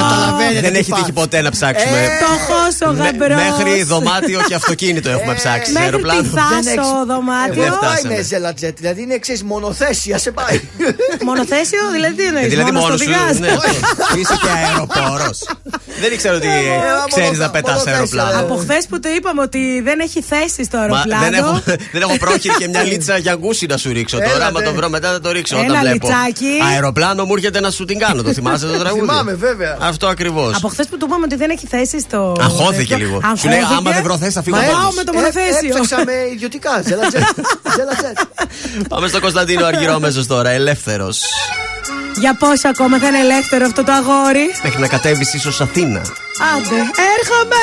Καταλαβαίνετε. 0.00 0.60
Δεν 0.60 0.73
τι 0.73 0.78
έχει 0.78 0.91
πάθει. 0.91 1.02
τύχει 1.02 1.12
ποτέ 1.15 1.41
να 1.42 1.50
ψάξουμε. 1.50 1.99
Ε, 1.99 2.08
Φτωχός 2.17 2.91
ο 2.91 2.92
Με- 2.97 3.05
γαμπρός. 3.05 3.42
Μέχρι 3.49 3.83
δωμάτιο 3.83 4.41
και 4.49 4.55
αυτοκίνητο 4.55 5.10
έχουμε 5.10 5.34
ψάξει. 5.34 5.73
Μέχρι 5.73 5.84
Αεροπλάνο. 5.89 6.23
τη 6.23 6.28
Δεν 6.28 6.39
θάσο 6.42 6.70
έχεις- 6.70 7.05
δωμάτιο. 7.07 7.55
Δεν 7.62 7.65
Εγώ 7.73 7.76
φτάσαμε. 7.76 8.15
είναι 8.15 8.26
Zella 8.31 8.65
Jet. 8.65 8.75
Δηλαδή 8.76 9.02
είναι 9.02 9.15
εξή 9.15 9.41
μονοθέσια, 9.44 10.18
σε 10.18 10.31
πάει. 10.31 10.60
Μονοθέσιο, 11.28 11.81
δηλαδή 11.92 12.15
τι 12.15 12.25
εννοείς, 12.25 12.49
Δηλαδή 12.49 12.70
μόνος 12.70 12.83
μόνος 12.84 13.00
στο 13.00 13.10
σου. 13.12 13.18
οδηγάς. 13.20 13.39
ναι, 13.39 13.49
αυτό. 13.49 14.18
Είσαι 14.18 14.36
και 14.42 14.49
αεροπόρος. 14.67 15.39
Δεν 16.00 16.12
ήξερα 16.12 16.34
ότι 16.36 16.49
ξέρεις 17.10 17.31
να 17.31 17.47
μόνο- 17.47 17.50
πετάς 17.52 17.78
μόνο 17.78 17.91
αεροπλάνο. 17.97 18.28
θέσια, 18.31 18.44
Από 18.44 18.55
χθες 18.57 18.86
που 18.91 19.00
το 19.00 19.08
είπαμε 19.17 19.41
ότι 19.42 19.81
δεν 19.89 19.99
έχει 20.00 20.20
θέση 20.33 20.65
στο 20.65 20.76
Μα 20.76 20.83
αεροπλάνο. 20.83 21.23
Δεν 21.31 21.34
έχω, 21.44 21.62
δεν 21.92 22.02
έχω 22.02 22.16
πρόχειρη 22.18 22.55
και 22.58 22.68
μια 22.68 22.82
λίτσα 22.82 23.16
για 23.18 23.34
γκούσι 23.34 23.66
να 23.66 23.76
σου 23.76 23.92
ρίξω 23.92 24.16
τώρα. 24.16 24.31
Έλατε. 24.31 24.44
Άμα 24.44 24.62
το 24.62 24.73
βρω 24.74 24.89
μετά 24.89 25.10
θα 25.12 25.20
το 25.20 25.31
ρίξω. 25.32 25.57
Ένα 25.57 25.66
Όταν 25.66 25.81
βλέπω 25.81 26.07
λιτσάκι. 26.08 26.52
αεροπλάνο 26.73 27.24
μου 27.24 27.34
έρχεται 27.34 27.60
να 27.60 27.70
σου 27.70 27.84
την 27.84 27.98
κάνω. 27.98 28.23
Το 28.23 28.32
θυμάσαι 28.32 28.66
το 28.66 28.78
τραγούδι; 28.82 29.00
Θυμάμαι, 29.07 29.34
βέβαια. 29.34 29.76
Αυτό 29.81 30.07
ακριβώς. 30.07 30.57
Από 30.57 30.68
χθες 30.68 30.86
που 30.86 30.97
του 30.97 31.07
είπαμε 31.08 31.24
ότι 31.24 31.36
δεν 31.36 31.50
έχει 31.50 31.66
θέση 31.66 32.00
στο. 32.00 32.36
Αγχώθηκε 32.40 32.78
τέτοιο. 32.82 32.97
λίγο. 32.97 33.15
Αγχώθηκε. 33.23 33.40
Σου 33.40 33.48
λέει 33.48 33.76
άμα 33.78 33.90
δεν 33.92 34.02
βρω 34.02 34.16
θέση 34.18 34.32
θα 34.32 34.42
φύγω 34.42 34.57
Μα 34.57 34.62
μόνος. 34.62 34.78
πάω 34.81 34.90
με 34.92 35.05
το 35.05 35.12
μονοθέσιο. 35.12 35.48
Ε, 35.62 35.78
Έψαξα 35.78 36.05
με 36.05 36.12
ιδιωτικά. 36.32 36.82
Zella 36.84 37.15
Jet. 37.15 37.40
Zella 37.76 37.94
Jet. 38.02 38.44
Πάμε 38.89 39.08
στο 39.08 39.20
Κωνσταντίνο 39.20 39.65
Αργυρό 39.66 39.92
αμέσως 39.94 40.26
τώρα. 40.26 40.50
Ελεύθερος. 40.50 41.20
Για 42.20 42.36
πόσο 42.36 42.68
ακόμα 42.68 42.98
θα 42.98 43.07
είναι 43.07 43.18
ελεύθερο 43.18 43.65
αυτό 43.66 43.84
το 43.84 43.92
αγόρι; 43.92 44.47
Μέχρι 44.62 44.81
να 44.81 44.89
κατέβεις 44.89 45.34
ίσως 45.34 45.60
Αθήνα. 45.60 46.00
Άντε, 46.57 46.76
έρχομαι. 47.18 47.62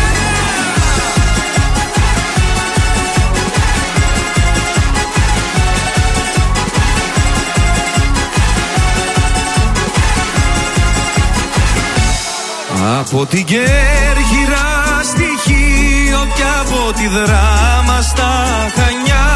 Από 12.81 13.25
την 13.25 13.45
Κέρκυρα 13.45 14.69
στη 15.03 15.27
Χίο 15.43 16.27
και 16.35 16.43
από 16.61 16.93
τη 16.93 17.07
Δράμα 17.07 18.01
στα 18.01 18.31
Χανιά. 18.75 19.29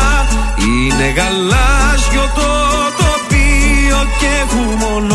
Είναι 0.57 1.07
γαλάζιο 1.17 2.25
το 2.35 2.51
τοπίο 2.99 3.99
και 4.19 4.27
έχουμε 4.41 5.09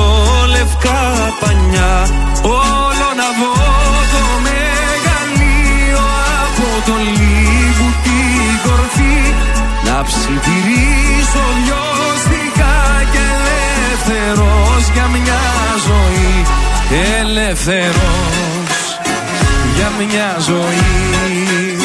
λευκά 0.48 1.02
πανιά. 1.40 2.08
Όλο 2.42 3.08
να 3.20 3.28
δω 3.38 3.54
το 4.12 4.22
μεγαλείο 4.46 6.04
από 6.44 6.68
το 6.86 6.94
λίγου 7.18 7.88
την 8.04 8.52
κορφή. 8.64 9.18
Να 9.84 10.02
ψιθυρίσω 10.02 11.44
λιώστηκα 11.64 12.39
και 13.12 13.22
ελεύθερος 13.76 14.82
για 14.94 15.06
μια 15.14 15.40
ζωή. 15.86 16.46
Ελεύθερος 17.20 18.80
για 19.76 19.90
μια 19.98 20.36
ζωή. 20.38 21.76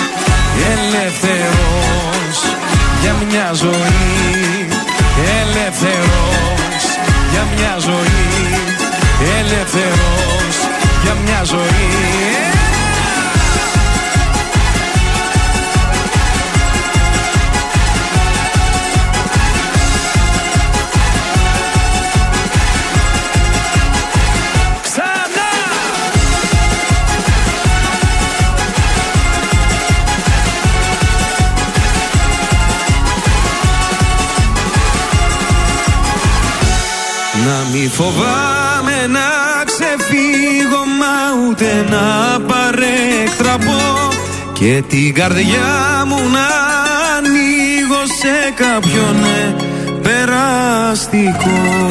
Ελεύθερος 0.74 2.38
για 3.02 3.14
μια 3.28 3.50
ζωή. 3.54 4.68
Ελεύθερος 5.42 6.84
για 7.32 7.44
μια 7.56 7.76
ζωή. 7.80 8.24
Ελεύθερος 9.40 10.56
για 11.04 11.16
μια 11.26 11.44
ζωή 11.44 12.55
Φοβάμαι 37.76 39.08
να 39.08 39.64
ξεφύγω 39.66 40.84
μα 41.00 41.48
ούτε 41.48 41.86
να 41.90 42.40
παρέκτραπω 42.40 44.12
Και 44.54 44.84
την 44.88 45.14
καρδιά 45.14 46.04
μου 46.08 46.16
να 46.16 46.48
ανοίγω 47.18 48.02
σε 48.20 48.54
κάποιον 48.56 49.16
ναι, 49.20 49.56
περαστικό 50.02 51.86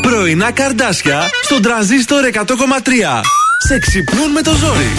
Πρωινά 0.00 0.50
καρδάσια 0.50 1.22
στον 1.42 1.62
τραζίστορ 1.62 2.24
100,3. 2.32 2.42
Σε 3.68 3.78
ξυπνούν 3.78 4.30
με 4.30 4.42
το 4.42 4.54
ζόρι. 4.54 4.92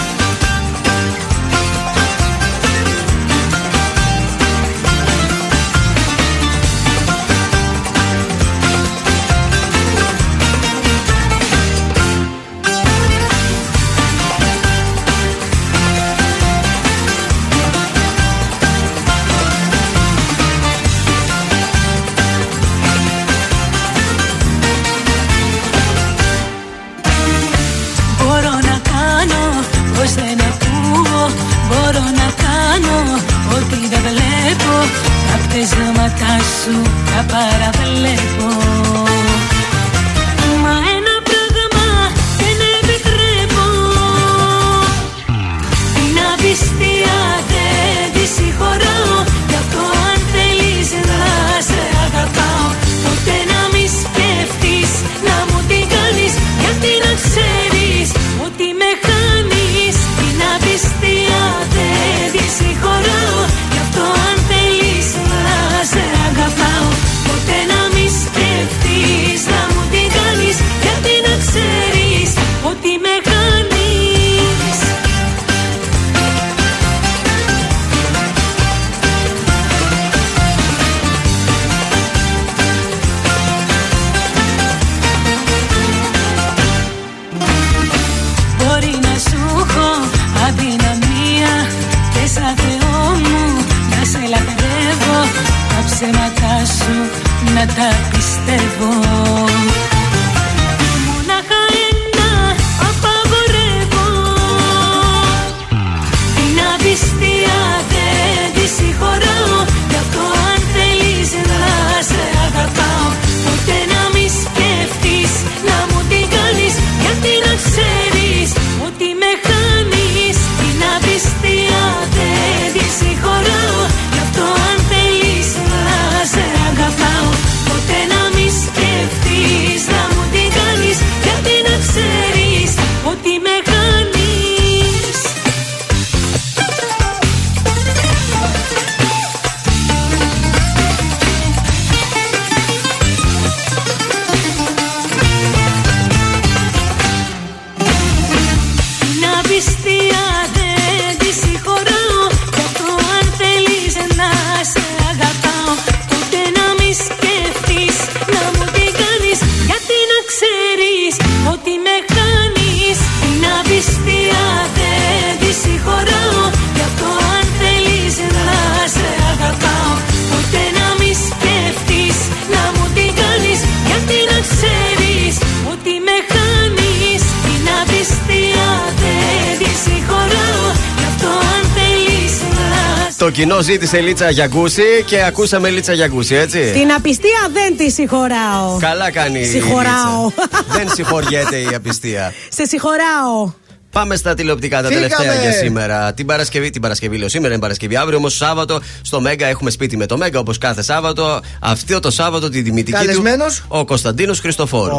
Ζήτησε 183.71 183.99
Λίτσα 183.99 184.29
Γιαγκούση 184.29 185.03
και 185.05 185.23
ακούσαμε 185.23 185.69
Λίτσα 185.69 185.93
Γιαγκούση, 185.93 186.35
έτσι. 186.35 186.59
Την 186.59 186.91
απιστία 186.97 187.49
δεν 187.53 187.77
τη 187.77 187.91
συγχωράω. 187.91 188.77
Καλά 188.79 189.11
κάνει. 189.11 189.39
η 189.39 189.45
Συγχωράω. 189.45 190.23
Λίτσα. 190.23 190.65
Δεν 190.71 190.89
συγχωριέται 190.93 191.57
η 191.57 191.73
απιστία. 191.75 192.33
Σε 192.49 192.65
συγχωράω. 192.65 193.51
Πάμε 193.91 194.15
στα 194.15 194.33
τηλεοπτικά 194.33 194.81
τα 194.81 194.87
Φύγαμε. 194.87 195.07
τελευταία 195.07 195.41
για 195.41 195.51
σήμερα. 195.51 196.13
Την 196.13 196.25
Παρασκευή, 196.25 196.69
την 196.69 196.81
Παρασκευή 196.81 197.17
λέω 197.17 197.29
σήμερα 197.29 197.53
είναι 197.53 197.61
Παρασκευή. 197.61 197.95
Αύριο 197.95 198.17
όμως 198.17 198.35
Σάββατο 198.35 198.81
στο 199.01 199.21
Μέγκα 199.21 199.47
έχουμε 199.47 199.69
σπίτι 199.69 199.97
με 199.97 200.05
το 200.05 200.17
Μέγκα 200.17 200.39
όπως 200.39 200.57
κάθε 200.57 200.81
Σάββατο. 200.83 201.39
Αυτό 201.59 201.99
το 201.99 202.11
Σάββατο 202.11 202.49
τη 202.49 202.61
τιμητική 202.61 202.97
Καλεσμένος; 202.97 203.55
του 203.55 203.65
ο 203.67 203.85
Κωνσταντίνος 203.85 204.39
Χριστοφόρου. 204.39 204.97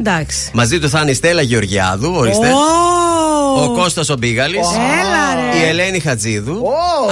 Εντάξει. 0.00 0.50
Μαζί 0.52 0.78
του 0.78 0.88
θα 0.88 1.00
είναι 1.00 1.10
η 1.10 1.14
Στέλλα 1.14 1.42
Γεωργιάδου, 1.42 2.12
ορίστε. 2.16 2.46
Ω! 2.48 2.93
Ο 3.62 3.72
Κώστας 3.72 4.08
ο 4.08 4.16
Μπίγαλης 4.18 4.66
Έλα, 4.66 5.52
ρε. 5.52 5.58
Η 5.58 5.68
Ελένη 5.68 5.98
Χατζίδου 6.00 6.62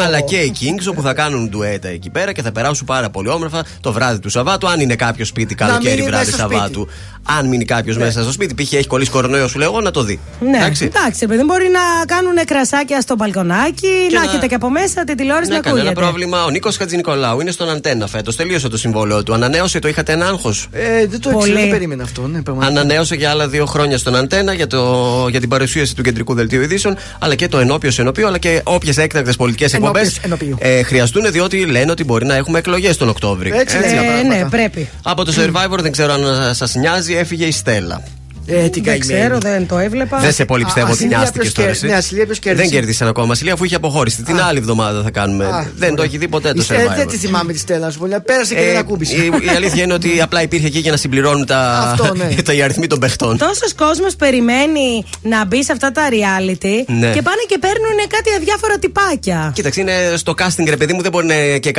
Αλλά 0.05 0.21
και 0.21 0.37
οι 0.37 0.55
Kings 0.61 0.87
όπου 0.91 1.03
θα 1.03 1.13
κάνουν 1.15 1.49
ντουέτα 1.49 1.89
εκεί 1.89 2.11
πέρα 2.11 2.33
Και 2.33 2.43
θα 2.43 2.53
περάσουν 2.53 2.87
πάρα 2.87 3.11
πολύ 3.11 3.29
όμορφα 3.29 3.65
το 3.81 3.93
βράδυ 3.93 4.19
του 4.19 4.29
Σαββάτου 4.29 4.69
Αν 4.69 4.81
είναι 4.81 4.97
κάποιος 4.97 5.29
σπίτι 5.29 5.55
καλοκαίρι 5.55 5.95
μείνει 5.95 6.07
βράδυ 6.09 6.25
μέσα 6.25 6.37
στο 6.39 6.49
Σαββάτου 6.49 6.89
Αν 7.39 7.49
μείνει 7.49 7.65
κάποιος 7.65 7.97
μέσα 7.97 8.23
στο 8.23 8.33
σπίτι 8.33 8.63
Π.χ. 8.63 8.73
έχει 8.73 8.87
κολλήσει 8.87 9.11
κορονοϊό 9.11 9.49
σου 9.49 9.59
λέω 9.59 9.81
να 9.81 9.91
το 9.91 10.03
δει 10.03 10.21
Ναι, 10.41 10.57
Εντάξει. 10.57 10.85
εντάξει, 10.85 11.27
παιδί, 11.27 11.45
μπορεί 11.45 11.69
να 11.73 12.05
κάνουν 12.15 12.35
κρασάκια 12.47 13.01
στο 13.01 13.15
μπαλκονάκι, 13.15 13.89
να, 14.13 14.19
να- 14.19 14.25
έχετε 14.25 14.47
και 14.47 14.55
από 14.55 14.71
μέσα 14.71 15.05
τη 15.05 15.15
τηλεόραση 15.15 15.49
Ναι, 15.49 15.55
να 15.55 15.61
κανένα 15.61 15.83
ακούγεται. 15.83 16.01
πρόβλημα. 16.07 16.45
Ο 16.45 16.51
Νίκος 16.51 16.77
Χατζηνικολάου 16.77 17.41
είναι 17.41 17.51
στον 17.51 17.69
Αντένα 17.71 18.07
φέτος. 18.07 18.37
Τελείωσε 18.37 18.69
το 18.69 18.77
συμβόλαιο 18.79 19.23
του. 19.23 19.35
Ανανέωσε, 19.35 19.79
το 19.79 19.89
είχατε 19.89 20.13
ένα 20.13 20.27
άγχος; 20.27 20.69
Ε, 20.73 21.07
δεν 21.07 21.21
το 21.21 21.31
Πολύ. 21.31 21.39
ήξερα, 21.49 21.61
δεν 21.61 21.71
περίμενα 21.71 22.03
αυτό. 22.03 22.27
Ναι, 22.27 22.43
πραγματικά. 22.43 22.81
Ανανέωσε 22.81 23.15
για 23.15 23.31
άλλα 23.31 23.49
δύο 23.49 23.67
χρόνια 23.67 23.99
στον 23.99 24.17
Αντένα 24.17 24.53
για, 24.53 24.67
το, 24.67 25.27
για 25.31 25.41
την 25.41 25.49
παρουσίαση 25.49 25.95
του 25.97 26.03
κεντρικού 26.03 26.32
δελτίου 26.35 26.63
ειδήσεων, 26.63 26.97
αλλά 27.19 27.35
και 27.35 27.49
το 27.49 27.59
ενώπιος 27.59 27.99
ενώπιο, 27.99 28.27
αλλά 28.27 28.39
και 28.39 28.61
όποιες 28.65 28.97
έκτακτες 28.99 29.37
πολιτικές 29.37 29.75
εκπομπές 29.75 30.19
Ενώπιος 30.23 30.25
ενώπιου. 30.25 30.57
ε, 30.79 30.83
χρειαστούν, 30.83 31.33
διότι 31.33 31.67
λένε 31.67 31.91
ότι 31.91 32.05
μπορεί 32.05 32.27
να 32.27 32.35
έχουμε 32.35 32.59
εκλογές 32.59 32.97
τον 32.97 33.09
Οκτώβρη. 33.09 33.53
Έτσι 33.55 33.77
λένε 33.79 33.87
τα 33.97 34.03
Ε, 34.03 34.07
πράγματα. 34.07 34.37
ναι, 34.45 34.49
πρέπει. 34.51 34.89
Από 35.03 35.25
το 35.25 35.33
Survivor 35.37 35.79
δεν 35.81 35.93
ξέρω 35.93 36.13
αν 36.13 36.55
σας 36.55 36.75
νοιάζει, 36.75 37.15
έφυγε 37.17 37.45
η 37.45 37.51
Στέλλα. 37.53 38.03
Ε, 38.47 38.69
την 38.69 38.71
Δεν 38.73 38.83
καημένη. 38.83 38.99
ξέρω, 39.21 39.39
δεν 39.39 39.67
το 39.67 39.79
έβλεπα. 39.79 40.19
Δεν 40.19 40.33
σε 40.33 40.45
πολύ 40.45 40.65
πιστεύω 40.65 40.87
Α, 40.87 40.91
ότι 40.91 40.99
Ασυλία, 40.99 41.17
νοιάστηκε 41.19 41.39
ποιος 41.41 41.53
τώρα. 41.55 41.67
κέρδισε. 41.67 41.87
εσύ. 41.87 41.95
Ναι, 41.95 41.99
Ασυλία, 42.01 42.25
ποιος 42.27 42.39
κέρδισε. 42.39 42.65
Δεν 42.69 42.73
κέρδισαν 42.79 43.09
ακόμα. 43.09 43.33
Ασυλία 43.33 43.53
αφού 43.53 43.65
είχε 43.65 43.75
αποχώρηση. 43.75 44.23
Την 44.23 44.41
άλλη 44.41 44.59
εβδομάδα 44.59 45.03
θα 45.03 45.11
κάνουμε. 45.11 45.45
Α, 45.45 45.67
Δεν 45.77 45.95
το 45.95 46.03
έχει 46.03 46.19
δει 46.19 46.29
ποτέ 46.29 46.53
το 46.53 46.61
Η 46.61 46.65
Στέλλα, 46.65 46.95
Δεν 46.95 47.07
survivor. 47.07 47.11
τη 47.11 47.17
θυμάμαι 47.17 47.53
τη 47.53 47.59
Στέλλα, 47.59 47.91
σου 47.91 47.99
πω. 47.99 48.07
Πέρασε 48.25 48.55
και 48.55 48.61
Ε, 48.61 48.67
δεν 48.67 48.77
ακούμπησε. 48.77 49.15
η, 49.17 49.31
η 49.45 49.49
αλήθεια 49.57 49.83
είναι 49.83 49.93
ότι 49.93 50.21
απλά 50.21 50.43
υπήρχε 50.43 50.67
εκεί 50.67 50.79
για 50.79 50.91
να 50.91 50.97
συμπληρώνουν 50.97 51.47
τα, 51.47 51.59
Αυτό, 51.93 52.15
ναι. 52.15 52.29
τα 52.45 52.53
οι 52.53 52.63
αριθμοί 52.63 52.87
των 52.87 52.99
παιχτών. 52.99 53.39
Τόσος 53.39 53.75
κόσμος 53.75 54.17
περιμένει 54.17 55.05
να 55.23 55.45
μπει 55.47 55.65
σε 55.65 55.73
αυτά 55.73 55.93
τα 55.93 56.03
reality 56.11 56.75
Ναι. 56.87 57.11
και 57.13 57.23
πάνε 57.23 57.43
και 57.49 57.59
παίρνουν 57.61 57.97
κάτι 58.09 58.31
αδιάφορα 58.37 58.79
τυπάκια. 58.79 59.51
Κοίταξε, 59.55 59.81
είναι 59.81 59.93
στο 60.17 60.35
casting 60.39 60.65
ρε 60.69 60.77
παιδί 60.77 60.93
μου, 60.93 61.03
δεν 61.03 61.11
μπορεί 61.11 61.27
να 61.27 61.35
είναι 61.35 61.59
και 61.59 61.71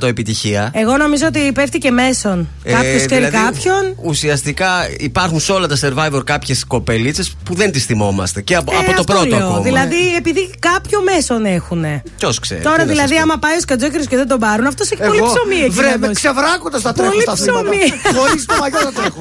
100% 0.00 0.02
επιτυχία. 0.02 0.70
Εγώ 0.74 0.96
νομίζω 0.96 1.26
ότι 1.26 1.52
πέφτει 1.52 1.78
και 1.78 1.90
μέσον. 1.90 2.48
Κάποιος 2.64 3.02
Ε, 3.02 3.06
ξέρει 3.06 3.24
δηλαδή, 3.26 3.36
κάποιον. 3.46 3.94
Ουσιαστικά 4.02 4.68
υπάρχουν 4.98 5.40
σε 5.40 5.52
όλα 5.52 5.66
τα 5.66 5.76
survivor 5.82 6.03
κάποιες 6.24 6.64
κοπελίτσε 6.64 7.24
που 7.44 7.54
δεν 7.54 7.72
τις 7.72 7.84
θυμόμαστε. 7.84 8.40
Και 8.42 8.54
από, 8.56 8.72
Ε, 8.72 8.76
από 8.76 8.84
το 8.86 8.90
αυτό 8.98 9.04
πρώτο 9.12 9.26
λέω. 9.36 9.38
ακόμα. 9.38 9.60
Δηλαδή, 9.60 10.14
επειδή 10.16 10.50
κάποιο 10.58 11.02
μέσον 11.02 11.44
έχουν. 11.44 11.84
Ποιος 12.18 12.38
ξέρει. 12.38 12.60
Τώρα 12.62 12.76
τι 12.76 12.82
να 12.84 12.90
δηλαδή, 12.92 13.08
σας 13.14 13.16
πω. 13.16 13.22
άμα 13.22 13.38
πάει 13.38 13.56
ο 13.56 13.60
Σκατζόκερος 13.60 14.06
και 14.06 14.16
δεν 14.16 14.28
τον 14.28 14.38
πάρουν, 14.38 14.66
αυτός 14.66 14.90
έχει 14.90 15.02
πολύ 15.02 15.20
ψωμί 15.20 15.56
εκεί. 15.64 15.68
Βρε, 15.70 15.86
με 15.86 15.96
να 15.96 16.06
δώσει. 16.06 16.12
ξεβράκοντας 16.14 16.82
τα 16.82 16.92
τρέχω 16.92 17.10
Πολύ 17.10 17.22
στα 17.22 17.32
αθλήματα. 17.32 17.62
ψωμί. 17.70 18.16
Χωρίς 18.18 18.44
το 18.46 18.54
μαγιό 18.60 18.80
να 18.84 18.92
τρέχω. 18.92 19.20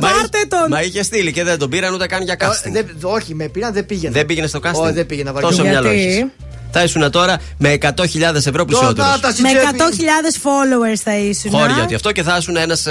Μα, 0.00 0.08
Πάρτε 0.12 0.38
τον. 0.48 0.66
Μα 0.70 0.82
είχε 0.82 1.02
στείλει 1.02 1.32
και 1.32 1.44
δεν 1.44 1.58
τον 1.58 1.70
πήραν 1.70 1.94
ούτε 1.94 2.06
καν 2.06 2.22
για 2.22 2.36
Ε, 2.38 2.46
casting. 2.46 2.72
δεν- 2.72 2.86
Όχι, 3.02 3.34
με 3.34 3.48
πήραν, 3.48 3.72
δεν 3.72 3.86
πήγαινε. 3.86 4.12
Δεν 4.12 4.26
πήγαινε 4.26 4.46
στο 4.46 4.60
casting. 4.62 4.72
Όχι, 4.84 4.92
δεν 4.92 5.06
πήγαινα 5.06 5.32
Τόσο 5.32 5.42
βαριόμουν. 5.56 5.70
μυαλό 5.70 5.92
Γιατί; 5.92 6.32
Έχεις. 6.78 6.92
Θα 6.92 7.00
ήσουν 7.00 7.10
τώρα 7.10 7.36
με 7.58 7.78
100.000 7.82 8.34
ευρώ 8.34 8.64
πλουσιότερο. 8.64 8.94
Τώρα 8.94 9.18
τα 9.20 9.28
Με 9.28 9.32
τσιτσέπη. 9.32 9.66
100.000 9.78 10.36
followers 10.46 11.00
θα 11.04 11.16
ήσουν. 11.16 11.50
Χώρια 11.50 11.82
ότι 11.82 11.94
αυτό 11.94 12.12
και 12.12 12.22
θα 12.22 12.36
ήσουν 12.38 12.56
ένας 12.56 12.86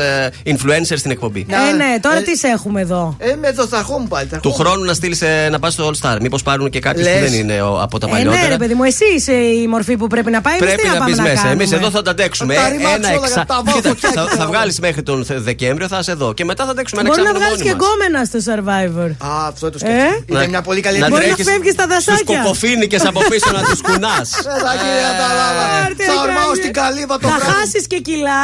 influencer 0.45 0.93
στην 0.97 1.11
εκπομπή. 1.11 1.45
Ε, 1.49 1.73
ναι, 1.75 1.99
τώρα 2.01 2.17
Ε, 2.17 2.21
τι 2.21 2.37
σε 2.37 2.47
έχουμε 2.47 2.81
εδώ; 2.81 3.15
Ε, 3.19 3.35
με 3.35 3.51
το 3.53 3.67
θα 3.67 3.77
ερχόμουν 3.77 4.07
πάλι. 4.07 4.27
θα 4.31 4.37
Του 4.39 4.47
ερχόμουν. 4.47 4.67
χρόνου 4.71 4.85
να 4.85 4.93
στείλεις 4.93 5.21
να 5.51 5.59
πας 5.59 5.73
στο 5.73 5.91
All 5.93 6.07
Star. 6.07 6.17
Μήπως 6.21 6.43
πάρουν 6.43 6.69
και 6.69 6.79
κάποιους 6.79 7.07
που 7.07 7.13
Λες. 7.19 7.29
δεν 7.29 7.39
είναι 7.39 7.61
ο- 7.61 7.81
από 7.81 7.97
τα 7.99 8.07
Ε, 8.07 8.09
ναι, 8.11 8.15
παλιότερα. 8.17 8.47
ρε 8.47 8.57
παιδί 8.57 8.73
μου, 8.73 8.83
εσύ 8.83 9.05
είσαι 9.15 9.31
η 9.33 9.67
μορφή 9.67 9.97
που 9.97 10.07
πρέπει 10.07 10.31
να 10.31 10.41
πάει. 10.41 10.53
εμείς 10.57 10.65
Πρέπει 10.67 10.81
τι 10.81 10.87
να 10.87 10.93
πάμε 10.93 11.09
μπεις 11.09 11.19
μέσα. 11.19 11.33
κάνουμε; 11.43 11.63
Εμεί 11.63 11.73
εδώ 11.75 11.89
θα 11.89 12.01
τα 12.01 12.11
αντέξουμε. 12.11 12.53
Θα 12.53 12.61
τα 12.61 12.67
Ε, 12.67 12.71
ρημάξω 12.71 12.95
Ένα 12.95 13.07
όλα, 13.07 13.17
εξά. 13.17 13.33
θα 13.39 13.45
τα 13.45 13.61
βάλω 13.65 13.75
Κοίτα, 13.77 13.89
φωτιά 13.89 14.09
θα, 14.13 14.21
εκεί 14.21 14.29
θα 14.29 14.35
πέρα. 14.35 14.47
βγάλεις 14.47 14.79
μέχρι 14.79 15.03
τον 15.03 15.25
Θε- 15.25 15.37
Δεκέμβριο, 15.39 15.87
θα 15.87 15.97
είσαι 16.01 16.11
εδώ. 16.11 16.33
Και 16.33 16.45
μετά 16.45 16.65
θα 16.65 16.71
αντέξουμε 16.71 17.01
ένα 17.01 17.09
Μπορεί 17.09 17.21
να 17.21 17.29
εξάμεινο 17.29 17.45
βγάλεις 17.45 17.63
μόνοι 17.63 17.69
και 17.69 17.75
μας. 17.75 17.87
γκόμενα 17.87 18.19
στο 18.29 18.39
survivor. 18.49 19.09
Α, 19.31 19.47
αυτό 19.47 19.69
το 19.71 19.77
σκέφτομαι. 19.77 20.03
Ε; 20.29 20.33
Είναι 20.35 20.47
μια 20.53 20.61
πολύ 20.61 20.81
καλή 20.81 20.97
να 20.99 21.05
ιδέα. 21.05 21.09
Μπορεί 21.17 21.29
να 21.29 21.35
τρέχεις 21.35 21.51
φεύγεις 21.53 21.73
στα 21.77 21.83
Στους 21.83 21.93
δασάκια. 22.05 22.37
κοκοφίνικες 22.41 23.01
από 23.11 23.19
πίσω 23.29 23.47
να 23.57 23.61
του 23.71 23.77
κουνάς. 23.87 24.29
Παιδάκι, 24.47 24.89
κατάλαβα. 25.07 25.63
Άρτε, 25.85 26.03
Θα 26.09 26.13
κάνει. 26.13 26.21
ορμάω 26.25 26.51
στην 26.61 26.73
καλύβα 26.79 27.15
το 27.23 27.27
Θα 27.27 27.35
βράδυ. 27.37 27.51
χάσεις 27.51 27.83
και 27.91 27.99
κιλά. 28.07 28.43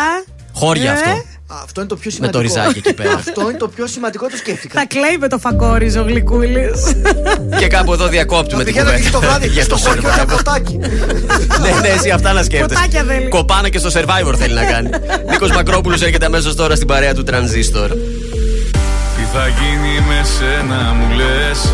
Χώρια 0.61 0.91
Ε; 0.91 0.93
αυτό. 0.93 1.13
Αυτό 1.63 1.77
είναι 1.81 1.89
το 1.89 1.95
πιο 1.95 2.09
Με 2.11 2.15
σημαντικό. 2.15 2.37
το 2.37 2.45
ριζάκι 2.47 2.77
εκεί 2.83 2.93
πέρα. 2.93 3.13
Αυτό 3.13 3.41
είναι 3.49 3.57
το 3.57 3.67
πιο 3.67 3.87
σημαντικό, 3.87 4.25
το 4.33 4.37
σκέφτηκα. 4.37 4.79
Θα 4.79 4.85
κλαίει 4.93 5.17
με 5.19 5.27
το 5.27 5.37
φακόριζο 5.37 6.01
γλυκούλη. 6.01 6.65
Και 7.59 7.67
κάπου 7.67 7.93
εδώ 7.93 8.07
διακόπτουμε 8.07 8.63
την 8.63 8.73
Πηγαίνω 8.73 8.91
εκεί 8.91 9.07
στο 9.07 9.11
κουβέντα. 9.17 9.33
βράδυ 9.37 9.47
Για 9.53 9.63
στο 9.63 9.75
το 9.75 9.81
χωριό 9.81 10.09
ένα 10.13 10.23
survivor. 10.23 10.35
ποτάκι. 10.35 10.77
Ναι, 11.61 11.69
ναι, 11.81 11.87
εσύ 11.87 12.09
αυτά 12.09 12.33
να 12.33 12.41
Ποτάκια 12.41 12.65
σκέφτεσαι. 12.65 13.03
θέλει. 13.07 13.27
Κοπάνα 13.27 13.69
και 13.69 13.77
στο 13.77 13.89
survivor 13.93 14.33
θέλει 14.37 14.53
να 14.53 14.63
κάνει. 14.65 14.89
Νίκος 15.29 15.51
Μακρόπουλος 15.51 16.01
έρχεται 16.01 16.25
αμέσως 16.25 16.55
τώρα 16.55 16.75
στην 16.75 16.87
παρέα 16.87 17.13
του 17.13 17.23
Transistor. 17.27 17.89
Τι 19.15 19.23
θα 19.33 19.47
γίνει 19.59 19.93
με 20.07 20.19
σένα 20.37 20.93
μου 20.93 21.15
λες; 21.15 21.73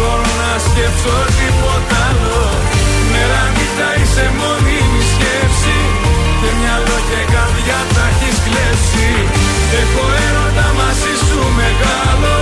μπορώ 0.00 0.30
να 0.42 0.52
σκεφτώ 0.68 1.16
τίποτα 1.38 1.98
άλλο. 2.08 2.42
Μέρα 3.12 3.42
νύχτα 3.54 3.88
είσαι 3.98 4.26
μόνιμη 4.40 5.02
σκέψη. 5.12 5.78
Και 6.40 6.50
μυαλό 6.58 6.98
και 7.08 7.20
καρδιά 7.34 7.80
τα 7.94 8.04
έχεις 8.12 8.36
κλέψει. 8.46 9.08
Έχω 9.80 10.04
έρωτα 10.26 10.66
μαζί 10.78 11.14
σου 11.26 11.40
μεγάλο. 11.60 12.36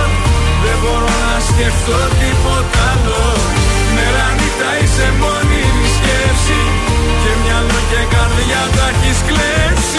Δεν 0.63 0.77
μπορώ 0.81 1.13
να 1.25 1.35
σκεφτώ 1.49 1.99
τίποτα 2.19 2.81
άλλο. 2.91 3.23
Μέρα 3.95 4.27
νύχτα 4.37 4.69
είσαι 4.81 5.07
μόνιμη 5.21 5.87
σκέψη. 5.97 6.61
Και 7.21 7.31
μυαλό 7.41 7.79
και 7.91 8.01
καρδιά 8.13 8.63
τα 8.75 8.85
έχεις 8.93 9.19
κλέψει 9.27 9.98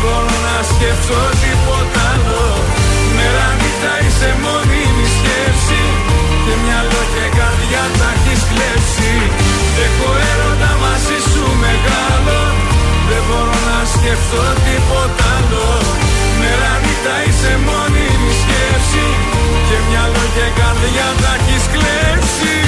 μπορώ 0.00 0.36
να 0.48 0.56
σκεφτώ 0.72 1.20
τίποτα 1.42 2.00
άλλο. 2.12 2.44
Μέρα 3.16 3.48
νύχτα 3.58 3.92
είσαι 4.04 4.30
μόνιμη 4.44 5.06
σκέψη. 5.16 5.82
Και 6.44 6.54
μυαλό 6.62 7.02
και 7.14 7.26
καρδιά 7.38 7.84
τα 7.98 8.08
έχεις 8.16 8.42
κλέψει. 8.50 9.12
Έχω 9.84 10.08
έρωτα 10.30 10.72
μαζί 10.82 11.18
σου 11.30 11.44
μεγάλο. 11.64 12.40
Δεν 13.08 13.22
μπορώ 13.26 13.58
να 13.70 13.78
σκεφτώ 13.94 14.44
τίποτα 14.66 15.26
άλλο. 15.36 15.68
Μέρα 16.40 16.72
νύχτα 16.82 17.14
είσαι 17.26 17.52
μόνιμη 17.66 18.32
σκέψη. 18.40 19.06
Και 19.68 19.78
μυαλό 19.86 20.24
και 20.36 20.46
καρδιά 20.58 21.08
τα 21.22 21.32
έχεις 21.38 21.64
κλέψει 21.74 22.67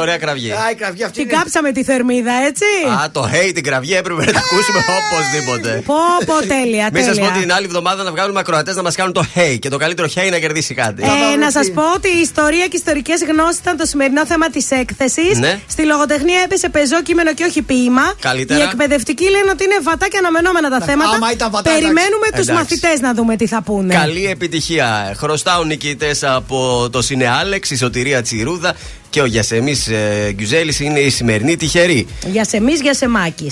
Ωραία 0.00 0.18
κραυγή. 0.18 0.50
Α, 0.50 0.70
η 0.70 0.74
κραυγή 0.74 1.02
αυτή. 1.04 1.18
Την 1.20 1.28
είναι- 1.28 1.38
κάψαμε 1.38 1.72
τη 1.72 1.84
θερμίδα, 1.84 2.32
έτσι; 2.46 2.64
Α, 3.02 3.10
το 3.10 3.30
hey, 3.32 3.50
την 3.54 3.62
κραυγή 3.62 3.94
έπρεπε 3.94 4.20
να 4.20 4.26
την 4.26 4.36
ακούσουμε 4.36 4.80
οπωσδήποτε. 4.98 5.82
Πω, 5.86 5.94
πω, 6.26 6.46
τέλεια, 6.46 6.88
Μην 6.92 7.04
σας 7.04 7.08
πω 7.08 7.14
τέλεια. 7.14 7.30
ότι 7.30 7.40
την 7.40 7.52
άλλη 7.52 7.64
εβδομάδα 7.66 8.02
να 8.02 8.10
βγάλουμε 8.10 8.40
ακροατές 8.40 8.76
να 8.76 8.82
μας 8.82 8.94
κάνουν 8.94 9.12
το 9.12 9.24
hey 9.34 9.56
και 9.58 9.68
το 9.68 9.76
καλύτερο 9.76 10.08
hey 10.14 10.28
να 10.30 10.38
κερδίσει 10.38 10.74
κάτι. 10.74 11.02
Ε, 11.32 11.36
να 11.36 11.50
σας 11.50 11.70
πω 11.74 11.82
ότι 11.94 12.08
η 12.16 12.20
ιστορία 12.20 12.66
και 12.66 12.76
ιστορικές 12.76 13.20
γνώσεις 13.30 13.58
ήταν 13.58 13.76
το 13.76 13.86
σημερινό 13.86 14.26
θέμα 14.26 14.48
της 14.50 14.70
έκθεσης. 14.70 15.38
Ναι. 15.38 15.60
Στη 15.66 15.82
λογοτεχνία 15.84 16.40
έπεσε 16.44 16.68
πεζό 16.68 17.02
κείμενο 17.02 17.34
και 17.34 17.44
όχι 17.44 17.62
ποίημα. 17.62 18.14
Καλύτερα. 18.20 18.60
Οι 18.60 18.62
εκπαιδευτικοί 18.62 19.24
λένε 19.30 19.50
ότι 19.50 19.64
είναι 19.64 19.78
βατά 19.82 20.08
και 20.08 20.18
αναμενόμενα 20.18 20.68
τα 20.70 20.80
θέματα. 20.80 21.10
άμα 21.10 21.32
ήταν 21.32 21.50
βατά, 21.50 21.70
Περιμένουμε 21.70 22.26
εντάξει. 22.26 22.40
τους 22.40 22.48
Εντάξει. 22.48 22.52
μαθητές 22.52 23.00
να 23.00 23.14
δούμε 23.14 23.36
τι 23.36 23.46
θα 23.46 23.62
πούνε. 23.62 23.94
Καλή 23.94 24.26
επιτυχία. 24.26 25.14
Χρωστάουν 25.16 25.66
νικητές 25.66 26.22
από 26.24 26.88
το 26.92 27.02
Σινε 27.02 27.28
Άλεξ, 27.28 27.70
η 27.70 27.76
Σωτηρία 27.76 28.22
Τσιρούδα 28.22 28.74
και 29.10 29.20
ο 29.20 29.24
Γιασεμί 29.24 29.82
ε, 29.88 30.32
Γκιουζέλης 30.32 30.80
είναι 30.80 31.00
η 31.00 31.10
σημερινή 31.10 31.56
τυχερή. 31.56 32.06
Για 32.32 32.44
σεμί, 32.44 32.72
για 32.72 32.94
σεμάκι. 32.94 33.50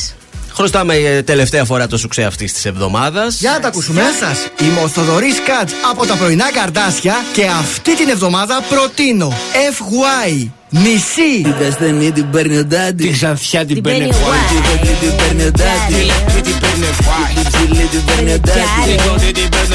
Χρωστάμε 0.54 0.94
ε, 0.94 1.22
τελευταία 1.22 1.64
φορά 1.64 1.86
το 1.86 1.96
σουξέ 1.96 2.22
αυτής 2.22 2.52
της 2.52 2.64
εβδομάδας. 2.64 3.40
Για 3.40 3.50
να 3.50 3.60
τα 3.60 3.68
ακούσουμε. 3.68 4.00
Γεια 4.00 4.12
σας. 4.26 4.46
Είμαι 4.60 4.80
ο 4.80 4.88
Θοδωρής 4.88 5.40
Κάτ 5.46 5.70
από 5.90 6.06
τα 6.06 6.16
πρωινά 6.16 6.52
καρτάσια 6.52 7.14
και 7.32 7.44
αυτή 7.46 7.96
την 7.96 8.08
εβδομάδα 8.08 8.64
προτείνω 8.68 9.32
FY 9.52 10.48
νησί. 10.68 11.42
Την 11.42 11.54
καστανή 11.60 12.12
την 12.12 12.30
παίρνει 12.30 12.58
ο 12.58 12.64
ντάντι. 12.64 13.02
Την 13.02 13.12
ξανθιά 13.12 13.64
την 13.64 13.82
παίρνει 13.82 14.04
ο 14.04 14.08
Την 14.08 14.62
κοκλή 14.62 14.96
την 15.00 15.16
παίρνει 15.16 15.44
ο 15.44 15.50
ντάντι. 15.50 16.10
Την 16.42 16.58
παίρνει 16.60 16.86
Την 17.34 17.44
ψηλή 17.52 17.86
την 17.90 18.04
παίρνει 18.04 18.32
ο 18.32 18.38
ντάντι. 18.38 18.96
Την 18.96 19.08
κοντή 19.08 19.32
την 19.32 19.48
παίρνει 19.48 19.74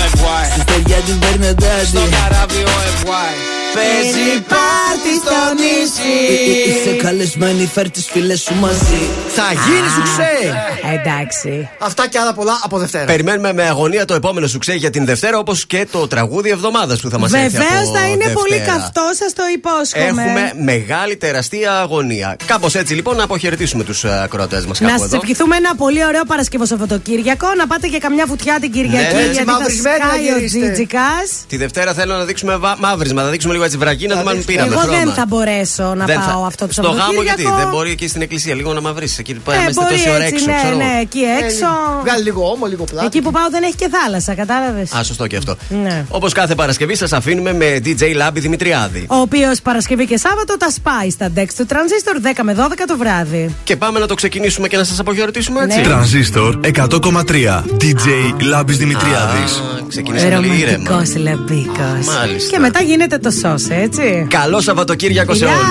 Στη 0.52 0.60
στεριά 0.62 0.98
την 1.06 1.20
παίρνει 1.20 1.48
ο 1.48 1.54
ντάντι. 1.54 1.86
Στο 1.86 2.00
καράβι 2.00 2.62
ο 2.64 3.59
Παίζει 3.74 4.42
πάρτι 4.48 5.12
στο 5.24 5.40
νησί. 5.60 6.70
Είσαι 6.70 6.96
καλεσμένη, 7.04 7.70
φέρ 7.74 7.90
τις 7.92 8.06
φίλες 8.12 8.42
σου 8.42 8.54
μαζί. 8.56 9.02
Θα 9.36 9.44
γίνει 9.54 9.88
σουξέ. 9.96 10.54
Εντάξει. 11.00 11.70
Αυτά 11.80 12.08
και 12.08 12.20
άλλα 12.20 12.34
πολλά 12.34 12.60
από 12.64 12.78
Δευτέρα. 12.78 13.06
Περιμένουμε 13.06 13.54
με 13.54 13.64
αγωνία 13.68 14.06
το 14.06 14.14
επόμενο 14.14 14.48
σουξέ 14.48 14.74
για 14.74 14.90
την 14.90 15.06
Δευτέρα, 15.06 15.38
όπως 15.38 15.66
και 15.66 15.88
το 15.92 16.08
τραγούδι 16.08 16.50
εβδομάδας 16.50 17.00
που 17.00 17.10
θα 17.10 17.20
μας 17.20 17.34
έρθει. 17.34 17.48
Βεβαίως 17.50 17.88
από 17.88 17.98
θα 17.98 18.06
είναι 18.08 18.16
Δευτέρα. 18.16 18.34
πολύ 18.34 18.60
καυτό, 18.66 19.02
σας 19.14 19.34
το 19.34 19.44
υπόσχομαι. 19.54 20.06
Έχουμε 20.06 20.52
μεγάλη 20.64 21.16
τεραστία 21.18 21.80
αγωνία. 21.80 22.36
Κάπως 22.46 22.76
έτσι 22.76 22.94
λοιπόν 22.94 23.16
να 23.16 23.24
αποχαιρετήσουμε 23.24 23.84
τους 23.84 24.06
ακροατές 24.06 24.66
μας 24.66 24.80
Να 24.80 24.88
κάπου 24.88 25.00
σας 25.00 25.08
εδώ. 25.08 25.18
ευχηθούμε 25.24 25.56
ένα 25.56 25.76
πολύ 25.76 26.06
ωραίο 26.06 26.24
Παρασκευό 26.26 26.66
Σαββατοκύριακο. 26.66 27.48
Να 27.58 27.68
πάτε 27.68 27.88
και 27.88 27.98
καμιά 27.98 28.26
βουτιά 28.26 28.58
την 28.62 28.72
Κυριακή. 28.72 29.16
Ναι. 29.16 29.22
Έτσι, 29.22 29.32
γιατί 29.32 29.38
θα 29.52 29.52
μαυρισμένοι 29.60 29.98
να 30.00 30.06
σκάει 30.06 30.20
ο 30.32 30.38
γυρίσετε. 30.38 30.66
Τζίτζικα. 30.66 31.08
Τη 31.48 31.58
Δευτέρα 31.58 31.94
θέλω 31.94 32.14
να 32.16 32.24
δείξουμε 32.24 32.56
βα- 32.58 32.78
μαύρισμα, 32.80 33.22
να 33.24 33.30
δείξουμε 33.30 33.54
λίγο 33.60 33.72
έτσι 33.72 33.78
βραγί, 33.78 34.08
να 34.08 34.16
δούμε 34.16 34.32
αν 34.32 34.44
πήραμε 34.46 34.72
Εγώ 34.74 34.80
χρώμα. 34.82 34.98
δεν 34.98 35.14
θα 35.14 35.26
μπορέσω 35.28 35.84
να 36.00 36.06
Δεν 36.06 36.16
πάω 36.16 36.40
θα- 36.42 36.46
αυτό 36.52 36.66
το 36.68 36.74
Στο 36.74 36.82
γάμο 36.82 36.96
Σαββατοκύριακο. 36.98 37.42
γιατί, 37.42 37.62
δεν 37.62 37.70
μπορεί 37.74 37.96
και 37.96 38.08
στην 38.08 38.22
εκκλησία 38.22 38.56
λίγο 38.56 38.74
να 38.74 38.82
μαυρίσει. 38.82 39.16
Εκεί 39.20 39.34
που 39.34 39.52
Ε, 39.52 39.56
είμαστε 39.56 39.82
μπορεί 39.84 39.94
τόση 39.96 40.10
ώρα 40.10 40.24
έτσι, 40.24 40.34
έξω, 40.34 40.46
ναι, 40.52 40.58
ξέρω. 40.58 40.76
ναι, 40.76 40.92
εκεί 41.02 41.20
έξω. 41.44 41.66
Βγάλει 42.04 42.24
λίγο 42.24 42.42
όμο, 42.52 42.66
λίγο 42.66 42.84
πλάτη. 42.84 43.06
Εκεί 43.06 43.22
που 43.22 43.32
πάω 43.32 43.48
δεν 43.52 43.64
έχει 43.64 43.76
και 43.76 43.90
θάλασσα, 43.96 44.34
κατάλαβες. 44.34 44.94
Α, 44.94 45.04
σωστό 45.04 45.28
και 45.28 45.36
αυτό. 45.36 45.56
Ναι. 45.84 46.06
Όπως 46.10 46.34
κάθε 46.34 46.56
Παρασκευή 46.56 46.96
σας 46.96 47.12
αφήνουμε 47.14 47.54
με 47.54 47.80
DJ 47.86 48.04
Λάμπη 48.16 48.40
Δημητριάδη. 48.40 49.06
Ο 49.10 49.16
οποίος 49.16 49.62
Παρασκευή 49.62 50.06
και 50.06 50.18
Σάββατο 50.18 50.58
τα 50.58 50.70
σπάει 50.70 51.10
στα 51.10 51.30
ντεξ 51.30 51.56
του 51.56 51.66
Τρανζίστορ 51.66 52.16
10 52.22 52.44
με 52.44 52.54
12 52.54 52.86
το 52.88 52.98
βράδυ. 52.98 53.56
Και 53.64 53.76
πάμε 53.76 54.00
να 54.00 54.06
το 54.08 54.14
ξεκινήσουμε 54.14 54.68
και 54.68 54.78
να 54.78 54.84
σας 54.84 55.00
αποχαιρετήσουμε 55.00 55.64
έτσι. 55.64 55.78
Ναι. 55.78 55.84
Τρανζίστορ 55.84 56.60
100,3. 56.64 57.64
DJ 57.82 58.08
Λάμπης 58.42 58.78
Δημητριάδης. 58.78 59.62
Ξεκινήσαμε 59.88 60.36
πολύ 60.36 60.48
ήρεμα. 60.60 60.90
Ρομαντικό 60.90 61.20
λαμπίκο. 61.24 62.12
Μάλιστα. 62.18 62.50
Και 62.52 62.60
μετά 62.60 62.82
γίνεται 62.82 63.18
το 63.18 63.32
σος, 63.58 63.68
έτσι. 63.70 64.28
Καλό 64.30 64.62
Σαββατοκύριακο 64.62 65.34
σε 65.34 65.46
Γεια. 65.46 65.54
όλους. 65.54 65.68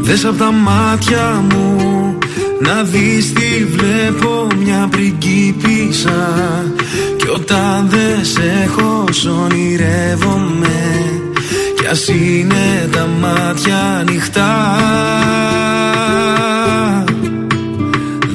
Δες 0.00 0.24
απ' 0.24 0.38
τα 0.38 0.52
μάτια 0.52 1.44
μου 1.50 1.76
να 2.60 2.82
δεις 2.82 3.32
τι 3.32 3.64
βλέπω 3.64 4.46
μια 4.64 4.88
πριγκίπισσα 4.90 6.64
Κι 7.16 7.28
όταν 7.28 7.88
δεν 7.88 8.24
σε 8.24 8.64
έχω 8.64 9.04
σ' 9.10 9.26
ονειρεύομαι 9.26 11.02
Κι 11.80 11.86
ας 11.90 12.08
είναι 12.08 12.88
τα 12.92 13.08
μάτια 13.20 13.78
ανοιχτά 14.00 14.76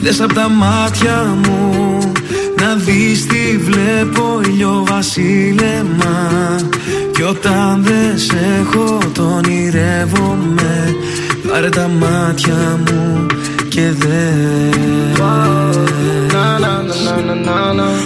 Δες 0.08 0.22
απ' 0.22 0.34
τα 0.34 0.50
μάτια 0.50 1.38
μου 1.44 1.72
να 2.62 2.76
δεις 2.76 3.26
τι 3.26 3.58
βλέπω 3.58 4.42
ηλιοβασίλεμα 4.46 6.30
Κι 7.14 7.24
όταν 7.24 7.84
δεν 7.84 8.18
σε 8.18 8.38
έχω 8.60 8.98
τον 9.14 9.34
ονειρεύομαι 9.34 10.96
Πάρε 11.52 11.70
τα 11.70 11.88
μάτια 11.88 12.80
μου 12.86 13.26
και 13.70 13.92
δε. 13.92 14.32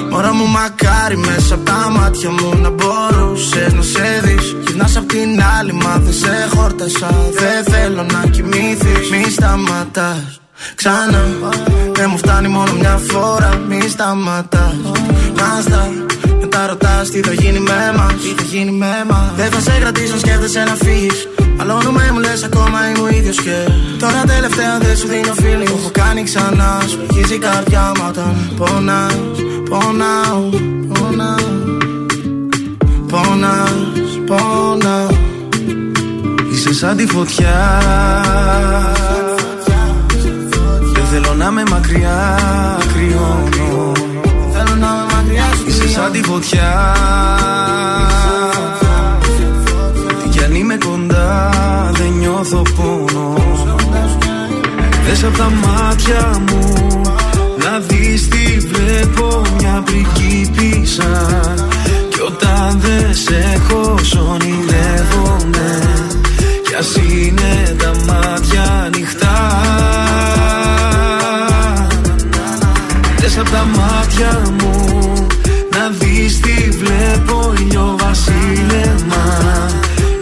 Μωρά 0.10 0.34
μου 0.34 0.48
μακάρι 0.48 1.18
μέσα 1.18 1.56
από 1.56 1.64
τα 1.64 1.90
μάτια 2.00 2.30
μου 2.30 2.62
να 2.62 2.70
μπορούσες 2.70 3.74
να 3.74 3.82
σε 3.82 4.22
δεις. 4.24 4.56
Γυρνάς 4.68 4.98
απ' 4.98 5.08
την 5.08 5.42
άλλη 5.60 5.74
μα 5.74 5.98
δεν 5.98 6.14
σε 6.14 6.48
χόρτασα. 6.56 7.30
Δεν 7.34 7.74
θέλω 7.74 8.06
να 8.12 8.30
κοιμήθεις 8.30 9.10
Μη 9.12 9.32
σταματάς 9.32 10.41
Ξανά 10.76 11.24
Δεν 11.92 12.08
μου 12.12 12.18
φτάνει 12.18 12.48
μόνο 12.48 12.74
μια 12.74 13.00
φορά 13.10 13.62
Μη 13.70 13.82
σταματάς. 13.90 14.76
Μάστα 15.40 15.90
μετά 16.40 16.68
ρωτάς 16.68 17.10
τι 17.10 17.20
θα 17.22 17.34
γίνει 17.34 17.60
με 17.60 17.94
μας 17.98 18.14
Τι 18.22 18.34
θα 18.38 18.44
γίνει 18.44 18.72
με 18.72 19.04
μας. 19.10 19.32
Δεν 19.36 19.52
θα 19.52 19.60
σε 19.60 19.72
κρατήσω 19.80 20.18
σκέφτεσαι 20.18 20.64
να 20.64 20.76
φύγεις. 20.76 21.28
Μαλώνουμε 21.58 22.10
μου 22.14 22.20
λες 22.20 22.44
ακόμα 22.44 22.90
είμαι 22.90 23.00
ο 23.00 23.08
ίδιος 23.08 23.42
και. 23.42 23.58
Τώρα 24.00 24.24
τελευταία 24.28 24.78
δεν 24.80 24.98
σου 24.98 25.08
δίνω 25.08 25.34
feeling. 25.42 25.66
Το 25.66 25.78
έχω 25.80 25.90
κάνει 25.92 26.24
ξανά 26.24 26.82
Σου 26.88 27.00
αρχίζει 27.08 27.34
η 27.34 27.38
καρδιά 27.38 27.92
μου 27.96 28.06
όταν 28.08 28.54
πονάς. 28.58 29.16
Πονάω, 29.70 30.50
πονάω. 30.94 31.52
Πονάς, 33.08 33.72
πονάω. 34.26 35.10
Είσαι 36.52 36.74
σαν 36.74 36.98
τη 36.98 37.06
φωτιά. 37.06 37.58
Δεν 39.26 39.31
θέλω 41.14 41.34
να 41.34 41.52
με 41.52 41.64
μακριά 41.72 42.38
κρυώνω. 42.94 43.92
Θέλω 44.54 44.76
να 44.80 44.88
με 44.88 45.14
μακριά 45.14 45.44
σου 45.58 45.68
Είσαι 45.68 45.88
σαν 45.88 46.12
τη 46.12 46.22
φωτιά. 46.24 46.96
Κι 50.32 50.44
αν 50.44 50.56
είμαι 50.56 50.78
κοντά 50.86 51.50
δεν 51.94 52.12
νιώθω 52.20 52.62
πόνο. 52.76 53.34
Δες 55.06 55.24
απ' 55.24 55.38
τα 55.38 55.50
μάτια 55.50 56.42
μου 56.48 57.02
Να 57.58 57.80
δεις 57.80 58.28
τι 58.28 58.60
βλέπω 58.60 59.42
μια 59.60 59.84
πριγκίπισσα. 59.86 61.28
Κι 62.10 62.22
όταν 62.22 62.80
δεν 62.80 63.16
σε 63.16 63.54
έχω 63.56 63.98
σ' 64.02 64.16
ονειρεύομαι 64.16 65.80
Κι 66.68 66.76
ας 66.80 66.96
είναι 66.96 67.76
τα 73.52 73.66
μάτια 73.78 74.42
μου. 74.60 74.76
Να 75.78 75.90
δεις 75.90 76.40
τι 76.40 76.70
βλέπω 76.70 77.54
ηλιοβασίλεμα 77.60 79.26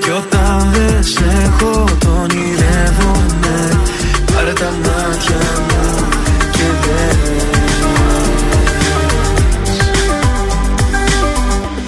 Κι 0.02 0.10
όταν 0.10 0.72
δεν 0.74 1.04
σε 1.04 1.26
έχω 1.44 1.84
τον 2.00 2.18
ονειρεύομαι. 2.22 3.82
Πάρε 4.34 4.54
τα 4.54 4.72
μάτια 4.84 5.42
μου 5.68 6.08
και 6.52 6.68
δες. 6.82 7.18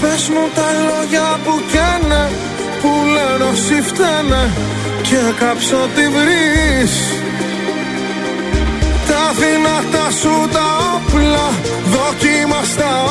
Πες 0.01 0.29
μου 0.29 0.45
τα 0.55 0.67
λόγια 0.87 1.39
που 1.43 1.53
καίνε 1.71 2.29
Που 2.81 2.89
λένε 3.13 3.51
όσοι 3.51 3.81
φταίνε. 3.81 4.43
Και 5.01 5.21
κάψω 5.39 5.89
τη 5.95 6.01
βρεις 6.15 6.93
Τα 9.07 9.23
δυνατά 9.41 10.11
σου 10.21 10.49
τα 10.51 10.65
όπλα 10.95 11.10
Δοκίμαστα 12.11 13.03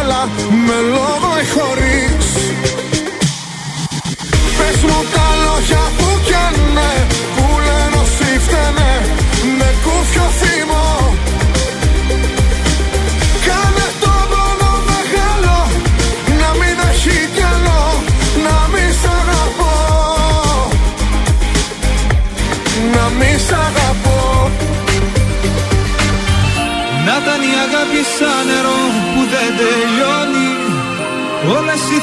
όλα 0.00 0.28
Με 0.66 0.80
λόγο 0.80 1.30
ή 1.42 1.46
χωρίς 1.46 2.27
σαν 28.16 28.40
νερό 28.48 28.82
που 29.12 29.22
δεν 29.32 29.50
τελειώνει. 29.60 30.48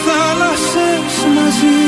Θάλασσες 0.07 1.15
μαζί. 1.35 1.83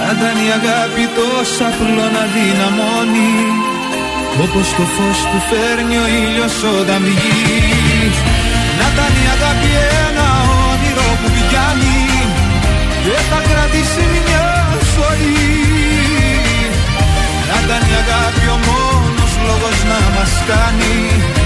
Να 0.00 0.08
ήταν 0.16 0.36
η 0.46 0.48
αγάπη 0.58 1.04
τόσο 1.18 1.62
απλό 1.70 2.06
να 2.16 2.24
δυναμώνει 2.34 3.34
Όπως 4.44 4.66
το 4.76 4.84
φως 4.94 5.18
που 5.28 5.38
φέρνει 5.48 5.96
ο 6.04 6.06
ήλιος 6.22 6.56
όταν 6.78 7.00
βγει. 7.06 7.42
Να 8.78 8.86
ήταν 8.92 9.12
η 9.22 9.26
αγάπη 9.36 9.70
ένα 10.06 10.28
όνειρο 10.70 11.08
που 11.20 11.28
πιάνει 11.36 12.02
Και 13.04 13.16
θα 13.28 13.38
κρατήσει 13.48 14.04
μια 14.14 14.46
ζωή. 14.94 15.46
Να 17.48 17.56
ήταν 17.64 17.82
η 17.90 17.94
αγάπη 18.02 18.44
ο 18.54 18.58
μόνος 18.66 19.32
λόγος 19.46 19.78
να 19.90 20.00
μας 20.14 20.32
κάνει 20.50 20.96
Να 21.34 21.37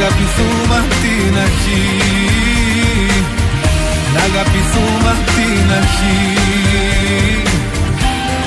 αγαπηθούμε 0.00 0.76
απ' 0.78 0.94
την 1.02 1.38
αρχή. 1.46 1.86
Να 4.14 4.20
αγαπηθούμε 4.22 5.10
απ' 5.14 5.26
την 5.36 5.66
αρχή. 5.80 6.20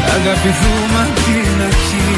Να 0.08 0.14
αγαπηθούμε 0.14 1.00
απ' 1.06 1.16
την 1.26 1.56
αρχή. 1.70 2.12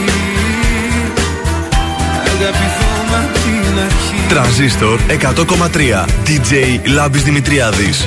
Να 2.26 2.32
αγαπηθούμε 2.38 3.18
απ' 3.24 3.38
την 3.44 3.80
αρχή. 3.88 4.28
Τρανζίστορ 4.30 5.00
100,3 5.08 6.06
DJ 6.26 6.80
Λάμπης 6.86 7.24
Δημητριάδης 7.24 8.06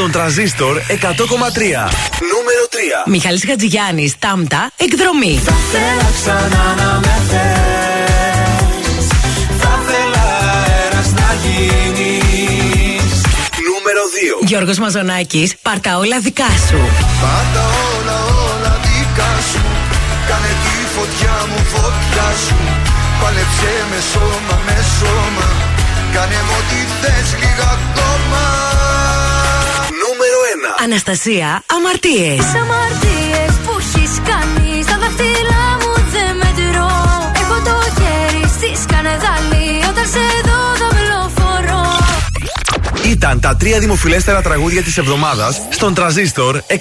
στον 0.00 0.12
Τρανζίστορ 0.12 0.76
100,3 0.76 0.82
Νούμερο 2.32 2.64
3 2.70 3.10
Μιχάλης 3.10 3.44
Χατζηγιάννης, 3.48 4.14
Τάμτα, 4.18 4.70
εκδρομή. 4.76 5.42
Θέλω 5.72 6.08
ξανά 6.18 6.64
να 6.80 7.00
με 7.04 7.14
θες. 7.30 9.06
Θα 9.60 9.72
θέλα 9.86 10.24
αέρας 10.64 11.10
να 11.20 11.28
γίνεις. 11.42 13.12
Νούμερο 13.68 14.02
2 14.42 14.46
Γιώργος 14.46 14.78
Μαζονάκης, 14.78 15.54
πάρτα 15.62 15.98
όλα 15.98 16.18
δικά 16.20 16.50
σου. 16.68 16.78
Πάντα 17.22 17.62
όλα 17.94 18.18
όλα 18.50 18.72
δικά 18.86 19.32
σου. 19.50 19.62
Κάνε 20.28 20.52
τη 20.64 20.76
φωτιά 20.96 21.36
μου 21.48 21.60
φωτιά 21.74 22.28
σου. 22.44 22.56
Πάλεψε 23.20 23.72
με 23.90 24.00
σώμα 24.12 24.56
με 24.66 24.76
σώμα. 24.98 25.48
Κάνε 26.14 26.40
μου 26.46 26.54
ό,τι 26.60 26.78
θες 27.00 27.28
λίγα 27.40 27.68
ακόμα 27.72 27.80
Νούμερο 27.80 27.88
1 27.88 27.89
Αναστασία, 30.82 31.62
αμαρτίες. 31.66 32.36
Τις 32.36 32.54
αμαρτίες 32.54 33.52
που 33.64 33.76
έχεις 33.78 34.10
κάνει 34.24 34.82
Στα 34.82 34.98
δάχτυλά 34.98 35.76
μου 35.80 35.94
δεν 36.12 36.36
μετρώ. 36.36 36.90
Έχω 37.40 37.54
το 37.64 38.00
χέρι 38.00 38.48
στη 38.48 38.82
σκανεδάλη 38.82 39.78
Όταν 39.90 40.04
σε 40.04 40.18
δω 40.44 40.60
δαυλοφορώ 40.80 41.96
Ήταν 43.10 43.40
τα 43.40 43.56
τρία 43.56 43.78
δημοφιλέστερα 43.78 44.42
τραγούδια 44.42 44.82
της 44.82 44.98
εβδομάδας 44.98 45.60
στον 45.70 45.94
Τρανζίστορ 45.94 46.60
100,3 46.66 46.80